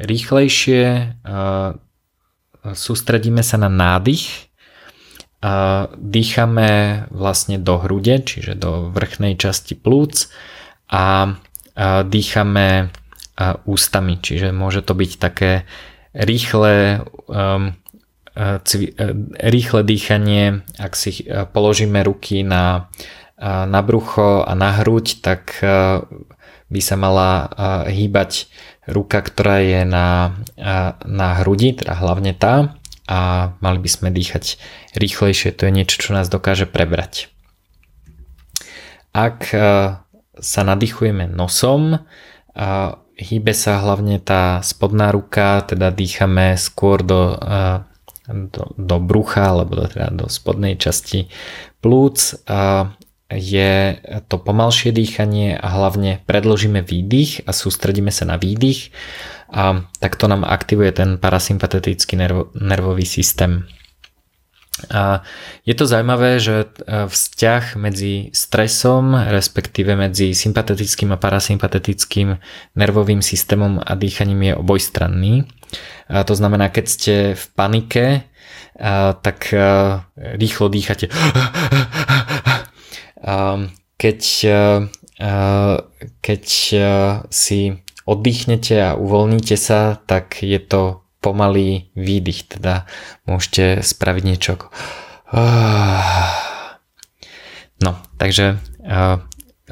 rýchlejšie, 0.00 0.84
sústredíme 2.72 3.42
sa 3.44 3.56
na 3.60 3.68
nádych, 3.68 4.48
dýchame 5.96 6.70
vlastne 7.12 7.56
do 7.60 7.80
hrude, 7.80 8.24
čiže 8.24 8.56
do 8.56 8.88
vrchnej 8.92 9.36
časti 9.36 9.76
plúc 9.76 10.32
a 10.88 11.36
dýchame 12.04 12.92
ústami, 13.64 14.14
čiže 14.20 14.52
môže 14.52 14.84
to 14.84 14.92
byť 14.92 15.12
také 15.16 15.64
rýchle 16.12 17.06
um, 17.30 17.79
rýchle 19.40 19.80
dýchanie, 19.82 20.62
ak 20.78 20.92
si 20.94 21.26
e, 21.26 21.44
položíme 21.50 22.00
ruky 22.06 22.46
na, 22.46 22.88
e, 23.36 23.50
na 23.66 23.80
brucho 23.82 24.46
a 24.46 24.52
na 24.54 24.70
hruď, 24.80 25.20
tak 25.20 25.58
by 26.70 26.78
sa 26.78 26.94
mala 26.94 27.50
hýbať 27.90 28.46
ruka, 28.86 29.26
ktorá 29.26 29.58
je 29.58 29.82
na, 29.82 30.38
na 31.02 31.28
hrudi, 31.42 31.74
teda 31.74 31.98
hlavne 31.98 32.30
tá 32.30 32.78
a 33.10 33.50
mali 33.58 33.82
by 33.82 33.90
sme 33.90 34.08
dýchať 34.14 34.54
rýchlejšie, 34.94 35.50
to 35.50 35.66
je 35.66 35.74
niečo, 35.74 35.98
čo 35.98 36.14
nás 36.14 36.30
dokáže 36.30 36.70
prebrať. 36.70 37.26
Ak 39.10 39.50
sa 40.38 40.60
nadýchujeme 40.62 41.26
nosom, 41.26 42.06
hýbe 43.18 43.52
sa 43.52 43.82
hlavne 43.82 44.22
tá 44.22 44.62
spodná 44.62 45.10
ruka, 45.10 45.66
teda 45.66 45.90
dýchame 45.90 46.54
skôr 46.54 47.02
do 47.02 47.34
do, 48.32 48.74
do 48.78 48.96
brucha 49.02 49.50
alebo 49.50 49.76
do, 49.76 49.84
teda 49.86 50.10
do 50.12 50.26
spodnej 50.26 50.76
časti 50.76 51.30
plúc 51.80 52.36
je 53.30 53.72
to 54.26 54.36
pomalšie 54.42 54.90
dýchanie 54.90 55.54
a 55.54 55.68
hlavne 55.70 56.18
predložíme 56.26 56.82
výdych 56.82 57.46
a 57.46 57.54
sústredíme 57.54 58.10
sa 58.10 58.26
na 58.26 58.34
výdych 58.34 58.90
a 59.50 59.86
tak 60.02 60.18
to 60.18 60.26
nám 60.26 60.42
aktivuje 60.42 60.90
ten 60.94 61.18
parasympatetický 61.18 62.14
nervo, 62.18 62.50
nervový 62.58 63.06
systém. 63.06 63.66
A 64.88 65.20
je 65.66 65.74
to 65.74 65.84
zaujímavé, 65.84 66.40
že 66.40 66.64
e, 66.64 66.68
vzťah 67.10 67.76
medzi 67.76 68.32
stresom, 68.32 69.12
respektíve 69.12 69.92
medzi 69.98 70.32
sympatetickým 70.32 71.12
a 71.12 71.20
parasympatetickým 71.20 72.38
nervovým 72.78 73.20
systémom 73.20 73.82
a 73.82 73.92
dýchaním 73.98 74.42
je 74.42 74.54
obojstranný. 74.56 75.34
A 76.08 76.24
to 76.24 76.34
znamená, 76.34 76.72
keď 76.72 76.84
ste 76.88 77.14
v 77.36 77.44
panike, 77.54 78.04
tak 79.20 79.52
e, 79.52 79.60
rýchlo 80.16 80.72
dýchate. 80.72 81.12
Keď, 84.00 84.20
e, 84.48 84.64
keď 86.24 86.44
si 87.28 87.60
oddychnete 88.08 88.76
a 88.80 88.96
uvoľníte 88.96 89.60
sa, 89.60 90.00
tak 90.08 90.40
je 90.40 90.56
to 90.56 90.99
pomalý 91.20 91.92
výdych, 91.94 92.48
teda 92.58 92.88
môžete 93.28 93.84
spraviť 93.84 94.22
niečo 94.24 94.50
ako 94.56 94.66
No, 97.80 97.96
takže 98.20 98.60
uh, 98.84 99.24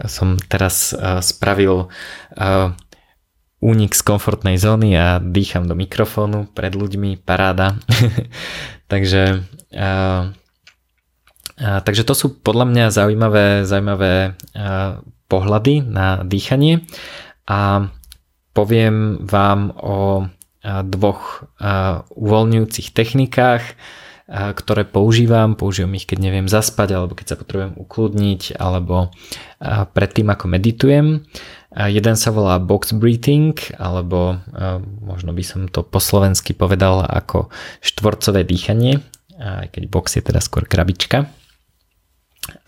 som 0.09 0.41
teraz 0.49 0.97
uh, 0.97 1.21
spravil 1.21 1.93
uh, 1.93 2.73
únik 3.59 3.93
z 3.93 4.03
komfortnej 4.07 4.57
zóny 4.57 4.95
a 4.97 5.19
dýcham 5.19 5.67
do 5.67 5.75
mikrofónu 5.75 6.49
pred 6.55 6.73
ľuďmi, 6.73 7.21
paráda. 7.21 7.77
takže 8.93 9.45
uh, 9.77 10.31
uh, 11.61 11.81
takže 11.85 12.07
to 12.07 12.15
sú 12.17 12.27
podľa 12.39 12.65
mňa 12.71 12.85
zaujímavé, 12.95 13.47
zaujímavé 13.69 14.39
uh, 14.57 15.03
pohľady 15.29 15.85
na 15.85 16.25
dýchanie 16.25 16.89
a 17.45 17.93
poviem 18.57 19.21
vám 19.21 19.75
o 19.77 20.25
dvoch 20.65 21.47
uvoľňujúcich 22.13 22.91
technikách, 22.91 23.65
ktoré 24.29 24.85
používam. 24.85 25.57
Používam 25.57 25.97
ich, 25.97 26.05
keď 26.05 26.19
neviem 26.21 26.53
zaspať, 26.53 27.01
alebo 27.01 27.17
keď 27.17 27.27
sa 27.33 27.41
potrebujem 27.41 27.81
ukludniť, 27.81 28.61
alebo 28.61 29.09
predtým, 29.97 30.29
ako 30.29 30.45
meditujem. 30.53 31.25
Jeden 31.73 32.17
sa 32.17 32.29
volá 32.29 32.61
box 32.61 32.93
breathing, 32.93 33.57
alebo 33.81 34.37
možno 35.01 35.33
by 35.33 35.45
som 35.47 35.65
to 35.73 35.81
po 35.81 35.97
slovensky 35.97 36.53
povedal 36.53 37.09
ako 37.09 37.49
štvorcové 37.81 38.45
dýchanie, 38.45 39.01
aj 39.39 39.73
keď 39.73 39.83
box 39.89 40.21
je 40.21 40.23
teda 40.29 40.45
skôr 40.45 40.69
krabička. 40.69 41.33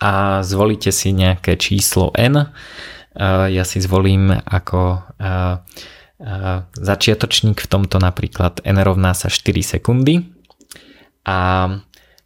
A 0.01 0.41
zvolíte 0.41 0.89
si 0.89 1.13
nejaké 1.13 1.57
číslo 1.61 2.09
N. 2.17 2.49
Ja 3.49 3.63
si 3.65 3.77
zvolím 3.81 4.33
ako 4.33 5.01
začiatočník 6.77 7.57
v 7.57 7.67
tomto 7.67 7.97
napríklad 7.97 8.61
n 8.61 8.77
rovná 8.81 9.17
sa 9.17 9.27
4 9.27 9.77
sekundy. 9.77 10.29
A 11.25 11.69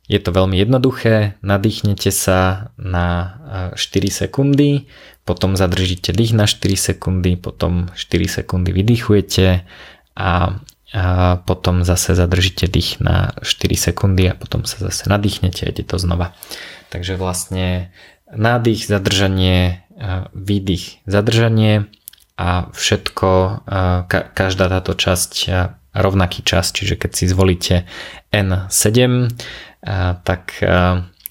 je 0.05 0.19
to 0.21 0.29
veľmi 0.29 0.61
jednoduché, 0.61 1.41
nadýchnete 1.41 2.13
sa 2.13 2.69
na 2.77 3.39
4 3.73 3.81
sekundy, 4.07 4.85
potom 5.25 5.57
zadržíte 5.57 6.13
dých 6.13 6.37
na 6.37 6.45
4 6.45 6.93
sekundy, 6.93 7.33
potom 7.41 7.89
4 7.97 8.41
sekundy 8.41 8.69
vydýchujete 8.69 9.65
a, 10.15 10.61
potom 11.43 11.83
zase 11.83 12.15
zadržíte 12.15 12.69
dých 12.69 13.01
na 13.01 13.35
4 13.41 13.91
sekundy 13.91 14.31
a 14.31 14.37
potom 14.37 14.63
sa 14.63 14.79
zase 14.79 15.09
nadýchnete 15.09 15.65
a 15.65 15.73
ide 15.73 15.83
to 15.83 15.97
znova. 15.97 16.37
Takže 16.93 17.17
vlastne 17.19 17.91
nádych, 18.31 18.85
zadržanie, 18.85 19.83
výdych, 20.31 21.03
zadržanie 21.09 21.89
a 22.35 22.67
všetko, 22.75 23.29
každá 24.35 24.65
táto 24.67 24.91
časť 24.91 25.33
rovnaký 25.95 26.43
čas, 26.43 26.75
čiže 26.75 26.99
keď 26.99 27.11
si 27.15 27.25
zvolíte 27.31 27.75
N7, 28.35 29.31
tak 30.27 30.59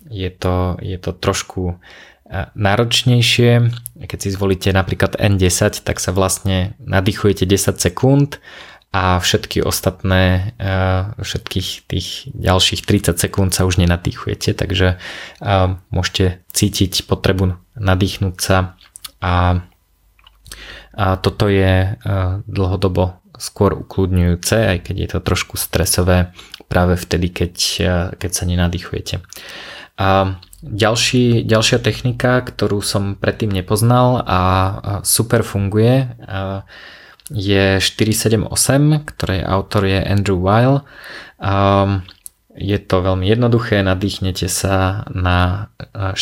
je 0.09 0.31
to, 0.33 0.81
je 0.81 0.97
to 0.97 1.11
trošku 1.13 1.77
náročnejšie. 2.57 3.69
Keď 4.01 4.19
si 4.19 4.29
zvolíte 4.33 4.73
napríklad 4.73 5.21
N10, 5.21 5.85
tak 5.85 6.01
sa 6.01 6.17
vlastne 6.17 6.73
nadýchujete 6.81 7.45
10 7.45 7.77
sekúnd 7.77 8.41
a 8.95 9.21
všetky 9.21 9.61
ostatné, 9.61 10.57
všetkých 11.21 11.69
tých 11.85 12.33
ďalších 12.33 12.81
30 12.87 13.21
sekúnd 13.21 13.51
sa 13.53 13.69
už 13.69 13.77
nenadýchujete, 13.83 14.57
takže 14.57 14.97
môžete 15.93 16.41
cítiť 16.55 17.05
potrebu 17.05 17.61
nadýchnúť 17.77 18.37
sa 18.41 18.81
a 19.21 19.67
a 20.95 21.19
toto 21.19 21.51
je 21.51 21.91
e, 21.91 22.11
dlhodobo 22.47 23.19
skôr 23.35 23.75
ukludňujúce, 23.75 24.55
aj 24.55 24.79
keď 24.87 24.97
je 24.97 25.09
to 25.11 25.19
trošku 25.21 25.59
stresové 25.59 26.31
práve 26.71 26.95
vtedy, 26.95 27.35
keď, 27.35 27.55
e, 27.83 27.95
keď 28.15 28.31
sa 28.31 28.45
nenadýchujete. 28.47 29.21
A 29.99 30.39
ďalší, 30.63 31.43
ďalšia 31.47 31.79
technika, 31.83 32.43
ktorú 32.43 32.83
som 32.83 33.15
predtým 33.15 33.51
nepoznal 33.51 34.27
a 34.27 34.41
super 35.07 35.47
funguje, 35.47 36.11
je 37.31 37.79
478, 37.79 38.51
ktorej 39.07 39.41
autor 39.47 39.87
je 39.87 40.03
Andrew 40.03 40.43
Weil. 40.43 40.83
Je 42.59 42.79
to 42.83 42.97
veľmi 43.07 43.23
jednoduché, 43.23 43.87
nadýchnete 43.87 44.51
sa 44.51 45.07
na 45.15 45.71
4 45.95 46.19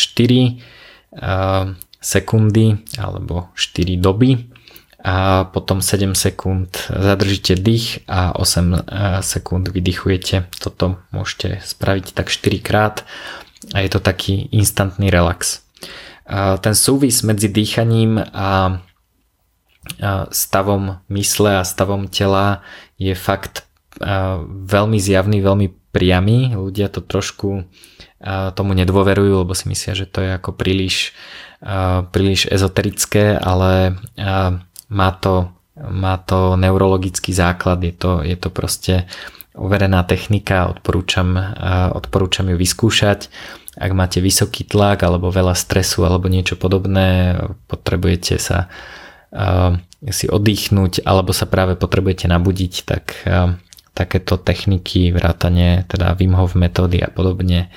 sekundy 1.97 2.77
alebo 3.01 3.49
4 3.57 3.97
doby 3.97 4.52
a 5.03 5.43
potom 5.51 5.83
7 5.83 6.15
sekúnd 6.15 6.71
zadržíte 6.87 7.59
dých 7.59 8.07
a 8.07 8.31
8 8.31 8.39
e, 8.39 8.79
sekúnd 9.19 9.67
vydychujete. 9.67 10.47
Toto 10.63 11.03
môžete 11.11 11.59
spraviť 11.59 12.15
tak 12.15 12.31
4 12.31 12.63
krát 12.63 13.03
a 13.75 13.83
je 13.83 13.89
to 13.91 13.99
taký 13.99 14.47
instantný 14.55 15.11
relax. 15.11 15.63
Ten 16.63 16.71
súvis 16.71 17.19
medzi 17.19 17.51
dýchaním 17.51 18.15
a 18.31 18.79
stavom 20.31 21.03
mysle 21.11 21.59
a 21.59 21.67
stavom 21.67 22.07
tela 22.07 22.63
je 22.95 23.11
fakt 23.11 23.67
veľmi 24.47 24.99
zjavný, 24.99 25.43
veľmi 25.43 25.67
priamy. 25.91 26.55
Ľudia 26.55 26.87
to 26.87 27.03
trošku 27.03 27.67
tomu 28.55 28.71
nedôverujú, 28.71 29.43
lebo 29.43 29.51
si 29.51 29.67
myslia, 29.67 29.99
že 29.99 30.07
to 30.07 30.23
je 30.23 30.31
ako 30.39 30.55
príliš, 30.55 31.11
príliš 32.15 32.47
ezoterické, 32.47 33.35
ale 33.35 33.99
má 34.93 35.09
to, 35.17 35.49
má 35.75 36.21
to 36.21 36.53
neurologický 36.53 37.33
základ, 37.33 37.81
je 37.81 37.93
to, 37.97 38.21
je 38.21 38.37
to 38.37 38.53
proste 38.53 39.09
overená 39.57 40.05
technika, 40.05 40.69
odporúčam, 40.69 41.33
odporúčam 41.97 42.45
ju 42.53 42.57
vyskúšať. 42.57 43.33
Ak 43.73 43.89
máte 43.97 44.21
vysoký 44.21 44.69
tlak 44.69 45.01
alebo 45.01 45.33
veľa 45.33 45.57
stresu 45.57 46.05
alebo 46.05 46.29
niečo 46.29 46.53
podobné, 46.61 47.33
potrebujete 47.65 48.37
sa 48.37 48.69
si 50.13 50.25
oddychnúť 50.29 51.01
alebo 51.09 51.33
sa 51.33 51.49
práve 51.49 51.73
potrebujete 51.73 52.29
nabudiť, 52.29 52.73
tak 52.85 53.25
takéto 53.97 54.37
techniky, 54.37 55.09
vrátanie 55.09 55.89
teda 55.89 56.13
Wim 56.17 56.37
Hof 56.37 56.53
metódy 56.53 57.01
a 57.01 57.09
podobne 57.09 57.73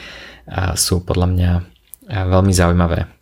sú 0.77 1.01
podľa 1.01 1.27
mňa 1.33 1.51
veľmi 2.13 2.53
zaujímavé. 2.53 3.16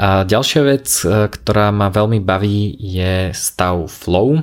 A 0.00 0.24
ďalšia 0.24 0.62
vec, 0.64 0.88
e, 1.04 1.28
ktorá 1.28 1.68
ma 1.68 1.92
veľmi 1.92 2.24
baví, 2.24 2.72
je 2.80 3.36
stav 3.36 3.84
flow. 3.84 4.40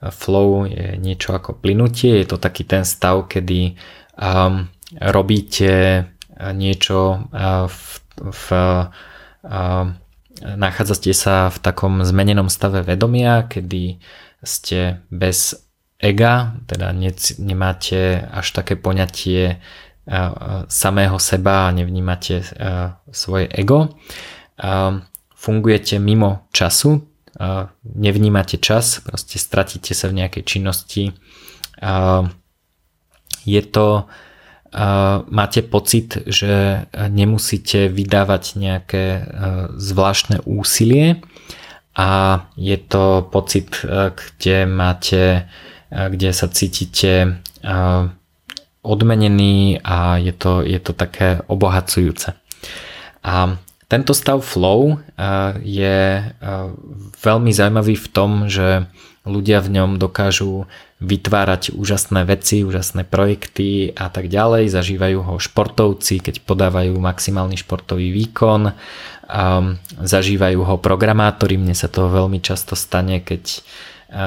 Flow 0.00 0.64
je 0.64 0.96
niečo 0.96 1.36
ako 1.36 1.60
plynutie, 1.60 2.22
je 2.22 2.26
to 2.30 2.40
taký 2.40 2.64
ten 2.64 2.86
stav, 2.86 3.26
kedy 3.26 3.74
um, 4.14 4.70
robíte 4.94 6.06
niečo 6.54 7.26
uh, 7.34 7.66
v, 7.66 7.82
v 8.30 8.46
uh, 9.42 9.86
nachádzate 10.38 11.10
sa 11.10 11.50
v 11.50 11.58
takom 11.58 12.06
zmenenom 12.06 12.46
stave 12.46 12.86
vedomia, 12.86 13.50
kedy 13.50 13.98
ste 14.46 15.02
bez 15.10 15.66
ega, 15.98 16.54
teda 16.70 16.94
ne, 16.94 17.10
nemáte 17.42 18.22
až 18.22 18.54
také 18.54 18.78
poňatie 18.78 19.58
uh, 19.58 20.62
samého 20.70 21.18
seba 21.18 21.66
a 21.66 21.74
nevnímate 21.74 22.46
svoje 23.10 23.50
ego 23.50 23.98
fungujete 25.38 26.02
mimo 26.02 26.50
času, 26.50 27.06
nevnímate 27.82 28.58
čas, 28.58 28.98
proste 28.98 29.38
stratíte 29.38 29.94
sa 29.94 30.10
v 30.10 30.18
nejakej 30.22 30.42
činnosti. 30.42 31.14
Je 33.46 33.62
to, 33.62 34.10
máte 35.30 35.62
pocit, 35.62 36.18
že 36.26 36.84
nemusíte 36.92 37.88
vydávať 37.88 38.58
nejaké 38.58 39.04
zvláštne 39.78 40.42
úsilie 40.44 41.22
a 41.94 42.42
je 42.58 42.76
to 42.76 43.22
pocit, 43.30 43.86
kde 44.18 44.66
máte, 44.66 45.46
kde 45.88 46.30
sa 46.34 46.50
cítite 46.50 47.38
odmenený 48.82 49.78
a 49.86 50.18
je 50.18 50.34
to, 50.34 50.66
je 50.66 50.78
to 50.82 50.92
také 50.92 51.38
obohacujúce. 51.46 52.34
A 53.22 53.58
tento 53.88 54.12
stav 54.12 54.44
flow 54.44 55.00
je 55.64 55.98
veľmi 57.24 57.50
zaujímavý 57.50 57.96
v 57.96 58.08
tom, 58.12 58.46
že 58.46 58.84
ľudia 59.28 59.60
v 59.64 59.80
ňom 59.80 60.00
dokážu 60.00 60.68
vytvárať 60.98 61.76
úžasné 61.76 62.24
veci, 62.24 62.64
úžasné 62.64 63.04
projekty 63.08 63.92
a 63.96 64.08
tak 64.12 64.28
ďalej. 64.28 64.72
Zažívajú 64.72 65.18
ho 65.24 65.34
športovci, 65.40 66.20
keď 66.20 66.44
podávajú 66.44 66.96
maximálny 67.00 67.56
športový 67.60 68.12
výkon. 68.12 68.72
Zažívajú 70.00 70.60
ho 70.64 70.76
programátori, 70.80 71.60
mne 71.60 71.76
sa 71.76 71.92
to 71.92 72.08
veľmi 72.08 72.40
často 72.44 72.76
stane, 72.76 73.20
keď 73.20 73.62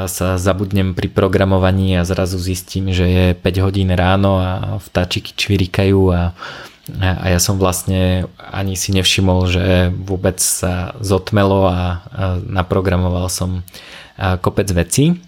sa 0.05 0.37
zabudnem 0.37 0.93
pri 0.93 1.09
programovaní 1.09 1.97
a 1.97 2.05
zrazu 2.05 2.37
zistím, 2.37 2.93
že 2.93 3.09
je 3.09 3.25
5 3.33 3.65
hodín 3.65 3.89
ráno 3.89 4.37
a 4.37 4.77
vtáčiky 4.77 5.33
čvirikajú 5.33 6.01
a 6.13 6.37
a 6.89 7.25
ja 7.29 7.37
som 7.37 7.61
vlastne 7.61 8.25
ani 8.37 8.73
si 8.73 8.89
nevšimol, 8.89 9.45
že 9.45 9.93
vôbec 9.93 10.41
sa 10.41 10.97
zotmelo 10.97 11.69
a 11.69 12.01
naprogramoval 12.41 13.29
som 13.29 13.61
kopec 14.17 14.65
vecí. 14.73 15.21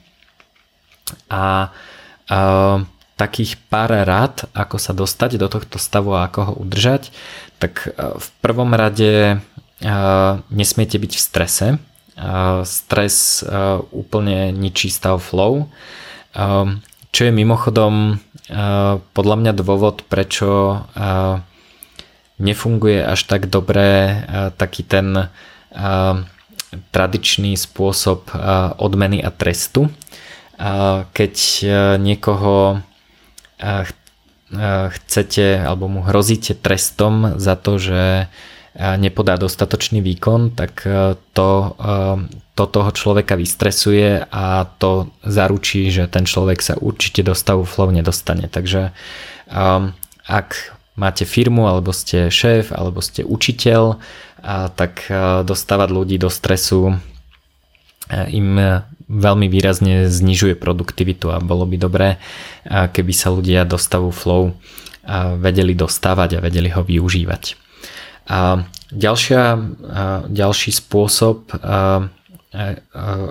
A, 1.29 1.69
a 2.25 2.39
takých 3.13 3.61
pár 3.69 3.93
rád, 3.93 4.49
ako 4.57 4.81
sa 4.81 4.97
dostať 4.97 5.37
do 5.37 5.45
tohto 5.45 5.77
stavu 5.77 6.17
a 6.17 6.25
ako 6.25 6.39
ho 6.41 6.53
udržať, 6.65 7.13
tak 7.61 7.93
v 7.95 8.27
prvom 8.41 8.73
rade 8.73 9.37
nesmiete 10.49 10.97
byť 10.97 11.13
v 11.13 11.21
strese. 11.21 11.67
Stres 12.65 13.45
úplne 13.93 14.49
ničí 14.49 14.89
stav 14.89 15.21
flow. 15.21 15.69
Čo 17.13 17.29
je 17.29 17.31
mimochodom 17.31 18.17
podľa 19.13 19.35
mňa 19.37 19.51
dôvod, 19.53 20.01
prečo 20.09 20.81
nefunguje 22.41 23.05
až 23.05 23.21
tak 23.29 23.53
dobre 23.53 24.17
taký 24.57 24.81
ten 24.81 25.29
tradičný 26.89 27.53
spôsob 27.53 28.33
odmeny 28.81 29.21
a 29.21 29.29
trestu. 29.29 29.93
Keď 31.13 31.35
niekoho 32.01 32.81
chcete 34.97 35.61
alebo 35.61 35.85
mu 35.85 36.01
hrozíte 36.01 36.57
trestom 36.57 37.37
za 37.37 37.53
to, 37.53 37.77
že 37.77 38.25
nepodá 38.73 39.37
dostatočný 39.37 40.01
výkon, 40.01 40.57
tak 40.57 40.81
to, 41.37 41.49
to 42.57 42.63
toho 42.65 42.89
človeka 42.89 43.37
vystresuje 43.37 44.25
a 44.33 44.65
to 44.65 45.13
zaručí, 45.21 45.93
že 45.93 46.09
ten 46.09 46.25
človek 46.25 46.57
sa 46.57 46.73
určite 46.81 47.21
do 47.21 47.37
stavu 47.37 47.69
flow 47.69 47.93
nedostane. 47.93 48.49
Takže 48.49 48.89
ak 50.25 50.49
máte 50.97 51.25
firmu, 51.29 51.69
alebo 51.69 51.93
ste 51.93 52.33
šéf, 52.33 52.73
alebo 52.73 53.01
ste 53.05 53.21
učiteľ, 53.21 54.01
tak 54.73 55.05
dostávať 55.45 55.89
ľudí 55.93 56.17
do 56.17 56.33
stresu 56.33 56.97
im 58.09 58.49
veľmi 59.05 59.47
výrazne 59.53 60.09
znižuje 60.09 60.57
produktivitu 60.57 61.29
a 61.29 61.37
bolo 61.37 61.69
by 61.69 61.77
dobré, 61.77 62.17
keby 62.65 63.13
sa 63.13 63.29
ľudia 63.29 63.69
do 63.69 63.77
stavu 63.77 64.09
flow 64.09 64.57
vedeli 65.37 65.77
dostávať 65.77 66.39
a 66.39 66.43
vedeli 66.43 66.73
ho 66.73 66.81
využívať. 66.81 67.61
A 68.29 68.63
ďalšia, 68.91 69.59
ďalší 70.31 70.71
spôsob, 70.71 71.51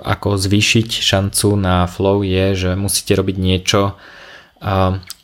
ako 0.03 0.29
zvýšiť 0.35 0.89
šancu 0.99 1.47
na 1.55 1.87
flow 1.87 2.21
je, 2.27 2.45
že 2.53 2.69
musíte 2.75 3.15
robiť 3.15 3.37
niečo, 3.39 3.95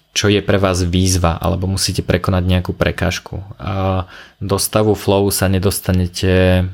čo 0.09 0.25
je 0.25 0.41
pre 0.41 0.57
vás 0.57 0.81
výzva, 0.83 1.37
alebo 1.37 1.69
musíte 1.69 2.01
prekonať 2.01 2.43
nejakú 2.43 2.73
prekážku. 2.73 3.45
Do 4.41 4.57
stavu 4.57 4.97
flow 4.97 5.29
sa 5.29 5.47
nedostanete 5.51 6.65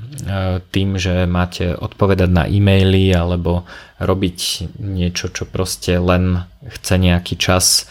tým, 0.71 0.89
že 0.95 1.27
máte 1.27 1.75
odpovedať 1.75 2.29
na 2.31 2.47
e-maily 2.47 3.11
alebo 3.11 3.67
robiť 3.99 4.71
niečo, 4.79 5.29
čo 5.29 5.43
proste 5.45 5.99
len 5.99 6.47
chce 6.63 6.95
nejaký 6.95 7.35
čas. 7.35 7.89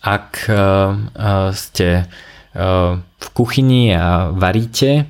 Ak 0.00 0.26
ste 1.54 1.88
v 2.54 3.26
kuchyni 3.34 3.94
a 3.94 4.34
varíte, 4.34 5.06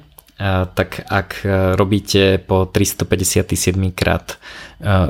tak 0.74 1.04
ak 1.04 1.44
robíte 1.76 2.40
po 2.40 2.64
357 2.64 3.76
krát 3.92 4.40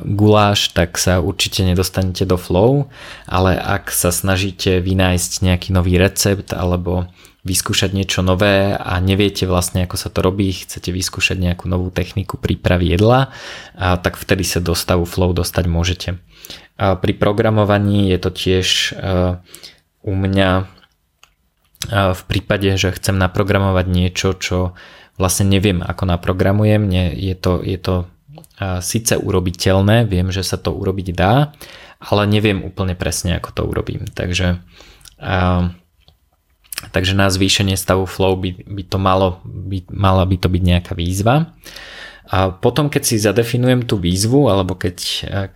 guláš, 0.03 0.75
tak 0.75 0.99
sa 0.99 1.23
určite 1.23 1.63
nedostanete 1.63 2.27
do 2.27 2.35
flow, 2.35 2.91
ale 3.31 3.55
ak 3.55 3.95
sa 3.95 4.11
snažíte 4.11 4.83
vynájsť 4.83 5.47
nejaký 5.47 5.71
nový 5.71 6.03
recept 6.03 6.51
alebo 6.51 7.07
vyskúšať 7.47 7.97
niečo 7.97 8.21
nové 8.21 8.75
a 8.75 9.01
neviete 9.01 9.47
vlastne 9.47 9.87
ako 9.87 9.97
sa 9.97 10.11
to 10.11 10.21
robí, 10.21 10.53
chcete 10.53 10.93
vyskúšať 10.93 11.39
nejakú 11.39 11.71
novú 11.71 11.89
techniku 11.95 12.37
prípravy 12.37 12.99
jedla, 12.99 13.31
tak 13.79 14.19
vtedy 14.19 14.43
sa 14.43 14.59
do 14.59 14.75
stavu 14.75 15.07
flow 15.07 15.31
dostať 15.33 15.65
môžete. 15.71 16.09
Pri 16.77 17.13
programovaní 17.17 18.11
je 18.11 18.19
to 18.19 18.31
tiež 18.35 18.99
u 20.03 20.13
mňa 20.13 20.80
v 21.89 22.23
prípade, 22.29 22.77
že 22.77 22.93
chcem 22.93 23.17
naprogramovať 23.17 23.87
niečo, 23.89 24.37
čo 24.37 24.77
vlastne 25.17 25.49
neviem, 25.49 25.81
ako 25.81 26.05
naprogramujem. 26.13 26.85
Nie, 26.85 27.13
je 27.17 27.33
to, 27.37 27.65
je 27.65 27.79
to 27.81 27.95
síce 28.85 29.17
urobiteľné, 29.17 30.05
viem, 30.05 30.29
že 30.29 30.45
sa 30.45 30.61
to 30.61 30.77
urobiť 30.77 31.17
dá, 31.17 31.57
ale 32.01 32.23
neviem 32.29 32.61
úplne 32.61 32.93
presne, 32.93 33.41
ako 33.41 33.51
to 33.57 33.63
urobím. 33.65 34.05
Takže, 34.05 34.61
a, 35.21 35.73
takže 36.93 37.17
na 37.17 37.33
zvýšenie 37.33 37.77
stavu 37.81 38.05
flow 38.05 38.37
by, 38.37 38.61
by 38.65 38.83
to 38.85 38.99
malo, 39.01 39.41
by, 39.45 39.85
mala 39.89 40.29
by 40.29 40.37
to 40.37 40.53
byť 40.53 40.63
nejaká 40.63 40.93
výzva. 40.93 41.57
A 42.31 42.53
potom, 42.53 42.93
keď 42.93 43.03
si 43.03 43.17
zadefinujem 43.17 43.89
tú 43.89 43.97
výzvu, 43.97 44.53
alebo 44.53 44.77
keď, 44.77 44.97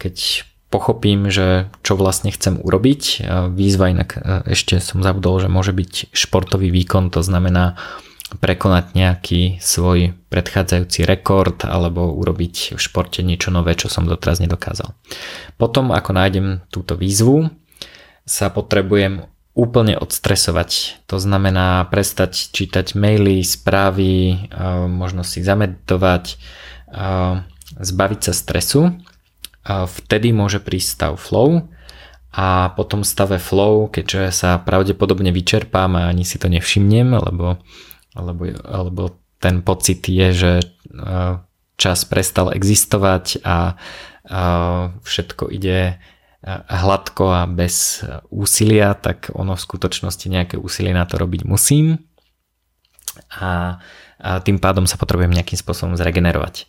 keď 0.01 0.45
pochopím, 0.75 1.31
že 1.31 1.71
čo 1.87 1.95
vlastne 1.95 2.35
chcem 2.35 2.59
urobiť. 2.59 3.23
Výzva 3.55 3.95
inak 3.95 4.19
e, 4.19 4.19
ešte 4.59 4.83
som 4.83 5.07
zabudol, 5.07 5.39
že 5.39 5.47
môže 5.47 5.71
byť 5.71 6.11
športový 6.11 6.75
výkon, 6.75 7.15
to 7.15 7.23
znamená 7.23 7.79
prekonať 8.43 8.99
nejaký 8.99 9.63
svoj 9.63 10.19
predchádzajúci 10.35 11.07
rekord 11.07 11.63
alebo 11.63 12.11
urobiť 12.11 12.75
v 12.75 12.81
športe 12.83 13.23
niečo 13.23 13.55
nové, 13.55 13.79
čo 13.79 13.87
som 13.87 14.11
doteraz 14.11 14.43
nedokázal. 14.43 14.91
Potom, 15.55 15.95
ako 15.95 16.11
nájdem 16.11 16.67
túto 16.75 16.99
výzvu, 16.99 17.55
sa 18.27 18.51
potrebujem 18.51 19.31
úplne 19.55 19.95
odstresovať. 19.95 20.99
To 21.07 21.23
znamená 21.23 21.87
prestať 21.87 22.51
čítať 22.51 22.99
maily, 22.99 23.47
správy, 23.47 24.11
e, 24.35 24.37
možno 24.91 25.23
si 25.23 25.39
zamedovať, 25.39 26.35
e, 26.35 26.37
zbaviť 27.79 28.21
sa 28.27 28.33
stresu 28.35 28.99
vtedy 29.65 30.37
môže 30.37 30.61
prísť 30.61 30.89
stav 30.89 31.13
flow 31.17 31.65
a 32.35 32.75
potom 32.75 33.07
stave 33.07 33.39
flow, 33.39 33.89
keďže 33.89 34.35
sa 34.35 34.51
pravdepodobne 34.61 35.31
vyčerpám 35.31 35.97
a 35.97 36.11
ani 36.11 36.27
si 36.27 36.37
to 36.37 36.51
nevšimnem, 36.51 37.15
lebo, 37.15 37.63
lebo, 38.19 38.43
lebo 38.59 39.03
ten 39.39 39.63
pocit 39.63 40.05
je, 40.05 40.29
že 40.35 40.53
e, 40.59 40.67
čas 41.79 41.99
prestal 42.05 42.51
existovať 42.51 43.41
a, 43.47 43.47
a 43.47 43.59
všetko 45.01 45.49
ide 45.55 45.95
e, 45.95 45.95
hladko 46.69 47.25
a 47.31 47.43
bez 47.47 48.03
úsilia, 48.35 48.99
tak 48.99 49.31
ono 49.31 49.55
v 49.55 49.65
skutočnosti 49.65 50.27
nejaké 50.27 50.57
úsilie 50.59 50.91
na 50.91 51.07
to 51.07 51.17
robiť 51.17 51.47
musím 51.47 52.03
a 53.31 53.79
tým 54.25 54.59
pádom 54.59 54.91
sa 54.91 54.99
potrebujem 54.99 55.31
nejakým 55.31 55.59
spôsobom 55.59 55.95
zregenerovať. 55.95 56.67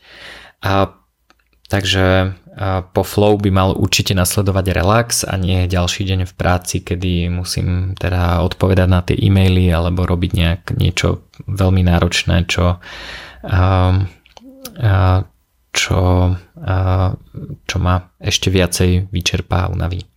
A 0.61 0.93
Takže 1.65 2.37
po 2.95 3.03
flow 3.03 3.35
by 3.35 3.51
mal 3.51 3.75
určite 3.75 4.15
nasledovať 4.15 4.65
relax 4.71 5.27
a 5.27 5.35
nie 5.35 5.67
ďalší 5.67 6.07
deň 6.07 6.19
v 6.23 6.33
práci, 6.39 6.79
kedy 6.79 7.27
musím 7.27 7.99
teda 7.99 8.39
odpovedať 8.47 8.87
na 8.87 9.03
tie 9.03 9.19
e-maily 9.19 9.67
alebo 9.75 10.07
robiť 10.07 10.31
nejak 10.31 10.61
niečo 10.79 11.27
veľmi 11.51 11.83
náročné, 11.83 12.47
čo, 12.47 12.79
čo, 15.75 15.99
čo 17.67 17.77
ma 17.83 17.95
ešte 18.23 18.47
viacej 18.47 19.11
vyčerpá 19.11 19.67
a 19.67 19.71
unaví. 19.75 20.07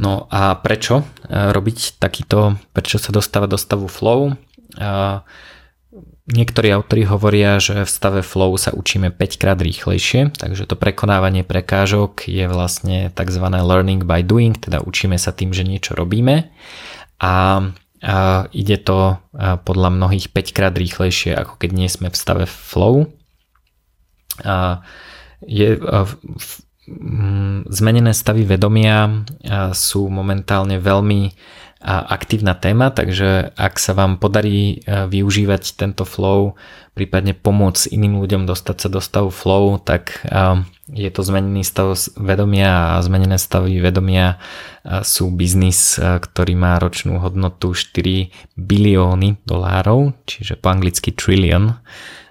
No 0.00 0.32
a 0.32 0.56
prečo 0.56 1.04
robiť 1.28 2.00
takýto, 2.00 2.56
prečo 2.72 2.96
sa 2.96 3.12
dostávať 3.12 3.48
do 3.52 3.58
stavu 3.60 3.84
flow? 3.84 4.32
Niektorí 6.30 6.70
autori 6.70 7.02
hovoria, 7.02 7.58
že 7.58 7.82
v 7.82 7.90
stave 7.90 8.22
flow 8.22 8.54
sa 8.54 8.70
učíme 8.70 9.10
5 9.10 9.42
krát 9.42 9.58
rýchlejšie, 9.58 10.30
takže 10.38 10.70
to 10.70 10.78
prekonávanie 10.78 11.42
prekážok 11.42 12.30
je 12.30 12.46
vlastne 12.46 13.10
tzv. 13.10 13.44
learning 13.50 14.06
by 14.06 14.22
doing, 14.22 14.54
teda 14.54 14.86
učíme 14.86 15.18
sa 15.18 15.34
tým, 15.34 15.50
že 15.50 15.66
niečo 15.66 15.98
robíme 15.98 16.54
a, 17.18 17.66
ide 18.54 18.76
to 18.80 19.18
podľa 19.66 19.90
mnohých 19.92 20.30
5 20.32 20.56
krát 20.56 20.72
rýchlejšie, 20.72 21.36
ako 21.36 21.58
keď 21.58 21.70
nie 21.74 21.90
sme 21.90 22.08
v 22.08 22.16
stave 22.16 22.46
flow. 22.46 23.10
Je, 25.44 25.68
zmenené 27.66 28.12
stavy 28.16 28.48
vedomia 28.48 29.26
sú 29.76 30.08
momentálne 30.08 30.80
veľmi 30.80 31.34
aktívna 31.80 32.52
téma, 32.52 32.92
takže 32.92 33.56
ak 33.56 33.80
sa 33.80 33.96
vám 33.96 34.20
podarí 34.20 34.84
využívať 34.84 35.80
tento 35.80 36.04
flow, 36.04 36.60
prípadne 36.92 37.32
pomôcť 37.32 37.88
iným 37.88 38.20
ľuďom 38.20 38.44
dostať 38.44 38.76
sa 38.76 38.88
do 38.92 39.00
stavu 39.00 39.32
flow, 39.32 39.80
tak 39.80 40.20
je 40.92 41.08
to 41.08 41.20
zmenený 41.24 41.64
stav 41.64 41.96
vedomia 42.20 42.98
a 42.98 43.00
zmenené 43.00 43.40
stavy 43.40 43.80
vedomia 43.80 44.36
sú 44.84 45.32
biznis, 45.32 45.96
ktorý 45.96 46.52
má 46.52 46.76
ročnú 46.76 47.16
hodnotu 47.16 47.72
4 47.72 48.28
bilióny 48.60 49.40
dolárov, 49.48 50.12
čiže 50.28 50.60
po 50.60 50.68
anglicky 50.68 51.16
trillion. 51.16 51.80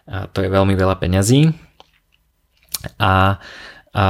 A 0.05 0.29
to 0.29 0.45
je 0.45 0.49
veľmi 0.53 0.77
veľa 0.77 1.01
peňazí. 1.01 1.49
A, 3.01 3.41
a 3.93 4.05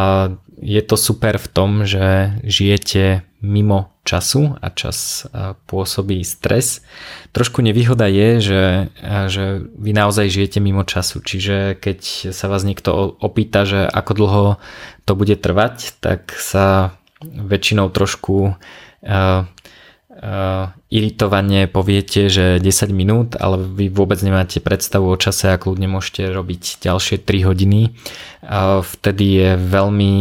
je 0.59 0.81
to 0.83 0.95
super 0.99 1.39
v 1.39 1.47
tom, 1.47 1.87
že 1.87 2.35
žijete 2.43 3.23
mimo 3.39 3.95
času 4.09 4.57
a 4.57 4.73
čas 4.73 5.29
pôsobí 5.69 6.25
stres. 6.25 6.81
Trošku 7.29 7.61
nevýhoda 7.61 8.09
je, 8.09 8.29
že, 8.41 8.63
že 9.29 9.43
vy 9.77 9.93
naozaj 9.93 10.33
žijete 10.33 10.57
mimo 10.57 10.81
času, 10.81 11.21
čiže 11.21 11.77
keď 11.77 12.33
sa 12.33 12.49
vás 12.49 12.65
niekto 12.65 12.89
opýta, 13.21 13.69
že 13.69 13.85
ako 13.85 14.11
dlho 14.17 14.43
to 15.05 15.13
bude 15.13 15.37
trvať, 15.37 16.01
tak 16.01 16.33
sa 16.33 16.97
väčšinou 17.21 17.91
trošku 17.91 18.55
uh, 18.55 19.43
uh, 20.19 20.65
iritovane 20.89 21.67
poviete, 21.67 22.27
že 22.31 22.59
10 22.59 22.91
minút, 22.91 23.29
ale 23.39 23.59
vy 23.59 23.91
vôbec 23.91 24.19
nemáte 24.23 24.63
predstavu 24.63 25.11
o 25.11 25.19
čase 25.19 25.51
a 25.51 25.59
kľudne 25.59 25.87
môžete 25.91 26.31
robiť 26.31 26.83
ďalšie 26.83 27.21
3 27.23 27.47
hodiny. 27.47 27.95
Uh, 28.43 28.81
vtedy 28.83 29.25
je 29.35 29.49
veľmi 29.59 30.13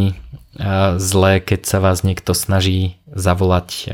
zlé, 0.99 1.39
keď 1.39 1.61
sa 1.65 1.79
vás 1.79 2.03
niekto 2.03 2.35
snaží 2.35 2.99
zavolať 3.07 3.87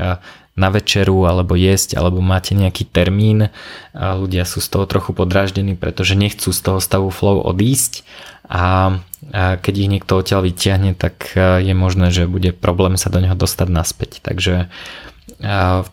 na 0.54 0.68
večeru 0.70 1.26
alebo 1.26 1.58
jesť 1.58 1.98
alebo 1.98 2.22
máte 2.22 2.54
nejaký 2.54 2.86
termín 2.86 3.50
a 3.92 4.14
ľudia 4.14 4.46
sú 4.46 4.62
z 4.62 4.68
toho 4.70 4.86
trochu 4.86 5.12
podráždení, 5.12 5.74
pretože 5.76 6.14
nechcú 6.14 6.54
z 6.54 6.60
toho 6.62 6.78
stavu 6.78 7.10
flow 7.10 7.42
odísť 7.42 8.06
a 8.48 8.96
keď 9.34 9.74
ich 9.74 9.90
niekto 9.90 10.14
odtiaľ 10.20 10.46
vyťahne, 10.46 10.94
tak 10.94 11.36
je 11.36 11.74
možné, 11.74 12.14
že 12.14 12.30
bude 12.30 12.54
problém 12.54 12.96
sa 12.96 13.10
do 13.10 13.18
neho 13.18 13.34
dostať 13.34 13.68
naspäť. 13.68 14.20
Takže 14.22 14.70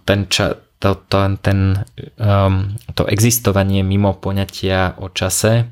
ten, 0.05 0.19
ča, 0.29 0.61
to, 0.81 0.97
to, 1.09 1.17
ten, 1.41 1.85
um, 2.17 2.75
to 2.97 3.05
existovanie 3.05 3.85
mimo 3.85 4.13
poňatia 4.17 4.97
o 4.97 5.09
čase 5.13 5.69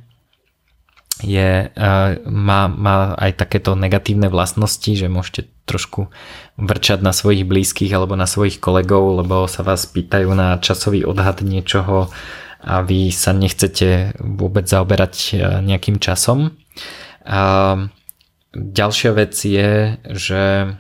je, 1.20 1.68
má, 2.28 2.62
má 2.72 2.96
aj 3.20 3.32
takéto 3.36 3.76
negatívne 3.76 4.32
vlastnosti, 4.32 4.88
že 4.88 5.12
môžete 5.12 5.52
trošku 5.68 6.08
vrčať 6.58 7.04
na 7.04 7.12
svojich 7.12 7.44
blízkych 7.46 7.92
alebo 7.92 8.16
na 8.16 8.26
svojich 8.26 8.58
kolegov, 8.58 9.22
lebo 9.22 9.46
sa 9.46 9.62
vás 9.62 9.86
pýtajú 9.86 10.32
na 10.34 10.58
časový 10.58 11.04
odhad 11.04 11.44
niečoho 11.44 12.10
a 12.60 12.76
vy 12.84 13.12
sa 13.12 13.32
nechcete 13.32 14.16
vôbec 14.20 14.68
zaoberať 14.68 15.16
e, 15.16 15.34
nejakým 15.64 16.00
časom. 16.02 16.60
A 17.24 17.76
ďalšia 18.52 19.12
vec 19.16 19.36
je, 19.38 19.96
že 20.12 20.76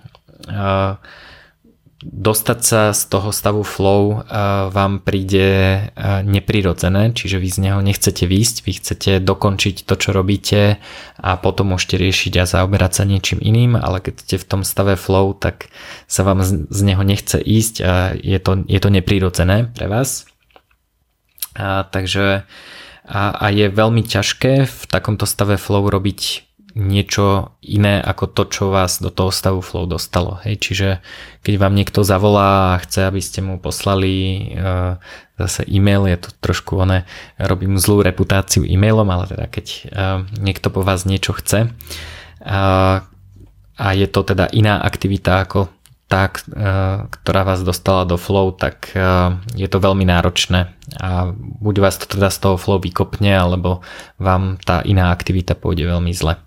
dostať 1.99 2.59
sa 2.63 2.81
z 2.95 3.01
toho 3.11 3.35
stavu 3.35 3.67
flow 3.67 4.23
vám 4.71 5.03
príde 5.03 5.91
neprirodzené, 6.23 7.11
čiže 7.11 7.43
vy 7.43 7.49
z 7.51 7.59
neho 7.59 7.79
nechcete 7.83 8.23
výjsť, 8.23 8.55
vy 8.63 8.71
chcete 8.79 9.11
dokončiť 9.19 9.83
to, 9.83 9.93
čo 9.99 10.09
robíte 10.15 10.79
a 11.19 11.31
potom 11.35 11.75
môžete 11.75 11.99
riešiť 11.99 12.33
a 12.39 12.47
zaoberať 12.47 12.91
sa 12.95 13.03
niečím 13.03 13.43
iným, 13.43 13.75
ale 13.75 13.99
keď 13.99 14.15
ste 14.15 14.35
v 14.39 14.47
tom 14.47 14.61
stave 14.63 14.95
flow, 14.95 15.35
tak 15.35 15.67
sa 16.07 16.23
vám 16.23 16.39
z 16.47 16.79
neho 16.87 17.03
nechce 17.03 17.35
ísť 17.35 17.75
a 17.83 18.15
je 18.15 18.39
to, 18.39 18.63
je 18.63 18.79
to 18.79 18.89
neprirodzené 18.89 19.67
pre 19.75 19.91
vás. 19.91 20.23
A, 21.59 21.83
takže 21.83 22.47
a, 23.03 23.21
a 23.35 23.45
je 23.51 23.67
veľmi 23.67 24.07
ťažké 24.07 24.69
v 24.71 24.81
takomto 24.87 25.27
stave 25.27 25.59
flow 25.59 25.83
robiť 25.83 26.48
niečo 26.79 27.51
iné 27.59 27.99
ako 27.99 28.31
to, 28.31 28.43
čo 28.47 28.63
vás 28.71 29.03
do 29.03 29.11
toho 29.11 29.35
stavu 29.35 29.59
flow 29.59 29.83
dostalo. 29.83 30.39
Hej, 30.47 30.55
čiže 30.63 30.89
keď 31.43 31.53
vám 31.59 31.75
niekto 31.75 32.07
zavolá 32.07 32.73
a 32.73 32.79
chce, 32.79 33.03
aby 33.03 33.19
ste 33.19 33.43
mu 33.43 33.59
poslali 33.59 34.47
uh, 34.55 34.95
zase 35.35 35.67
e-mail, 35.67 36.07
je 36.07 36.23
to 36.23 36.29
trošku 36.39 36.79
one, 36.79 37.03
robím 37.35 37.75
zlú 37.75 37.99
reputáciu 37.99 38.63
e-mailom, 38.63 39.11
ale 39.11 39.27
teda 39.27 39.45
keď 39.51 39.65
uh, 39.67 40.23
niekto 40.39 40.71
po 40.71 40.87
vás 40.87 41.03
niečo 41.03 41.35
chce 41.35 41.67
uh, 41.67 43.03
a 43.75 43.87
je 43.91 44.07
to 44.07 44.23
teda 44.23 44.47
iná 44.55 44.79
aktivita 44.79 45.43
ako 45.43 45.67
tá, 46.09 46.33
ktorá 47.05 47.45
vás 47.45 47.61
dostala 47.61 48.01
do 48.01 48.17
flow, 48.17 48.49
tak 48.49 48.89
je 49.53 49.67
to 49.69 49.77
veľmi 49.77 50.09
náročné 50.09 50.73
a 50.97 51.29
buď 51.37 51.75
vás 51.85 52.01
to 52.01 52.09
teda 52.09 52.33
z 52.33 52.37
toho 52.41 52.57
flow 52.57 52.81
vykopne, 52.81 53.29
alebo 53.29 53.85
vám 54.17 54.57
tá 54.57 54.81
iná 54.81 55.13
aktivita 55.13 55.53
pôjde 55.53 55.85
veľmi 55.85 56.09
zle. 56.09 56.41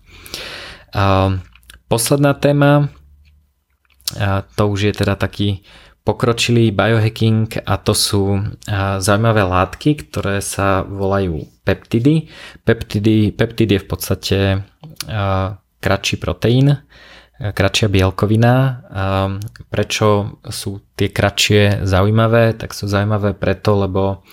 A 0.92 1.36
posledná 1.88 2.34
téma, 2.34 2.88
a 4.20 4.44
to 4.56 4.68
už 4.68 4.80
je 4.80 4.92
teda 4.92 5.16
taký 5.16 5.64
pokročilý 6.02 6.74
biohacking 6.74 7.62
a 7.62 7.78
to 7.78 7.94
sú 7.94 8.42
zaujímavé 8.98 9.46
látky, 9.46 9.94
ktoré 10.04 10.42
sa 10.42 10.82
volajú 10.82 11.46
peptidy. 11.62 12.26
Peptidy, 12.66 13.30
peptid 13.30 13.70
je 13.70 13.80
v 13.80 13.86
podstate 13.86 14.38
kratší 15.78 16.16
proteín, 16.18 16.82
kratšia 17.38 17.86
bielkovina. 17.86 18.82
Prečo 19.70 20.42
sú 20.50 20.82
tie 20.98 21.08
kratšie 21.08 21.86
zaujímavé? 21.86 22.58
Tak 22.58 22.74
sú 22.74 22.90
zaujímavé 22.90 23.38
preto, 23.38 23.86
lebo 23.86 24.26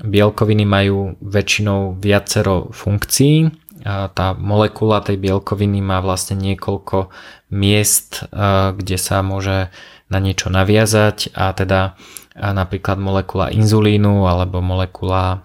bielkoviny 0.00 0.64
majú 0.64 1.18
väčšinou 1.18 1.98
viacero 1.98 2.70
funkcií 2.70 3.50
tá 3.86 4.26
molekula 4.36 5.00
tej 5.00 5.16
bielkoviny 5.16 5.80
má 5.80 6.04
vlastne 6.04 6.36
niekoľko 6.36 7.08
miest, 7.52 8.28
kde 8.76 8.96
sa 9.00 9.24
môže 9.24 9.72
na 10.10 10.18
niečo 10.18 10.52
naviazať 10.52 11.32
a 11.32 11.54
teda 11.56 11.94
napríklad 12.36 13.00
molekula 13.00 13.48
inzulínu 13.52 14.28
alebo 14.28 14.60
molekula 14.60 15.44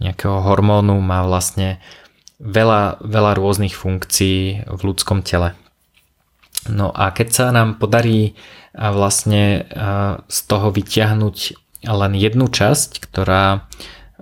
nejakého 0.00 0.38
hormónu 0.44 0.98
má 1.00 1.22
vlastne 1.24 1.78
veľa, 2.42 3.04
veľa 3.04 3.32
rôznych 3.38 3.72
funkcií 3.72 4.66
v 4.66 4.80
ľudskom 4.80 5.22
tele. 5.22 5.54
No 6.68 6.88
a 6.90 7.12
keď 7.12 7.28
sa 7.30 7.44
nám 7.52 7.76
podarí 7.76 8.34
vlastne 8.72 9.68
z 10.28 10.38
toho 10.48 10.72
vyťahnuť 10.72 11.36
len 11.84 12.12
jednu 12.16 12.48
časť, 12.48 12.96
ktorá 13.04 13.68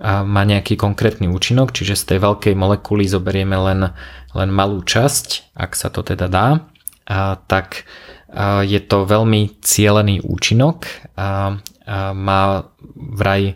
má 0.01 0.41
nejaký 0.41 0.73
konkrétny 0.73 1.29
účinok, 1.29 1.69
čiže 1.69 1.93
z 1.93 2.03
tej 2.15 2.19
veľkej 2.25 2.53
molekuly 2.57 3.05
zoberieme 3.05 3.53
len, 3.53 3.93
len 4.33 4.49
malú 4.49 4.81
časť, 4.81 5.53
ak 5.53 5.77
sa 5.77 5.93
to 5.93 6.01
teda 6.01 6.25
dá, 6.25 6.65
a 7.05 7.37
tak 7.45 7.85
a 8.33 8.65
je 8.65 8.81
to 8.81 9.05
veľmi 9.05 9.61
cielený 9.61 10.25
účinok 10.25 10.89
a, 11.13 11.53
a 11.85 12.09
má 12.17 12.65
vraj 12.97 13.53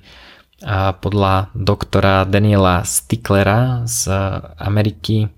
a 0.57 0.97
podľa 0.97 1.53
doktora 1.53 2.25
Daniela 2.25 2.81
Sticklera 2.81 3.85
z 3.85 4.09
Ameriky 4.57 5.29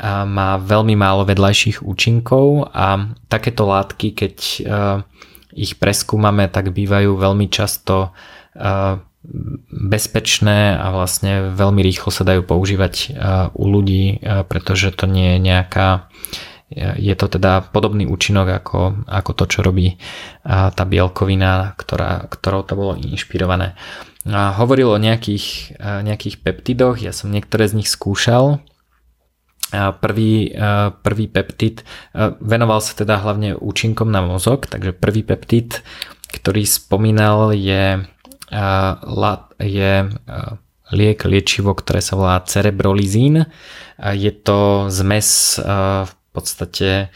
a 0.00 0.24
má 0.24 0.56
veľmi 0.56 0.96
málo 0.96 1.28
vedľajších 1.28 1.84
účinkov 1.84 2.72
a 2.72 3.12
takéto 3.28 3.68
látky, 3.68 4.16
keď 4.16 4.36
ich 5.52 5.76
preskúmame, 5.76 6.48
tak 6.48 6.72
bývajú 6.72 7.12
veľmi 7.20 7.44
často 7.52 8.16
bezpečné 9.68 10.76
a 10.76 10.88
vlastne 10.90 11.52
veľmi 11.52 11.84
rýchlo 11.84 12.08
sa 12.08 12.24
dajú 12.24 12.44
používať 12.44 12.94
uh, 13.12 13.52
u 13.52 13.64
ľudí, 13.68 14.18
uh, 14.18 14.42
pretože 14.48 14.90
to 14.96 15.04
nie 15.04 15.36
je 15.36 15.38
nejaká 15.38 16.08
je 16.76 17.16
to 17.16 17.32
teda 17.32 17.64
podobný 17.72 18.04
účinok 18.04 18.60
ako, 18.60 19.08
ako 19.08 19.30
to, 19.32 19.44
čo 19.48 19.64
robí 19.64 19.96
tá 20.44 20.84
bielkovina, 20.84 21.72
ktorá, 21.80 22.28
ktorou 22.28 22.60
to 22.60 22.76
bolo 22.76 22.92
inšpirované. 22.92 23.72
A 24.28 24.52
hovoril 24.52 24.92
o 24.92 25.00
nejakých, 25.00 25.80
nejakých 25.80 26.44
peptidoch, 26.44 27.00
ja 27.00 27.16
som 27.16 27.32
niektoré 27.32 27.72
z 27.72 27.80
nich 27.80 27.88
skúšal. 27.88 28.60
Prvý, 29.72 30.52
prvý 31.00 31.26
peptid 31.32 31.88
venoval 32.36 32.84
sa 32.84 32.92
teda 32.92 33.16
hlavne 33.16 33.56
účinkom 33.56 34.12
na 34.12 34.20
mozog, 34.20 34.68
takže 34.68 34.92
prvý 34.92 35.24
peptid, 35.24 35.80
ktorý 36.28 36.68
spomínal 36.68 37.56
je 37.56 38.04
je 39.58 39.92
liek, 40.88 41.20
liečivo, 41.24 41.76
ktoré 41.76 42.00
sa 42.00 42.16
volá 42.16 42.40
cerebrolizín. 42.44 43.44
Je 44.00 44.32
to 44.32 44.88
zmes 44.88 45.60
v 46.04 46.12
podstate 46.32 47.12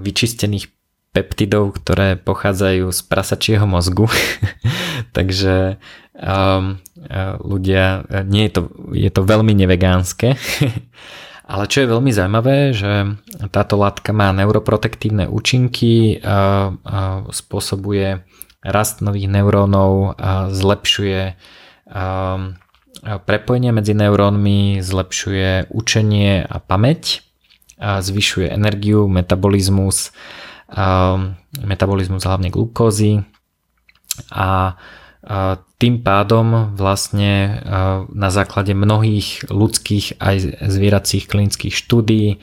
vyčistených 0.00 0.72
peptidov, 1.12 1.76
ktoré 1.76 2.16
pochádzajú 2.16 2.88
z 2.88 3.00
prasačieho 3.04 3.68
mozgu. 3.68 4.08
Takže 5.16 5.76
um, 6.16 6.80
ľudia, 7.44 8.08
nie 8.24 8.48
je 8.48 8.52
to, 8.56 8.62
je 8.96 9.10
to 9.12 9.20
veľmi 9.20 9.52
nevegánske. 9.52 10.32
Ale 11.52 11.68
čo 11.68 11.84
je 11.84 11.92
veľmi 11.92 12.08
zaujímavé, 12.08 12.72
že 12.72 13.12
táto 13.52 13.76
látka 13.76 14.16
má 14.16 14.32
neuroprotektívne 14.32 15.28
účinky, 15.28 16.16
spôsobuje 17.28 18.24
rast 18.62 19.02
nových 19.02 19.26
neurónov, 19.26 20.14
zlepšuje 20.54 21.34
prepojenie 23.02 23.70
medzi 23.74 23.94
neurónmi, 23.98 24.78
zlepšuje 24.78 25.74
učenie 25.74 26.46
a 26.46 26.56
pamäť, 26.62 27.26
zvyšuje 27.82 28.46
energiu, 28.46 29.10
metabolizmus, 29.10 30.14
metabolizmus 31.58 32.22
hlavne 32.22 32.54
glukózy. 32.54 33.26
A 34.30 34.78
tým 35.82 35.94
pádom 36.02 36.78
vlastne 36.78 37.62
na 38.14 38.30
základe 38.30 38.70
mnohých 38.74 39.50
ľudských 39.50 40.22
aj 40.22 40.62
zvieracích 40.62 41.26
klinických 41.26 41.74
štúdí 41.74 42.38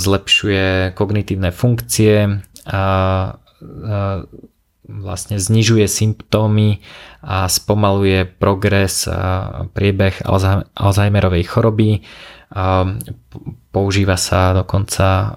zlepšuje 0.00 0.96
kognitívne 0.96 1.52
funkcie, 1.52 2.40
vlastne 4.88 5.36
znižuje 5.36 5.84
symptómy 5.84 6.80
a 7.20 7.44
spomaluje 7.46 8.24
progres 8.24 9.04
priebeh 9.76 10.24
Alzheimerovej 10.74 11.44
choroby. 11.44 12.02
Používa 13.68 14.16
sa 14.16 14.56
dokonca 14.56 15.36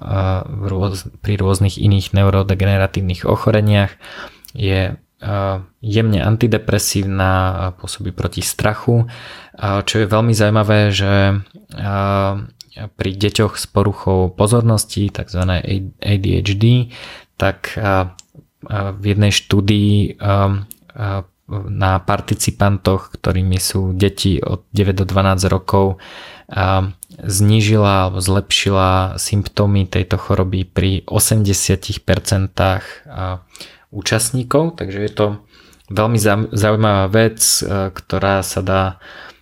pri 1.19 1.33
rôznych 1.35 1.75
iných 1.75 2.15
neurodegeneratívnych 2.15 3.27
ochoreniach. 3.27 3.91
Je 4.55 4.95
jemne 5.83 6.19
antidepresívna, 6.23 7.31
pôsobí 7.77 8.15
proti 8.15 8.41
strachu. 8.41 9.05
Čo 9.61 9.95
je 10.01 10.07
veľmi 10.07 10.33
zaujímavé, 10.33 10.89
že 10.95 11.43
pri 12.71 13.11
deťoch 13.19 13.59
s 13.59 13.67
poruchou 13.67 14.31
pozornosti, 14.31 15.11
tzv. 15.11 15.43
ADHD, 15.99 16.95
tak 17.35 17.75
v 18.69 19.03
jednej 19.03 19.33
štúdii 19.33 20.21
na 21.51 21.93
participantoch, 21.99 23.11
ktorými 23.11 23.57
sú 23.59 23.91
deti 23.91 24.39
od 24.39 24.63
9 24.71 25.03
do 25.03 25.05
12 25.09 25.51
rokov, 25.51 25.99
znížila 27.19 28.07
alebo 28.07 28.23
zlepšila 28.23 29.19
symptómy 29.19 29.89
tejto 29.89 30.15
choroby 30.15 30.63
pri 30.63 31.03
80% 31.09 32.55
účastníkov, 33.91 34.79
takže 34.79 34.99
je 35.03 35.11
to 35.11 35.27
veľmi 35.91 36.17
zaujímavá 36.55 37.11
vec, 37.11 37.43
e, 37.43 37.91
ktorá 37.91 38.39
sa 38.41 38.63
dá 38.63 38.83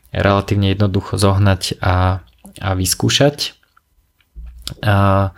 relatívne 0.09 0.73
jednoducho 0.73 1.21
zohnať 1.21 1.77
a, 1.77 2.25
a 2.57 2.69
vyskúšať. 2.73 3.53
A, 4.81 5.29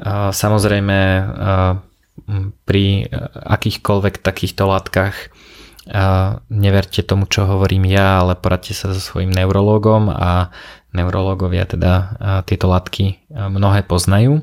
a 0.00 0.12
samozrejme 0.32 0.96
a, 0.96 1.24
pri 2.66 3.06
akýchkoľvek 3.34 4.18
takýchto 4.18 4.66
látkach 4.66 5.14
a 5.86 6.42
neverte 6.50 7.06
tomu, 7.06 7.30
čo 7.30 7.46
hovorím 7.46 7.86
ja, 7.86 8.18
ale 8.18 8.34
poradte 8.34 8.74
sa 8.74 8.90
so 8.90 8.98
svojím 8.98 9.30
neurologom 9.30 10.10
a 10.10 10.50
neurologovia 10.90 11.62
teda 11.62 12.18
tieto 12.42 12.66
látky 12.66 13.30
mnohé 13.30 13.86
poznajú. 13.86 14.42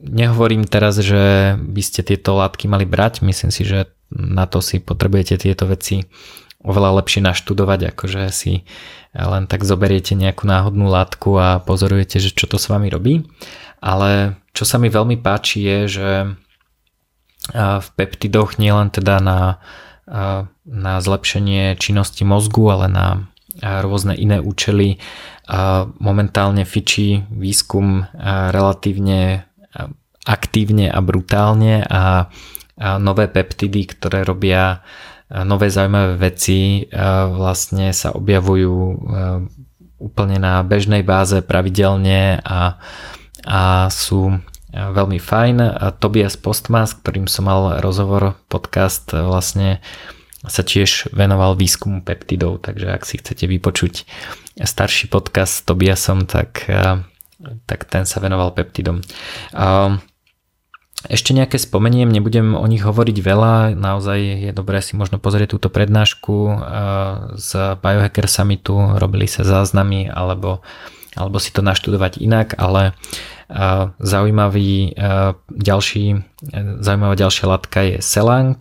Nehovorím 0.00 0.64
teraz, 0.68 1.00
že 1.00 1.56
by 1.56 1.82
ste 1.84 2.04
tieto 2.04 2.36
látky 2.36 2.68
mali 2.68 2.84
brať, 2.84 3.24
myslím 3.24 3.48
si, 3.48 3.64
že 3.64 3.88
na 4.12 4.44
to 4.44 4.60
si 4.60 4.80
potrebujete 4.80 5.40
tieto 5.40 5.64
veci 5.64 6.04
oveľa 6.60 7.00
lepšie 7.00 7.24
naštudovať, 7.24 7.96
ako 7.96 8.04
že 8.04 8.22
si 8.32 8.52
len 9.16 9.48
tak 9.48 9.64
zoberiete 9.64 10.12
nejakú 10.12 10.44
náhodnú 10.44 10.92
látku 10.92 11.32
a 11.40 11.64
pozorujete, 11.64 12.20
že 12.20 12.36
čo 12.36 12.44
to 12.44 12.60
s 12.60 12.68
vami 12.68 12.92
robí. 12.92 13.24
Ale 13.80 14.39
čo 14.50 14.64
sa 14.66 14.76
mi 14.78 14.90
veľmi 14.90 15.20
páči 15.20 15.58
je, 15.62 15.78
že 15.88 16.10
v 17.56 17.88
peptidoch 17.96 18.60
nielen 18.60 18.92
teda 18.92 19.18
na, 19.18 19.40
na 20.66 20.94
zlepšenie 21.00 21.74
činnosti 21.80 22.22
mozgu, 22.22 22.68
ale 22.68 22.86
na 22.92 23.06
rôzne 23.60 24.14
iné 24.14 24.38
účely. 24.38 25.00
Momentálne 25.98 26.62
fičí 26.62 27.26
výskum 27.32 28.06
relatívne 28.54 29.50
aktívne 30.28 30.92
a 30.92 31.00
brutálne 31.00 31.82
a 31.88 32.30
nové 33.00 33.26
peptidy, 33.26 33.88
ktoré 33.88 34.22
robia 34.22 34.84
nové 35.30 35.70
zaujímavé 35.72 36.18
veci, 36.18 36.86
vlastne 37.34 37.90
sa 37.90 38.14
objavujú 38.14 38.74
úplne 40.00 40.36
na 40.40 40.64
bežnej 40.64 41.04
báze 41.04 41.44
pravidelne 41.44 42.40
a, 42.40 42.80
a 43.46 43.88
sú 43.92 44.40
veľmi 44.70 45.18
fajn. 45.18 45.56
Tobias 45.98 46.38
Postman, 46.38 46.86
s 46.86 46.94
ktorým 46.94 47.26
som 47.26 47.50
mal 47.50 47.82
rozhovor, 47.82 48.38
podcast, 48.46 49.10
vlastne 49.10 49.82
sa 50.40 50.64
tiež 50.64 51.12
venoval 51.12 51.52
výskumu 51.52 52.00
peptidov, 52.00 52.64
takže 52.64 52.88
ak 52.88 53.04
si 53.04 53.20
chcete 53.20 53.44
vypočuť 53.44 54.08
starší 54.56 55.12
podcast 55.12 55.60
s 55.60 55.64
Tobiasom, 55.68 56.24
tak, 56.24 56.64
tak 57.68 57.80
ten 57.90 58.08
sa 58.08 58.24
venoval 58.24 58.56
peptidom. 58.56 59.04
Ešte 61.00 61.32
nejaké 61.32 61.56
spomeniem, 61.56 62.12
nebudem 62.12 62.52
o 62.52 62.64
nich 62.68 62.84
hovoriť 62.84 63.16
veľa, 63.24 63.72
naozaj 63.72 64.48
je 64.48 64.50
dobré 64.52 64.84
si 64.84 64.96
možno 64.96 65.16
pozrieť 65.16 65.56
túto 65.56 65.72
prednášku 65.72 66.36
z 67.40 67.50
Biohacker 67.80 68.28
Summitu, 68.28 68.76
robili 69.00 69.24
sa 69.24 69.40
záznamy 69.40 70.12
alebo, 70.12 70.60
alebo 71.20 71.36
si 71.36 71.52
to 71.52 71.60
naštudovať 71.60 72.24
inak, 72.24 72.56
ale 72.56 72.96
zaujímavý 74.00 74.94
ďalší, 75.50 76.04
zaujímavá 76.80 77.14
ďalšia 77.18 77.46
látka 77.50 77.78
je 77.82 77.96
Selang, 77.98 78.56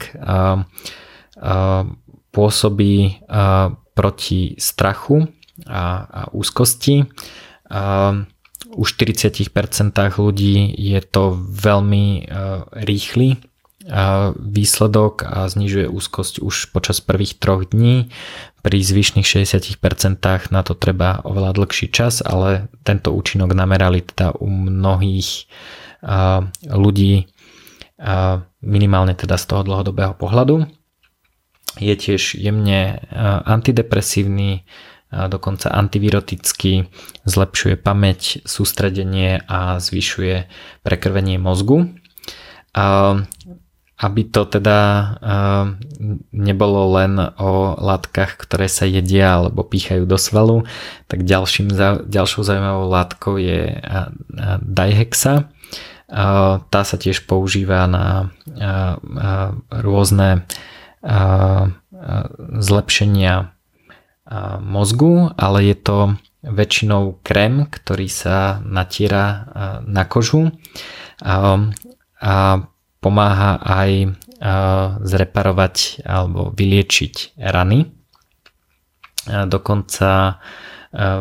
pôsobí 2.30 2.94
proti 3.94 4.41
strachu 4.57 5.30
a, 5.69 5.84
a 6.03 6.22
úzkosti. 6.34 7.06
U 8.69 8.84
40% 8.86 9.49
ľudí 10.18 10.56
je 10.73 10.99
to 11.06 11.38
veľmi 11.38 12.06
rýchly 12.86 13.49
výsledok 14.38 15.26
a 15.26 15.49
znižuje 15.49 15.90
úzkosť 15.90 16.45
už 16.45 16.70
počas 16.70 17.02
prvých 17.02 17.41
troch 17.41 17.66
dní. 17.66 18.14
Pri 18.61 18.78
zvyšných 18.84 19.26
60% 19.26 19.82
na 20.53 20.61
to 20.61 20.78
treba 20.78 21.26
oveľa 21.26 21.57
dlhší 21.57 21.90
čas, 21.90 22.22
ale 22.22 22.70
tento 22.86 23.10
účinok 23.10 23.57
namerali 23.57 24.06
teda 24.06 24.38
u 24.38 24.45
mnohých 24.45 25.49
ľudí 26.70 27.28
minimálne 28.61 29.14
teda 29.18 29.36
z 29.36 29.45
toho 29.49 29.61
dlhodobého 29.66 30.14
pohľadu. 30.16 30.70
Je 31.80 31.95
tiež 31.95 32.36
jemne 32.36 32.99
antidepresívny, 33.48 34.68
dokonca 35.10 35.74
antiviroticky, 35.74 36.86
zlepšuje 37.26 37.76
pamäť, 37.80 38.44
sústredenie 38.45 39.41
a 39.48 39.82
zvyšuje 39.82 40.45
prekrvenie 40.84 41.41
mozgu. 41.41 41.95
Aby 44.00 44.32
to 44.32 44.48
teda 44.48 44.80
nebolo 46.32 46.96
len 46.96 47.20
o 47.36 47.76
látkach, 47.76 48.40
ktoré 48.40 48.72
sa 48.72 48.88
jedia 48.88 49.36
alebo 49.36 49.68
pýchajú 49.68 50.08
do 50.08 50.16
svalu, 50.16 50.64
tak 51.12 51.28
ďalším, 51.28 51.68
ďalšou 52.08 52.48
zaujímavou 52.48 52.88
látkou 52.88 53.36
je 53.36 53.76
dihexa. 54.64 55.52
Tá 56.72 56.82
sa 56.88 56.96
tiež 56.96 57.28
používa 57.28 57.84
na 57.92 58.32
rôzne 59.68 60.48
zlepšenia 62.56 63.52
mozgu, 64.64 65.36
ale 65.36 65.60
je 65.68 65.76
to 65.76 65.98
väčšinou 66.40 67.20
krém, 67.20 67.68
ktorý 67.68 68.08
sa 68.08 68.64
natiera 68.64 69.52
na 69.84 70.08
kožu 70.08 70.56
a 71.20 72.40
pomáha 73.00 73.60
aj 73.60 74.16
zreparovať 75.04 76.04
alebo 76.08 76.52
vyliečiť 76.56 77.40
rany. 77.40 77.92
Dokonca 79.28 80.40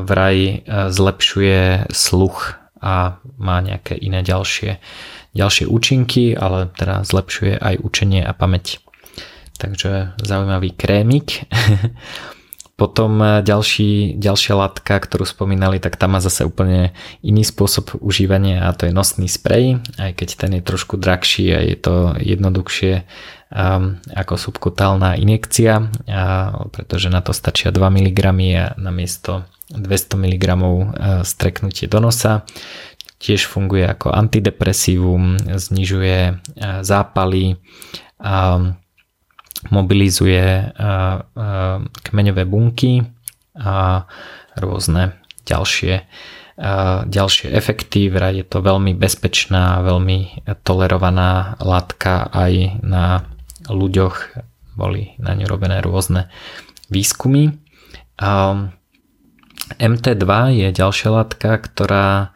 vraj 0.07 0.39
zlepšuje 0.69 1.91
sluch 1.91 2.55
a 2.79 3.19
má 3.37 3.57
nejaké 3.59 3.99
iné 3.99 4.23
ďalšie, 4.23 4.79
ďalšie 5.35 5.67
účinky, 5.67 6.39
ale 6.39 6.71
teda 6.79 7.03
zlepšuje 7.03 7.59
aj 7.59 7.75
učenie 7.83 8.23
a 8.23 8.33
pamäť. 8.33 8.79
Takže 9.59 10.15
zaujímavý 10.23 10.71
krémik. 10.79 11.43
Potom 12.79 13.19
e, 13.19 13.43
ďalší, 13.43 14.15
ďalšia 14.15 14.55
látka, 14.55 15.03
ktorú 15.03 15.27
spomínali, 15.27 15.83
tak 15.83 15.99
tam 15.99 16.15
má 16.15 16.23
zase 16.23 16.47
úplne 16.47 16.95
iný 17.27 17.43
spôsob 17.43 17.99
užívania 17.99 18.71
a 18.71 18.73
to 18.73 18.87
je 18.87 18.95
nosný 18.95 19.27
sprej, 19.27 19.83
aj 19.99 20.15
keď 20.15 20.29
ten 20.39 20.51
je 20.55 20.63
trošku 20.63 20.95
drahší 20.95 21.51
a 21.51 21.59
je 21.59 21.75
to 21.75 22.15
jednoduchšie 22.23 23.03
um, 23.51 23.99
ako 24.15 24.35
subkutálna 24.39 25.19
injekcia, 25.19 25.91
a, 26.07 26.55
pretože 26.71 27.11
na 27.11 27.19
to 27.19 27.35
stačia 27.35 27.75
2 27.75 27.83
mg 27.83 28.21
a 28.55 28.79
namiesto 28.79 29.43
200 29.75 30.15
mg 30.15 30.47
streknutie 31.27 31.91
do 31.91 31.99
nosa. 31.99 32.47
Tiež 33.19 33.51
funguje 33.51 33.83
ako 33.83 34.15
antidepresívum, 34.15 35.37
znižuje 35.59 36.39
zápaly, 36.87 37.59
mobilizuje 39.67 40.71
kmeňové 42.07 42.45
bunky 42.47 43.03
a 43.59 44.07
rôzne 44.55 45.19
ďalšie, 45.43 46.07
ďalšie 47.07 47.47
efekty. 47.51 48.07
Vraj 48.07 48.39
je 48.39 48.47
to 48.47 48.63
veľmi 48.63 48.95
bezpečná, 48.95 49.83
veľmi 49.83 50.47
tolerovaná 50.63 51.59
látka 51.59 52.31
aj 52.31 52.83
na 52.87 53.27
ľuďoch. 53.67 54.39
Boli 54.79 55.19
na 55.19 55.35
ňu 55.35 55.51
robené 55.51 55.83
rôzne 55.83 56.31
výskumy. 56.87 57.51
MT2 59.79 60.31
je 60.55 60.69
ďalšia 60.71 61.11
látka, 61.11 61.59
ktorá 61.59 62.31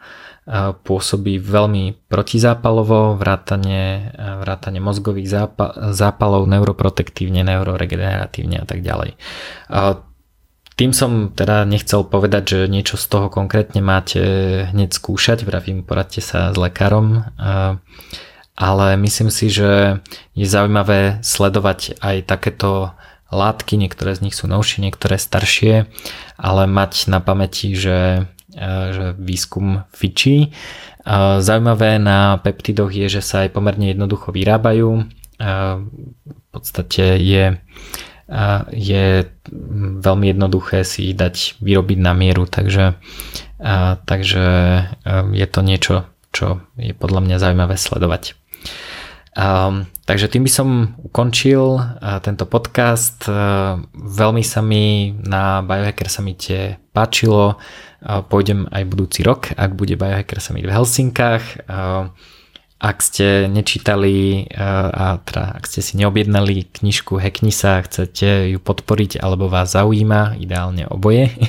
pôsobí 0.83 1.39
veľmi 1.39 2.07
protizápalovo, 2.11 3.15
vrátanie, 3.15 4.11
vrátanie 4.17 4.83
mozgových 4.83 5.55
zápalov, 5.95 6.43
neuroprotektívne, 6.51 7.47
neuroregeneratívne 7.47 8.59
a 8.59 8.65
tak 8.67 8.83
ďalej. 8.83 9.15
Tým 10.73 10.89
som 10.89 11.29
teda 11.29 11.69
nechcel 11.69 12.01
povedať, 12.03 12.43
že 12.49 12.59
niečo 12.65 12.97
z 12.97 13.05
toho 13.05 13.29
konkrétne 13.29 13.79
máte 13.79 14.19
hneď 14.73 14.91
skúšať, 14.91 15.45
vravím, 15.45 15.85
poradte 15.85 16.19
sa 16.19 16.49
s 16.49 16.57
lekárom, 16.57 17.29
ale 18.57 18.87
myslím 18.97 19.29
si, 19.29 19.53
že 19.53 20.01
je 20.33 20.45
zaujímavé 20.49 21.21
sledovať 21.21 22.01
aj 22.01 22.25
takéto 22.25 22.91
látky, 23.33 23.81
niektoré 23.81 24.13
z 24.17 24.29
nich 24.29 24.35
sú 24.37 24.45
novšie, 24.49 24.81
niektoré 24.81 25.17
staršie, 25.17 25.89
ale 26.37 26.69
mať 26.69 27.09
na 27.09 27.21
pamäti, 27.21 27.73
že 27.77 28.29
že 28.57 29.17
výskum 29.17 29.83
fičí. 29.91 30.53
Zaujímavé 31.39 31.99
na 31.99 32.39
peptidoch 32.39 32.93
je, 32.93 33.09
že 33.09 33.21
sa 33.25 33.43
aj 33.43 33.53
pomerne 33.57 33.91
jednoducho 33.91 34.31
vyrábajú. 34.31 35.09
V 36.23 36.45
podstate 36.53 37.17
je, 37.19 37.59
je 38.71 39.05
veľmi 39.99 40.25
jednoduché 40.31 40.87
si 40.87 41.11
ich 41.11 41.15
dať 41.19 41.59
vyrobiť 41.59 41.99
na 41.99 42.13
mieru, 42.15 42.47
takže, 42.47 42.95
takže 44.07 44.45
je 45.33 45.47
to 45.49 45.59
niečo, 45.59 45.95
čo 46.31 46.63
je 46.79 46.95
podľa 46.95 47.19
mňa 47.25 47.37
zaujímavé 47.41 47.75
sledovať. 47.75 48.37
Um, 49.33 49.89
takže 50.05 50.29
tým 50.29 50.45
by 50.45 50.51
som 50.53 50.93
ukončil 51.01 51.81
uh, 51.81 52.21
tento 52.21 52.45
podcast. 52.45 53.25
Uh, 53.25 53.81
veľmi 53.97 54.45
sa 54.45 54.61
mi 54.61 55.09
na 55.09 55.65
Biohacker 55.65 56.05
Summite 56.05 56.77
páčilo. 56.93 57.57
Pôjdem 58.03 58.67
aj 58.67 58.83
budúci 58.83 59.23
rok, 59.23 59.55
ak 59.55 59.79
bude 59.79 59.95
Biohacker 59.95 60.43
Summit 60.43 60.67
v 60.67 60.75
Helsinkách. 60.75 61.63
Ak 62.83 62.99
ste 62.99 63.47
nečítali 63.47 64.43
a 64.51 65.23
teda 65.23 65.55
ak 65.55 65.63
ste 65.63 65.79
si 65.79 65.95
neobjednali 65.95 66.67
knižku 66.67 67.15
Hackni 67.15 67.55
sa, 67.55 67.79
chcete 67.79 68.51
ju 68.51 68.59
podporiť 68.59 69.23
alebo 69.23 69.47
vás 69.47 69.71
zaujíma, 69.71 70.35
ideálne 70.35 70.83
oboje. 70.91 71.31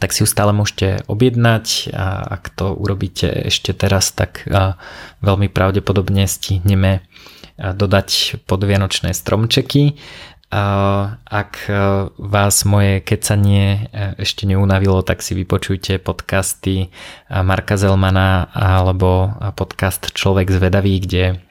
tak 0.00 0.10
si 0.10 0.24
ju 0.24 0.26
stále 0.26 0.56
môžete 0.56 1.04
objednať 1.04 1.92
a 1.92 2.24
ak 2.40 2.56
to 2.56 2.72
urobíte 2.72 3.28
ešte 3.52 3.76
teraz, 3.76 4.08
tak 4.16 4.48
veľmi 5.20 5.52
pravdepodobne 5.52 6.24
stihneme 6.24 7.04
dodať 7.54 8.40
podvianočné 8.50 9.14
stromčeky. 9.14 10.00
Ak 10.50 11.66
vás 12.20 12.56
moje 12.68 13.00
kecanie 13.00 13.88
ešte 14.20 14.44
neunavilo, 14.44 15.00
tak 15.00 15.24
si 15.24 15.32
vypočujte 15.32 15.98
podcasty 15.98 16.92
Marka 17.32 17.80
Zelmana 17.80 18.52
alebo 18.52 19.34
podcast 19.56 20.12
Človek 20.12 20.52
zvedavý, 20.52 21.00
kde 21.00 21.42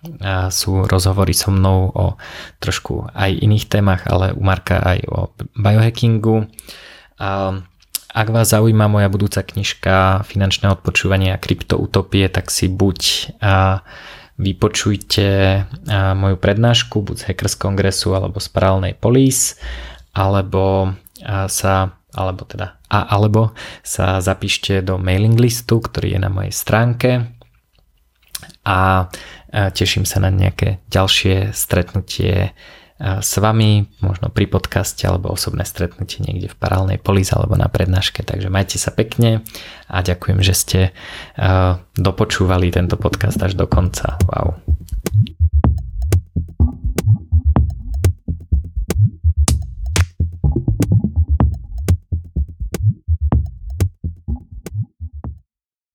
sú 0.54 0.86
rozhovory 0.86 1.34
so 1.34 1.50
mnou 1.52 1.90
o 1.90 2.06
trošku 2.62 3.10
aj 3.12 3.34
iných 3.44 3.66
témach, 3.68 4.06
ale 4.08 4.32
u 4.38 4.42
Marka 4.46 4.80
aj 4.80 5.00
o 5.10 5.20
biohackingu. 5.58 6.48
Ak 8.14 8.30
vás 8.30 8.54
zaujíma 8.54 8.86
moja 8.94 9.10
budúca 9.10 9.42
knižka 9.42 10.22
Finančné 10.30 10.70
odpočúvanie 10.70 11.34
a 11.34 11.42
kryptoutopie, 11.42 12.30
tak 12.30 12.54
si 12.54 12.70
buď 12.70 13.34
vypočujte 14.38 15.28
moju 16.18 16.38
prednášku 16.38 17.06
buď 17.06 17.16
z 17.18 17.24
Hackers 17.30 17.56
Kongresu 17.56 18.18
alebo 18.18 18.42
z 18.42 18.50
Paralelnej 18.50 18.98
Police, 18.98 19.62
alebo 20.14 20.94
sa 21.48 21.98
alebo 22.14 22.46
teda 22.46 22.78
a 22.94 23.10
alebo 23.10 23.58
sa 23.82 24.22
zapíšte 24.22 24.86
do 24.86 25.02
mailing 25.02 25.38
listu, 25.38 25.82
ktorý 25.82 26.14
je 26.14 26.20
na 26.22 26.30
mojej 26.30 26.54
stránke. 26.54 27.10
A 28.66 29.10
teším 29.50 30.06
sa 30.06 30.22
na 30.22 30.30
nejaké 30.30 30.86
ďalšie 30.94 31.54
stretnutie 31.58 32.54
s 33.02 33.32
vami, 33.42 33.90
možno 34.00 34.30
pri 34.30 34.46
podcaste 34.48 35.04
alebo 35.10 35.34
osobné 35.34 35.66
stretnutie 35.66 36.22
niekde 36.22 36.52
v 36.52 36.60
parálnej 36.60 37.02
polis 37.02 37.34
alebo 37.34 37.58
na 37.58 37.68
prednáške. 37.68 38.22
Takže 38.22 38.54
majte 38.54 38.78
sa 38.78 38.94
pekne 38.94 39.42
a 39.90 40.06
ďakujem, 40.06 40.40
že 40.46 40.54
ste 40.54 40.80
dopočúvali 41.98 42.70
tento 42.70 42.96
podcast 42.96 43.42
až 43.42 43.58
do 43.58 43.66
konca. 43.66 44.16
Wow. 44.30 44.62